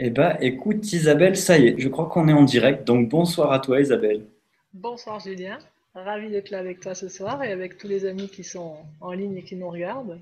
Eh 0.00 0.10
bien, 0.10 0.36
écoute, 0.40 0.92
Isabelle, 0.92 1.36
ça 1.36 1.56
y 1.56 1.68
est, 1.68 1.78
je 1.78 1.88
crois 1.88 2.06
qu'on 2.06 2.26
est 2.26 2.32
en 2.32 2.42
direct. 2.42 2.84
Donc, 2.84 3.08
bonsoir 3.08 3.52
à 3.52 3.60
toi, 3.60 3.80
Isabelle. 3.80 4.26
Bonsoir 4.72 5.20
Julien, 5.20 5.56
ravi 5.94 6.30
d'être 6.30 6.50
là 6.50 6.58
avec 6.58 6.80
toi 6.80 6.96
ce 6.96 7.08
soir 7.08 7.44
et 7.44 7.52
avec 7.52 7.78
tous 7.78 7.86
les 7.86 8.04
amis 8.04 8.28
qui 8.28 8.42
sont 8.42 8.74
en 9.00 9.12
ligne 9.12 9.36
et 9.36 9.44
qui 9.44 9.54
nous 9.54 9.70
regardent. 9.70 10.18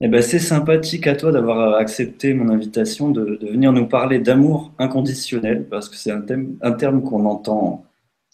Eh 0.00 0.06
ben, 0.06 0.22
c'est 0.22 0.38
sympathique 0.38 1.08
à 1.08 1.16
toi 1.16 1.32
d'avoir 1.32 1.74
accepté 1.74 2.32
mon 2.32 2.50
invitation 2.50 3.10
de, 3.10 3.34
de 3.34 3.48
venir 3.48 3.72
nous 3.72 3.86
parler 3.86 4.20
d'amour 4.20 4.72
inconditionnel, 4.78 5.66
parce 5.68 5.88
que 5.88 5.96
c'est 5.96 6.12
un, 6.12 6.20
thème, 6.20 6.56
un 6.62 6.72
terme 6.72 7.02
qu'on 7.02 7.26
entend 7.26 7.84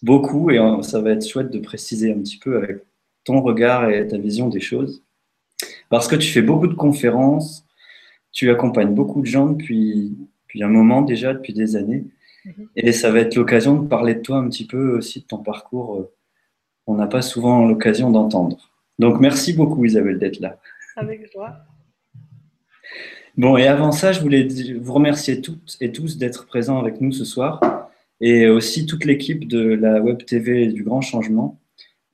beaucoup 0.03 0.51
et 0.51 0.59
euh, 0.59 0.83
ça 0.83 1.01
va 1.01 1.09
être 1.11 1.27
chouette 1.27 1.49
de 1.49 1.59
préciser 1.59 2.13
un 2.13 2.19
petit 2.19 2.37
peu 2.37 2.55
avec 2.57 2.83
ton 3.23 3.41
regard 3.41 3.89
et 3.89 4.07
ta 4.07 4.19
vision 4.19 4.47
des 4.47 4.61
choses. 4.61 5.01
Parce 5.89 6.07
que 6.07 6.15
tu 6.15 6.29
fais 6.29 6.43
beaucoup 6.43 6.67
de 6.67 6.75
conférences, 6.75 7.66
tu 8.37 8.51
accompagnes 8.51 8.93
beaucoup 8.93 9.21
de 9.21 9.25
gens 9.25 9.47
depuis, 9.47 10.15
depuis 10.43 10.61
un 10.61 10.67
moment 10.67 11.01
déjà, 11.01 11.33
depuis 11.33 11.53
des 11.53 11.75
années. 11.75 12.05
Mhm. 12.45 12.67
Et 12.75 12.91
ça 12.91 13.09
va 13.09 13.21
être 13.21 13.33
l'occasion 13.33 13.81
de 13.81 13.87
parler 13.87 14.13
de 14.13 14.21
toi 14.21 14.37
un 14.37 14.47
petit 14.47 14.67
peu 14.67 14.95
aussi, 14.95 15.21
de 15.21 15.25
ton 15.25 15.39
parcours. 15.39 15.95
Euh, 15.95 16.13
on 16.85 16.93
n'a 16.93 17.07
pas 17.07 17.23
souvent 17.23 17.67
l'occasion 17.67 18.11
d'entendre. 18.11 18.69
Donc 18.99 19.19
merci 19.19 19.53
beaucoup 19.53 19.83
Isabelle 19.85 20.19
d'être 20.19 20.39
là. 20.39 20.59
Avec 20.97 21.31
joie. 21.33 21.55
Bon, 23.37 23.57
et 23.57 23.65
avant 23.65 23.91
ça, 23.91 24.11
je 24.11 24.21
voulais 24.21 24.47
vous 24.79 24.93
remercier 24.93 25.41
toutes 25.41 25.75
et 25.81 25.91
tous 25.91 26.19
d'être 26.19 26.45
présents 26.45 26.77
avec 26.77 27.01
nous 27.01 27.11
ce 27.11 27.25
soir 27.25 27.89
et 28.21 28.47
aussi 28.47 28.85
toute 28.85 29.03
l'équipe 29.03 29.47
de 29.47 29.61
la 29.61 29.99
Web 29.99 30.23
TV 30.25 30.67
du 30.67 30.83
Grand 30.83 31.01
Changement, 31.01 31.59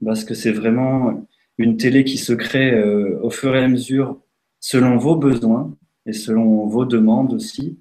parce 0.03 0.23
que 0.23 0.35
c'est 0.35 0.51
vraiment 0.51 1.27
une 1.57 1.75
télé 1.75 2.05
qui 2.05 2.17
se 2.17 2.31
crée 2.31 2.73
euh, 2.73 3.19
au 3.21 3.29
fur 3.29 3.53
et 3.57 3.63
à 3.63 3.67
mesure 3.67 4.21
selon 4.61 4.97
vos 4.97 5.17
besoins 5.17 5.73
et 6.05 6.13
selon 6.13 6.67
vos 6.67 6.85
demandes 6.85 7.33
aussi. 7.33 7.79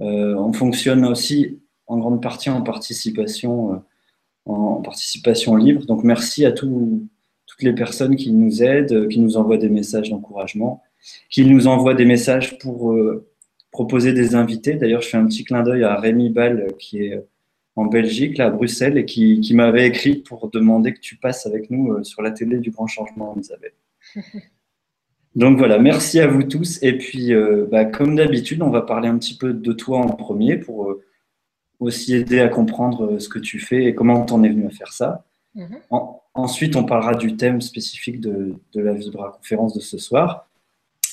Euh, 0.00 0.34
on 0.34 0.52
fonctionne 0.52 1.04
aussi 1.04 1.60
en 1.86 1.98
grande 1.98 2.22
partie 2.22 2.50
en 2.50 2.62
participation, 2.62 3.72
euh, 3.72 3.76
en 4.46 4.80
participation 4.82 5.56
libre. 5.56 5.84
Donc 5.86 6.04
merci 6.04 6.44
à 6.44 6.52
toutes 6.52 7.08
les 7.60 7.72
personnes 7.72 8.16
qui 8.16 8.32
nous 8.32 8.62
aident, 8.62 9.08
qui 9.08 9.20
nous 9.20 9.36
envoient 9.36 9.58
des 9.58 9.68
messages 9.68 10.10
d'encouragement, 10.10 10.82
qui 11.30 11.44
nous 11.44 11.66
envoient 11.66 11.94
des 11.94 12.04
messages 12.04 12.58
pour 12.58 12.92
euh, 12.92 13.26
proposer 13.70 14.12
des 14.12 14.34
invités. 14.34 14.74
D'ailleurs, 14.74 15.02
je 15.02 15.08
fais 15.08 15.16
un 15.16 15.26
petit 15.26 15.44
clin 15.44 15.62
d'œil 15.62 15.84
à 15.84 15.96
Rémi 15.96 16.30
Ball 16.30 16.68
qui 16.78 16.98
est 16.98 17.24
en 17.76 17.86
Belgique, 17.86 18.38
là, 18.38 18.46
à 18.46 18.50
Bruxelles, 18.50 18.98
et 18.98 19.04
qui, 19.04 19.40
qui 19.40 19.54
m'avait 19.54 19.86
écrit 19.86 20.16
pour 20.16 20.50
demander 20.50 20.92
que 20.94 20.98
tu 20.98 21.16
passes 21.16 21.46
avec 21.46 21.70
nous 21.70 22.02
sur 22.02 22.22
la 22.22 22.32
télé 22.32 22.58
du 22.58 22.72
Grand 22.72 22.88
Changement, 22.88 23.36
Isabelle. 23.38 23.74
Donc 25.38 25.56
voilà, 25.56 25.78
merci 25.78 26.18
à 26.18 26.26
vous 26.26 26.42
tous. 26.42 26.82
Et 26.82 26.98
puis, 26.98 27.32
euh, 27.32 27.64
bah, 27.70 27.84
comme 27.84 28.16
d'habitude, 28.16 28.60
on 28.60 28.70
va 28.70 28.82
parler 28.82 29.06
un 29.06 29.16
petit 29.18 29.36
peu 29.36 29.52
de 29.52 29.72
toi 29.72 29.98
en 29.98 30.08
premier 30.08 30.56
pour 30.56 30.90
euh, 30.90 31.04
aussi 31.78 32.16
aider 32.16 32.40
à 32.40 32.48
comprendre 32.48 33.12
euh, 33.12 33.18
ce 33.20 33.28
que 33.28 33.38
tu 33.38 33.60
fais 33.60 33.84
et 33.84 33.94
comment 33.94 34.24
tu 34.26 34.32
en 34.32 34.42
es 34.42 34.48
venu 34.48 34.66
à 34.66 34.70
faire 34.70 34.92
ça. 34.92 35.24
Mhm. 35.54 35.78
ensuite, 36.34 36.74
on 36.74 36.84
parlera 36.84 37.14
du 37.14 37.36
thème 37.36 37.60
spécifique 37.60 38.20
de, 38.20 38.56
la 38.74 38.92
Vibra 38.94 39.30
conférence 39.30 39.74
de 39.74 39.80
ce 39.80 39.96
soir. 39.96 40.48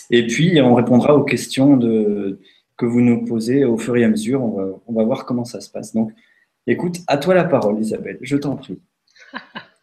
Et 0.09 0.25
puis, 0.25 0.59
on 0.59 0.73
répondra 0.73 1.15
aux 1.15 1.23
questions 1.23 1.77
de, 1.77 2.39
que 2.77 2.87
vous 2.87 3.01
nous 3.01 3.25
posez 3.25 3.63
au 3.63 3.77
fur 3.77 3.95
et 3.95 4.03
à 4.03 4.07
mesure. 4.07 4.43
On 4.43 4.49
va, 4.49 4.67
on 4.87 4.93
va 4.93 5.03
voir 5.03 5.25
comment 5.25 5.45
ça 5.45 5.61
se 5.61 5.69
passe. 5.69 5.93
Donc, 5.93 6.11
écoute, 6.65 6.97
à 7.05 7.17
toi 7.17 7.35
la 7.35 7.43
parole, 7.43 7.79
Isabelle. 7.79 8.17
Je 8.21 8.37
t'en 8.37 8.55
prie. 8.55 8.79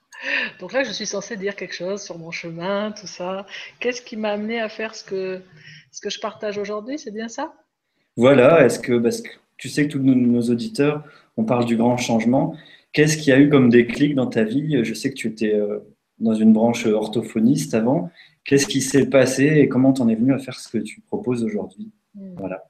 Donc 0.60 0.72
là, 0.72 0.84
je 0.84 0.92
suis 0.92 1.06
censée 1.06 1.36
dire 1.36 1.56
quelque 1.56 1.74
chose 1.74 2.02
sur 2.02 2.18
mon 2.18 2.30
chemin, 2.30 2.92
tout 2.92 3.06
ça. 3.06 3.46
Qu'est-ce 3.80 4.02
qui 4.02 4.16
m'a 4.16 4.30
amené 4.30 4.60
à 4.60 4.68
faire 4.68 4.94
ce 4.94 5.04
que, 5.04 5.40
ce 5.90 6.00
que 6.00 6.10
je 6.10 6.20
partage 6.20 6.58
aujourd'hui 6.58 6.98
C'est 6.98 7.10
bien 7.10 7.28
ça? 7.28 7.54
Voilà. 8.16 8.64
Est-ce 8.64 8.78
que, 8.78 8.98
parce 8.98 9.20
que 9.20 9.30
tu 9.56 9.68
sais 9.68 9.86
que 9.86 9.92
tous 9.92 10.00
nos, 10.00 10.42
auditeurs, 10.42 11.04
on 11.36 11.44
parle 11.44 11.64
du 11.64 11.76
grand 11.76 11.96
changement. 11.96 12.56
Qu'est-ce 12.92 13.16
qui 13.16 13.32
a 13.32 13.38
eu 13.38 13.48
comme 13.48 13.70
déclic 13.70 14.14
dans 14.14 14.26
ta 14.26 14.44
vie? 14.44 14.84
Je 14.84 14.94
sais 14.94 15.10
que 15.10 15.14
tu 15.14 15.28
étais 15.28 15.54
euh, 15.54 15.78
dans 16.18 16.34
une 16.34 16.52
branche 16.52 16.86
orthophoniste 16.86 17.74
avant. 17.74 18.10
Qu'est-ce 18.44 18.66
qui 18.66 18.80
s'est 18.80 19.06
passé 19.06 19.44
et 19.44 19.68
comment 19.68 19.92
tu 19.92 20.02
en 20.02 20.08
es 20.08 20.14
venu 20.14 20.32
à 20.32 20.38
faire 20.38 20.58
ce 20.58 20.68
que 20.68 20.78
tu 20.78 21.00
proposes 21.00 21.44
aujourd'hui? 21.44 21.90
Hmm. 22.14 22.34
Voilà. 22.36 22.64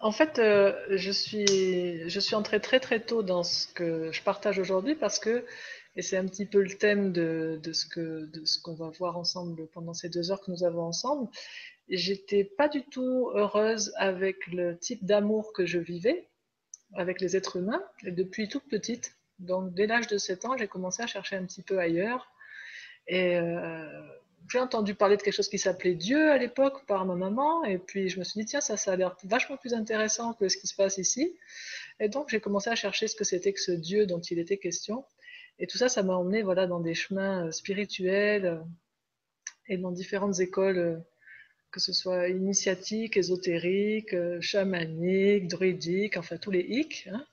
En 0.00 0.12
fait, 0.12 0.38
euh, 0.38 0.72
je, 0.90 1.10
suis, 1.10 2.08
je 2.08 2.20
suis 2.20 2.34
entrée 2.34 2.60
très 2.60 2.80
très 2.80 3.00
tôt 3.00 3.22
dans 3.22 3.42
ce 3.42 3.66
que 3.68 4.10
je 4.12 4.22
partage 4.22 4.58
aujourd'hui 4.58 4.94
parce 4.94 5.18
que 5.18 5.44
et 6.00 6.02
c'est 6.02 6.16
un 6.16 6.24
petit 6.24 6.46
peu 6.46 6.62
le 6.62 6.78
thème 6.78 7.12
de, 7.12 7.60
de 7.62 7.72
ce 7.74 8.58
qu'on 8.62 8.72
va 8.72 8.88
voir 8.88 9.18
ensemble 9.18 9.66
pendant 9.66 9.92
ces 9.92 10.08
deux 10.08 10.32
heures 10.32 10.40
que 10.40 10.50
nous 10.50 10.64
avons 10.64 10.84
ensemble. 10.84 11.28
J'étais 11.90 12.42
pas 12.42 12.70
du 12.70 12.82
tout 12.84 13.30
heureuse 13.34 13.92
avec 13.96 14.46
le 14.46 14.78
type 14.78 15.04
d'amour 15.04 15.52
que 15.52 15.66
je 15.66 15.78
vivais 15.78 16.26
avec 16.94 17.20
les 17.20 17.36
êtres 17.36 17.56
humains 17.56 17.84
depuis 18.02 18.48
toute 18.48 18.66
petite. 18.66 19.14
Donc 19.40 19.74
dès 19.74 19.86
l'âge 19.86 20.06
de 20.06 20.16
7 20.16 20.46
ans, 20.46 20.56
j'ai 20.56 20.68
commencé 20.68 21.02
à 21.02 21.06
chercher 21.06 21.36
un 21.36 21.44
petit 21.44 21.60
peu 21.60 21.78
ailleurs. 21.78 22.32
Et 23.06 23.36
euh, 23.36 23.84
j'ai 24.50 24.58
entendu 24.58 24.94
parler 24.94 25.18
de 25.18 25.22
quelque 25.22 25.34
chose 25.34 25.50
qui 25.50 25.58
s'appelait 25.58 25.96
Dieu 25.96 26.30
à 26.30 26.38
l'époque 26.38 26.86
par 26.86 27.04
ma 27.04 27.14
maman. 27.14 27.62
Et 27.64 27.76
puis 27.76 28.08
je 28.08 28.18
me 28.18 28.24
suis 28.24 28.40
dit, 28.40 28.46
tiens, 28.46 28.62
ça, 28.62 28.78
ça 28.78 28.92
a 28.92 28.96
l'air 28.96 29.18
vachement 29.24 29.58
plus 29.58 29.74
intéressant 29.74 30.32
que 30.32 30.48
ce 30.48 30.56
qui 30.56 30.66
se 30.66 30.74
passe 30.74 30.96
ici. 30.96 31.36
Et 31.98 32.08
donc 32.08 32.30
j'ai 32.30 32.40
commencé 32.40 32.70
à 32.70 32.74
chercher 32.74 33.06
ce 33.06 33.16
que 33.16 33.24
c'était 33.24 33.52
que 33.52 33.60
ce 33.60 33.72
Dieu 33.72 34.06
dont 34.06 34.20
il 34.20 34.38
était 34.38 34.56
question. 34.56 35.04
Et 35.60 35.66
tout 35.66 35.76
ça, 35.76 35.90
ça 35.90 36.02
m'a 36.02 36.14
emmené 36.14 36.42
voilà, 36.42 36.66
dans 36.66 36.80
des 36.80 36.94
chemins 36.94 37.46
euh, 37.46 37.50
spirituels 37.52 38.46
euh, 38.46 38.56
et 39.68 39.76
dans 39.76 39.92
différentes 39.92 40.40
écoles, 40.40 40.78
euh, 40.78 40.96
que 41.70 41.80
ce 41.80 41.92
soit 41.92 42.28
initiatiques, 42.28 43.16
ésotériques, 43.16 44.16
chamaniques, 44.40 45.46
druidiques, 45.46 46.16
enfin 46.16 46.36
tous 46.36 46.50
les 46.50 46.66
hic, 46.68 47.08
hein, 47.12 47.24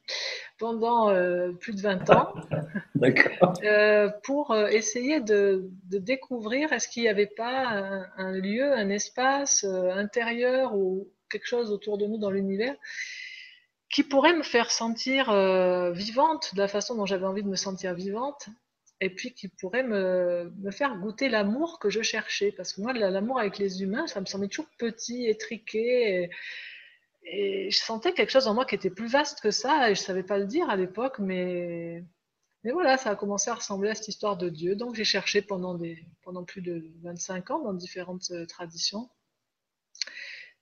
pendant 0.60 1.12
plus 1.56 1.74
de 1.74 1.82
20 1.82 2.10
ans, 2.12 2.36
pour 4.24 4.56
essayer 4.56 5.22
de, 5.22 5.72
découvrir 5.86 6.72
est-ce 6.72 6.88
qu'il 6.88 7.02
n'y 7.02 7.09
avait 7.09 7.26
pas 7.26 7.66
un, 7.66 8.06
un, 8.18 8.32
lieu, 8.34 8.72
un 8.72 8.92
espace 8.92 9.64
intérieur 9.64 10.76
ou 10.76 11.09
quelque 11.32 11.48
chose 11.48 11.72
autour 11.72 11.98
de 11.98 12.06
nous 12.06 12.20
dans 12.20 12.30
l'univers 12.30 12.76
qui 13.90 14.03
pourrait 14.03 14.36
me 14.36 14.44
faire 14.44 14.72
sentir 14.72 15.30
euh, 15.30 15.92
vivante 15.92 16.53
de 16.56 16.59
la 16.59 16.68
façon 16.68 16.96
dont 16.96 17.06
j'avais 17.06 17.25
envie 17.25 17.44
de 17.44 17.48
me 17.48 17.56
sentir 17.56 17.94
vivante, 17.94 18.50
et 19.00 19.09
puis 19.09 19.34
qui 19.34 19.48
pourrait 19.48 19.84
me, 19.84 20.52
faire 20.72 20.98
goûter 20.98 21.30
l'amour 21.30 21.80
que 21.80 21.90
je 21.90 22.02
cherchais. 22.02 22.52
Parce 22.52 22.74
que 22.74 22.81
moi, 22.81 22.94
l'amour 22.94 23.40
avec 23.40 23.58
les 23.59 23.84
humains, 23.84 24.08
ça 24.08 24.20
me 24.20 24.26
semblait 24.26 24.47
toujours 24.47 24.70
petit, 24.78 25.28
étriqué, 25.28 26.24
et, 26.24 26.30
et, 27.24 27.72
je 27.72 27.78
sentais 27.78 28.14
quelque 28.14 28.31
chose 28.31 28.47
en 28.47 28.53
moi 28.53 28.66
qui 28.66 28.76
était 28.76 28.90
plus 28.90 29.08
vaste 29.08 29.42
que 29.42 29.52
ça, 29.52 29.90
et 29.90 29.96
je 29.96 30.02
ne 30.02 30.06
savais 30.06 30.24
pas 30.24 30.38
le 30.38 30.46
dire 30.46 30.70
à 30.70 30.76
l'époque, 30.76 31.20
mais, 31.20 32.03
mais 32.64 32.72
voilà, 32.72 32.97
ça 32.97 33.12
a 33.12 33.16
commencé 33.16 33.50
à 33.50 33.56
ressembler 33.56 33.92
à 33.92 33.96
cette 33.96 34.09
histoire 34.09 34.36
de 34.36 34.50
Dieu. 34.50 34.76
Donc 34.76 34.96
j'ai 34.96 35.06
cherché 35.06 35.42
pendant, 35.42 35.76
des, 35.76 36.03
pendant 36.24 36.44
plus 36.44 36.62
de 36.62 36.84
25 37.03 37.52
ans 37.52 37.59
dans 37.64 37.74
différentes 37.74 38.31
euh, 38.31 38.46
traditions. 38.46 39.09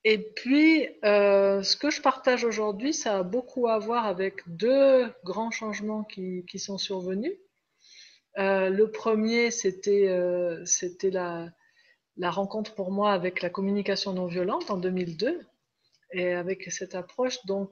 Et 0.07 0.19
puis, 0.19 0.88
euh, 1.03 1.63
ce 1.63 1.75
que 1.75 1.89
je 1.89 1.99
partage 1.99 2.43
aujourd'hui, 2.45 2.93
ça 2.93 3.17
a 3.17 3.23
beaucoup 3.23 3.67
à 3.67 3.79
voir 3.79 4.05
avec 4.05 4.41
deux 4.45 5.11
grands 5.23 5.49
changements 5.49 6.03
qui, 6.03 6.45
sont 6.59 6.77
survenus. 6.77 7.33
Euh, 8.38 8.69
le 8.69 8.91
premier, 8.91 9.49
c'était 9.49 10.07
euh, 10.07 10.63
la, 11.11 11.49
la, 12.17 12.29
rencontre 12.29 12.75
pour 12.75 12.91
moi 12.91 13.13
avec 13.13 13.41
la 13.41 13.49
communication 13.49 14.13
non 14.13 14.27
violente 14.27 14.69
en 14.69 14.77
2002. 14.77 15.41
Et 16.11 16.33
avec 16.33 16.72
cette 16.72 16.93
approche, 16.93 17.43
donc, 17.47 17.72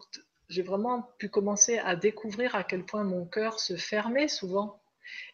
j'ai 0.49 0.63
vraiment 0.63 1.03
pu 1.19 1.29
commencer 1.29 1.77
à 1.77 1.95
découvrir 1.95 2.55
à 2.55 2.63
quel 2.63 2.83
point 2.83 3.03
mon 3.03 3.27
cœur 3.27 3.59
se 3.59 3.75
fermait 3.75 4.27
souvent 4.27 4.81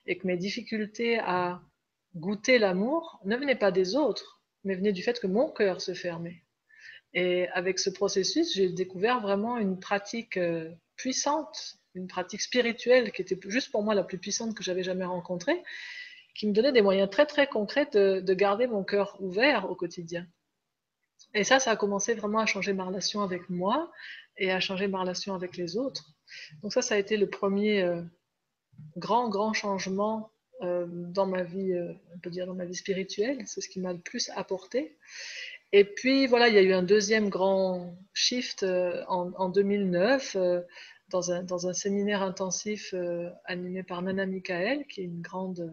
et 0.05 0.17
que 0.17 0.27
mes 0.27 0.37
difficultés 0.37 1.17
à 1.19 1.61
goûter 2.17 2.59
l'amour 2.59 3.21
ne 3.23 3.37
venaient 3.37 3.55
pas 3.55 3.71
des 3.71 3.95
autres, 3.95 4.41
mais 4.65 4.75
venaient 4.75 4.91
du 4.91 5.01
fait 5.01 5.17
que 5.21 5.27
mon 5.27 5.49
cœur 5.49 5.79
se 5.79 5.93
fermait. 5.93 6.43
Et 7.13 7.47
avec 7.49 7.79
ce 7.79 7.89
processus, 7.89 8.53
j'ai 8.53 8.69
découvert 8.69 9.19
vraiment 9.19 9.57
une 9.57 9.79
pratique 9.79 10.37
euh, 10.37 10.69
puissante, 10.95 11.77
une 11.95 12.07
pratique 12.07 12.41
spirituelle 12.41 13.11
qui 13.11 13.21
était 13.21 13.37
juste 13.47 13.71
pour 13.71 13.83
moi 13.83 13.95
la 13.95 14.03
plus 14.03 14.19
puissante 14.19 14.55
que 14.55 14.63
j'avais 14.63 14.83
jamais 14.83 15.05
rencontrée, 15.05 15.63
qui 16.35 16.47
me 16.47 16.53
donnait 16.53 16.71
des 16.71 16.83
moyens 16.83 17.09
très 17.09 17.25
très 17.25 17.47
concrets 17.47 17.87
de, 17.91 18.33
garder 18.33 18.67
mon 18.67 18.83
cœur 18.83 19.17
ouvert 19.19 19.69
au 19.71 19.75
quotidien. 19.75 20.27
Et 21.33 21.43
ça, 21.43 21.59
ça 21.59 21.71
a 21.71 21.75
commencé 21.75 22.13
vraiment 22.13 22.39
à 22.39 22.45
changer 22.45 22.73
ma 22.73 22.85
relation 22.85 23.21
avec 23.21 23.49
moi 23.49 23.91
et 24.37 24.51
à 24.51 24.59
changer 24.59 24.87
ma 24.87 25.01
relation 25.01 25.33
avec 25.33 25.57
les 25.57 25.77
autres. 25.77 26.11
Donc 26.61 26.73
ça, 26.73 26.81
ça 26.81 26.95
a 26.95 26.97
été 26.97 27.17
le 27.17 27.27
premier 27.27 27.81
euh, 27.81 28.01
grand, 28.97 29.29
grand 29.29 29.53
changement 29.53 30.31
euh, 30.61 30.85
dans 30.87 31.25
ma 31.25 31.43
vie, 31.43 31.73
on 32.15 32.19
peut 32.19 32.29
dire 32.29 32.45
dans 32.45 32.53
ma 32.53 32.65
vie 32.65 32.75
spirituelle. 32.75 33.41
C'est 33.47 33.61
ce 33.61 33.67
qui 33.67 33.79
m'a 33.79 33.93
le 33.93 33.99
plus 33.99 34.29
apporté. 34.35 34.95
Et 35.71 35.83
puis 35.85 36.25
voilà, 36.25 36.47
il 36.47 36.55
y 36.55 36.57
a 36.57 36.63
eu 36.63 36.73
un 36.73 36.83
deuxième 36.83 37.29
grand 37.29 37.95
shift 38.13 38.63
euh, 38.63 39.03
en, 39.07 39.49
2009 39.49 40.35
euh, 40.35 40.61
dans, 41.09 41.31
un, 41.31 41.43
dans, 41.43 41.67
un, 41.67 41.73
séminaire 41.73 42.23
intensif 42.23 42.93
euh, 42.93 43.29
animé 43.45 43.83
par 43.83 44.01
Nana 44.01 44.25
Michael, 44.25 44.87
qui 44.87 45.01
est 45.01 45.05
une 45.05 45.21
grande, 45.21 45.71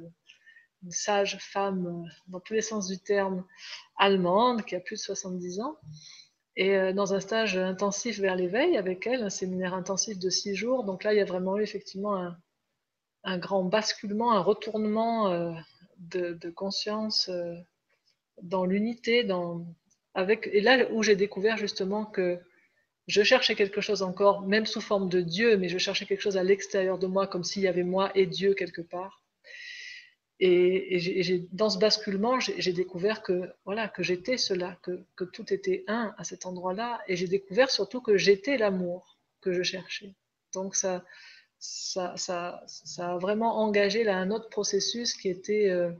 une 0.82 0.90
sage 0.90 1.38
femme 1.40 2.04
dans 2.28 2.40
tous 2.40 2.52
les 2.52 2.60
sens 2.60 2.88
du 2.88 2.98
terme 2.98 3.46
allemande, 3.96 4.64
qui 4.64 4.76
a 4.76 4.80
plus 4.80 4.96
de 4.96 5.00
70 5.00 5.60
ans. 5.60 5.78
et 6.56 6.92
dans 6.92 7.14
un 7.14 7.20
stage 7.20 7.56
intensif 7.56 8.20
vers 8.20 8.36
l'éveil 8.36 8.76
avec 8.76 9.06
elle, 9.06 9.22
un 9.22 9.30
séminaire 9.30 9.72
intensif 9.72 10.18
de 10.18 10.28
six 10.28 10.54
jours. 10.54 10.84
Donc 10.84 11.04
là, 11.04 11.14
il 11.14 11.16
y 11.16 11.22
a 11.22 11.24
vraiment 11.24 11.56
eu 11.56 11.62
effectivement 11.62 12.16
un, 12.16 12.36
un 13.24 13.38
grand 13.38 13.64
basculement, 13.64 14.32
un 14.32 14.40
retournement 14.40 15.54
de, 15.98 16.34
de, 16.34 16.50
conscience 16.50 17.30
dans 18.42 18.64
l'unité, 18.66 19.24
dans 19.24 19.66
et 20.52 20.60
là 20.60 20.90
où 20.92 21.02
j'ai 21.02 21.16
découvert 21.16 21.56
justement 21.56 22.04
que 22.04 22.38
je 23.06 23.22
cherchais 23.22 23.54
quelque 23.54 23.80
chose 23.80 24.02
encore, 24.02 24.42
même 24.42 24.66
sous 24.66 24.80
forme 24.80 25.08
de 25.08 25.20
Dieu, 25.20 25.56
mais 25.56 25.68
je 25.68 25.78
cherchais 25.78 26.06
quelque 26.06 26.20
chose 26.20 26.36
à 26.36 26.42
l'extérieur 26.42 26.98
de 26.98 27.06
moi, 27.06 27.26
comme 27.26 27.44
s'il 27.44 27.62
y 27.62 27.68
avait 27.68 27.84
moi 27.84 28.10
et 28.14 28.26
Dieu 28.26 28.54
quelque 28.54 28.82
part. 28.82 29.22
Et, 30.38 31.48
dans 31.52 31.70
ce 31.70 31.78
basculement, 31.78 32.40
j'ai 32.40 32.72
découvert 32.72 33.22
que 33.22 33.50
voilà 33.64 33.88
que 33.88 34.02
j'étais 34.02 34.36
cela, 34.36 34.78
que, 34.82 35.24
tout 35.24 35.52
était 35.52 35.84
un 35.86 36.14
à 36.18 36.24
cet 36.24 36.44
endroit-là, 36.44 37.00
et 37.08 37.16
j'ai 37.16 37.28
découvert 37.28 37.70
surtout 37.70 38.00
que 38.00 38.16
j'étais 38.18 38.58
l'amour 38.58 39.18
que 39.40 39.52
je 39.52 39.62
cherchais. 39.62 40.14
Donc 40.52 40.74
ça, 40.74 41.04
ça, 41.58 42.62
a 42.98 43.18
vraiment 43.18 43.58
engagé 43.58 44.06
un 44.08 44.30
autre 44.30 44.50
processus 44.50 45.14
qui 45.14 45.28
était 45.28 45.70
euh, 45.70 45.92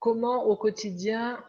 comment 0.00 0.44
au 0.46 0.56
quotidien 0.56 1.44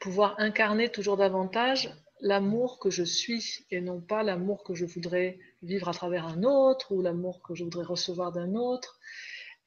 pouvoir 0.00 0.34
incarner 0.38 0.88
toujours 0.88 1.16
davantage 1.16 1.94
l'amour 2.20 2.78
que 2.78 2.90
je 2.90 3.04
suis 3.04 3.66
et 3.70 3.80
non 3.80 4.00
pas 4.00 4.22
l'amour 4.22 4.64
que 4.64 4.74
je 4.74 4.84
voudrais 4.84 5.38
vivre 5.62 5.88
à 5.88 5.94
travers 5.94 6.26
un 6.26 6.42
autre 6.42 6.92
ou 6.92 7.02
l'amour 7.02 7.42
que 7.42 7.54
je 7.54 7.64
voudrais 7.64 7.84
recevoir 7.84 8.32
d'un 8.32 8.54
autre. 8.54 8.98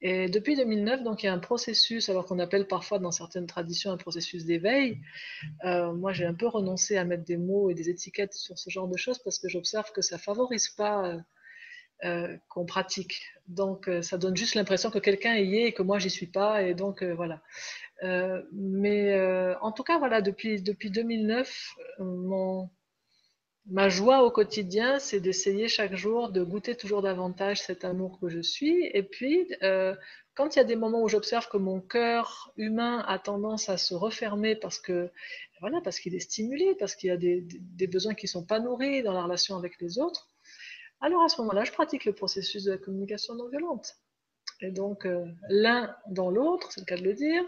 Et 0.00 0.28
depuis 0.28 0.54
2009, 0.54 1.02
donc, 1.02 1.22
il 1.22 1.26
y 1.26 1.28
a 1.28 1.32
un 1.32 1.38
processus, 1.38 2.10
alors 2.10 2.26
qu'on 2.26 2.38
appelle 2.38 2.66
parfois 2.66 2.98
dans 2.98 3.10
certaines 3.10 3.46
traditions 3.46 3.90
un 3.90 3.96
processus 3.96 4.44
d'éveil. 4.44 5.00
Euh, 5.64 5.92
moi, 5.94 6.12
j'ai 6.12 6.26
un 6.26 6.34
peu 6.34 6.46
renoncé 6.46 6.98
à 6.98 7.04
mettre 7.04 7.24
des 7.24 7.38
mots 7.38 7.70
et 7.70 7.74
des 7.74 7.88
étiquettes 7.88 8.34
sur 8.34 8.58
ce 8.58 8.68
genre 8.68 8.88
de 8.88 8.98
choses 8.98 9.18
parce 9.18 9.38
que 9.38 9.48
j'observe 9.48 9.90
que 9.92 10.02
ça 10.02 10.18
favorise 10.18 10.68
pas 10.68 11.24
euh, 12.02 12.08
euh, 12.08 12.36
qu'on 12.48 12.64
pratique. 12.66 13.22
Donc, 13.46 13.90
ça 14.02 14.18
donne 14.18 14.36
juste 14.36 14.54
l'impression 14.54 14.90
que 14.90 14.98
quelqu'un 14.98 15.36
y 15.36 15.56
est 15.56 15.68
et 15.68 15.72
que 15.72 15.82
moi, 15.82 15.98
j'y 15.98 16.10
suis 16.10 16.26
pas. 16.26 16.62
Et 16.62 16.74
donc, 16.74 17.02
voilà. 17.02 17.42
mais 18.52 19.54
en 19.60 19.72
tout 19.72 19.82
cas, 19.82 19.98
voilà, 19.98 20.22
depuis, 20.22 20.62
depuis 20.62 20.90
2009, 20.90 21.76
mon, 21.98 22.70
ma 23.66 23.88
joie 23.88 24.22
au 24.24 24.30
quotidien, 24.30 24.98
c'est 24.98 25.20
d'essayer 25.20 25.68
chaque 25.68 25.94
jour 25.94 26.30
de 26.30 26.42
goûter 26.42 26.76
toujours 26.76 27.02
davantage 27.02 27.62
cet 27.62 27.84
amour 27.84 28.18
que 28.20 28.28
je 28.28 28.40
suis. 28.40 28.86
Et 28.92 29.02
puis, 29.02 29.48
euh, 29.62 29.94
quand 30.34 30.54
il 30.54 30.58
y 30.58 30.62
a 30.62 30.64
des 30.64 30.76
moments 30.76 31.02
où 31.02 31.08
j'observe 31.08 31.48
que 31.48 31.56
mon 31.56 31.80
cœur 31.80 32.52
humain 32.56 33.04
a 33.06 33.18
tendance 33.18 33.68
à 33.68 33.76
se 33.76 33.94
refermer 33.94 34.56
parce 34.56 34.78
que 34.78 35.10
voilà, 35.60 35.80
parce 35.80 35.98
qu'il 35.98 36.14
est 36.14 36.20
stimulé, 36.20 36.74
parce 36.78 36.94
qu'il 36.94 37.08
y 37.08 37.12
a 37.12 37.16
des, 37.16 37.42
des, 37.42 37.86
besoins 37.86 38.14
qui 38.14 38.26
ne 38.26 38.30
sont 38.30 38.44
pas 38.44 38.60
nourris 38.60 39.02
dans 39.02 39.12
la 39.12 39.22
relation 39.22 39.56
avec 39.56 39.80
les 39.80 39.98
autres, 39.98 40.28
alors 41.04 41.22
à 41.22 41.28
ce 41.28 41.40
moment-là, 41.42 41.64
je 41.64 41.72
pratique 41.72 42.04
le 42.04 42.12
processus 42.12 42.64
de 42.64 42.72
la 42.72 42.78
communication 42.78 43.34
non 43.34 43.48
violente. 43.48 43.96
Et 44.60 44.70
donc, 44.70 45.04
euh, 45.04 45.26
l'un 45.48 45.94
dans 46.08 46.30
l'autre, 46.30 46.70
c'est 46.72 46.80
le 46.80 46.86
cas 46.86 46.96
de 46.96 47.02
le 47.02 47.12
dire, 47.12 47.42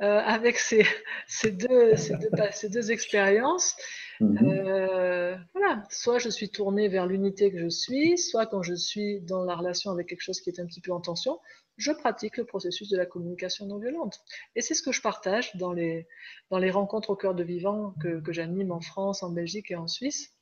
euh, 0.00 0.20
avec 0.20 0.58
ces, 0.58 0.86
ces, 1.26 1.50
deux, 1.50 1.96
ces, 1.96 2.16
deux, 2.16 2.30
ces 2.52 2.68
deux 2.68 2.92
expériences, 2.92 3.76
Mhm. 4.20 4.38
Euh, 4.46 5.36
voilà, 5.54 5.82
soit 5.90 6.18
je 6.18 6.28
suis 6.28 6.48
tournée 6.48 6.88
vers 6.88 7.06
l'unité 7.06 7.50
que 7.50 7.58
je 7.58 7.68
suis, 7.68 8.16
soit 8.16 8.46
quand 8.46 8.62
je 8.62 8.74
suis 8.74 9.20
dans 9.20 9.44
la 9.44 9.56
relation 9.56 9.90
avec 9.90 10.08
quelque 10.08 10.22
chose 10.22 10.40
qui 10.40 10.50
est 10.50 10.60
un 10.60 10.66
petit 10.66 10.80
peu 10.80 10.92
en 10.92 11.00
tension, 11.00 11.40
je 11.76 11.90
pratique 11.90 12.36
le 12.36 12.44
processus 12.44 12.88
de 12.88 12.96
la 12.96 13.06
communication 13.06 13.66
non 13.66 13.78
violente. 13.78 14.20
Et 14.54 14.62
c'est 14.62 14.74
ce 14.74 14.82
que 14.82 14.92
je 14.92 15.00
partage 15.02 15.56
dans 15.56 15.72
les, 15.72 16.06
dans 16.50 16.58
les 16.58 16.70
rencontres 16.70 17.10
au 17.10 17.16
cœur 17.16 17.34
de 17.34 17.42
vivant 17.42 17.94
que, 18.00 18.20
que 18.20 18.32
j'anime 18.32 18.70
en 18.70 18.80
France, 18.80 19.22
en 19.24 19.30
Belgique 19.30 19.72
et 19.72 19.76
en 19.76 19.88
Suisse, 19.88 20.33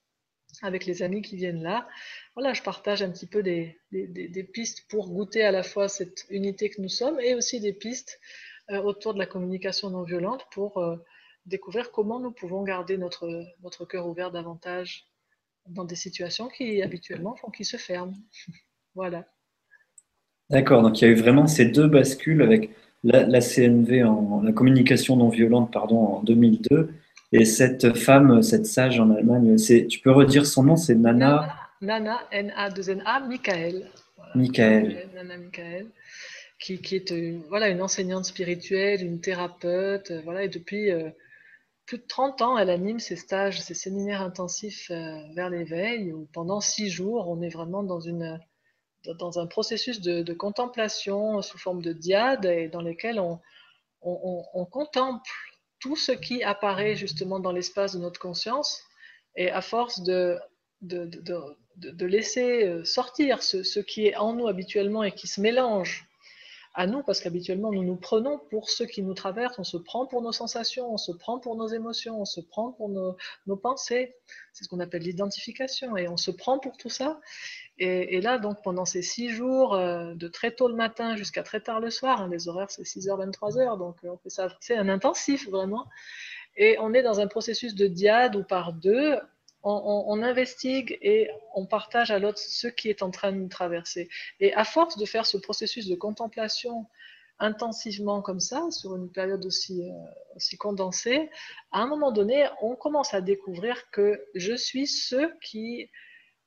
avec 0.60 0.84
les 0.86 1.02
amis 1.02 1.22
qui 1.22 1.36
viennent 1.36 1.62
là. 1.62 1.88
Voilà, 2.34 2.52
je 2.52 2.62
partage 2.62 3.02
un 3.02 3.10
petit 3.10 3.26
peu 3.26 3.42
des, 3.42 3.78
pistes 4.52 4.86
pour 4.88 5.10
goûter 5.10 5.42
à 5.42 5.50
la 5.50 5.62
fois 5.62 5.88
cette 5.88 6.26
unité 6.28 6.68
que 6.68 6.80
nous 6.80 6.88
sommes 6.88 7.18
et 7.20 7.34
aussi 7.34 7.60
des 7.60 7.72
pistes 7.72 8.20
euh, 8.70 8.82
autour 8.82 9.14
de 9.14 9.18
la 9.18 9.26
communication 9.26 9.90
non 9.90 10.02
violente 10.02 10.44
pour 10.52 10.78
euh, 10.78 10.96
découvrir 11.46 11.90
comment 11.90 12.20
nous 12.20 12.32
pouvons 12.32 12.62
garder 12.62 12.98
notre, 12.98 13.26
cœur 13.88 14.06
ouvert 14.06 14.30
davantage 14.30 15.06
dans 15.66 15.84
des 15.84 15.96
situations 15.96 16.48
qui 16.48 16.82
habituellement 16.82 17.34
font 17.36 17.50
qu'ils 17.50 17.66
se 17.66 17.76
ferment. 17.76 18.14
voilà. 18.94 19.24
D'accord, 20.50 20.82
donc 20.82 21.00
il 21.00 21.04
y 21.04 21.08
a 21.08 21.10
eu 21.10 21.14
vraiment 21.16 21.46
ces 21.46 21.64
deux 21.64 21.86
bascules 21.86 22.42
avec 22.42 22.70
la, 23.04 23.40
CNV, 23.40 24.04
la 24.42 24.52
communication 24.52 25.16
non 25.16 25.28
violente, 25.28 25.72
pardon, 25.72 25.98
en 25.98 26.22
2002, 26.22 26.92
et 27.32 27.44
cette 27.44 27.96
femme, 27.96 28.42
cette 28.42 28.66
sage 28.66 29.00
en 29.00 29.10
Allemagne, 29.10 29.56
tu 29.56 29.98
peux 30.00 30.12
redire 30.12 30.46
son 30.46 30.64
nom, 30.64 30.76
c'est 30.76 30.94
Nana 30.94 31.62
Nana, 31.82 32.20
N-A-2-N-A, 32.30 33.20
Michael. 33.20 33.90
Michael. 34.36 35.08
Nana 35.14 35.36
Michael, 35.36 35.86
qui, 36.60 36.80
qui 36.80 36.94
est 36.94 37.10
une, 37.10 37.40
euh, 37.40 37.46
voilà, 37.48 37.68
une 37.68 37.82
enseignante 37.82 38.24
spirituelle, 38.24 39.04
une 39.04 39.20
thérapeute, 39.20 40.12
euh, 40.12 40.20
voilà, 40.22 40.44
et 40.44 40.48
depuis 40.48 40.92
euh, 40.92 41.10
plus 41.84 41.98
de 41.98 42.04
30 42.06 42.40
ans, 42.42 42.56
elle 42.56 42.70
anime 42.70 43.00
ses 43.00 43.16
stages, 43.16 43.60
ses 43.60 43.74
séminaires 43.74 44.22
intensifs 44.22 44.90
euh, 44.92 45.16
vers 45.34 45.50
l'éveil, 45.50 46.12
où 46.12 46.28
pendant 46.32 46.60
six 46.60 46.88
jours, 46.88 47.28
on 47.28 47.42
est 47.42 47.48
vraiment 47.48 47.82
dans, 47.82 48.00
une, 48.00 48.38
dans 49.18 49.40
un 49.40 49.46
processus 49.46 50.00
de, 50.00 50.32
contemplation 50.32 51.42
sous 51.42 51.58
forme 51.58 51.82
de 51.82 51.92
diade, 51.92 52.44
et 52.44 52.68
dans 52.68 52.82
lequel 52.82 53.18
on, 53.18 53.40
on, 54.02 54.64
contemple 54.66 55.30
tout 55.82 55.96
ce 55.96 56.12
qui 56.12 56.42
apparaît 56.42 56.94
justement 56.94 57.40
dans 57.40 57.52
l'espace 57.52 57.94
de 57.94 57.98
notre 57.98 58.20
conscience, 58.20 58.82
et 59.36 59.50
à 59.50 59.60
force 59.60 60.02
de, 60.02 60.38
de, 60.80 61.08
de 61.76 62.06
laisser 62.06 62.64
euh, 62.64 62.84
sortir 62.84 63.42
ce, 63.42 63.62
ce, 63.62 63.80
qui 63.80 64.06
est 64.06 64.16
en 64.16 64.34
nous 64.34 64.46
habituellement 64.46 65.02
et 65.02 65.12
qui 65.12 65.26
se 65.26 65.40
mélange 65.40 66.06
à 66.74 66.86
nous, 66.86 67.02
parce 67.02 67.20
qu'habituellement, 67.20 67.70
nous 67.70 67.82
nous 67.82 67.96
prenons 67.96 68.38
pour 68.50 68.70
ce 68.70 68.84
qui 68.84 69.02
nous 69.02 69.12
traverse, 69.12 69.58
on 69.58 69.64
se 69.64 69.76
prend 69.76 70.06
pour 70.06 70.22
nos 70.22 70.32
sensations, 70.32 70.90
on 70.90 70.96
se 70.96 71.12
prend 71.12 71.38
pour 71.38 71.56
nos 71.56 71.68
émotions, 71.68 72.20
on 72.20 72.24
se 72.24 72.40
prend 72.40 72.72
pour 72.72 72.88
nos, 72.88 73.16
nos 73.46 73.56
pensées. 73.56 74.14
C'est 74.54 74.64
ce 74.64 74.68
qu'on 74.70 74.80
appelle 74.80 75.02
l'identification, 75.02 75.96
et 75.98 76.08
on 76.08 76.16
se 76.16 76.30
prend 76.30 76.58
pour 76.58 76.78
tout 76.78 76.88
ça. 76.88 77.20
Et, 77.78 78.20
là, 78.20 78.38
donc, 78.38 78.62
pendant 78.62 78.84
ces 78.84 79.02
six 79.02 79.30
jours, 79.30 79.74
euh, 79.74 80.14
de 80.14 80.28
très 80.28 80.52
tôt 80.52 80.68
le 80.68 80.74
matin 80.74 81.16
jusqu'à 81.16 81.42
très 81.42 81.60
tard 81.60 81.80
le 81.80 81.90
soir, 81.90 82.20
hein, 82.20 82.28
les 82.30 82.46
horaires, 82.46 82.70
c'est 82.70 82.82
6h, 82.82 83.32
23h, 83.32 83.78
donc 83.78 83.96
euh, 84.04 84.10
on 84.10 84.18
fait 84.18 84.30
ça, 84.30 84.56
c'est 84.60 84.76
un 84.76 84.88
intensif, 84.88 85.48
vraiment. 85.48 85.88
Et 86.56 86.76
on 86.78 86.92
est 86.94 87.02
dans 87.02 87.18
un 87.18 87.26
processus 87.26 87.74
de 87.74 87.86
diade 87.86 88.36
où 88.36 88.44
par 88.44 88.72
deux, 88.74 89.16
on, 89.64 90.22
investigue 90.22 90.98
et 91.02 91.30
on 91.54 91.66
partage 91.66 92.10
à 92.10 92.18
l'autre 92.18 92.38
ce 92.38 92.66
qui 92.66 92.88
est 92.88 93.02
en 93.02 93.10
train 93.10 93.32
de 93.32 93.38
nous 93.38 93.48
traverser. 93.48 94.08
Et 94.40 94.52
à 94.54 94.64
force 94.64 94.98
de 94.98 95.06
faire 95.06 95.24
ce 95.24 95.38
processus 95.38 95.86
de 95.86 95.94
contemplation 95.94 96.86
intensivement 97.38 98.22
comme 98.22 98.40
ça, 98.40 98.70
sur 98.70 98.94
une 98.96 99.10
période 99.10 99.44
aussi, 99.44 99.82
euh, 99.82 99.92
aussi 100.36 100.56
condensée, 100.56 101.30
à 101.72 101.80
un 101.80 101.86
moment 101.86 102.12
donné, 102.12 102.46
on 102.60 102.76
commence 102.76 103.14
à 103.14 103.20
découvrir 103.20 103.90
que 103.90 104.24
je 104.34 104.54
suis 104.54 104.86
ce 104.86 105.30
qui, 105.40 105.90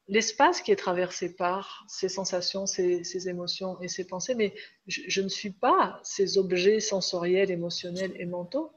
l'espace 0.08 0.62
qui 0.62 0.72
est 0.72 0.76
traversé 0.76 1.36
par 1.36 1.84
ces 1.88 2.10
sensations, 2.10 2.66
ces, 2.66 3.28
émotions 3.28 3.80
et 3.82 3.88
ces 3.88 4.06
pensées, 4.06 4.36
mais 4.36 4.54
je 4.88 5.22
ne 5.22 5.30
suis 5.30 5.52
pas 5.52 6.00
ces 6.04 6.38
objets 6.38 6.80
sensoriels, 6.80 7.52
émotionnels 7.52 8.14
et 8.18 8.26
mentaux. 8.26 8.72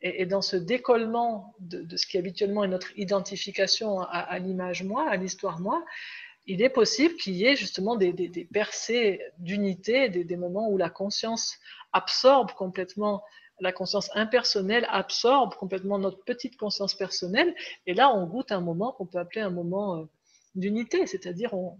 Et, 0.00 0.26
dans 0.26 0.42
ce 0.42 0.54
décollement 0.54 1.56
de, 1.58 1.96
ce 1.96 2.06
qui 2.06 2.18
habituellement 2.18 2.62
est 2.62 2.68
notre 2.68 2.96
identification 2.96 4.00
à, 4.00 4.38
l'image 4.38 4.84
moi, 4.84 5.10
à 5.10 5.16
l'histoire 5.16 5.58
moi, 5.58 5.84
il 6.46 6.62
est 6.62 6.70
possible 6.70 7.16
qu'il 7.16 7.34
y 7.34 7.44
ait 7.44 7.56
justement 7.56 7.96
des, 7.96 8.48
percées 8.52 9.20
d'unité, 9.38 10.08
des, 10.08 10.36
moments 10.36 10.70
où 10.70 10.78
la 10.78 10.88
conscience 10.88 11.58
absorbe 11.92 12.52
complètement, 12.52 13.24
la 13.58 13.72
conscience 13.72 14.08
impersonnelle 14.14 14.86
absorbe 14.88 15.54
complètement 15.56 15.98
notre 15.98 16.22
petite 16.22 16.56
conscience 16.56 16.94
personnelle, 16.94 17.52
et 17.86 17.94
là 17.94 18.14
on 18.14 18.24
goûte 18.24 18.52
un 18.52 18.60
moment 18.60 18.92
qu'on 18.92 19.06
peut 19.06 19.18
appeler 19.18 19.40
un 19.40 19.50
moment 19.50 19.96
euh, 19.96 20.04
d'unité, 20.58 21.06
c'est-à-dire 21.06 21.54
on, 21.54 21.78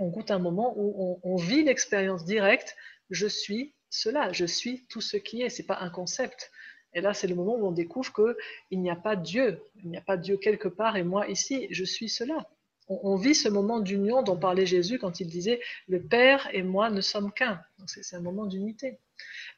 goûte 0.00 0.30
un 0.30 0.38
moment 0.38 0.72
où 0.76 1.20
on, 1.22 1.36
vit 1.36 1.62
l'expérience 1.62 2.24
directe, 2.24 2.76
je 3.10 3.26
suis 3.26 3.74
cela, 3.90 4.32
je 4.32 4.46
suis 4.46 4.86
tout 4.88 5.00
ce 5.00 5.16
qui 5.16 5.42
est, 5.42 5.50
c'est 5.50 5.66
pas 5.66 5.78
un 5.80 5.90
concept. 5.90 6.50
Et 6.94 7.00
là, 7.00 7.12
c'est 7.12 7.26
le 7.26 7.34
moment 7.34 7.56
où 7.56 7.66
on 7.66 7.72
découvre 7.72 8.12
qu'il 8.12 8.80
n'y 8.80 8.90
a 8.90 8.96
pas 8.96 9.14
Dieu. 9.14 9.62
Il 9.82 9.90
n'y 9.90 9.96
a 9.96 10.00
pas 10.00 10.16
Dieu 10.16 10.36
quelque 10.38 10.68
part 10.68 10.96
et 10.96 11.02
moi 11.02 11.28
ici, 11.28 11.68
je 11.70 11.84
suis 11.84 12.08
cela. 12.08 12.48
On, 12.88 13.14
vit 13.14 13.36
ce 13.36 13.48
moment 13.48 13.78
d'union 13.78 14.22
dont 14.22 14.36
parlait 14.36 14.66
Jésus 14.66 14.98
quand 14.98 15.20
il 15.20 15.28
disait 15.28 15.60
Le 15.86 16.02
Père 16.02 16.48
et 16.52 16.64
moi 16.64 16.90
ne 16.90 17.00
sommes 17.00 17.30
qu'un. 17.30 17.60
C'est 17.86 18.16
un 18.16 18.20
moment 18.20 18.46
d'unité. 18.46 18.98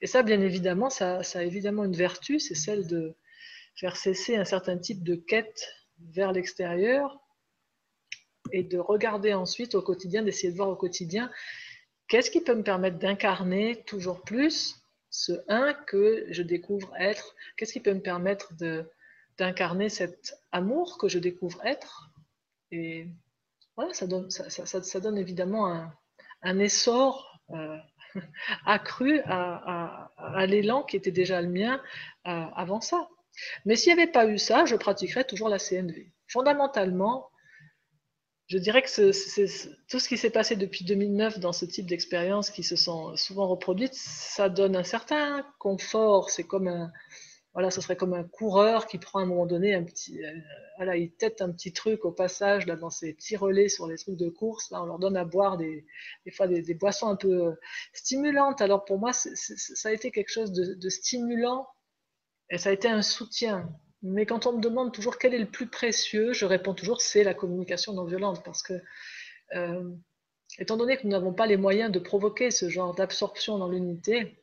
Et 0.02 0.06
ça, 0.06 0.22
bien 0.22 0.42
évidemment, 0.42 0.90
ça 0.90 1.20
a 1.20 1.42
évidemment 1.42 1.84
une 1.84 1.96
vertu, 1.96 2.38
c'est 2.38 2.54
celle 2.54 2.86
de 2.86 3.14
faire 3.74 3.96
cesser 3.96 4.36
un 4.36 4.44
certain 4.44 4.76
type 4.76 5.02
de 5.02 5.14
quête 5.14 5.66
vers 6.10 6.32
l'extérieur 6.32 7.21
et 8.52 8.62
de 8.62 8.78
regarder 8.78 9.34
ensuite 9.34 9.74
au 9.74 9.82
quotidien, 9.82 10.22
d'essayer 10.22 10.52
de 10.52 10.56
voir 10.56 10.68
au 10.68 10.76
quotidien 10.76 11.30
qu'est-ce 12.08 12.30
qui 12.30 12.42
peut 12.42 12.54
me 12.54 12.62
permettre 12.62 12.98
d'incarner 12.98 13.82
toujours 13.86 14.20
plus 14.20 14.76
ce 15.08 15.32
un 15.48 15.74
que 15.74 16.26
je 16.30 16.42
découvre 16.42 16.92
être, 16.98 17.34
qu'est-ce 17.56 17.72
qui 17.72 17.80
peut 17.80 17.94
me 17.94 18.00
permettre 18.00 18.52
d'incarner 19.38 19.88
cet 19.88 20.34
amour 20.52 20.98
que 20.98 21.08
je 21.08 21.18
découvre 21.18 21.64
être? 21.64 22.10
Et 22.70 23.06
voilà, 23.76 23.94
ça 23.94 24.06
donne, 24.06 24.30
ça, 24.30 25.00
donne 25.00 25.18
évidemment 25.18 25.90
un, 26.42 26.58
essor 26.58 27.40
euh, 27.50 27.78
accru 28.66 29.20
à, 29.24 30.10
l'élan 30.46 30.82
qui 30.82 30.96
était 30.96 31.10
déjà 31.10 31.40
le 31.40 31.48
mien 31.48 31.80
euh, 32.26 32.44
avant 32.54 32.80
ça. 32.80 33.08
Mais 33.64 33.76
s'il 33.76 33.94
n'y 33.94 34.02
avait 34.02 34.12
pas 34.12 34.26
eu 34.26 34.36
ça, 34.36 34.66
je 34.66 34.76
pratiquerais 34.76 35.24
toujours 35.24 35.48
la 35.48 35.58
CNV. 35.58 36.12
Fondamentalement, 36.28 37.30
je 38.52 38.58
dirais 38.58 38.82
que 38.82 39.88
tout 39.88 39.98
ce 39.98 40.08
qui 40.08 40.18
s'est 40.18 40.28
passé 40.28 40.56
depuis 40.56 40.84
2009 40.84 41.38
dans 41.38 41.54
ce 41.54 41.64
type 41.64 41.86
d'expériences 41.86 42.50
qui 42.50 42.62
se 42.62 42.76
sont 42.76 43.16
souvent 43.16 43.48
reproduites, 43.48 43.94
ça 43.94 44.50
donne 44.50 44.76
un 44.76 44.84
certain 44.84 45.42
confort. 45.58 46.28
C'est 46.28 46.44
comme 46.44 46.68
un, 46.68 46.92
voilà, 47.54 47.70
ce 47.70 47.80
serait 47.80 47.96
comme 47.96 48.12
un 48.12 48.24
coureur 48.24 48.86
qui 48.86 48.98
prend 48.98 49.20
à 49.20 49.22
un 49.22 49.26
moment 49.26 49.46
donné 49.46 49.74
un 49.74 49.82
petit, 49.82 50.22
euh, 50.22 50.30
voilà, 50.76 50.98
il 50.98 51.12
tête 51.12 51.40
un 51.40 51.50
petit 51.50 51.72
truc 51.72 52.04
au 52.04 52.12
passage 52.12 52.66
là 52.66 52.76
dans 52.76 52.90
ses 52.90 53.14
petits 53.14 53.36
relais 53.36 53.70
sur 53.70 53.86
les 53.86 53.96
trucs 53.96 54.18
de 54.18 54.28
course. 54.28 54.70
Là, 54.70 54.82
on 54.82 54.86
leur 54.86 54.98
donne 54.98 55.16
à 55.16 55.24
boire 55.24 55.56
des, 55.56 55.86
des 56.26 56.30
fois 56.30 56.46
des, 56.46 56.74
boissons 56.74 57.08
un 57.08 57.16
peu 57.16 57.46
euh, 57.46 57.52
stimulantes. 57.94 58.60
Alors 58.60 58.84
pour 58.84 58.98
moi, 58.98 59.14
ça 59.14 59.88
a 59.88 59.92
été 59.92 60.10
quelque 60.10 60.30
chose 60.30 60.52
de 60.52 60.88
stimulant 60.90 61.66
et 62.50 62.58
ça 62.58 62.68
a 62.68 62.72
été 62.74 62.88
un 62.88 63.00
soutien. 63.00 63.66
Mais 64.02 64.26
quand 64.26 64.46
on 64.46 64.54
me 64.54 64.60
demande 64.60 64.92
toujours 64.92 65.18
quel 65.18 65.34
est 65.34 65.38
le 65.38 65.46
plus 65.46 65.68
précieux, 65.68 66.32
je 66.32 66.44
réponds 66.44 66.74
toujours 66.74 67.00
c'est 67.00 67.22
la 67.22 67.34
communication 67.34 67.92
non 67.92 68.04
violente 68.04 68.42
parce 68.44 68.62
que 68.62 68.74
euh, 69.54 69.90
étant 70.58 70.76
donné 70.76 70.96
que 70.96 71.04
nous 71.04 71.10
n'avons 71.10 71.32
pas 71.32 71.46
les 71.46 71.56
moyens 71.56 71.92
de 71.92 71.98
provoquer 71.98 72.50
ce 72.50 72.68
genre 72.68 72.94
d'absorption 72.94 73.58
dans 73.58 73.68
l'unité, 73.68 74.36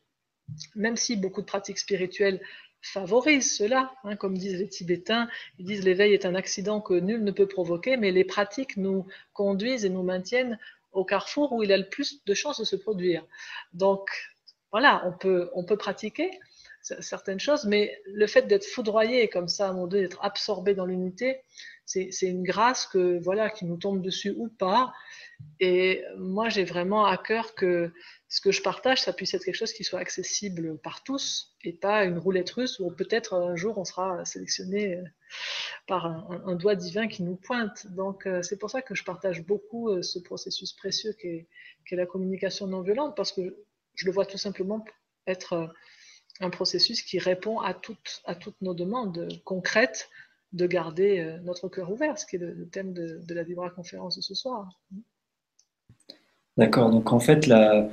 même 0.74 0.96
si 0.96 1.16
beaucoup 1.16 1.42
de 1.42 1.46
pratiques 1.46 1.78
spirituelles 1.78 2.40
favorisent 2.82 3.56
cela, 3.56 3.92
hein, 4.04 4.16
comme 4.16 4.36
disent 4.36 4.58
les 4.58 4.68
Tibétains, 4.68 5.28
ils 5.58 5.66
disent 5.66 5.84
l'éveil 5.84 6.14
est 6.14 6.24
un 6.24 6.34
accident 6.34 6.80
que 6.80 6.94
nul 6.94 7.22
ne 7.22 7.30
peut 7.30 7.46
provoquer, 7.46 7.96
mais 7.96 8.10
les 8.10 8.24
pratiques 8.24 8.76
nous 8.76 9.06
conduisent 9.34 9.84
et 9.84 9.90
nous 9.90 10.02
maintiennent 10.02 10.58
au 10.92 11.04
carrefour 11.04 11.52
où 11.52 11.62
il 11.62 11.72
a 11.72 11.76
le 11.76 11.88
plus 11.88 12.24
de 12.24 12.34
chances 12.34 12.58
de 12.58 12.64
se 12.64 12.76
produire. 12.76 13.24
Donc 13.74 14.08
voilà, 14.72 15.02
on 15.06 15.12
peut, 15.12 15.50
on 15.54 15.64
peut 15.64 15.76
pratiquer, 15.76 16.30
certaines 17.00 17.40
choses, 17.40 17.64
mais 17.64 18.00
le 18.06 18.26
fait 18.26 18.42
d'être 18.42 18.66
foudroyé 18.66 19.28
comme 19.28 19.48
ça, 19.48 19.68
à 19.68 19.72
moment 19.72 19.86
donné, 19.86 20.02
d'être 20.02 20.22
absorbé 20.24 20.74
dans 20.74 20.86
l'unité, 20.86 21.40
c'est 21.84 22.10
une 22.22 22.44
grâce 22.44 22.86
que 22.86 23.18
voilà 23.18 23.50
qui 23.50 23.64
nous 23.64 23.76
tombe 23.76 24.00
dessus 24.00 24.34
ou 24.36 24.48
pas. 24.48 24.92
Et 25.58 26.04
moi, 26.18 26.48
j'ai 26.48 26.64
vraiment 26.64 27.04
à 27.04 27.16
cœur 27.16 27.54
que 27.54 27.92
ce 28.28 28.40
que 28.40 28.52
je 28.52 28.62
partage, 28.62 29.02
ça 29.02 29.12
puisse 29.12 29.34
être 29.34 29.44
quelque 29.44 29.56
chose 29.56 29.72
qui 29.72 29.82
soit 29.82 29.98
accessible 29.98 30.78
par 30.78 31.02
tous 31.02 31.56
et 31.64 31.72
pas 31.72 32.04
une 32.04 32.18
roulette 32.18 32.50
russe 32.50 32.78
où 32.78 32.90
peut-être 32.92 33.34
un 33.34 33.56
jour 33.56 33.76
on 33.76 33.84
sera 33.84 34.24
sélectionné 34.24 34.96
euh, 34.96 35.02
par 35.88 36.06
un, 36.06 36.54
doigt 36.54 36.76
divin 36.76 37.08
qui 37.08 37.24
nous 37.24 37.34
pointe. 37.34 37.88
Donc, 37.88 38.26
euh, 38.26 38.42
c'est 38.42 38.56
pour 38.56 38.70
ça 38.70 38.82
que 38.82 38.94
je 38.94 39.02
partage 39.02 39.44
beaucoup 39.44 39.88
euh, 39.88 40.02
ce 40.02 40.20
processus 40.20 40.72
précieux 40.72 41.12
qu'est 41.14 41.48
la 41.90 42.06
communication 42.06 42.68
non 42.68 42.82
violente 42.82 43.16
parce 43.16 43.32
que 43.32 43.64
je 43.96 44.06
le 44.06 44.12
vois 44.12 44.26
tout 44.26 44.38
simplement 44.38 44.84
être 45.26 45.74
un 46.40 46.50
processus 46.50 47.02
qui 47.02 47.18
répond 47.18 47.60
à 47.60 47.74
toutes, 47.74 48.22
à 48.24 48.34
toutes 48.34 48.60
nos 48.62 48.74
demandes 48.74 49.28
concrètes 49.44 50.08
de 50.52 50.66
garder 50.66 51.20
euh, 51.20 51.38
notre 51.44 51.68
cœur 51.68 51.92
ouvert, 51.92 52.18
ce 52.18 52.26
qui 52.26 52.36
est 52.36 52.40
le, 52.40 52.66
thème 52.66 52.92
de, 52.92 53.22
la 53.28 53.42
Vibra 53.42 53.70
conférence 53.70 54.16
de 54.16 54.22
ce 54.22 54.34
soir. 54.34 54.80
D'accord, 56.56 56.90
donc 56.90 57.12
en 57.12 57.20
fait, 57.20 57.46
la, 57.46 57.88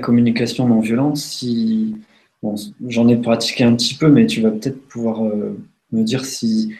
communication 0.00 0.68
non 0.68 0.80
violente, 0.80 1.16
si 1.16 1.96
j'en 2.88 3.08
ai 3.08 3.16
pratiqué 3.16 3.64
un 3.64 3.74
petit 3.74 3.94
peu, 3.94 4.08
mais 4.08 4.26
tu 4.26 4.40
vas 4.40 4.50
peut-être 4.50 4.86
pouvoir 4.88 5.24
euh, 5.24 5.56
me 5.92 6.02
dire 6.02 6.24
si 6.24 6.74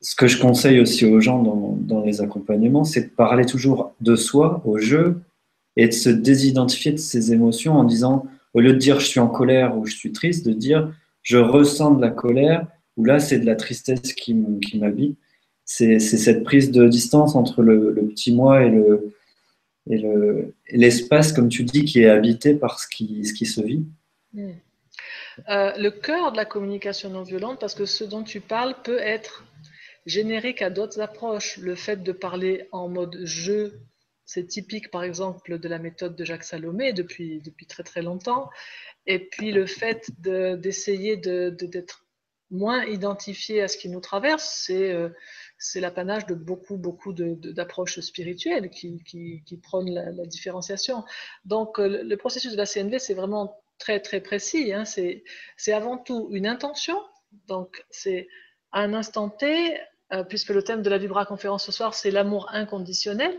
ce 0.00 0.14
que 0.14 0.26
je 0.26 0.40
conseille 0.40 0.80
aussi 0.80 1.04
aux 1.04 1.20
gens 1.20 1.42
dans, 1.42 1.76
dans 1.78 2.00
les 2.02 2.22
accompagnements, 2.22 2.84
c'est 2.84 3.02
de 3.02 3.08
parler 3.10 3.44
toujours 3.44 3.92
de 4.00 4.16
soi 4.16 4.62
au 4.64 4.78
jeu 4.78 5.20
et 5.76 5.86
de 5.86 5.92
se 5.92 6.08
désidentifier 6.08 6.92
de 6.92 6.96
ses 6.96 7.32
émotions 7.32 7.74
en 7.74 7.84
disant 7.84 8.26
au 8.54 8.60
lieu 8.60 8.72
de 8.72 8.78
dire 8.78 9.00
je 9.00 9.06
suis 9.06 9.20
en 9.20 9.28
colère 9.28 9.76
ou 9.76 9.86
je 9.86 9.94
suis 9.94 10.12
triste, 10.12 10.46
de 10.46 10.52
dire 10.52 10.92
je 11.22 11.38
ressens 11.38 11.94
de 11.94 12.00
la 12.00 12.10
colère 12.10 12.66
ou 12.96 13.04
là 13.04 13.18
c'est 13.18 13.38
de 13.38 13.46
la 13.46 13.56
tristesse 13.56 14.12
qui 14.12 14.34
m'habite. 14.34 15.18
C'est 15.64 16.00
cette 16.00 16.42
prise 16.42 16.72
de 16.72 16.88
distance 16.88 17.36
entre 17.36 17.62
le, 17.62 17.94
petit 18.08 18.32
moi 18.34 18.64
et 18.64 18.70
le 18.70 19.12
et 19.88 20.76
l'espace, 20.76 21.32
comme 21.32 21.48
tu 21.48 21.64
dis, 21.64 21.84
qui 21.84 22.02
est 22.02 22.08
habité 22.08 22.54
par 22.54 22.78
ce 22.78 22.86
qui, 22.86 23.24
ce 23.24 23.32
qui 23.32 23.46
se 23.46 23.60
vit. 23.60 23.84
Hmm. 24.32 24.52
Euh, 25.48 25.72
le 25.76 25.90
cœur 25.90 26.32
de 26.32 26.36
la 26.36 26.44
communication 26.44 27.10
non 27.10 27.22
violente, 27.22 27.58
parce 27.58 27.74
que 27.74 27.86
ce 27.86 28.04
dont 28.04 28.22
tu 28.22 28.40
parles 28.40 28.74
peut 28.84 28.98
être 28.98 29.44
générique 30.06 30.62
à 30.62 30.70
d'autres 30.70 31.00
approches. 31.00 31.58
Le 31.58 31.74
fait 31.74 32.02
de 32.02 32.12
parler 32.12 32.68
en 32.72 32.88
mode 32.88 33.18
je 33.24 33.70
c'est 34.32 34.46
typique, 34.46 34.92
par 34.92 35.02
exemple, 35.02 35.58
de 35.58 35.68
la 35.68 35.80
méthode 35.80 36.14
de 36.14 36.24
Jacques 36.24 36.44
Salomé 36.44 36.92
depuis, 36.92 37.42
très 37.68 37.82
très 37.82 38.00
longtemps. 38.00 38.48
Et 39.06 39.18
puis 39.18 39.50
le 39.50 39.66
fait 39.66 40.08
d'essayer 40.20 41.16
d'être 41.16 42.06
moins 42.48 42.84
identifié 42.84 43.60
à 43.60 43.66
ce 43.66 43.76
qui 43.76 43.88
nous 43.88 43.98
traverse, 43.98 44.44
c'est 44.44 44.92
euh, 44.92 45.08
l'apanage 45.74 46.26
de 46.26 46.34
beaucoup, 46.34 46.76
beaucoup 46.76 47.12
d'approches 47.12 47.98
spirituelles 47.98 48.70
qui, 48.70 49.02
qui, 49.02 49.56
prônent 49.56 49.92
la, 49.92 50.26
différenciation. 50.26 51.04
Donc 51.44 51.80
euh, 51.80 52.04
le 52.04 52.16
processus 52.16 52.52
de 52.52 52.56
la 52.56 52.66
CNV, 52.66 53.00
c'est 53.00 53.14
vraiment 53.14 53.60
très, 53.80 53.98
très 53.98 54.20
précis. 54.20 54.72
Hein. 54.72 54.84
C'est 54.84 55.24
avant 55.72 55.98
tout 55.98 56.28
une 56.30 56.46
intention. 56.46 56.96
Donc 57.48 57.84
c'est 57.90 58.28
à 58.70 58.82
un 58.82 58.94
instant 58.94 59.28
T, 59.28 59.76
euh, 60.12 60.22
puisque 60.22 60.50
le 60.50 60.62
thème 60.62 60.82
de 60.82 60.90
la 60.90 60.98
Vibra 60.98 61.26
conférence 61.26 61.64
ce 61.64 61.72
soir, 61.72 61.94
c'est 61.94 62.12
l'amour 62.12 62.48
inconditionnel. 62.52 63.36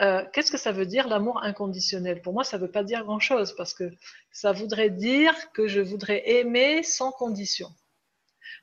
Euh, 0.00 0.24
qu'est-ce 0.32 0.50
que 0.50 0.58
ça 0.58 0.72
veut 0.72 0.86
dire 0.86 1.06
l'amour 1.06 1.42
inconditionnel? 1.42 2.22
Pour 2.22 2.32
moi, 2.32 2.44
ça 2.44 2.56
ne 2.56 2.62
veut 2.62 2.70
pas 2.70 2.82
dire 2.82 3.04
grand-chose 3.04 3.54
parce 3.56 3.74
que 3.74 3.90
ça 4.30 4.52
voudrait 4.52 4.90
dire 4.90 5.34
que 5.52 5.68
je 5.68 5.80
voudrais 5.80 6.22
aimer 6.28 6.82
sans 6.82 7.12
condition. 7.12 7.68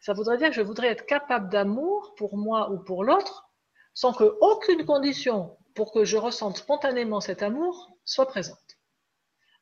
Ça 0.01 0.13
voudrait 0.13 0.37
dire 0.37 0.49
que 0.49 0.55
je 0.55 0.61
voudrais 0.61 0.87
être 0.87 1.05
capable 1.05 1.49
d'amour 1.49 2.13
pour 2.17 2.37
moi 2.37 2.71
ou 2.71 2.79
pour 2.79 3.03
l'autre 3.03 3.49
sans 3.93 4.13
qu'aucune 4.13 4.85
condition 4.85 5.57
pour 5.75 5.91
que 5.91 6.05
je 6.05 6.17
ressente 6.17 6.57
spontanément 6.57 7.21
cet 7.21 7.43
amour 7.43 7.91
soit 8.05 8.27
présente. 8.27 8.57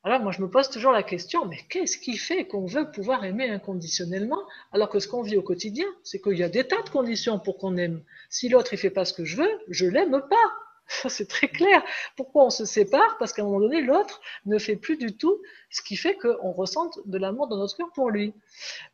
Alors 0.04 0.20
moi, 0.20 0.32
je 0.32 0.40
me 0.40 0.48
pose 0.48 0.70
toujours 0.70 0.92
la 0.92 1.02
question, 1.02 1.44
mais 1.44 1.58
qu'est-ce 1.68 1.98
qui 1.98 2.16
fait 2.16 2.46
qu'on 2.46 2.66
veut 2.66 2.90
pouvoir 2.90 3.24
aimer 3.24 3.50
inconditionnellement 3.50 4.38
alors 4.72 4.88
que 4.88 5.00
ce 5.00 5.08
qu'on 5.08 5.22
vit 5.22 5.36
au 5.36 5.42
quotidien, 5.42 5.86
c'est 6.04 6.20
qu'il 6.20 6.38
y 6.38 6.44
a 6.44 6.48
des 6.48 6.66
tas 6.66 6.82
de 6.82 6.88
conditions 6.88 7.38
pour 7.38 7.58
qu'on 7.58 7.76
aime. 7.76 8.02
Si 8.30 8.48
l'autre 8.48 8.70
ne 8.72 8.78
fait 8.78 8.90
pas 8.90 9.04
ce 9.04 9.12
que 9.12 9.24
je 9.24 9.36
veux, 9.36 9.60
je 9.68 9.86
l'aime 9.86 10.22
pas. 10.30 10.67
C'est 10.88 11.28
très 11.28 11.48
clair. 11.48 11.82
Pourquoi 12.16 12.44
on 12.44 12.50
se 12.50 12.64
sépare? 12.64 13.18
Parce 13.18 13.32
qu'à 13.32 13.42
un 13.42 13.44
moment 13.44 13.60
donné, 13.60 13.82
l'autre 13.82 14.20
ne 14.46 14.58
fait 14.58 14.76
plus 14.76 14.96
du 14.96 15.16
tout 15.16 15.40
ce 15.70 15.82
qui 15.82 15.96
fait 15.96 16.16
qu'on 16.16 16.52
ressente 16.52 16.98
de 17.06 17.18
l'amour 17.18 17.46
dans 17.46 17.56
notre 17.56 17.76
cœur 17.76 17.90
pour 17.94 18.10
lui. 18.10 18.34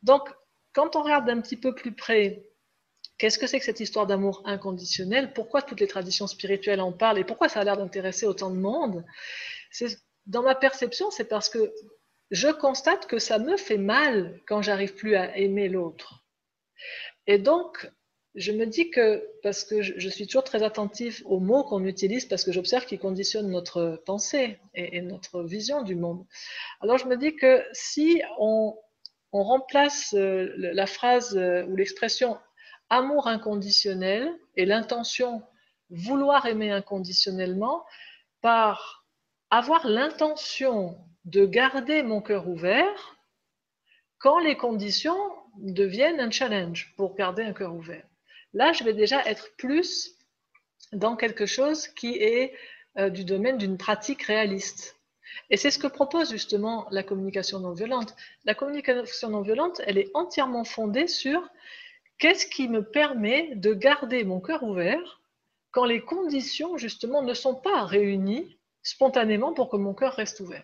Donc, 0.03 0.29
quand 0.73 0.95
on 0.95 1.03
regarde 1.03 1.25
d'un 1.25 1.41
petit 1.41 1.57
peu 1.57 1.73
plus 1.73 1.93
près, 1.93 2.43
qu'est-ce 3.17 3.39
que 3.39 3.47
c'est 3.47 3.59
que 3.59 3.65
cette 3.65 3.79
histoire 3.79 4.07
d'amour 4.07 4.41
inconditionnel? 4.45 5.31
Pourquoi 5.33 5.61
toutes 5.61 5.79
les 5.79 5.87
traditions 5.87 6.27
spirituelles 6.27 6.81
en 6.81 6.91
parlent? 6.91 7.17
Et 7.17 7.23
pourquoi 7.23 7.47
ça 7.47 7.61
a 7.61 7.63
l'air 7.63 7.77
d'intéresser 7.77 8.25
autant 8.25 8.49
de 8.49 8.57
monde? 8.57 9.05
Dans 10.25 10.43
ma 10.43 10.55
perception, 10.55 11.11
c'est 11.11 11.25
parce 11.29 11.49
que 11.49 11.73
je 12.31 12.49
constate 12.49 13.07
que 13.07 13.19
ça 13.19 13.39
me 13.39 13.55
fait 13.55 13.77
mal 13.77 14.41
quand 14.47 14.61
j'arrive 14.61 14.95
plus 14.95 15.15
à 15.15 15.37
aimer 15.37 15.69
l'autre. 15.69 16.25
Et 17.27 17.37
donc, 17.37 17.89
je 18.35 18.51
me 18.51 18.65
dis 18.65 18.89
que, 18.91 19.25
parce 19.41 19.63
que 19.63 19.81
je, 19.81 20.09
suis 20.09 20.27
toujours 20.27 20.43
très 20.43 20.61
attentif 20.61 21.23
aux 21.25 21.39
mots 21.39 21.63
qu'on 21.63 21.85
utilise, 21.85 22.25
parce 22.25 22.43
que 22.43 22.51
j'observe 22.51 22.85
qu'ils 22.85 22.99
conditionnent 22.99 23.49
notre 23.49 24.01
pensée 24.05 24.59
et, 24.73 25.01
notre 25.01 25.41
vision 25.43 25.83
du 25.83 25.95
monde. 25.95 26.25
Alors 26.81 26.97
je 26.97 27.07
me 27.07 27.15
dis 27.15 27.35
que 27.35 27.63
si 27.71 28.21
on, 28.37 28.75
remplace 29.31 30.13
euh, 30.13 30.53
la 30.55 30.85
phrase 30.85 31.35
euh, 31.35 31.65
ou 31.65 31.75
l'expression 31.75 32.37
amour 32.89 33.27
inconditionnel 33.27 34.33
et 34.55 34.65
l'intention 34.65 35.43
vouloir 35.89 36.45
aimer 36.45 36.71
inconditionnellement 36.71 37.83
par 38.39 39.05
avoir 39.49 39.87
l'intention 39.87 40.97
de 41.25 41.45
garder 41.45 42.01
mon 42.01 42.21
cœur 42.21 42.47
ouvert 42.47 43.17
quand 44.19 44.39
les 44.39 44.55
conditions 44.55 45.17
deviennent 45.57 46.21
un 46.21 46.31
challenge 46.31 46.93
pour 46.95 47.15
garder 47.15 47.43
un 47.43 47.51
cœur 47.51 47.73
ouvert. 47.75 48.07
Là, 48.55 48.71
je 48.71 48.85
vais 48.85 48.93
déjà 48.93 49.21
être 49.25 49.49
plus 49.57 50.15
dans 50.93 51.17
quelque 51.17 51.45
chose 51.45 51.89
qui 51.89 52.15
est 52.15 52.53
euh, 52.97 53.09
du 53.09 53.25
domaine 53.25 53.57
d'une 53.57 53.77
pratique 53.77 54.23
réaliste. 54.23 54.95
Et 55.49 55.57
c'est 55.57 55.71
ce 55.71 55.77
que 55.77 55.87
propose 55.87 56.31
justement 56.31 56.87
la 56.89 57.03
communication 57.03 57.59
non 57.59 57.73
violente. 57.73 58.15
La 58.45 58.55
communication 58.55 59.29
non 59.29 59.41
violente, 59.41 59.81
elle 59.85 59.97
est 59.97 60.09
entièrement 60.13 60.63
fondée 60.63 61.07
sur 61.07 61.41
qu'est-ce 62.17 62.45
qui 62.45 62.69
me 62.69 62.81
permet 62.81 63.55
de 63.55 63.73
garder 63.73 64.23
mon 64.23 64.39
cœur 64.39 64.63
ouvert 64.63 65.19
quand 65.71 65.83
les 65.83 65.99
conditions 65.99 66.77
justement 66.77 67.21
ne 67.23 67.33
sont 67.33 67.55
pas 67.55 67.83
réunies 67.83 68.57
spontanément 68.83 69.51
pour 69.51 69.69
que 69.69 69.75
mon 69.75 69.93
cœur 69.93 70.13
reste 70.13 70.39
ouvert. 70.39 70.63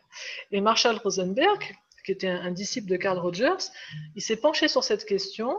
Et 0.51 0.61
Marshall 0.61 0.95
Rosenberg, 0.95 1.75
qui 2.05 2.13
était 2.13 2.29
un 2.29 2.51
disciple 2.51 2.87
de 2.89 2.95
Carl 2.95 3.19
Rogers, 3.19 3.67
il 4.15 4.21
s'est 4.21 4.37
penché 4.37 4.69
sur 4.69 4.85
cette 4.85 5.03
question 5.03 5.57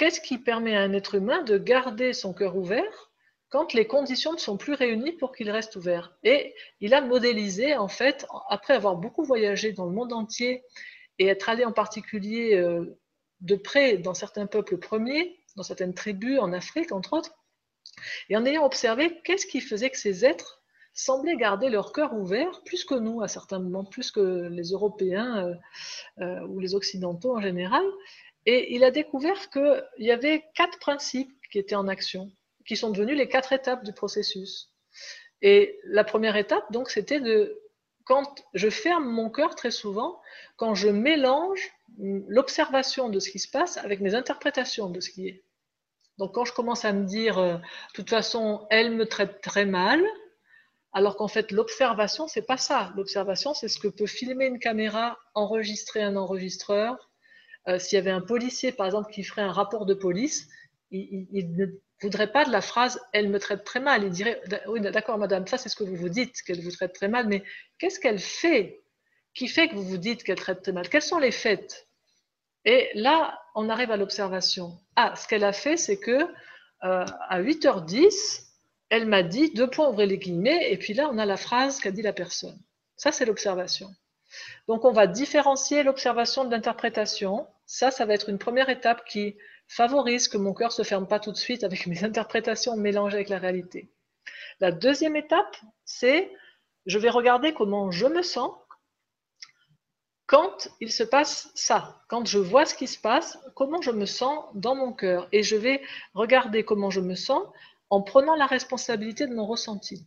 qu'est-ce 0.00 0.22
qui 0.22 0.38
permet 0.38 0.74
à 0.74 0.80
un 0.80 0.94
être 0.94 1.14
humain 1.14 1.42
de 1.42 1.58
garder 1.58 2.14
son 2.14 2.32
cœur 2.32 2.56
ouvert 2.56 3.10
quand 3.50 3.74
les 3.74 3.86
conditions 3.86 4.32
ne 4.32 4.38
sont 4.38 4.56
plus 4.56 4.72
réunies 4.72 5.12
pour 5.12 5.30
qu'il 5.30 5.50
reste 5.50 5.76
ouvert? 5.76 6.16
Et 6.22 6.54
il 6.80 6.94
a 6.94 7.02
modélisé, 7.02 7.76
en 7.76 7.86
fait, 7.86 8.26
après 8.48 8.72
avoir 8.72 8.96
beaucoup 8.96 9.24
voyagé 9.24 9.72
dans 9.72 9.84
le 9.84 9.92
monde 9.92 10.14
entier 10.14 10.64
et 11.18 11.26
être 11.26 11.50
allé 11.50 11.66
en 11.66 11.72
particulier 11.72 12.54
euh, 12.54 12.98
de 13.42 13.56
près 13.56 13.98
dans 13.98 14.14
certains 14.14 14.46
peuples 14.46 14.78
premiers, 14.78 15.38
dans 15.56 15.62
certaines 15.62 15.92
tribus 15.92 16.38
en 16.38 16.54
Afrique, 16.54 16.92
entre 16.92 17.12
autres, 17.12 17.34
et 18.30 18.38
en 18.38 18.46
ayant 18.46 18.64
observé 18.64 19.20
qu'est-ce 19.22 19.44
qui 19.44 19.60
faisait 19.60 19.90
que 19.90 19.98
ces 19.98 20.24
êtres 20.24 20.62
semblaient 20.94 21.36
garder 21.36 21.68
leur 21.68 21.92
cœur 21.92 22.14
ouvert 22.14 22.62
plus 22.64 22.84
que 22.84 22.94
nous 22.94 23.22
à 23.22 23.28
certains 23.28 23.58
moments, 23.58 23.84
plus 23.84 24.10
que 24.10 24.48
les 24.48 24.70
Européens 24.70 25.46
euh, 25.46 25.54
euh, 26.24 26.46
ou 26.46 26.58
les 26.58 26.74
Occidentaux 26.74 27.36
en 27.36 27.40
général. 27.42 27.84
Et 28.46 28.74
il 28.74 28.84
a 28.84 28.90
découvert 28.90 29.50
qu'il 29.50 29.84
y 29.98 30.10
avait 30.10 30.44
quatre 30.54 30.78
principes 30.78 31.32
qui 31.50 31.58
étaient 31.58 31.74
en 31.74 31.88
action 31.88 32.30
qui 32.70 32.76
sont 32.76 32.90
devenus 32.90 33.16
les 33.18 33.28
quatre 33.28 33.52
étapes 33.52 33.84
du 33.84 33.92
processus. 33.92 34.70
Et 35.42 35.80
la 35.84 36.04
première 36.04 36.36
étape, 36.36 36.70
donc, 36.70 36.88
c'était 36.88 37.18
de, 37.18 37.60
quand 38.04 38.44
je 38.54 38.70
ferme 38.70 39.10
mon 39.10 39.28
cœur 39.28 39.56
très 39.56 39.72
souvent, 39.72 40.20
quand 40.56 40.76
je 40.76 40.88
mélange 40.88 41.68
l'observation 41.98 43.08
de 43.08 43.18
ce 43.18 43.28
qui 43.28 43.40
se 43.40 43.50
passe 43.50 43.76
avec 43.78 43.98
mes 43.98 44.14
interprétations 44.14 44.88
de 44.88 45.00
ce 45.00 45.10
qui 45.10 45.26
est. 45.26 45.42
Donc, 46.16 46.32
quand 46.32 46.44
je 46.44 46.52
commence 46.52 46.84
à 46.84 46.92
me 46.92 47.06
dire, 47.06 47.38
euh, 47.38 47.54
de 47.54 47.62
toute 47.94 48.10
façon, 48.10 48.68
elle 48.70 48.92
me 48.92 49.06
traite 49.06 49.40
très 49.40 49.66
mal, 49.66 50.00
alors 50.92 51.16
qu'en 51.16 51.26
fait, 51.26 51.50
l'observation, 51.50 52.28
c'est 52.28 52.46
pas 52.46 52.56
ça. 52.56 52.92
L'observation, 52.94 53.52
c'est 53.52 53.66
ce 53.66 53.80
que 53.80 53.88
peut 53.88 54.06
filmer 54.06 54.46
une 54.46 54.60
caméra, 54.60 55.18
enregistrer 55.34 56.02
un 56.02 56.14
enregistreur. 56.14 57.09
Euh, 57.68 57.78
s'il 57.78 57.96
y 57.96 57.98
avait 57.98 58.10
un 58.10 58.20
policier, 58.20 58.72
par 58.72 58.86
exemple, 58.86 59.12
qui 59.12 59.22
ferait 59.22 59.42
un 59.42 59.52
rapport 59.52 59.86
de 59.86 59.94
police, 59.94 60.48
il, 60.90 61.54
ne 61.56 61.66
voudrait 62.02 62.32
pas 62.32 62.44
de 62.44 62.50
la 62.50 62.60
phrase 62.60 63.00
elle 63.12 63.28
me 63.28 63.38
traite 63.38 63.64
très 63.64 63.80
mal. 63.80 64.04
Il 64.04 64.10
dirait 64.10 64.40
oui, 64.66 64.80
d'accord, 64.80 65.18
madame, 65.18 65.46
ça 65.46 65.58
c'est 65.58 65.68
ce 65.68 65.76
que 65.76 65.84
vous 65.84 65.96
vous 65.96 66.08
dites, 66.08 66.42
qu'elle 66.42 66.60
vous 66.60 66.72
traite 66.72 66.94
très 66.94 67.08
mal, 67.08 67.28
mais 67.28 67.44
qu'est-ce 67.78 68.00
qu'elle 68.00 68.18
fait 68.18 68.82
qui 69.34 69.46
fait 69.46 69.68
que 69.68 69.74
vous 69.74 69.84
vous 69.84 69.98
dites 69.98 70.24
qu'elle 70.24 70.38
traite 70.38 70.62
très 70.62 70.72
mal? 70.72 70.88
Quels 70.88 71.02
sont 71.02 71.18
les 71.18 71.30
faits? 71.30 71.86
Et 72.64 72.88
là, 72.94 73.40
on 73.54 73.68
arrive 73.68 73.90
à 73.90 73.96
l'observation. 73.96 74.78
Ah, 74.96 75.14
ce 75.16 75.26
qu'elle 75.28 75.44
a 75.44 75.52
fait, 75.52 75.76
c'est 75.76 75.98
que 75.98 76.22
euh, 76.84 77.04
à 77.28 77.40
8h10, 77.40 78.46
elle 78.90 79.06
m'a 79.06 79.22
dit 79.22 79.52
deux 79.52 79.70
points, 79.70 79.88
ouvrez 79.88 80.06
les 80.06 80.18
guillemets, 80.18 80.72
et 80.72 80.76
puis 80.76 80.94
là, 80.94 81.08
on 81.12 81.18
a 81.18 81.26
la 81.26 81.36
phrase 81.36 81.80
qu'a 81.80 81.90
dit 81.90 82.02
la 82.02 82.12
personne. 82.12 82.58
Ça, 82.96 83.12
c'est 83.12 83.24
l'observation. 83.24 83.88
Donc, 84.68 84.84
on 84.84 84.92
va 84.92 85.06
différencier 85.06 85.82
l'observation 85.82 86.44
de 86.44 86.50
l'interprétation. 86.50 87.46
Ça, 87.66 87.90
ça 87.90 88.04
va 88.04 88.14
être 88.14 88.28
une 88.28 88.38
première 88.38 88.68
étape 88.68 89.04
qui 89.04 89.36
favorise 89.68 90.28
que 90.28 90.36
mon 90.36 90.52
cœur 90.52 90.72
se 90.72 90.82
ferme 90.82 91.06
pas 91.06 91.20
tout 91.20 91.32
de 91.32 91.36
suite 91.36 91.64
avec 91.64 91.86
mes 91.86 92.04
interprétations 92.04 92.76
mélangées 92.76 93.16
avec 93.16 93.28
la 93.28 93.38
réalité. 93.38 93.90
La 94.60 94.72
deuxième 94.72 95.16
étape, 95.16 95.56
c'est 95.84 96.30
je 96.86 96.98
vais 96.98 97.10
regarder 97.10 97.54
comment 97.54 97.90
je 97.90 98.06
me 98.06 98.22
sens 98.22 98.52
quand 100.26 100.68
il 100.80 100.92
se 100.92 101.02
passe 101.02 101.50
ça, 101.56 102.04
quand 102.06 102.24
je 102.24 102.38
vois 102.38 102.64
ce 102.64 102.76
qui 102.76 102.86
se 102.86 103.00
passe, 103.00 103.36
comment 103.56 103.82
je 103.82 103.90
me 103.90 104.06
sens 104.06 104.44
dans 104.54 104.76
mon 104.76 104.92
cœur. 104.92 105.26
Et 105.32 105.42
je 105.42 105.56
vais 105.56 105.82
regarder 106.14 106.64
comment 106.64 106.88
je 106.88 107.00
me 107.00 107.16
sens 107.16 107.42
en 107.90 108.00
prenant 108.02 108.36
la 108.36 108.46
responsabilité 108.46 109.26
de 109.26 109.34
mon 109.34 109.44
ressenti. 109.44 110.06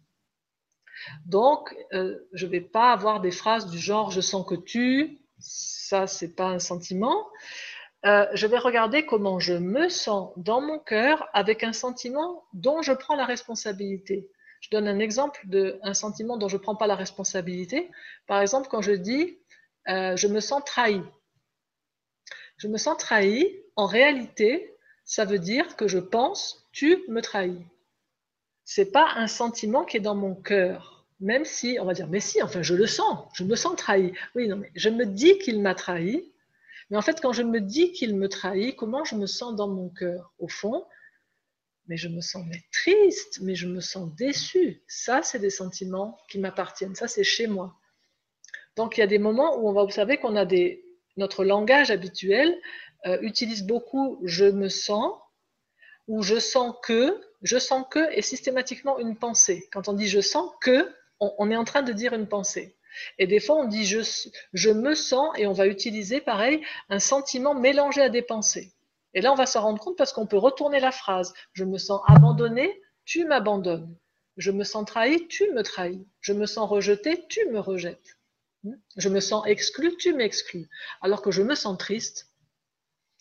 Donc, 1.26 1.76
euh, 1.94 2.18
je 2.34 2.46
ne 2.46 2.52
vais 2.52 2.62
pas 2.62 2.92
avoir 2.92 3.22
des 3.22 3.32
phrases 3.32 3.70
du 3.70 3.78
genre 3.78 4.12
je 4.12 4.22
sens 4.22 4.46
que 4.46 4.56
tu, 4.56 5.20
ça, 5.40 6.08
c'est 6.08 6.36
pas 6.36 6.48
un 6.48 6.60
sentiment. 6.60 7.28
Euh, 8.06 8.28
je 8.34 8.48
vais 8.48 8.58
regarder 8.58 9.06
comment 9.06 9.40
je 9.40 9.54
me 9.54 9.90
sens 9.90 10.32
dans 10.38 10.62
mon 10.62 10.80
cœur 10.80 11.28
avec 11.34 11.64
un 11.64 11.74
sentiment 11.74 12.44
dont 12.54 12.82
je 12.82 12.92
prends 12.92 13.16
la 13.16 13.26
responsabilité. 13.26 14.30
Je 14.60 14.70
donne 14.70 14.88
un 14.88 15.00
exemple 15.00 15.42
d'un 15.46 15.94
sentiment 15.94 16.38
dont 16.38 16.48
je 16.48 16.58
ne 16.58 16.62
prends 16.62 16.76
pas 16.76 16.88
la 16.88 16.96
responsabilité. 16.96 17.92
Par 18.28 18.42
exemple, 18.42 18.68
quand 18.70 18.82
je 18.82 18.94
dis 18.94 19.38
euh, 19.89 20.16
je 20.16 20.28
me 20.28 20.39
sens 20.39 20.63
trahi. 20.66 21.02
Je 22.58 22.68
me 22.68 22.78
sens 22.78 22.98
trahi, 22.98 23.62
en 23.76 23.86
réalité, 23.86 24.78
ça 25.04 25.26
veut 25.26 25.39
dire 25.39 25.76
que 25.76 25.88
je 25.88 26.00
pense 26.00 26.70
tu 26.72 27.04
me 27.10 27.22
trahis. 27.22 27.66
C'est 28.63 28.92
pas 28.92 29.13
un 29.16 29.28
sentiment 29.28 29.84
qui 29.84 29.98
est 29.98 30.02
dans 30.02 30.16
mon 30.16 30.36
cœur. 30.36 30.92
Même 31.24 31.46
si, 31.46 31.78
on 31.80 31.86
va 31.86 31.94
dire, 31.94 32.08
mais 32.08 32.20
si, 32.20 32.42
enfin, 32.42 32.62
je 32.62 32.76
le 32.76 32.86
sens, 32.86 33.28
je 33.34 33.44
me 33.44 33.56
sens 33.56 33.76
trahi. 33.78 34.12
Oui, 34.36 34.48
non, 34.48 34.58
mais 34.58 34.72
je 34.76 34.90
me 34.90 35.06
dis 35.06 35.38
qu'il 35.40 35.62
m'a 35.62 35.74
trahi, 35.74 36.34
mais 36.90 36.98
en 36.98 37.02
fait, 37.02 37.22
quand 37.22 37.34
je 37.34 37.44
me 37.44 37.62
dis 37.62 37.92
qu'il 37.92 38.16
me 38.16 38.28
trahit, 38.30 38.76
comment 38.76 39.04
je 39.04 39.16
me 39.16 39.26
sens 39.26 39.56
dans 39.56 39.68
mon 39.68 39.90
cœur? 39.90 40.34
Au 40.38 40.48
fond, 40.48 40.86
mais 41.88 41.98
je 41.98 42.08
me 42.08 42.22
sens 42.22 42.46
triste, 42.72 43.40
mais 43.42 43.56
je 43.56 43.68
me 43.68 43.80
sens 43.80 44.14
déçu. 44.16 44.84
Ça, 44.88 45.24
c'est 45.24 45.40
des 45.40 45.50
sentiments 45.50 46.18
qui 46.30 46.40
m'appartiennent. 46.40 46.96
Ça, 46.96 47.08
c'est 47.08 47.24
chez 47.24 47.48
moi. 47.48 47.76
Donc, 48.76 48.98
il 48.98 49.00
y 49.00 49.04
a 49.04 49.08
des 49.08 49.18
moments 49.18 49.58
où 49.58 49.70
on 49.70 49.74
va 49.74 49.82
observer 49.82 50.18
qu'on 50.18 50.36
a 50.36 50.46
des. 50.46 50.86
Notre 51.16 51.46
langage 51.46 51.90
habituel 51.90 52.60
euh, 53.06 53.20
utilise 53.22 53.64
beaucoup 53.64 54.20
je 54.24 54.46
me 54.46 54.68
sens 54.68 55.14
ou 56.08 56.22
je 56.22 56.40
sens 56.40 56.76
que. 56.84 57.22
Je 57.44 57.60
sens 57.60 57.86
que 57.90 58.12
est 58.12 58.22
systématiquement 58.22 59.00
une 59.00 59.16
pensée. 59.16 59.68
Quand 59.72 59.88
on 59.88 59.94
dit 59.94 60.08
je 60.08 60.22
sens 60.22 60.52
que, 60.62 60.94
on 61.19 61.52
est 61.52 61.56
en 61.56 61.63
train 61.63 61.84
de 61.84 61.93
dire 61.93 62.13
une 62.13 62.28
pensée. 62.28 62.78
Et 63.17 63.28
des 63.28 63.39
fois, 63.39 63.58
on 63.58 63.65
dit 63.65 63.86
je, 63.86 63.99
je 64.54 64.69
me 64.69 64.95
sens 64.95 65.30
et 65.38 65.47
on 65.47 65.54
va 65.54 65.67
utiliser, 65.67 66.21
pareil, 66.21 66.63
un 66.89 66.99
sentiment 66.99 67.56
mélangé 67.56 68.02
à 68.02 68.10
des 68.10 68.21
pensées. 68.21 68.73
Et 69.13 69.21
là, 69.21 69.32
on 69.32 69.36
va 69.36 69.45
s'en 69.45 69.62
rendre 69.62 69.80
compte 69.80 69.97
parce 69.97 70.13
qu'on 70.13 70.28
peut 70.28 70.38
retourner 70.38 70.80
la 70.80 70.91
phrase. 70.91 71.34
Je 71.54 71.63
me 71.63 71.78
sens 71.78 72.02
abandonné, 72.08 72.82
tu 73.06 73.26
m'abandonnes. 73.26 73.95
Je 74.38 74.52
me 74.52 74.63
sens 74.63 74.86
trahi, 74.86 75.28
tu 75.28 75.52
me 75.52 75.62
trahis. 75.62 76.08
Je 76.19 76.34
me 76.34 76.45
sens 76.45 76.67
rejeté, 76.67 77.26
tu 77.28 77.45
me 77.49 77.60
rejettes. 77.60 78.17
Je 78.97 79.10
me 79.10 79.19
sens 79.19 79.43
exclu, 79.45 79.95
tu 79.97 80.13
m'exclus. 80.13 80.69
Alors 81.02 81.21
que 81.21 81.32
je 81.32 81.43
me 81.43 81.54
sens 81.54 81.78
triste, 81.78 82.30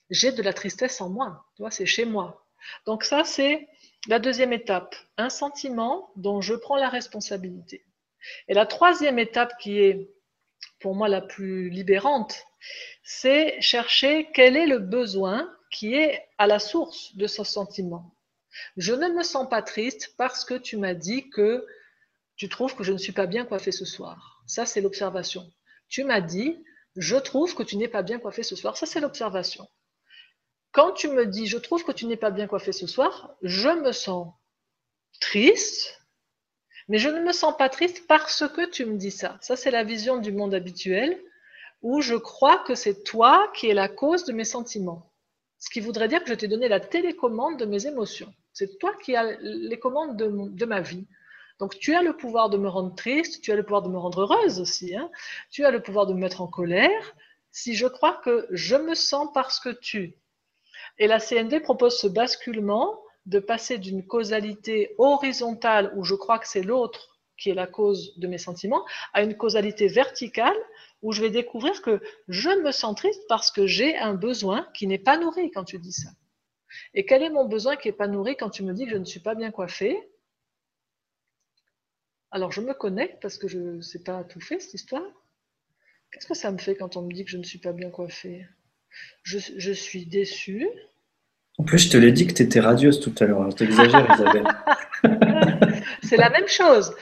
j'ai 0.08 0.32
de 0.32 0.42
la 0.42 0.52
tristesse 0.52 1.00
en 1.00 1.10
moi. 1.10 1.44
Tu 1.56 1.62
vois, 1.62 1.70
c'est 1.70 1.86
chez 1.86 2.04
moi. 2.04 2.46
Donc 2.86 3.04
ça, 3.04 3.24
c'est 3.24 3.68
la 4.08 4.18
deuxième 4.18 4.52
étape. 4.52 4.96
Un 5.16 5.30
sentiment 5.30 6.10
dont 6.16 6.40
je 6.40 6.54
prends 6.54 6.76
la 6.76 6.88
responsabilité. 6.88 7.84
Et 8.48 8.54
la 8.54 8.66
troisième 8.66 9.18
étape 9.18 9.52
qui 9.58 9.78
est 9.80 10.10
pour 10.80 10.94
moi 10.94 11.08
la 11.08 11.20
plus 11.20 11.70
libérante, 11.70 12.36
c'est 13.04 13.60
chercher 13.60 14.28
quel 14.34 14.56
est 14.56 14.66
le 14.66 14.78
besoin 14.78 15.50
qui 15.70 15.94
est 15.94 16.22
à 16.38 16.46
la 16.46 16.58
source 16.58 17.16
de 17.16 17.26
ce 17.26 17.44
sentiment. 17.44 18.14
Je 18.76 18.92
ne 18.92 19.08
me 19.08 19.22
sens 19.22 19.48
pas 19.48 19.62
triste 19.62 20.14
parce 20.16 20.44
que 20.44 20.54
tu 20.54 20.76
m'as 20.76 20.94
dit 20.94 21.30
que 21.30 21.66
tu 22.36 22.48
trouves 22.48 22.74
que 22.74 22.84
je 22.84 22.92
ne 22.92 22.98
suis 22.98 23.12
pas 23.12 23.26
bien 23.26 23.44
coiffée 23.44 23.72
ce 23.72 23.84
soir. 23.84 24.42
Ça, 24.46 24.66
c'est 24.66 24.80
l'observation. 24.80 25.50
Tu 25.88 26.04
m'as 26.04 26.20
dit, 26.20 26.62
je 26.96 27.16
trouve 27.16 27.54
que 27.54 27.62
tu 27.62 27.76
n'es 27.76 27.88
pas 27.88 28.02
bien 28.02 28.18
coiffée 28.18 28.42
ce 28.42 28.56
soir. 28.56 28.76
Ça, 28.76 28.86
c'est 28.86 29.00
l'observation. 29.00 29.68
Quand 30.72 30.92
tu 30.92 31.08
me 31.08 31.26
dis, 31.26 31.46
je 31.46 31.58
trouve 31.58 31.84
que 31.84 31.92
tu 31.92 32.06
n'es 32.06 32.16
pas 32.16 32.30
bien 32.30 32.46
coiffée 32.46 32.72
ce 32.72 32.86
soir, 32.86 33.34
je 33.42 33.68
me 33.68 33.92
sens 33.92 34.32
triste 35.20 36.02
mais 36.88 36.98
je 36.98 37.08
ne 37.08 37.20
me 37.20 37.32
sens 37.32 37.56
pas 37.56 37.68
triste 37.68 38.06
parce 38.06 38.44
que 38.48 38.68
tu 38.68 38.84
me 38.84 38.96
dis 38.96 39.10
ça. 39.10 39.38
Ça, 39.40 39.56
c'est 39.56 39.70
la 39.70 39.84
vision 39.84 40.18
du 40.18 40.32
monde 40.32 40.54
habituel 40.54 41.18
où 41.80 42.00
je 42.00 42.14
crois 42.14 42.58
que 42.58 42.74
c'est 42.74 43.02
toi 43.02 43.50
qui 43.54 43.68
es 43.68 43.74
la 43.74 43.88
cause 43.88 44.24
de 44.24 44.32
mes 44.32 44.44
sentiments. 44.44 45.10
Ce 45.58 45.70
qui 45.70 45.80
voudrait 45.80 46.08
dire 46.08 46.22
que 46.22 46.28
je 46.28 46.34
t'ai 46.34 46.48
donné 46.48 46.68
la 46.68 46.80
télécommande 46.80 47.58
de 47.58 47.64
mes 47.64 47.86
émotions. 47.86 48.32
C'est 48.52 48.78
toi 48.78 48.92
qui 49.02 49.16
as 49.16 49.36
les 49.40 49.78
commandes 49.78 50.16
de, 50.16 50.64
ma 50.64 50.80
vie. 50.80 51.06
Donc 51.58 51.78
tu 51.78 51.94
as 51.94 52.02
le 52.02 52.16
pouvoir 52.16 52.50
de 52.50 52.58
me 52.58 52.68
rendre 52.68 52.94
triste, 52.94 53.40
tu 53.42 53.52
as 53.52 53.56
le 53.56 53.62
pouvoir 53.62 53.82
de 53.82 53.88
me 53.88 53.98
rendre 53.98 54.22
heureuse 54.22 54.60
aussi, 54.60 54.94
hein. 54.96 55.10
tu 55.50 55.64
as 55.64 55.70
le 55.70 55.80
pouvoir 55.80 56.06
de 56.06 56.12
me 56.12 56.18
mettre 56.18 56.40
en 56.42 56.48
colère, 56.48 57.14
si 57.52 57.74
je 57.74 57.86
crois 57.86 58.20
que 58.24 58.46
je 58.50 58.76
me 58.76 58.94
sens 58.94 59.28
parce 59.32 59.60
que 59.60 59.70
tu. 59.70 60.14
Et 60.98 61.06
la 61.06 61.18
CND 61.18 61.60
propose 61.60 61.98
ce 61.98 62.06
basculement 62.06 63.00
de 63.26 63.38
passer 63.38 63.78
d'une 63.78 64.06
causalité 64.06 64.94
horizontale 64.98 65.92
où 65.96 66.04
je 66.04 66.14
crois 66.14 66.38
que 66.38 66.48
c'est 66.48 66.62
l'autre 66.62 67.20
qui 67.38 67.50
est 67.50 67.54
la 67.54 67.66
cause 67.66 68.16
de 68.18 68.28
mes 68.28 68.38
sentiments, 68.38 68.84
à 69.12 69.22
une 69.22 69.36
causalité 69.36 69.88
verticale 69.88 70.56
où 71.02 71.12
je 71.12 71.22
vais 71.22 71.30
découvrir 71.30 71.82
que 71.82 72.00
je 72.28 72.50
me 72.50 72.70
sens 72.70 72.94
triste 72.94 73.22
parce 73.28 73.50
que 73.50 73.66
j'ai 73.66 73.96
un 73.96 74.14
besoin 74.14 74.68
qui 74.74 74.86
n'est 74.86 74.98
pas 74.98 75.18
nourri 75.18 75.50
quand 75.50 75.64
tu 75.64 75.78
dis 75.78 75.92
ça. 75.92 76.10
Et 76.94 77.04
quel 77.04 77.22
est 77.22 77.30
mon 77.30 77.46
besoin 77.46 77.76
qui 77.76 77.88
n'est 77.88 77.96
pas 77.96 78.06
nourri 78.06 78.36
quand 78.36 78.50
tu 78.50 78.62
me 78.62 78.72
dis 78.72 78.84
que 78.84 78.92
je 78.92 78.96
ne 78.96 79.04
suis 79.04 79.20
pas 79.20 79.34
bien 79.34 79.50
coiffée? 79.50 79.98
Alors 82.30 82.52
je 82.52 82.60
me 82.60 82.74
connecte 82.74 83.20
parce 83.20 83.38
que 83.38 83.48
je 83.48 83.58
ne 83.58 83.80
sais 83.80 84.02
pas 84.02 84.24
tout 84.24 84.40
fait 84.40 84.60
cette 84.60 84.74
histoire. 84.74 85.02
Qu'est-ce 86.10 86.26
que 86.26 86.34
ça 86.34 86.52
me 86.52 86.58
fait 86.58 86.76
quand 86.76 86.96
on 86.96 87.02
me 87.02 87.12
dit 87.12 87.24
que 87.24 87.30
je 87.30 87.38
ne 87.38 87.42
suis 87.42 87.58
pas 87.58 87.72
bien 87.72 87.90
coiffée? 87.90 88.46
Je, 89.22 89.38
je 89.56 89.72
suis 89.72 90.06
déçue, 90.06 90.68
en 91.58 91.64
plus, 91.64 91.78
je 91.78 91.90
te 91.90 91.96
l'ai 91.96 92.12
dit 92.12 92.26
que 92.26 92.32
tu 92.32 92.42
étais 92.42 92.60
radieuse 92.60 93.00
tout 93.00 93.14
à 93.20 93.26
l'heure. 93.26 93.50
Je 93.50 93.56
t'exagère, 93.56 94.06
Isabelle. 94.14 94.46
C'est 96.02 96.16
la 96.16 96.30
même 96.30 96.48
chose. 96.48 96.94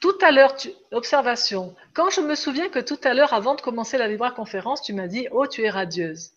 Tout 0.00 0.18
à 0.20 0.32
l'heure, 0.32 0.56
observation. 0.90 1.76
Quand 1.94 2.10
je 2.10 2.20
me 2.20 2.34
souviens 2.34 2.68
que 2.68 2.80
tout 2.80 2.98
à 3.04 3.14
l'heure, 3.14 3.32
avant 3.32 3.54
de 3.54 3.60
commencer 3.60 3.98
la 3.98 4.08
Libra 4.08 4.32
conférence, 4.32 4.82
tu 4.82 4.92
m'as 4.92 5.06
dit 5.06 5.28
Oh, 5.30 5.46
tu 5.46 5.62
es 5.62 5.70
radieuse. 5.70 6.32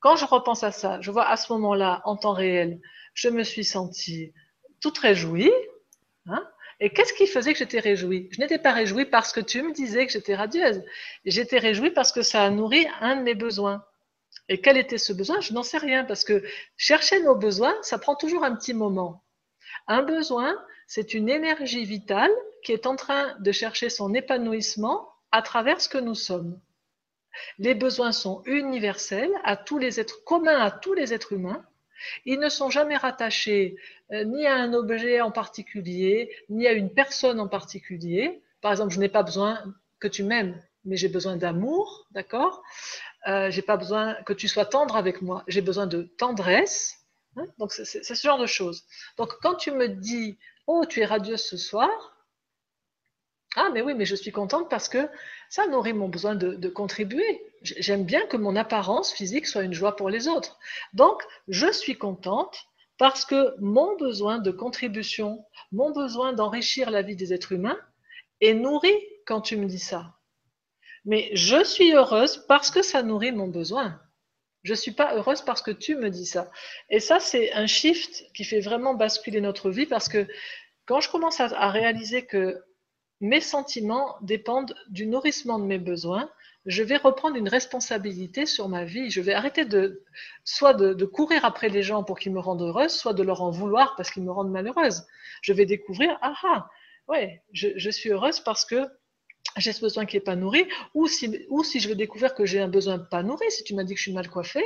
quand 0.00 0.16
je 0.16 0.26
repense 0.26 0.62
à 0.62 0.70
ça, 0.70 1.00
je 1.00 1.10
vois 1.10 1.26
à 1.26 1.36
ce 1.36 1.52
moment-là, 1.54 2.02
en 2.04 2.16
temps 2.16 2.32
réel, 2.32 2.80
je 3.14 3.28
me 3.28 3.42
suis 3.42 3.64
sentie 3.64 4.32
toute 4.80 4.98
réjouie. 4.98 5.52
Hein 6.26 6.46
et 6.80 6.90
qu'est-ce 6.90 7.12
qui 7.12 7.26
faisait 7.26 7.52
que 7.52 7.58
j'étais 7.58 7.80
réjouie? 7.80 8.28
Je 8.32 8.40
n'étais 8.40 8.58
pas 8.58 8.72
réjouie 8.72 9.04
parce 9.04 9.32
que 9.32 9.40
tu 9.40 9.62
me 9.62 9.72
disais 9.72 10.06
que 10.06 10.12
j'étais 10.12 10.34
radieuse. 10.34 10.82
J'étais 11.24 11.58
réjouie 11.58 11.90
parce 11.90 12.12
que 12.12 12.22
ça 12.22 12.44
a 12.44 12.50
nourri 12.50 12.86
un 13.00 13.16
de 13.16 13.22
mes 13.22 13.34
besoins. 13.34 13.84
Et 14.50 14.60
quel 14.60 14.76
était 14.76 14.98
ce 14.98 15.12
besoin? 15.12 15.40
Je 15.40 15.52
n'en 15.52 15.62
sais 15.62 15.78
rien 15.78 16.04
parce 16.04 16.24
que 16.24 16.42
chercher 16.76 17.22
nos 17.22 17.36
besoins, 17.36 17.74
ça 17.82 17.98
prend 17.98 18.16
toujours 18.16 18.42
un 18.44 18.56
petit 18.56 18.74
moment. 18.74 19.22
Un 19.86 20.02
besoin, 20.02 20.58
c'est 20.88 21.14
une 21.14 21.28
énergie 21.28 21.84
vitale 21.84 22.32
qui 22.64 22.72
est 22.72 22.86
en 22.86 22.96
train 22.96 23.36
de 23.38 23.52
chercher 23.52 23.88
son 23.90 24.12
épanouissement 24.12 25.08
à 25.30 25.40
travers 25.40 25.80
ce 25.80 25.88
que 25.88 25.98
nous 25.98 26.16
sommes. 26.16 26.60
Les 27.58 27.76
besoins 27.76 28.10
sont 28.10 28.42
universels 28.44 29.30
à 29.44 29.56
tous 29.56 29.78
les 29.78 30.00
êtres 30.00 30.24
communs 30.24 30.58
à 30.58 30.72
tous 30.72 30.94
les 30.94 31.14
êtres 31.14 31.32
humains. 31.32 31.64
Ils 32.24 32.40
ne 32.40 32.48
sont 32.48 32.70
jamais 32.70 32.96
rattachés 32.96 33.76
euh, 34.10 34.24
ni 34.24 34.46
à 34.46 34.56
un 34.56 34.72
objet 34.72 35.20
en 35.20 35.30
particulier, 35.30 36.34
ni 36.48 36.66
à 36.66 36.72
une 36.72 36.92
personne 36.92 37.38
en 37.38 37.46
particulier. 37.46 38.42
Par 38.62 38.72
exemple, 38.72 38.92
je 38.92 38.98
n'ai 38.98 39.08
pas 39.08 39.22
besoin 39.22 39.62
que 40.00 40.08
tu 40.08 40.24
m'aimes, 40.24 40.60
mais 40.84 40.96
j'ai 40.96 41.08
besoin 41.08 41.36
d'amour, 41.36 42.08
d'accord? 42.10 42.64
Euh, 43.28 43.50
J'ai 43.50 43.62
pas 43.62 43.76
besoin 43.76 44.14
que 44.24 44.32
tu 44.32 44.48
sois 44.48 44.64
tendre 44.64 44.96
avec 44.96 45.22
moi, 45.22 45.44
j'ai 45.48 45.60
besoin 45.60 45.86
de 45.86 46.02
tendresse. 46.18 46.96
Hein 47.36 47.46
Donc 47.58 47.72
c'est 47.72 47.84
ce 47.84 48.14
genre 48.14 48.38
de 48.38 48.46
choses. 48.46 48.84
Donc 49.16 49.34
quand 49.40 49.54
tu 49.54 49.70
me 49.70 49.88
dis, 49.88 50.38
oh, 50.66 50.84
tu 50.88 51.00
es 51.00 51.04
radieuse 51.04 51.42
ce 51.42 51.56
soir, 51.56 51.90
ah, 53.56 53.68
mais 53.72 53.82
oui, 53.82 53.94
mais 53.94 54.04
je 54.04 54.14
suis 54.14 54.30
contente 54.30 54.70
parce 54.70 54.88
que 54.88 55.08
ça 55.48 55.66
nourrit 55.66 55.92
mon 55.92 56.08
besoin 56.08 56.36
de, 56.36 56.68
contribuer. 56.68 57.42
J'aime 57.62 58.04
bien 58.04 58.24
que 58.26 58.36
mon 58.36 58.54
apparence 58.54 59.12
physique 59.12 59.46
soit 59.46 59.64
une 59.64 59.74
joie 59.74 59.96
pour 59.96 60.08
les 60.08 60.28
autres. 60.28 60.58
Donc, 60.94 61.22
je 61.48 61.70
suis 61.72 61.98
contente 61.98 62.56
parce 62.96 63.24
que 63.24 63.54
mon 63.58 63.96
besoin 63.96 64.38
de 64.38 64.52
contribution, 64.52 65.44
mon 65.72 65.90
besoin 65.90 66.32
d'enrichir 66.32 66.90
la 66.90 67.02
vie 67.02 67.16
des 67.16 67.32
êtres 67.32 67.52
humains 67.52 67.78
est 68.40 68.54
nourri 68.54 68.94
quand 69.26 69.40
tu 69.40 69.56
me 69.56 69.66
dis 69.66 69.80
ça. 69.80 70.14
Mais 71.04 71.30
je 71.34 71.64
suis 71.64 71.92
heureuse 71.92 72.44
parce 72.48 72.70
que 72.70 72.82
ça 72.82 73.02
nourrit 73.02 73.32
mon 73.32 73.48
besoin. 73.48 74.00
Je 74.62 74.72
ne 74.72 74.76
suis 74.76 74.92
pas 74.92 75.14
heureuse 75.16 75.42
parce 75.42 75.62
que 75.62 75.70
tu 75.70 75.96
me 75.96 76.10
dis 76.10 76.26
ça. 76.26 76.50
Et 76.90 77.00
ça, 77.00 77.18
c'est 77.18 77.52
un 77.52 77.66
shift 77.66 78.24
qui 78.34 78.44
fait 78.44 78.60
vraiment 78.60 78.94
basculer 78.94 79.40
notre 79.40 79.70
vie 79.70 79.86
parce 79.86 80.08
que 80.08 80.26
quand 80.86 81.00
je 81.00 81.10
commence 81.10 81.40
à 81.40 81.70
réaliser 81.70 82.26
que 82.26 82.62
mes 83.20 83.40
sentiments 83.40 84.16
dépendent 84.22 84.74
du 84.88 85.06
nourrissement 85.06 85.58
de 85.58 85.64
mes 85.64 85.78
besoins. 85.78 86.30
Je 86.66 86.82
vais 86.82 86.96
reprendre 86.96 87.36
une 87.36 87.48
responsabilité 87.48 88.46
sur 88.46 88.68
ma 88.68 88.84
vie. 88.84 89.10
Je 89.10 89.20
vais 89.20 89.34
arrêter 89.34 89.64
de 89.64 90.04
soit 90.44 90.74
de, 90.74 91.04
courir 91.04 91.44
après 91.44 91.68
les 91.68 91.82
gens 91.82 92.02
pour 92.02 92.18
qu'ils 92.18 92.32
me 92.32 92.40
rendent 92.40 92.62
heureuse, 92.62 92.92
soit 92.92 93.14
de 93.14 93.22
leur 93.22 93.42
en 93.42 93.50
vouloir 93.50 93.94
parce 93.96 94.10
qu'ils 94.10 94.24
me 94.24 94.32
rendent 94.32 94.50
malheureuse. 94.50 95.06
Je 95.42 95.52
vais 95.52 95.66
découvrir, 95.66 96.18
ah 96.22 96.34
ah, 96.44 96.68
ouais, 97.08 97.42
je, 97.52 97.90
suis 97.90 98.10
heureuse 98.10 98.40
parce 98.40 98.64
que 98.64 98.86
j'ai 99.56 99.72
ce 99.72 99.80
besoin 99.80 100.06
qui 100.06 100.16
n'est 100.16 100.22
pas 100.22 100.36
nourri, 100.36 100.66
ou 100.94 101.06
si, 101.08 101.28
je 101.28 101.88
vais 101.88 101.94
découvrir 101.94 102.34
que 102.34 102.44
j'ai 102.44 102.60
un 102.60 102.68
besoin 102.68 102.98
pas 102.98 103.22
nourri, 103.22 103.50
si 103.50 103.64
tu 103.64 103.74
m'as 103.74 103.84
dit 103.84 103.94
que 103.94 103.98
je 103.98 104.04
suis 104.04 104.12
mal 104.12 104.28
coiffée, 104.28 104.64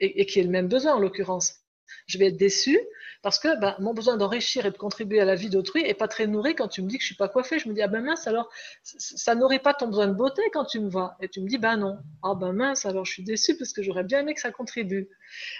et, 0.00 0.20
et 0.20 0.26
qui 0.26 0.40
est 0.40 0.44
le 0.44 0.50
même 0.50 0.68
besoin 0.68 0.94
en 0.94 0.98
l'occurrence, 0.98 1.65
je 2.06 2.18
vais 2.18 2.26
être 2.26 2.36
déçue 2.36 2.80
parce 3.22 3.40
que 3.40 3.58
ben, 3.58 3.74
mon 3.80 3.92
besoin 3.92 4.16
d'enrichir 4.16 4.66
et 4.66 4.70
de 4.70 4.76
contribuer 4.76 5.20
à 5.20 5.24
la 5.24 5.34
vie 5.34 5.50
d'autrui 5.50 5.82
n'est 5.82 5.94
pas 5.94 6.06
très 6.06 6.28
nourri 6.28 6.54
quand 6.54 6.68
tu 6.68 6.80
me 6.80 6.88
dis 6.88 6.96
que 6.96 7.02
je 7.02 7.06
suis 7.06 7.16
pas 7.16 7.28
coiffée. 7.28 7.58
Je 7.58 7.68
me 7.68 7.74
dis, 7.74 7.82
ah 7.82 7.88
ben 7.88 8.00
mince, 8.04 8.28
alors 8.28 8.48
ça 8.82 9.34
n'aurait 9.34 9.58
pas 9.58 9.74
ton 9.74 9.88
besoin 9.88 10.06
de 10.06 10.14
beauté 10.14 10.42
quand 10.52 10.64
tu 10.64 10.78
me 10.78 10.88
vois. 10.88 11.16
Et 11.20 11.28
tu 11.28 11.40
me 11.40 11.48
dis, 11.48 11.58
ben 11.58 11.76
non. 11.76 11.98
Ah 12.22 12.34
ben 12.34 12.52
mince, 12.52 12.86
alors 12.86 13.04
je 13.04 13.12
suis 13.12 13.24
déçue 13.24 13.56
parce 13.56 13.72
que 13.72 13.82
j'aurais 13.82 14.04
bien 14.04 14.20
aimé 14.20 14.34
que 14.34 14.40
ça 14.40 14.52
contribue. 14.52 15.08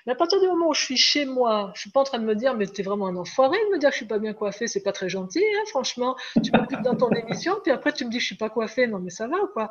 Mais 0.07 0.13
à 0.13 0.15
partir 0.15 0.41
du 0.41 0.47
moment 0.47 0.69
où 0.69 0.75
je 0.75 0.83
suis 0.83 0.97
chez 0.97 1.25
moi, 1.25 1.73
je 1.75 1.81
suis 1.81 1.91
pas 1.91 2.01
en 2.01 2.05
train 2.05 2.19
de 2.19 2.25
me 2.25 2.37
dire, 2.37 2.55
mais 2.55 2.67
tu 2.67 2.83
es 2.83 2.85
vraiment 2.85 3.09
un 3.09 3.17
enfoiré 3.17 3.59
de 3.59 3.75
me 3.75 3.79
dire 3.79 3.89
que 3.89 3.95
je 3.95 3.99
suis 3.99 4.07
pas 4.07 4.21
bien 4.21 4.33
coiffée, 4.33 4.69
c'est 4.69 4.83
pas 4.83 4.93
très 4.93 5.09
gentil, 5.09 5.43
hein, 5.43 5.63
franchement. 5.67 6.15
Tu 6.45 6.53
m'occupes 6.53 6.83
dans 6.83 6.97
ton 6.97 7.11
émission, 7.11 7.57
puis 7.65 7.73
après 7.73 7.93
tu 7.93 8.05
me 8.05 8.11
dis 8.11 8.19
que 8.19 8.23
je 8.23 8.27
suis 8.27 8.37
pas 8.37 8.51
coiffée. 8.51 8.87
Non 8.87 9.01
mais 9.01 9.11
ça 9.11 9.27
va 9.27 9.39
ou 9.39 9.49
quoi? 9.49 9.71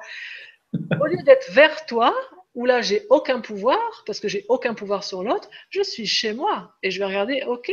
Au 0.73 1.05
lieu 1.05 1.23
d'être 1.23 1.49
vers 1.51 1.85
toi, 1.85 2.13
où 2.55 2.65
là 2.65 2.81
j'ai 2.81 3.05
aucun 3.09 3.41
pouvoir, 3.41 4.03
parce 4.05 4.19
que 4.19 4.27
j'ai 4.27 4.45
aucun 4.49 4.73
pouvoir 4.73 5.03
sur 5.03 5.23
l'autre, 5.23 5.49
je 5.69 5.81
suis 5.81 6.07
chez 6.07 6.33
moi 6.33 6.75
et 6.81 6.89
je 6.89 6.99
vais 6.99 7.05
regarder, 7.05 7.43
ok, 7.45 7.71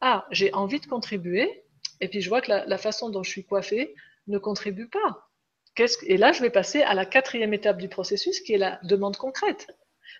ah, 0.00 0.26
j'ai 0.30 0.52
envie 0.52 0.80
de 0.80 0.86
contribuer, 0.86 1.64
et 2.00 2.08
puis 2.08 2.20
je 2.20 2.28
vois 2.28 2.40
que 2.40 2.50
la, 2.50 2.78
façon 2.78 3.08
dont 3.10 3.22
je 3.22 3.30
suis 3.30 3.44
coiffée 3.44 3.94
ne 4.28 4.38
contribue 4.38 4.88
pas. 4.88 5.28
et 6.02 6.16
là, 6.16 6.32
je 6.32 6.42
vais 6.42 6.50
passer 6.50 6.82
à 6.82 6.94
la 6.94 7.06
quatrième 7.06 7.54
étape 7.54 7.78
du 7.78 7.88
processus, 7.88 8.40
qui 8.40 8.52
est 8.52 8.58
la 8.58 8.78
demande 8.84 9.16
concrète. 9.16 9.66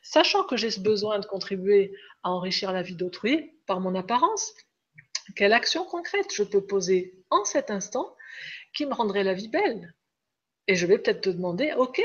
Sachant 0.03 0.44
que 0.44 0.57
j'ai 0.57 0.71
ce 0.71 0.81
besoin 0.81 1.18
de 1.18 1.27
contribuer 1.27 1.92
à 2.23 2.31
enrichir 2.31 2.73
la 2.73 2.83
vie 2.83 2.97
d'autrui 2.97 3.53
par 3.66 3.81
mon 3.81 3.94
apparence, 3.94 4.55
quelle 5.37 5.53
action 5.53 5.85
concrète 5.85 6.33
je 6.33 6.42
peux 6.42 6.64
poser 6.64 7.14
en 7.31 7.44
cet 7.44 7.71
instant 7.71 8.16
qui 8.75 8.87
me 8.87 8.94
rendrait 8.94 9.25
la 9.25 9.35
vie 9.35 9.49
belle? 9.49 9.94
Et 10.68 10.74
je 10.74 10.87
vais 10.87 10.98
peut-être 10.98 11.22
te 11.22 11.31
demander, 11.31 11.72
OK, 11.78 12.00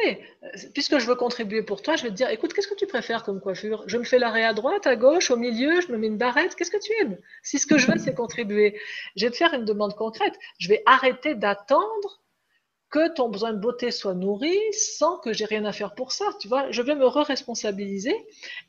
puisque 0.74 0.98
je 0.98 1.06
veux 1.06 1.16
contribuer 1.16 1.64
pour 1.64 1.82
toi, 1.82 1.98
je 1.98 2.04
vais 2.04 2.10
te 2.10 2.16
dire, 2.16 2.30
écoute, 2.30 2.54
qu'est-ce 2.54 2.70
que 2.70 2.76
tu 2.76 2.88
préfères 2.88 3.24
comme 3.24 3.42
coiffure? 3.42 3.84
Je 3.88 3.98
me 3.98 4.06
fais 4.06 4.20
l'arrêt 4.20 4.46
à 4.46 4.54
droite, 4.54 4.88
à 4.88 4.96
gauche, 4.96 5.30
au 5.32 5.36
milieu, 5.36 5.82
je 5.82 5.92
me 5.92 5.98
mets 5.98 6.08
une 6.08 6.18
barrette, 6.18 6.56
qu'est-ce 6.56 6.72
que 6.72 6.82
tu 6.82 6.94
aimes? 7.02 7.18
Si 7.44 7.60
ce 7.60 7.68
que 7.68 7.78
je 7.78 7.92
veux, 7.92 7.98
c'est 8.00 8.16
contribuer, 8.16 8.80
je 9.18 9.26
vais 9.26 9.32
te 9.32 9.36
faire 9.36 9.54
une 9.54 9.66
demande 9.66 9.96
concrète. 9.96 10.34
Je 10.60 10.70
vais 10.70 10.82
arrêter 10.86 11.36
d'attendre 11.36 12.22
que 12.90 13.14
ton 13.14 13.28
besoin 13.28 13.52
de 13.52 13.60
beauté 13.60 13.92
soit 13.92 14.14
nourri 14.14 14.58
sans 14.72 15.18
que 15.18 15.34
j'ai 15.34 15.46
rien 15.46 15.66
à 15.66 15.74
faire 15.74 15.94
pour 15.94 16.14
ça. 16.14 16.26
Tu 16.40 16.48
vois, 16.48 16.72
je 16.72 16.82
vais 16.82 16.96
me 16.96 17.06
re-responsabiliser 17.06 18.16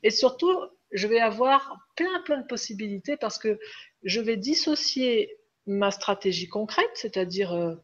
et 0.03 0.09
surtout, 0.09 0.51
je 0.91 1.07
vais 1.07 1.21
avoir 1.21 1.87
plein, 1.95 2.21
plein 2.25 2.41
de 2.41 2.47
possibilités 2.47 3.15
parce 3.15 3.37
que 3.37 3.57
je 4.03 4.19
vais 4.19 4.35
dissocier 4.35 5.37
ma 5.67 5.89
stratégie 5.89 6.49
concrète, 6.49 6.91
c'est-à-dire 6.95 7.53
euh, 7.53 7.75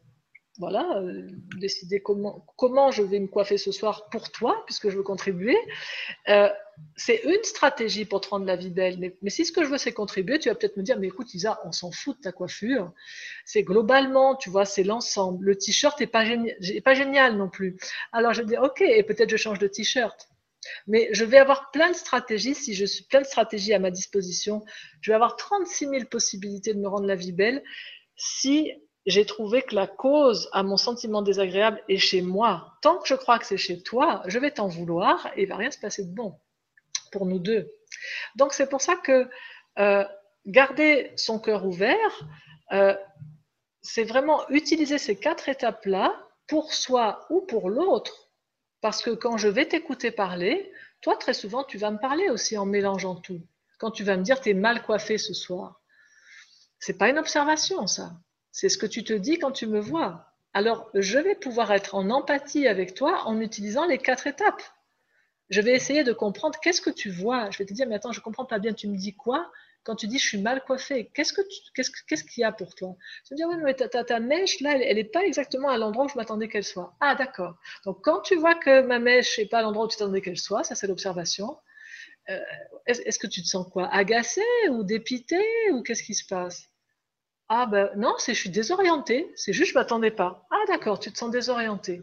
voilà, 0.58 0.98
euh, 0.98 1.26
décider 1.58 2.02
comment, 2.02 2.90
je 2.90 3.02
vais 3.02 3.18
me 3.18 3.26
coiffer 3.26 3.56
ce 3.56 3.72
soir 3.72 4.08
pour 4.10 4.30
toi, 4.30 4.62
puisque 4.66 4.90
je 4.90 4.96
veux 4.96 5.02
contribuer. 5.02 5.56
Euh, 6.28 6.48
c'est 6.96 7.22
une 7.24 7.42
stratégie 7.42 8.04
pour 8.04 8.20
te 8.20 8.28
rendre 8.28 8.44
la 8.44 8.56
vie 8.56 8.70
belle. 8.70 9.14
Mais, 9.22 9.30
si 9.30 9.46
ce 9.46 9.52
que 9.52 9.64
je 9.64 9.68
veux, 9.68 9.78
c'est 9.78 9.92
contribuer, 9.92 10.38
tu 10.38 10.50
vas 10.50 10.54
peut-être 10.54 10.76
me 10.76 10.82
dire, 10.82 10.98
mais 10.98 11.06
écoute, 11.06 11.32
Isa, 11.34 11.60
on 11.64 11.72
s'en 11.72 11.90
fout 11.90 12.18
de 12.18 12.22
ta 12.22 12.32
coiffure. 12.32 12.92
C'est 13.46 13.62
globalement, 13.62 14.36
tu 14.36 14.50
vois, 14.50 14.66
c'est 14.66 14.84
l'ensemble. 14.84 15.46
Le 15.46 15.56
t-shirt 15.56 15.98
n'est 16.00 16.06
pas, 16.06 16.24
pas 16.84 16.94
génial 16.94 17.36
non 17.36 17.48
plus. 17.48 17.78
Alors 18.12 18.34
je 18.34 18.42
dire, 18.42 18.62
ok, 18.62 18.82
et 18.82 19.02
peut-être 19.02 19.30
je 19.30 19.36
change 19.36 19.58
de 19.58 19.68
t-shirt. 19.68 20.28
Mais 20.86 21.08
je 21.12 21.24
vais 21.24 21.38
avoir 21.38 21.70
plein 21.70 21.90
de 21.90 21.96
stratégies, 21.96 22.54
si 22.54 22.74
je 22.74 22.84
suis 22.84 23.04
plein 23.04 23.20
de 23.20 23.26
stratégies 23.26 23.74
à 23.74 23.78
ma 23.78 23.90
disposition, 23.90 24.64
je 25.00 25.10
vais 25.10 25.14
avoir 25.14 25.36
36 25.36 25.88
000 25.88 26.04
possibilités 26.04 26.74
de 26.74 26.78
me 26.78 26.88
rendre 26.88 27.06
la 27.06 27.16
vie 27.16 27.32
belle 27.32 27.64
si 28.16 28.70
j'ai 29.06 29.26
trouvé 29.26 29.62
que 29.62 29.74
la 29.74 29.86
cause 29.86 30.48
à 30.52 30.62
mon 30.62 30.76
sentiment 30.76 31.22
désagréable 31.22 31.82
est 31.88 31.98
chez 31.98 32.22
moi. 32.22 32.78
Tant 32.82 32.98
que 32.98 33.08
je 33.08 33.14
crois 33.14 33.38
que 33.38 33.46
c'est 33.46 33.56
chez 33.56 33.82
toi, 33.82 34.22
je 34.26 34.38
vais 34.38 34.52
t'en 34.52 34.68
vouloir 34.68 35.28
et 35.36 35.42
il 35.42 35.48
va 35.48 35.56
rien 35.56 35.70
se 35.70 35.78
passer 35.78 36.04
de 36.04 36.14
bon 36.14 36.38
pour 37.10 37.26
nous 37.26 37.38
deux. 37.38 37.70
Donc 38.36 38.52
c'est 38.52 38.68
pour 38.68 38.80
ça 38.80 38.96
que 38.96 39.28
euh, 39.78 40.04
garder 40.46 41.12
son 41.16 41.38
cœur 41.38 41.66
ouvert, 41.66 42.28
euh, 42.72 42.96
c'est 43.82 44.04
vraiment 44.04 44.48
utiliser 44.50 44.98
ces 44.98 45.16
quatre 45.16 45.48
étapes-là 45.48 46.14
pour 46.46 46.72
soi 46.72 47.26
ou 47.30 47.40
pour 47.40 47.70
l'autre. 47.70 48.30
Parce 48.80 49.02
que 49.02 49.10
quand 49.10 49.36
je 49.36 49.48
vais 49.48 49.66
t'écouter 49.66 50.10
parler, 50.10 50.72
toi 51.00 51.16
très 51.16 51.34
souvent 51.34 51.64
tu 51.64 51.76
vas 51.76 51.90
me 51.90 51.98
parler 51.98 52.30
aussi 52.30 52.56
en 52.56 52.66
mélangeant 52.66 53.16
tout. 53.16 53.42
Quand 53.78 53.90
tu 53.90 54.04
vas 54.04 54.16
me 54.16 54.22
dire 54.22 54.40
t'es 54.40 54.54
mal 54.54 54.82
coiffé 54.84 55.18
ce 55.18 55.34
soir, 55.34 55.80
c'est 56.78 56.98
pas 56.98 57.08
une 57.08 57.18
observation 57.18 57.86
ça. 57.86 58.12
C'est 58.52 58.68
ce 58.68 58.78
que 58.78 58.86
tu 58.86 59.02
te 59.02 59.12
dis 59.12 59.38
quand 59.38 59.52
tu 59.52 59.66
me 59.66 59.80
vois. 59.80 60.26
Alors, 60.54 60.88
je 60.94 61.18
vais 61.18 61.34
pouvoir 61.34 61.72
être 61.72 61.94
en 61.94 62.10
empathie 62.10 62.68
avec 62.68 62.94
toi 62.94 63.22
en 63.26 63.40
utilisant 63.40 63.86
les 63.86 63.98
quatre 63.98 64.26
étapes. 64.26 64.62
Je 65.50 65.60
vais 65.60 65.72
essayer 65.72 66.04
de 66.04 66.12
comprendre 66.12 66.58
qu'est-ce 66.62 66.80
que 66.80 66.90
tu 66.90 67.10
vois. 67.10 67.50
Je 67.50 67.58
vais 67.58 67.64
te 67.64 67.72
dire, 67.72 67.86
mais 67.88 67.96
attends, 67.96 68.12
je 68.12 68.20
ne 68.20 68.24
comprends 68.24 68.44
pas 68.44 68.58
bien, 68.58 68.72
tu 68.72 68.88
me 68.88 68.96
dis 68.96 69.14
quoi 69.14 69.50
quand 69.84 69.96
tu 69.96 70.06
dis 70.06 70.18
je 70.18 70.26
suis 70.26 70.40
mal 70.40 70.62
coiffée? 70.64 71.10
Qu'est-ce 71.14 71.32
qu'il 71.32 72.40
y 72.40 72.44
a 72.44 72.52
pour 72.52 72.74
toi? 72.74 72.96
Tu 73.26 73.34
me 73.34 73.36
dis, 73.36 73.44
oui, 73.44 73.56
mais 73.62 73.74
ta, 73.74 74.20
mèche, 74.20 74.60
là, 74.60 74.76
elle 74.76 74.96
n'est 74.96 75.04
pas 75.04 75.24
exactement 75.24 75.68
à 75.68 75.78
l'endroit 75.78 76.04
où 76.04 76.08
je 76.08 76.14
m'attendais 76.14 76.48
qu'elle 76.48 76.64
soit. 76.64 76.94
Ah, 77.00 77.14
d'accord. 77.14 77.56
Donc, 77.84 77.98
quand 78.02 78.20
tu 78.20 78.36
vois 78.36 78.54
que 78.54 78.82
ma 78.82 78.98
mèche 78.98 79.38
n'est 79.38 79.46
pas 79.46 79.58
à 79.58 79.62
l'endroit 79.62 79.86
où 79.86 79.88
tu 79.88 79.96
t'attendais 79.96 80.20
qu'elle 80.20 80.38
soit, 80.38 80.62
ça 80.64 80.74
c'est 80.74 80.86
l'observation. 80.86 81.58
Euh, 82.30 82.38
est-ce 82.86 83.18
que 83.18 83.26
tu 83.26 83.42
te 83.42 83.48
sens 83.48 83.66
quoi? 83.68 83.88
Agacé 83.88 84.42
ou 84.70 84.84
dépité 84.84 85.42
ou 85.72 85.82
qu'est-ce 85.82 86.04
qui 86.04 86.14
se 86.14 86.26
passe? 86.26 86.71
Ah 87.48 87.66
ben 87.66 87.90
non, 87.96 88.14
c'est 88.18 88.34
je 88.34 88.40
suis 88.40 88.50
désorientée, 88.50 89.30
c'est 89.36 89.52
juste 89.52 89.72
je 89.72 89.78
m'attendais 89.78 90.10
pas. 90.10 90.46
Ah 90.50 90.62
d'accord, 90.68 90.98
tu 90.98 91.12
te 91.12 91.18
sens 91.18 91.30
désorientée. 91.30 92.02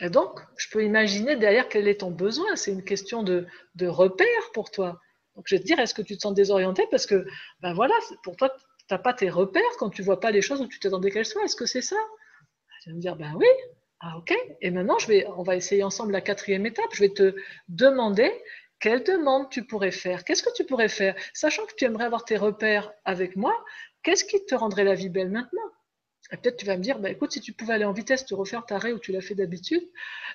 Et 0.00 0.08
donc, 0.08 0.40
je 0.56 0.68
peux 0.70 0.84
imaginer 0.84 1.36
derrière 1.36 1.68
quel 1.68 1.86
est 1.88 2.00
ton 2.00 2.10
besoin. 2.10 2.56
C'est 2.56 2.72
une 2.72 2.84
question 2.84 3.22
de, 3.22 3.46
de 3.74 3.86
repère 3.86 4.50
pour 4.54 4.70
toi. 4.70 5.00
Donc, 5.36 5.44
je 5.46 5.54
vais 5.54 5.60
te 5.60 5.66
dire, 5.66 5.78
est-ce 5.78 5.94
que 5.94 6.02
tu 6.02 6.16
te 6.16 6.22
sens 6.22 6.34
désorientée? 6.34 6.86
Parce 6.90 7.06
que, 7.06 7.26
ben 7.60 7.74
voilà, 7.74 7.94
pour 8.22 8.36
toi, 8.36 8.48
tu 8.50 8.64
n'as 8.90 8.98
pas 8.98 9.12
tes 9.12 9.28
repères 9.28 9.62
quand 9.78 9.90
tu 9.90 10.02
vois 10.02 10.20
pas 10.20 10.30
les 10.30 10.42
choses 10.42 10.60
où 10.60 10.66
tu 10.66 10.80
t'attendais 10.80 11.10
qu'elles 11.10 11.26
soient. 11.26 11.44
Est-ce 11.44 11.56
que 11.56 11.66
c'est 11.66 11.82
ça? 11.82 11.96
Tu 12.82 12.90
vas 12.90 12.96
me 12.96 13.00
dire, 13.00 13.16
ben 13.16 13.34
oui. 13.36 13.46
Ah 14.00 14.16
ok. 14.16 14.34
Et 14.62 14.70
maintenant, 14.70 14.98
je 14.98 15.06
vais, 15.06 15.26
on 15.36 15.42
va 15.42 15.56
essayer 15.56 15.82
ensemble 15.82 16.12
la 16.12 16.22
quatrième 16.22 16.64
étape. 16.64 16.94
Je 16.94 17.00
vais 17.00 17.10
te 17.12 17.34
demander 17.68 18.32
quelle 18.80 19.04
demande 19.04 19.50
tu 19.50 19.66
pourrais 19.66 19.90
faire 19.90 20.24
Qu'est-ce 20.24 20.42
que 20.42 20.52
tu 20.54 20.64
pourrais 20.64 20.88
faire? 20.88 21.14
Sachant 21.34 21.66
que 21.66 21.74
tu 21.76 21.84
aimerais 21.84 22.04
avoir 22.04 22.24
tes 22.24 22.38
repères 22.38 22.90
avec 23.04 23.36
moi, 23.36 23.54
qu'est-ce 24.02 24.24
qui 24.24 24.44
te 24.44 24.54
rendrait 24.54 24.84
la 24.84 24.94
vie 24.94 25.08
belle 25.08 25.30
maintenant? 25.30 25.62
Peut-être 26.30 26.58
tu 26.58 26.66
vas 26.66 26.76
me 26.76 26.82
dire, 26.82 27.00
bah, 27.00 27.10
écoute, 27.10 27.32
si 27.32 27.40
tu 27.40 27.52
pouvais 27.52 27.74
aller 27.74 27.84
en 27.84 27.92
vitesse, 27.92 28.24
te 28.24 28.34
refaire 28.34 28.64
ta 28.64 28.76
où 28.76 28.98
tu 28.98 29.10
l'as 29.10 29.20
fait 29.20 29.34
d'habitude, 29.34 29.82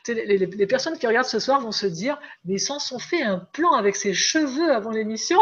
les, 0.07 0.67
personnes 0.67 0.97
qui 0.97 1.07
regardent 1.07 1.27
ce 1.27 1.39
soir 1.39 1.61
vont 1.61 1.71
se 1.71 1.85
dire, 1.85 2.19
mais 2.43 2.55
ils 2.55 2.59
s'en 2.59 2.79
sont 2.79 2.99
fait 2.99 3.21
un 3.21 3.39
plan 3.53 3.71
avec 3.71 3.95
ses 3.95 4.13
cheveux 4.13 4.73
avant 4.73 4.91
l'émission. 4.91 5.39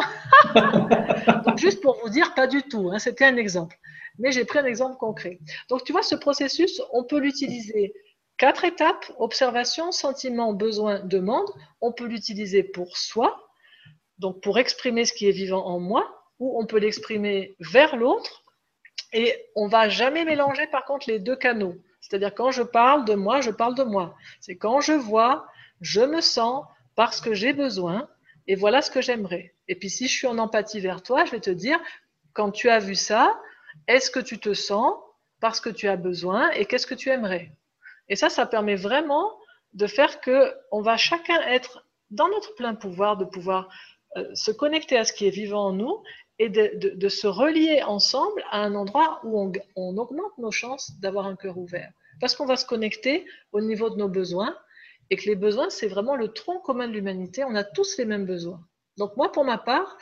Juste 1.58 1.82
pour 1.82 2.00
vous 2.02 2.10
dire, 2.10 2.36
pas 2.36 2.46
du 2.46 2.62
tout, 2.62 2.92
hein, 2.92 3.00
c'était 3.00 3.26
un 3.26 3.38
exemple. 3.38 3.78
Mais 4.20 4.32
j'ai 4.32 4.46
pris 4.46 4.60
un 4.60 4.66
exemple 4.66 4.98
concret. 4.98 5.40
Donc 5.70 5.84
tu 5.86 5.92
vois, 5.92 6.04
ce 6.04 6.14
processus, 6.14 6.82
on 6.92 7.04
peut 7.04 7.20
l'utiliser 7.20 7.94
quatre 8.38 8.64
étapes, 8.64 9.12
observation, 9.18 9.92
sentiment, 9.92 10.54
besoin, 10.54 11.00
demande. 11.00 11.48
On 11.82 11.92
peut 11.92 12.06
l'utiliser 12.06 12.62
pour 12.62 12.96
soi, 12.98 13.50
donc 14.20 14.42
pour 14.42 14.60
exprimer 14.60 15.06
ce 15.06 15.14
qui 15.14 15.28
est 15.28 15.32
vivant 15.32 15.66
en 15.66 15.80
moi, 15.80 16.23
ou 16.44 16.60
on 16.60 16.66
peut 16.66 16.78
l'exprimer 16.78 17.56
vers 17.62 17.96
l'autre 17.96 18.44
et 19.14 19.34
on 19.56 19.68
va 19.68 19.88
jamais 19.88 20.26
mélanger 20.26 20.68
par 20.68 20.84
contre 20.84 21.10
les 21.10 21.20
deux 21.20 21.38
canaux. 21.38 21.76
C'est-à-dire 22.02 22.34
quand 22.36 22.52
je 22.52 22.64
parle 22.64 23.06
de 23.06 23.14
moi, 23.14 23.40
je 23.40 23.50
parle 23.50 23.76
de 23.76 23.84
moi. 23.84 24.14
C'est 24.42 24.58
quand 24.58 24.82
je 24.82 24.92
vois, 24.92 25.48
je 25.80 26.02
me 26.02 26.20
sens 26.20 26.66
parce 26.96 27.22
que 27.22 27.34
j'ai 27.34 27.54
besoin 27.54 28.10
et 28.48 28.56
voilà 28.56 28.82
ce 28.82 28.92
que 28.92 29.02
j'aimerais. 29.02 29.54
Et 29.70 29.76
puis 29.76 29.90
si 29.90 30.10
je 30.10 30.14
suis 30.14 30.28
en 30.28 30.38
empathie 30.38 30.82
vers 30.82 31.02
toi, 31.02 31.24
je 31.24 31.32
vais 31.32 31.40
te 31.40 31.50
dire, 31.50 31.80
quand 32.34 32.52
tu 32.52 32.70
as 32.70 32.80
vu 32.80 32.96
ça, 32.96 33.40
est-ce 33.88 34.12
que 34.12 34.20
tu 34.20 34.38
te 34.38 34.54
sens 34.54 34.94
parce 35.40 35.62
que 35.62 35.70
tu 35.70 35.88
as 35.88 35.96
besoin 35.96 36.50
et 36.52 36.66
qu'est-ce 36.66 36.88
que 36.88 36.96
tu 36.96 37.10
aimerais? 37.10 37.52
Et 38.10 38.18
ça, 38.18 38.30
ça 38.30 38.46
permet 38.46 38.76
vraiment 38.76 39.32
de 39.72 39.88
faire 39.88 40.20
que 40.20 40.54
on 40.74 40.82
va 40.82 40.98
chacun 40.98 41.40
être 41.48 41.88
dans 42.12 42.28
notre 42.28 42.54
plein 42.56 42.76
pouvoir, 42.76 43.16
de 43.16 43.24
pouvoir 43.24 43.70
euh, 44.18 44.30
se 44.36 44.52
connecter 44.52 44.96
à 44.98 45.06
ce 45.06 45.14
qui 45.14 45.26
est 45.26 45.32
vivant 45.32 45.68
en 45.68 45.74
nous 45.74 46.04
et 46.40 46.50
de, 46.50 47.10
se 47.10 47.28
relier 47.28 47.84
ensemble 47.84 48.44
à 48.50 48.62
un 48.62 48.76
endroit 48.76 49.20
où 49.24 49.40
on, 49.40 49.52
on 49.76 49.98
augmente 49.98 50.38
nos 50.38 50.52
chances 50.52 50.92
d'avoir 51.00 51.28
un 51.28 51.36
cœur 51.36 51.58
ouvert. 51.58 51.92
Parce 52.20 52.36
qu'on 52.36 52.46
va 52.46 52.56
se 52.56 52.66
connecter 52.66 53.26
au 53.52 53.62
niveau 53.62 53.90
de 53.90 53.98
nos 53.98 54.10
besoins 54.10 54.58
et 55.10 55.16
que 55.16 55.26
les 55.26 55.36
besoins, 55.36 55.70
c'est 55.70 55.88
vraiment 55.88 56.16
le 56.16 56.30
tronc 56.30 56.60
commun 56.60 56.88
de 56.88 56.94
l'humanité. 56.94 57.44
On 57.44 57.56
a 57.56 57.64
tous 57.64 57.98
les 57.98 58.06
mêmes 58.06 58.26
besoins. 58.26 58.66
Donc 58.98 59.16
moi, 59.18 59.32
pour 59.32 59.44
ma 59.44 59.58
part, 59.58 59.98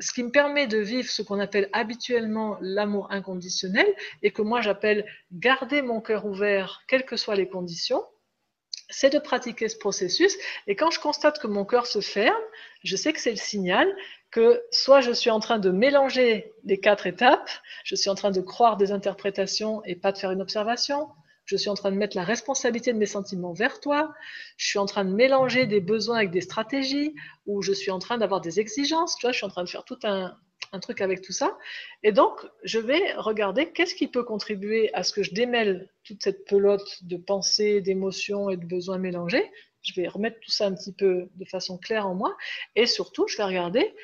ce 0.00 0.12
qui 0.12 0.22
me 0.22 0.30
permet 0.30 0.66
de 0.66 0.78
vivre 0.78 1.08
ce 1.08 1.22
qu'on 1.22 1.40
appelle 1.40 1.68
habituellement 1.72 2.58
l'amour 2.60 3.10
inconditionnel 3.10 3.86
et 4.22 4.30
que 4.32 4.42
moi 4.42 4.60
j'appelle 4.60 5.06
garder 5.32 5.82
mon 5.82 6.00
cœur 6.00 6.26
ouvert, 6.26 6.82
quelles 6.88 7.04
que 7.04 7.16
soient 7.16 7.36
les 7.36 7.48
conditions, 7.48 8.02
c'est 8.94 9.10
de 9.10 9.18
pratiquer 9.18 9.68
ce 9.68 9.76
processus. 9.76 10.36
Et 10.66 10.76
quand 10.76 10.90
je 10.90 11.00
constate 11.00 11.40
que 11.40 11.46
mon 11.46 11.64
cœur 11.64 11.86
se 11.86 12.00
ferme, 12.00 12.42
je 12.84 12.96
sais 12.96 13.12
que 13.12 13.20
c'est 13.20 13.30
le 13.30 13.36
signal 13.36 13.88
que 14.30 14.62
soit 14.70 15.00
je 15.00 15.12
suis 15.12 15.30
en 15.30 15.40
train 15.40 15.58
de 15.58 15.70
mélanger 15.70 16.52
les 16.64 16.78
quatre 16.78 17.06
étapes, 17.06 17.50
je 17.84 17.94
suis 17.94 18.10
en 18.10 18.14
train 18.14 18.30
de 18.30 18.40
croire 18.40 18.76
des 18.76 18.92
interprétations 18.92 19.82
et 19.84 19.96
pas 19.96 20.12
de 20.12 20.18
faire 20.18 20.32
une 20.32 20.42
observation, 20.42 21.08
je 21.44 21.56
suis 21.56 21.70
en 21.70 21.74
train 21.74 21.92
de 21.92 21.96
mettre 21.96 22.16
la 22.16 22.24
responsabilité 22.24 22.92
de 22.92 22.98
mes 22.98 23.06
sentiments 23.06 23.52
vers 23.52 23.80
toi, 23.80 24.12
je 24.56 24.66
suis 24.66 24.78
en 24.78 24.86
train 24.86 25.04
de 25.04 25.12
mélanger 25.12 25.66
des 25.66 25.80
besoins 25.80 26.16
avec 26.16 26.30
des 26.30 26.40
stratégies, 26.40 27.14
ou 27.46 27.62
je 27.62 27.72
suis 27.72 27.90
en 27.90 27.98
train 27.98 28.18
d'avoir 28.18 28.40
des 28.40 28.58
exigences, 28.58 29.16
tu 29.16 29.26
vois, 29.26 29.32
je 29.32 29.36
suis 29.36 29.46
en 29.46 29.50
train 29.50 29.64
de 29.64 29.68
faire 29.68 29.84
tout 29.84 29.98
un, 30.02 30.36
un 30.74 30.80
truc 30.80 31.00
avec 31.00 31.22
tout 31.22 31.32
ça. 31.32 31.56
Et 32.02 32.12
donc, 32.12 32.46
je 32.64 32.78
vais 32.78 33.14
regarder 33.14 33.70
qu'est-ce 33.70 33.94
qui 33.94 34.08
peut 34.08 34.24
contribuer 34.24 34.92
à 34.92 35.02
ce 35.02 35.12
que 35.12 35.22
je 35.22 35.32
démêle 35.32 35.88
toute 36.02 36.22
cette 36.22 36.44
pelote 36.44 37.04
de 37.04 37.16
pensées, 37.16 37.80
d'émotions 37.80 38.50
et 38.50 38.56
de 38.56 38.66
besoins 38.66 38.98
mélangés. 38.98 39.50
Je 39.82 39.94
vais 39.94 40.08
remettre 40.08 40.40
tout 40.40 40.50
ça 40.50 40.66
un 40.66 40.74
petit 40.74 40.92
peu 40.92 41.28
de 41.34 41.44
façon 41.44 41.78
claire 41.78 42.06
en 42.06 42.14
moi. 42.14 42.36
Et 42.74 42.86
surtout, 42.86 43.28
je 43.28 43.36
vais 43.36 43.44
regarder 43.44 43.94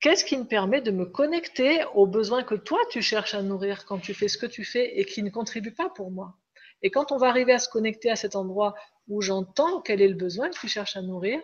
qu'est-ce 0.00 0.24
qui 0.24 0.36
me 0.36 0.44
permet 0.44 0.80
de 0.80 0.90
me 0.90 1.04
connecter 1.04 1.84
aux 1.94 2.06
besoins 2.06 2.42
que 2.42 2.54
toi, 2.54 2.78
tu 2.90 3.02
cherches 3.02 3.34
à 3.34 3.42
nourrir 3.42 3.84
quand 3.84 3.98
tu 3.98 4.14
fais 4.14 4.28
ce 4.28 4.38
que 4.38 4.46
tu 4.46 4.64
fais 4.64 4.98
et 4.98 5.04
qui 5.04 5.22
ne 5.22 5.30
contribuent 5.30 5.74
pas 5.74 5.90
pour 5.90 6.10
moi. 6.10 6.36
Et 6.82 6.90
quand 6.90 7.12
on 7.12 7.18
va 7.18 7.28
arriver 7.28 7.52
à 7.52 7.58
se 7.58 7.68
connecter 7.68 8.10
à 8.10 8.16
cet 8.16 8.34
endroit 8.34 8.74
où 9.08 9.20
j'entends 9.20 9.80
quel 9.82 10.00
est 10.00 10.08
le 10.08 10.14
besoin 10.14 10.48
que 10.48 10.58
tu 10.58 10.68
cherches 10.68 10.96
à 10.96 11.02
nourrir, 11.02 11.40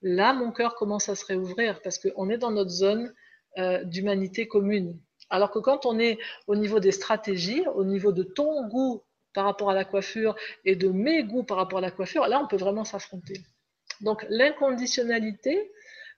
là, 0.00 0.32
mon 0.32 0.50
cœur 0.50 0.74
commence 0.76 1.08
à 1.08 1.14
se 1.14 1.26
réouvrir 1.26 1.80
parce 1.82 1.98
qu'on 1.98 2.30
est 2.30 2.38
dans 2.38 2.50
notre 2.50 2.70
zone 2.70 3.12
euh, 3.58 3.84
d'humanité 3.84 4.48
commune. 4.48 4.98
Alors 5.30 5.50
que 5.50 5.58
quand 5.58 5.86
on 5.86 5.98
est 5.98 6.18
au 6.46 6.56
niveau 6.56 6.80
des 6.80 6.92
stratégies, 6.92 7.64
au 7.74 7.84
niveau 7.84 8.12
de 8.12 8.22
ton 8.22 8.66
goût 8.68 9.02
par 9.34 9.44
rapport 9.44 9.70
à 9.70 9.74
la 9.74 9.84
coiffure 9.84 10.36
et 10.64 10.76
de 10.76 10.88
mes 10.88 11.22
goûts 11.24 11.42
par 11.42 11.56
rapport 11.56 11.78
à 11.78 11.82
la 11.82 11.90
coiffure, 11.90 12.26
là, 12.26 12.40
on 12.42 12.46
peut 12.46 12.56
vraiment 12.56 12.84
s'affronter. 12.84 13.40
Donc, 14.00 14.26
l'inconditionnalité, 14.28 15.70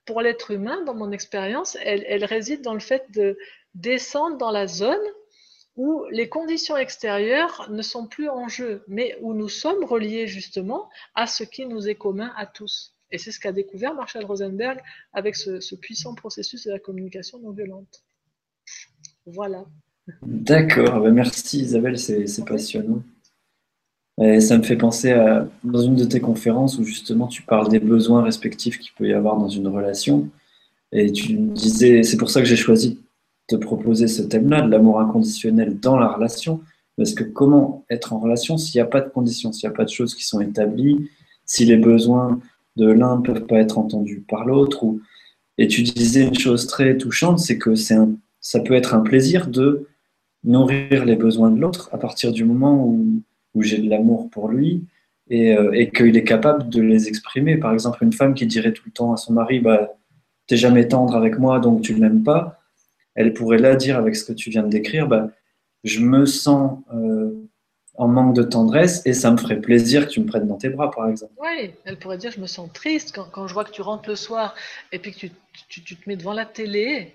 pour 0.05 0.21
l'être 0.21 0.51
humain, 0.51 0.83
dans 0.83 0.93
mon 0.93 1.11
expérience, 1.11 1.77
elle, 1.81 2.03
elle, 2.07 2.25
réside 2.25 2.61
dans 2.61 2.73
le 2.73 2.79
fait 2.79 3.09
de 3.11 3.37
descendre 3.73 4.37
dans 4.37 4.51
la 4.51 4.67
zone 4.67 5.05
où 5.75 6.05
les 6.09 6.29
conditions 6.29 6.77
extérieures 6.77 7.67
ne 7.69 7.81
sont 7.81 8.07
plus 8.07 8.29
en 8.29 8.47
jeu, 8.47 8.83
mais 8.87 9.17
où 9.21 9.33
nous 9.33 9.49
sommes 9.49 9.83
reliés 9.83 10.27
justement 10.27 10.89
à 11.15 11.27
ce 11.27 11.43
qui 11.43 11.65
nous 11.65 11.89
est 11.89 11.95
commun 11.95 12.33
à 12.37 12.45
tous. 12.45 12.94
Et 13.11 13.17
c'est 13.17 13.31
ce 13.31 13.39
qu'a 13.39 13.51
découvert 13.51 13.93
Marshall 13.93 14.25
Rosenberg 14.25 14.79
avec 15.13 15.35
ce, 15.35 15.75
puissant 15.75 16.15
processus 16.15 16.65
de 16.65 16.71
la 16.71 16.79
communication 16.79 17.39
non 17.39 17.51
violente. 17.51 18.03
Voilà. 19.25 19.65
D'accord, 20.21 21.01
ben, 21.01 21.13
merci 21.13 21.61
Isabelle, 21.61 21.97
c'est 21.97 22.45
passionnant. 22.45 23.01
Et 24.21 24.39
ça 24.39 24.57
me 24.57 24.63
fait 24.63 24.77
penser 24.77 25.11
à 25.11 25.47
dans 25.63 25.81
une 25.81 25.95
de 25.95 26.05
tes 26.05 26.21
conférences 26.21 26.77
où 26.77 26.83
justement 26.83 27.27
tu 27.27 27.41
parles 27.41 27.69
des 27.69 27.79
besoins 27.79 28.23
respectifs 28.23 28.79
qu'il 28.79 28.93
peut 28.93 29.07
y 29.07 29.13
avoir 29.13 29.37
dans 29.37 29.49
une 29.49 29.67
relation. 29.67 30.29
Et 30.91 31.11
tu 31.11 31.33
disais, 31.33 32.03
c'est 32.03 32.17
pour 32.17 32.29
ça 32.29 32.39
que 32.41 32.47
j'ai 32.47 32.55
choisi 32.55 33.01
de 33.49 33.57
te 33.57 33.61
proposer 33.61 34.07
ce 34.07 34.21
thème-là, 34.21 34.61
de 34.61 34.71
l'amour 34.71 35.01
inconditionnel 35.01 35.79
dans 35.79 35.97
la 35.97 36.07
relation. 36.07 36.61
Parce 36.97 37.13
que 37.13 37.25
comment 37.25 37.85
être 37.89 38.13
en 38.13 38.19
relation 38.19 38.57
s'il 38.57 38.79
n'y 38.79 38.83
a 38.83 38.89
pas 38.89 39.01
de 39.01 39.09
conditions, 39.09 39.51
s'il 39.51 39.67
n'y 39.67 39.73
a 39.73 39.77
pas 39.77 39.83
de 39.83 39.89
choses 39.89 40.15
qui 40.15 40.23
sont 40.23 40.39
établies, 40.39 41.09
si 41.45 41.65
les 41.65 41.75
besoins 41.75 42.39
de 42.75 42.91
l'un 42.91 43.17
ne 43.17 43.21
peuvent 43.21 43.45
pas 43.45 43.57
être 43.57 43.77
entendus 43.77 44.23
par 44.27 44.45
l'autre. 44.45 44.83
Ou... 44.83 45.01
Et 45.57 45.67
tu 45.67 45.83
disais 45.83 46.23
une 46.27 46.37
chose 46.37 46.67
très 46.67 46.97
touchante, 46.97 47.39
c'est 47.39 47.57
que 47.57 47.75
c'est 47.75 47.95
un... 47.95 48.11
ça 48.39 48.59
peut 48.59 48.73
être 48.73 48.93
un 48.93 49.01
plaisir 49.01 49.47
de 49.47 49.87
nourrir 50.43 51.05
les 51.05 51.15
besoins 51.15 51.51
de 51.51 51.59
l'autre 51.59 51.89
à 51.91 51.97
partir 51.97 52.31
du 52.31 52.45
moment 52.45 52.85
où, 52.85 53.21
j'ai 53.61 53.77
de 53.77 53.89
l'amour 53.89 54.29
pour 54.29 54.49
lui 54.49 54.83
et, 55.29 55.55
euh, 55.55 55.71
et 55.71 55.89
qu'il 55.89 56.17
est 56.17 56.25
capable 56.25 56.67
de 56.67 56.81
les 56.81 57.07
exprimer. 57.07 57.55
Par 57.55 57.71
exemple, 57.71 58.03
une 58.03 58.11
femme 58.11 58.33
qui 58.33 58.45
dirait 58.45 58.73
tout 58.73 58.83
le 58.85 58.91
temps 58.91 59.13
à 59.13 59.17
son 59.17 59.31
mari, 59.31 59.61
bah, 59.61 59.93
t'es 60.45 60.57
jamais 60.57 60.87
tendre 60.89 61.15
avec 61.15 61.39
moi, 61.39 61.59
donc 61.59 61.81
tu 61.81 61.95
ne 61.95 62.01
m'aimes 62.01 62.23
pas, 62.23 62.59
elle 63.15 63.33
pourrait 63.33 63.57
là 63.57 63.75
dire 63.75 63.97
avec 63.97 64.15
ce 64.15 64.25
que 64.25 64.33
tu 64.33 64.49
viens 64.49 64.63
de 64.63 64.69
décrire, 64.69 65.07
bah, 65.07 65.29
je 65.83 66.01
me 66.01 66.25
sens 66.25 66.79
euh, 66.93 67.31
en 67.97 68.07
manque 68.07 68.35
de 68.35 68.43
tendresse 68.43 69.01
et 69.05 69.13
ça 69.13 69.31
me 69.31 69.37
ferait 69.37 69.59
plaisir 69.59 70.07
que 70.07 70.11
tu 70.11 70.19
me 70.19 70.25
prennes 70.25 70.47
dans 70.47 70.57
tes 70.57 70.69
bras, 70.69 70.91
par 70.91 71.09
exemple. 71.09 71.33
Oui, 71.37 71.73
elle 71.85 71.97
pourrait 71.97 72.17
dire 72.17 72.31
je 72.31 72.39
me 72.39 72.47
sens 72.47 72.69
triste 72.73 73.13
quand, 73.15 73.25
quand 73.31 73.47
je 73.47 73.53
vois 73.53 73.65
que 73.65 73.71
tu 73.71 73.81
rentres 73.81 74.09
le 74.09 74.15
soir 74.15 74.55
et 74.91 74.99
puis 74.99 75.11
que 75.13 75.19
tu, 75.19 75.31
tu, 75.69 75.83
tu 75.83 75.95
te 75.95 76.09
mets 76.09 76.17
devant 76.17 76.33
la 76.33 76.45
télé. 76.45 77.13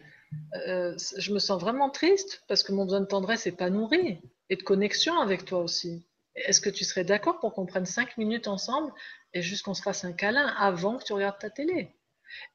Euh, 0.68 0.94
je 1.18 1.32
me 1.32 1.38
sens 1.38 1.60
vraiment 1.60 1.90
triste 1.90 2.42
parce 2.46 2.62
que 2.62 2.72
mon 2.72 2.84
besoin 2.84 3.00
de 3.00 3.06
tendresse 3.06 3.46
n'est 3.46 3.52
pas 3.52 3.68
nourri 3.68 4.20
et 4.48 4.56
de 4.56 4.62
connexion 4.62 5.18
avec 5.18 5.44
toi 5.44 5.60
aussi. 5.60 6.06
Est-ce 6.34 6.60
que 6.60 6.70
tu 6.70 6.84
serais 6.84 7.04
d'accord 7.04 7.40
pour 7.40 7.52
qu'on 7.52 7.66
prenne 7.66 7.86
cinq 7.86 8.16
minutes 8.16 8.46
ensemble 8.46 8.92
et 9.34 9.42
juste 9.42 9.64
qu'on 9.64 9.74
se 9.74 9.82
fasse 9.82 10.04
un 10.04 10.12
câlin 10.12 10.46
avant 10.58 10.96
que 10.96 11.04
tu 11.04 11.12
regardes 11.12 11.38
ta 11.38 11.50
télé? 11.50 11.94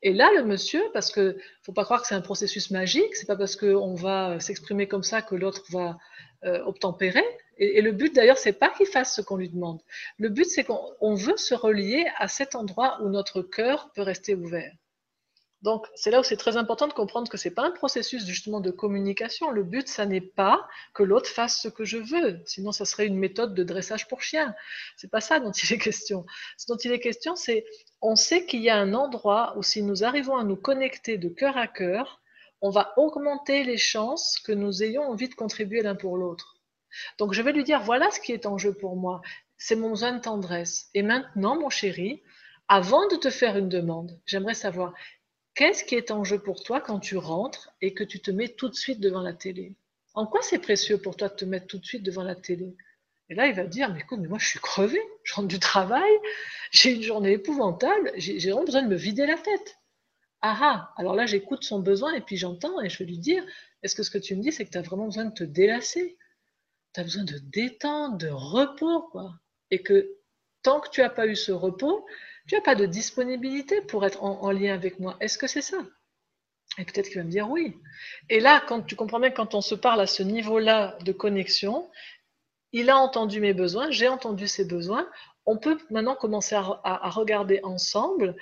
Et 0.02 0.14
là, 0.14 0.30
le 0.36 0.46
monsieur, 0.46 0.82
parce 0.94 1.12
que 1.12 1.38
faut 1.64 1.74
pas 1.74 1.84
croire 1.84 2.02
que 2.02 2.08
c'est 2.08 2.16
un 2.16 2.22
processus 2.22 2.72
magique, 2.72 3.14
c'est 3.16 3.26
pas 3.26 3.36
parce 3.36 3.58
qu'on 3.58 3.94
va 3.94 4.40
s'exprimer 4.40 4.88
comme 4.88 5.04
ça 5.04 5.22
que 5.22 5.36
l'autre 5.36 5.64
va 5.70 5.98
euh, 6.44 6.64
obtempérer. 6.64 7.24
Et, 7.58 7.82
le 7.82 7.92
but 7.92 8.14
d'ailleurs, 8.14 8.38
c'est 8.38 8.54
pas 8.54 8.70
qu'il 8.70 8.86
fasse 8.86 9.16
ce 9.16 9.22
qu'on 9.22 9.38
lui 9.38 9.50
demande. 9.50 9.82
Le 10.18 10.30
but, 10.30 10.46
c'est 10.46 10.66
qu'on 10.66 11.16
veut 11.16 11.38
se 11.38 11.56
relier 11.56 12.06
à 12.18 12.28
cet 12.28 12.56
endroit 12.56 13.00
où 13.02 13.10
notre 13.10 13.42
cœur 13.42 13.92
peut 13.94 14.02
rester 14.02 14.36
ouvert. 14.36 14.74
Donc, 15.62 15.88
c'est 15.96 16.12
là 16.12 16.20
où 16.20 16.24
c'est 16.24 16.38
très 16.38 16.58
important 16.58 16.88
de 16.88 16.94
comprendre 16.94 17.28
que 17.28 17.38
ce 17.38 17.48
n'est 17.48 17.56
pas 17.56 17.66
un 17.66 17.72
processus 17.72 18.26
justement 18.26 18.60
de 18.60 18.70
communication. 18.70 19.50
Le 19.50 19.64
but, 19.64 19.88
ça 19.88 20.06
n'est 20.06 20.22
pas 20.22 20.68
que 20.94 21.02
l'autre 21.02 21.30
fasse 21.30 21.60
ce 21.60 21.70
que 21.70 21.86
je 21.86 21.98
veux. 21.98 22.40
Sinon, 22.46 22.72
ça 22.72 22.86
serait 22.86 23.08
une 23.08 23.18
méthode 23.18 23.56
de 23.56 23.64
dressage 23.64 24.08
pour 24.08 24.22
chien. 24.22 24.54
C'est 24.96 25.10
pas 25.10 25.22
ça 25.22 25.40
dont 25.40 25.52
il 25.52 25.74
est 25.74 25.80
question. 25.80 26.26
Ce 26.58 26.68
dont 26.68 26.78
il 26.78 26.92
est 26.92 27.00
question, 27.00 27.36
c'est 27.36 27.66
on 28.02 28.16
sait 28.16 28.46
qu'il 28.46 28.62
y 28.62 28.70
a 28.70 28.78
un 28.78 28.94
endroit 28.94 29.56
où 29.58 29.64
si 29.64 29.82
nous 29.82 30.04
arrivons 30.04 30.38
à 30.38 30.44
nous 30.44 30.56
connecter 30.56 31.18
de 31.18 31.30
cœur 31.30 31.58
à 31.58 31.68
cœur, 31.68 32.22
on 32.66 32.72
va 32.72 32.94
augmenter 32.98 33.64
les 33.64 33.78
chances 33.78 34.40
que 34.40 34.52
nous 34.52 34.82
ayons 34.82 35.04
envie 35.04 35.30
de 35.30 35.36
contribuer 35.36 35.84
l'un 35.84 35.94
pour 35.94 36.18
l'autre. 36.18 36.58
Donc 37.20 37.32
je 37.32 37.44
vais 37.44 37.52
lui 37.52 37.64
dire, 37.64 37.80
voilà 37.80 38.10
ce 38.10 38.20
qui 38.20 38.32
est 38.32 38.48
en 38.48 38.58
jeu 38.58 38.74
pour 38.74 38.96
moi, 38.96 39.22
c'est 39.56 39.76
mon 39.76 39.92
besoin 39.92 40.14
de 40.14 40.20
tendresse. 40.20 40.90
Et 40.96 41.04
maintenant, 41.04 41.60
mon 41.60 41.70
chéri, 41.70 42.24
avant 42.68 43.08
de 43.08 43.18
te 43.18 43.30
faire 43.30 43.56
une 43.56 43.70
demande, 43.70 44.20
j'aimerais 44.26 44.56
savoir, 44.56 44.96
qu'est-ce 45.54 45.84
qui 45.84 45.94
est 45.94 46.10
en 46.10 46.24
jeu 46.24 46.40
pour 46.40 46.64
toi 46.64 46.82
quand 46.82 47.00
tu 47.00 47.18
rentres 47.18 47.70
et 47.82 47.94
que 47.94 48.04
tu 48.04 48.20
te 48.20 48.32
mets 48.32 48.50
tout 48.50 48.70
de 48.70 48.74
suite 48.74 49.00
devant 49.00 49.22
la 49.22 49.34
télé? 49.34 49.76
En 50.16 50.26
quoi 50.26 50.42
c'est 50.42 50.58
précieux 50.58 50.98
pour 50.98 51.16
toi 51.18 51.30
de 51.30 51.36
te 51.36 51.46
mettre 51.46 51.68
tout 51.68 51.78
de 51.78 51.86
suite 51.86 52.02
devant 52.02 52.24
la 52.24 52.34
télé? 52.34 52.76
Et 53.30 53.36
là, 53.36 53.46
il 53.46 53.54
va 53.54 53.66
dire, 53.66 53.94
mais 53.94 54.00
écoute, 54.00 54.22
mais 54.24 54.28
moi 54.28 54.40
je 54.40 54.48
suis 54.48 54.60
crevé, 54.60 55.00
je 55.24 55.36
rentre 55.36 55.50
du 55.50 55.60
travail, 55.60 56.14
j'ai 56.72 56.94
une 56.96 57.04
journée 57.04 57.34
épouvantable, 57.34 58.12
j'ai 58.18 58.40
vraiment 58.40 58.66
besoin 58.66 58.82
de 58.82 58.88
me 58.88 58.96
vider 58.96 59.28
la 59.28 59.38
tête. 59.38 59.78
Ah 60.48 60.58
ah, 60.62 60.94
alors 60.98 61.16
là 61.16 61.26
j'écoute 61.26 61.64
son 61.64 61.80
besoin 61.80 62.14
et 62.14 62.22
puis 62.22 62.38
j'entends 62.38 62.80
et 62.80 62.88
je 62.88 63.00
vais 63.00 63.06
lui 63.06 63.18
dire, 63.18 63.44
est-ce 63.82 63.96
que 63.96 64.04
ce 64.04 64.12
que 64.12 64.20
tu 64.20 64.36
me 64.36 64.44
dis, 64.44 64.52
c'est 64.52 64.64
que 64.64 64.70
tu 64.70 64.78
as 64.78 64.84
vraiment 64.84 65.06
besoin 65.06 65.26
de 65.26 65.34
te 65.34 65.44
délasser? 65.44 66.20
Tu 66.94 67.00
as 67.00 67.04
besoin 67.04 67.24
de 67.24 67.40
détente, 67.40 68.20
de 68.20 68.30
repos, 68.30 69.02
quoi. 69.12 69.34
Et 69.72 69.82
que 69.82 70.18
tant 70.62 70.82
que 70.82 70.90
tu 70.90 71.02
n'as 71.02 71.10
pas 71.10 71.26
eu 71.26 71.36
ce 71.36 71.52
repos, 71.52 72.06
tu 72.48 72.54
n'as 72.54 72.62
pas 72.62 72.76
de 72.76 72.86
disponibilité 72.86 73.82
pour 73.82 74.06
être 74.06 74.24
en, 74.24 74.44
en 74.44 74.52
lien 74.52 74.76
avec 74.76 75.00
moi. 75.00 75.18
Est-ce 75.20 75.40
que 75.40 75.48
c'est 75.48 75.64
ça? 75.64 75.80
Et 76.78 76.86
peut-être 76.86 77.08
qu'il 77.08 77.18
va 77.18 77.24
me 77.24 77.32
dire 77.32 77.50
oui. 77.50 77.76
Et 78.30 78.40
là, 78.40 78.64
quand 78.68 78.84
tu 78.84 78.96
comprends 78.96 79.20
bien, 79.20 79.32
quand 79.32 79.56
on 79.56 79.62
se 79.62 79.74
parle 79.74 80.02
à 80.02 80.08
ce 80.08 80.22
niveau-là 80.22 80.96
de 81.04 81.12
connexion, 81.12 81.90
il 82.72 82.92
a 82.92 82.98
entendu 82.98 83.40
mes 83.40 83.54
besoins, 83.54 83.90
j'ai 83.90 84.10
entendu 84.10 84.48
ses 84.48 84.66
besoins. 84.66 85.10
On 85.46 85.58
peut 85.58 85.80
maintenant 85.90 86.16
commencer 86.16 86.56
à, 86.56 87.10
regarder 87.10 87.62
ensemble, 87.64 88.36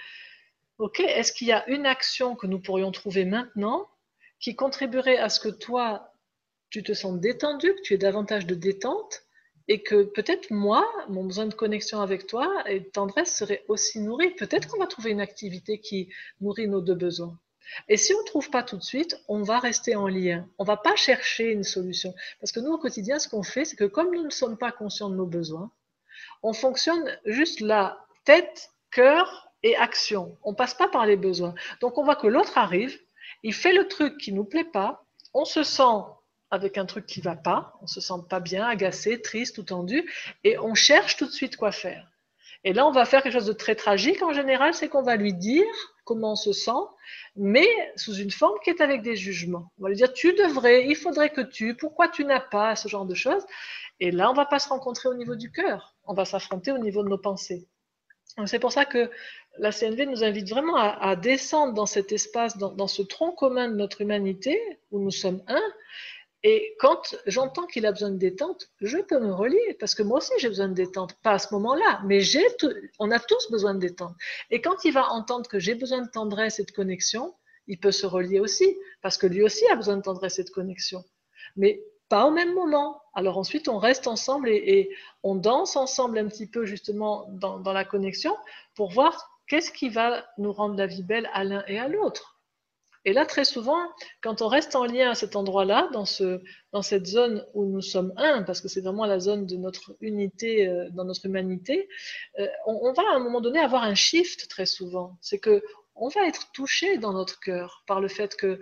ok, 0.78 1.00
est-ce 1.00 1.32
qu'il 1.32 1.48
y 1.48 1.52
a 1.52 1.68
une 1.70 1.86
action 1.86 2.36
que 2.36 2.48
nous 2.48 2.60
pourrions 2.60 2.92
trouver 2.92 3.26
maintenant 3.26 3.88
qui 4.40 4.56
contribuerait 4.56 5.18
à 5.18 5.30
ce 5.30 5.40
que 5.40 5.50
toi, 5.50 6.14
tu 6.70 6.84
te 6.84 6.94
sens 6.94 7.20
détendu, 7.20 7.74
que 7.76 7.82
tu 7.82 7.94
aies 7.94 7.98
davantage 7.98 8.46
de 8.46 8.56
détente, 8.56 9.24
et 9.68 9.82
que 9.82 10.04
peut-être 10.04 10.52
moi, 10.52 10.86
mon 11.08 11.24
besoin 11.24 11.46
de 11.46 11.54
connexion 11.54 12.02
avec 12.02 12.28
toi 12.28 12.64
et 12.68 12.82
de 12.82 12.90
tendresse 12.90 13.36
serait 13.36 13.64
aussi 13.70 14.00
nourri. 14.02 14.32
Peut-être 14.32 14.68
qu'on 14.68 14.80
va 14.80 14.88
trouver 14.88 15.12
une 15.12 15.22
activité 15.22 15.80
qui 15.80 16.10
nourrit 16.42 16.68
nos 16.68 16.82
deux 16.82 16.96
besoins. 16.96 17.40
Et 17.88 17.96
si 17.96 18.14
on 18.14 18.20
ne 18.20 18.26
trouve 18.26 18.50
pas 18.50 18.64
tout 18.64 18.78
de 18.78 18.84
suite, 18.84 19.18
on 19.30 19.42
va 19.42 19.60
rester 19.60 19.96
en 19.96 20.08
lien. 20.08 20.48
On 20.58 20.64
ne 20.64 20.68
va 20.68 20.78
pas 20.78 20.96
chercher 20.96 21.52
une 21.52 21.64
solution. 21.64 22.14
Parce 22.40 22.52
que 22.52 22.60
nous, 22.60 22.72
au 22.72 22.78
quotidien, 22.78 23.20
ce 23.20 23.30
qu'on 23.30 23.44
fait, 23.44 23.66
c'est 23.66 23.78
que 23.78 23.86
comme 23.86 24.14
nous 24.14 24.24
ne 24.24 24.30
sommes 24.30 24.58
pas 24.58 24.72
conscients 24.72 25.10
de 25.10 25.16
nos 25.16 25.26
besoins, 25.26 25.72
on 26.44 26.54
fonctionne 26.54 27.18
juste 27.26 27.62
là, 27.62 28.06
tête, 28.26 28.70
cœur 28.92 29.53
et 29.64 29.76
action. 29.76 30.38
On 30.44 30.54
passe 30.54 30.74
pas 30.74 30.88
par 30.88 31.06
les 31.06 31.16
besoins. 31.16 31.56
Donc 31.82 31.98
on 31.98 32.04
voit 32.04 32.16
que 32.16 32.28
l'autre 32.28 32.58
arrive, 32.58 33.00
il 33.44 33.54
fait 33.54 33.74
le 33.74 33.88
truc 33.88 34.18
qui 34.18 34.32
nous 34.34 34.46
plaît 34.46 34.64
pas, 34.64 35.06
on 35.34 35.46
se 35.46 35.64
sent 35.64 36.04
avec 36.52 36.78
un 36.78 36.86
truc 36.86 37.08
qui 37.08 37.20
va 37.20 37.36
pas, 37.36 37.74
on 37.82 37.88
se 37.88 38.00
sent 38.00 38.22
pas 38.30 38.40
bien, 38.40 38.68
agacé, 38.68 39.22
triste 39.22 39.58
ou 39.58 39.64
tendu, 39.64 40.08
et 40.44 40.60
on 40.60 40.76
cherche 40.76 41.18
tout 41.18 41.26
de 41.26 41.32
suite 41.32 41.58
quoi 41.58 41.72
faire. 41.72 42.08
Et 42.64 42.72
là, 42.72 42.88
on 42.88 42.92
va 42.92 43.06
faire 43.06 43.24
quelque 43.24 43.34
chose 43.34 43.48
de 43.48 43.54
très 43.54 43.76
tragique 43.76 44.22
en 44.22 44.32
général, 44.32 44.74
c'est 44.74 44.88
qu'on 44.88 45.02
va 45.02 45.16
lui 45.16 45.34
dire 45.34 45.66
comment 46.06 46.34
on 46.34 46.36
se 46.36 46.54
sent, 46.54 46.72
mais 47.36 47.68
sous 47.96 48.14
une 48.16 48.32
forme 48.32 48.58
qui 48.64 48.70
est 48.70 48.82
avec 48.82 49.02
des 49.02 49.16
jugements. 49.16 49.72
On 49.80 49.84
va 49.84 49.90
lui 49.90 49.96
dire 49.96 50.14
tu 50.14 50.34
devrais, 50.34 50.86
il 50.86 50.96
faudrait 50.96 51.32
que 51.32 51.42
tu, 51.42 51.76
pourquoi 51.76 52.08
tu 52.08 52.24
n'as 52.24 52.40
pas, 52.40 52.76
ce 52.76 52.88
genre 52.88 53.06
de 53.06 53.16
choses? 53.16 53.44
Et 54.00 54.12
là, 54.12 54.30
on 54.30 54.34
va 54.34 54.46
pas 54.46 54.60
se 54.60 54.70
rencontrer 54.70 55.10
au 55.10 55.14
niveau 55.16 55.36
du 55.36 55.52
cœur, 55.52 55.96
on 56.06 56.14
va 56.14 56.26
s'affronter 56.26 56.72
au 56.72 56.78
niveau 56.78 57.04
de 57.04 57.10
nos 57.10 57.18
pensées. 57.18 57.68
C'est 58.46 58.60
pour 58.60 58.72
ça 58.72 58.86
que 58.86 59.10
la 59.60 59.72
CNV 59.72 60.08
nous 60.08 60.24
invite 60.24 60.50
vraiment 60.50 60.76
à, 60.76 61.16
descendre 61.16 61.74
dans 61.74 61.86
cet 61.86 62.12
espace, 62.12 62.58
dans, 62.58 62.88
ce 62.88 63.04
tronc 63.04 63.34
commun 63.34 63.70
de 63.70 63.76
notre 63.76 64.02
humanité, 64.02 64.60
où 64.92 65.00
nous 65.00 65.12
sommes 65.12 65.44
un, 65.48 65.62
et 66.46 66.76
quand 66.80 67.16
j'entends 67.26 67.66
qu'il 67.68 67.86
a 67.86 67.94
besoin 67.94 68.10
de 68.10 68.18
détente, 68.18 68.70
je 68.82 68.98
peux 68.98 69.20
me 69.20 69.34
relier 69.34 69.78
parce 69.80 69.96
que 69.96 70.04
moi 70.04 70.18
aussi 70.18 70.34
j'ai 70.40 70.50
besoin 70.50 70.68
de 70.68 70.74
détente. 70.74 71.14
Pas 71.22 71.34
à 71.34 71.40
ce 71.40 71.54
moment-là, 71.54 72.02
mais 72.06 72.20
j'ai 72.20 72.46
on 73.00 73.12
a 73.12 73.20
tous 73.20 73.50
besoin 73.50 73.74
de 73.74 73.80
détente. 73.80 74.14
Et 74.50 74.60
quand 74.60 74.84
il 74.84 74.92
va 74.92 75.10
entendre 75.12 75.50
que 75.50 75.60
j'ai 75.60 75.74
besoin 75.74 76.02
de 76.02 76.10
tendresse 76.10 76.60
et 76.60 76.66
de 76.66 76.72
connexion, 76.72 77.34
il 77.68 77.80
peut 77.80 77.94
se 77.94 78.06
relier 78.06 78.42
aussi 78.42 78.78
parce 79.02 79.18
que 79.18 79.26
lui 79.26 79.42
aussi 79.42 79.66
a 79.68 79.76
besoin 79.78 79.96
de 79.96 80.02
tendresse 80.02 80.38
et 80.38 80.44
de 80.44 80.50
connexion. 80.50 81.06
Mais 81.56 81.82
pas 82.10 82.26
au 82.26 82.32
même 82.32 82.54
moment. 82.54 83.02
Alors 83.14 83.38
ensuite, 83.38 83.68
on 83.68 83.78
reste 83.78 84.08
ensemble 84.08 84.50
et, 84.50 84.90
on 85.24 85.36
danse 85.36 85.76
ensemble 85.76 86.18
un 86.18 86.28
petit 86.28 86.48
peu 86.48 86.66
justement 86.66 87.26
dans, 87.30 87.74
la 87.74 87.86
connexion 87.86 88.36
pour 88.76 88.92
voir 88.92 89.40
qu'est-ce 89.48 89.72
qui 89.72 89.90
va 89.90 90.26
nous 90.38 90.52
rendre 90.52 90.76
la 90.76 90.86
vie 90.86 91.04
belle 91.04 91.30
à 91.34 91.44
l'un 91.44 91.64
et 91.68 91.80
à 91.80 91.88
l'autre. 91.88 92.34
Et 93.06 93.12
là, 93.12 93.26
très 93.26 93.44
souvent, 93.44 93.80
quand 94.22 94.42
on 94.42 94.48
reste 94.48 94.76
en 94.76 94.86
lien 94.86 95.12
à 95.12 95.16
cet 95.16 95.36
endroit-là, 95.36 95.90
dans, 95.92 96.06
ce, 96.06 96.42
dans 96.72 96.82
cette 96.82 97.06
zone 97.06 97.46
où 97.54 97.66
nous 97.66 97.82
sommes 97.82 98.14
un, 98.16 98.44
parce 98.44 98.62
que 98.62 98.70
c'est 98.70 98.80
vraiment 98.80 99.06
la 99.06 99.20
zone 99.20 99.46
de 99.46 99.58
notre 99.58 99.96
unité, 100.00 100.68
euh, 100.68 100.90
dans 100.92 101.04
notre 101.04 101.26
humanité, 101.26 101.90
euh, 102.40 102.48
on, 102.66 102.94
va 102.94 103.04
à 103.12 103.16
un 103.16 103.20
moment 103.20 103.42
donné 103.42 103.60
avoir 103.60 103.84
un 103.84 103.96
shift 103.96 104.48
très 104.50 104.66
souvent. 104.66 105.18
C'est 105.22 105.40
que 105.40 105.64
on 105.96 106.08
va 106.08 106.26
être 106.28 106.52
touché 106.54 106.98
dans 106.98 107.14
notre 107.14 107.40
cœur 107.40 107.84
par 107.88 108.00
le 108.00 108.08
fait 108.08 108.36
que 108.36 108.62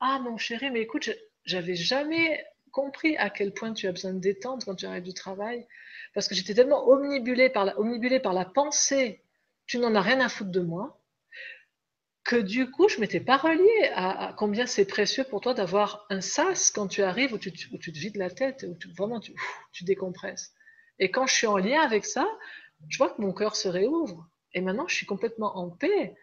ah 0.00 0.18
mon 0.18 0.36
chéri, 0.36 0.70
mais 0.70 0.80
écoute, 0.80 1.08
j'avais 1.44 1.76
jamais 1.76 2.44
compris 2.76 3.16
à 3.16 3.30
quel 3.30 3.54
point 3.54 3.72
tu 3.72 3.86
as 3.86 3.92
besoin 3.92 4.12
de 4.12 4.20
détente 4.20 4.66
quand 4.66 4.74
tu 4.74 4.84
arrives 4.84 5.02
du 5.02 5.14
travail, 5.14 5.66
parce 6.12 6.28
que 6.28 6.34
j'étais 6.34 6.52
tellement 6.52 6.86
omnibulée 6.86 7.48
par 7.48 7.64
la, 7.64 7.74
par 8.20 8.34
la 8.34 8.44
pensée, 8.44 9.22
tu 9.66 9.78
n'en 9.78 9.94
as 9.94 10.02
rien 10.02 10.20
à 10.20 10.28
foutre 10.28 10.50
de 10.50 10.60
moi 10.60 11.00
que 12.22 12.36
du 12.36 12.70
coup, 12.70 12.88
je 12.88 13.00
m'étais 13.00 13.20
pas 13.20 13.38
reliée 13.38 13.90
à, 13.94 14.34
combien 14.36 14.66
c'est 14.66 14.84
précieux 14.84 15.24
pour 15.24 15.40
toi 15.40 15.54
d'avoir 15.54 16.06
un 16.10 16.20
sas 16.20 16.70
quand 16.70 16.88
tu 16.88 17.02
arrives 17.02 17.32
où 17.32 17.38
tu, 17.38 17.52
te 17.52 17.98
vides 17.98 18.16
la 18.16 18.30
tête, 18.30 18.66
où 18.68 18.74
tu, 18.74 18.88
vraiment 18.88 19.20
tu, 19.20 19.32
tu, 19.72 19.84
décompresses. 19.84 20.52
Et 20.98 21.10
quand 21.10 21.26
je 21.26 21.34
suis 21.34 21.46
en 21.46 21.56
lien 21.56 21.80
avec 21.80 22.04
ça, 22.04 22.26
je 22.88 22.98
vois 22.98 23.10
que 23.10 23.22
mon 23.22 23.32
cœur 23.32 23.54
se 23.56 23.68
réouvre. 23.68 24.28
Et 24.52 24.60
maintenant, 24.60 24.88
je 24.88 24.96
suis 24.96 25.06
complètement 25.06 25.56
en 25.56 25.70
paix. 25.70 26.16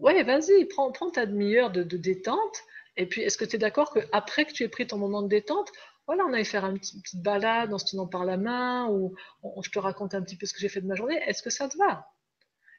Ouais, 0.00 0.22
vas-y, 0.24 0.64
prends, 0.64 0.90
prends 0.90 1.10
ta 1.10 1.26
demi-heure 1.26 1.70
de, 1.70 1.84
détente. 1.84 2.64
Et 2.96 3.06
puis, 3.06 3.22
est-ce 3.22 3.38
que 3.38 3.44
tu 3.44 3.56
es 3.56 3.58
d'accord 3.58 3.92
qu'après 3.92 4.44
que 4.44 4.52
tu 4.52 4.62
aies 4.64 4.68
pris 4.68 4.86
ton 4.86 4.98
moment 4.98 5.22
de 5.22 5.28
détente, 5.28 5.70
voilà, 6.06 6.24
on 6.24 6.32
allait 6.32 6.44
faire 6.44 6.64
une 6.66 6.78
petite, 6.78 7.22
balade, 7.22 7.72
on 7.72 7.78
se 7.78 7.90
tenant 7.90 8.06
par 8.06 8.24
la 8.24 8.36
main, 8.36 8.88
ou 8.88 9.14
je 9.62 9.70
te 9.70 9.78
raconte 9.78 10.14
un 10.14 10.22
petit 10.22 10.36
peu 10.36 10.46
ce 10.46 10.52
que 10.52 10.60
j'ai 10.60 10.68
fait 10.68 10.80
de 10.80 10.86
ma 10.86 10.94
journée. 10.94 11.20
Est-ce 11.26 11.42
que 11.42 11.50
ça 11.50 11.68
te 11.68 11.76
va? 11.76 12.06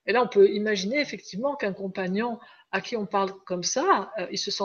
Et 0.05 0.13
là, 0.13 0.23
on 0.23 0.27
peut 0.27 0.49
imaginer 0.49 0.99
effectivement 0.99 1.55
qu'un 1.55 1.73
compagnon 1.73 2.39
à 2.71 2.81
qui 2.81 2.95
on 2.95 3.05
parle 3.05 3.33
comme 3.45 3.63
ça, 3.63 4.11
euh, 4.17 4.27
il 4.31 4.37
se 4.37 4.51
sent 4.51 4.63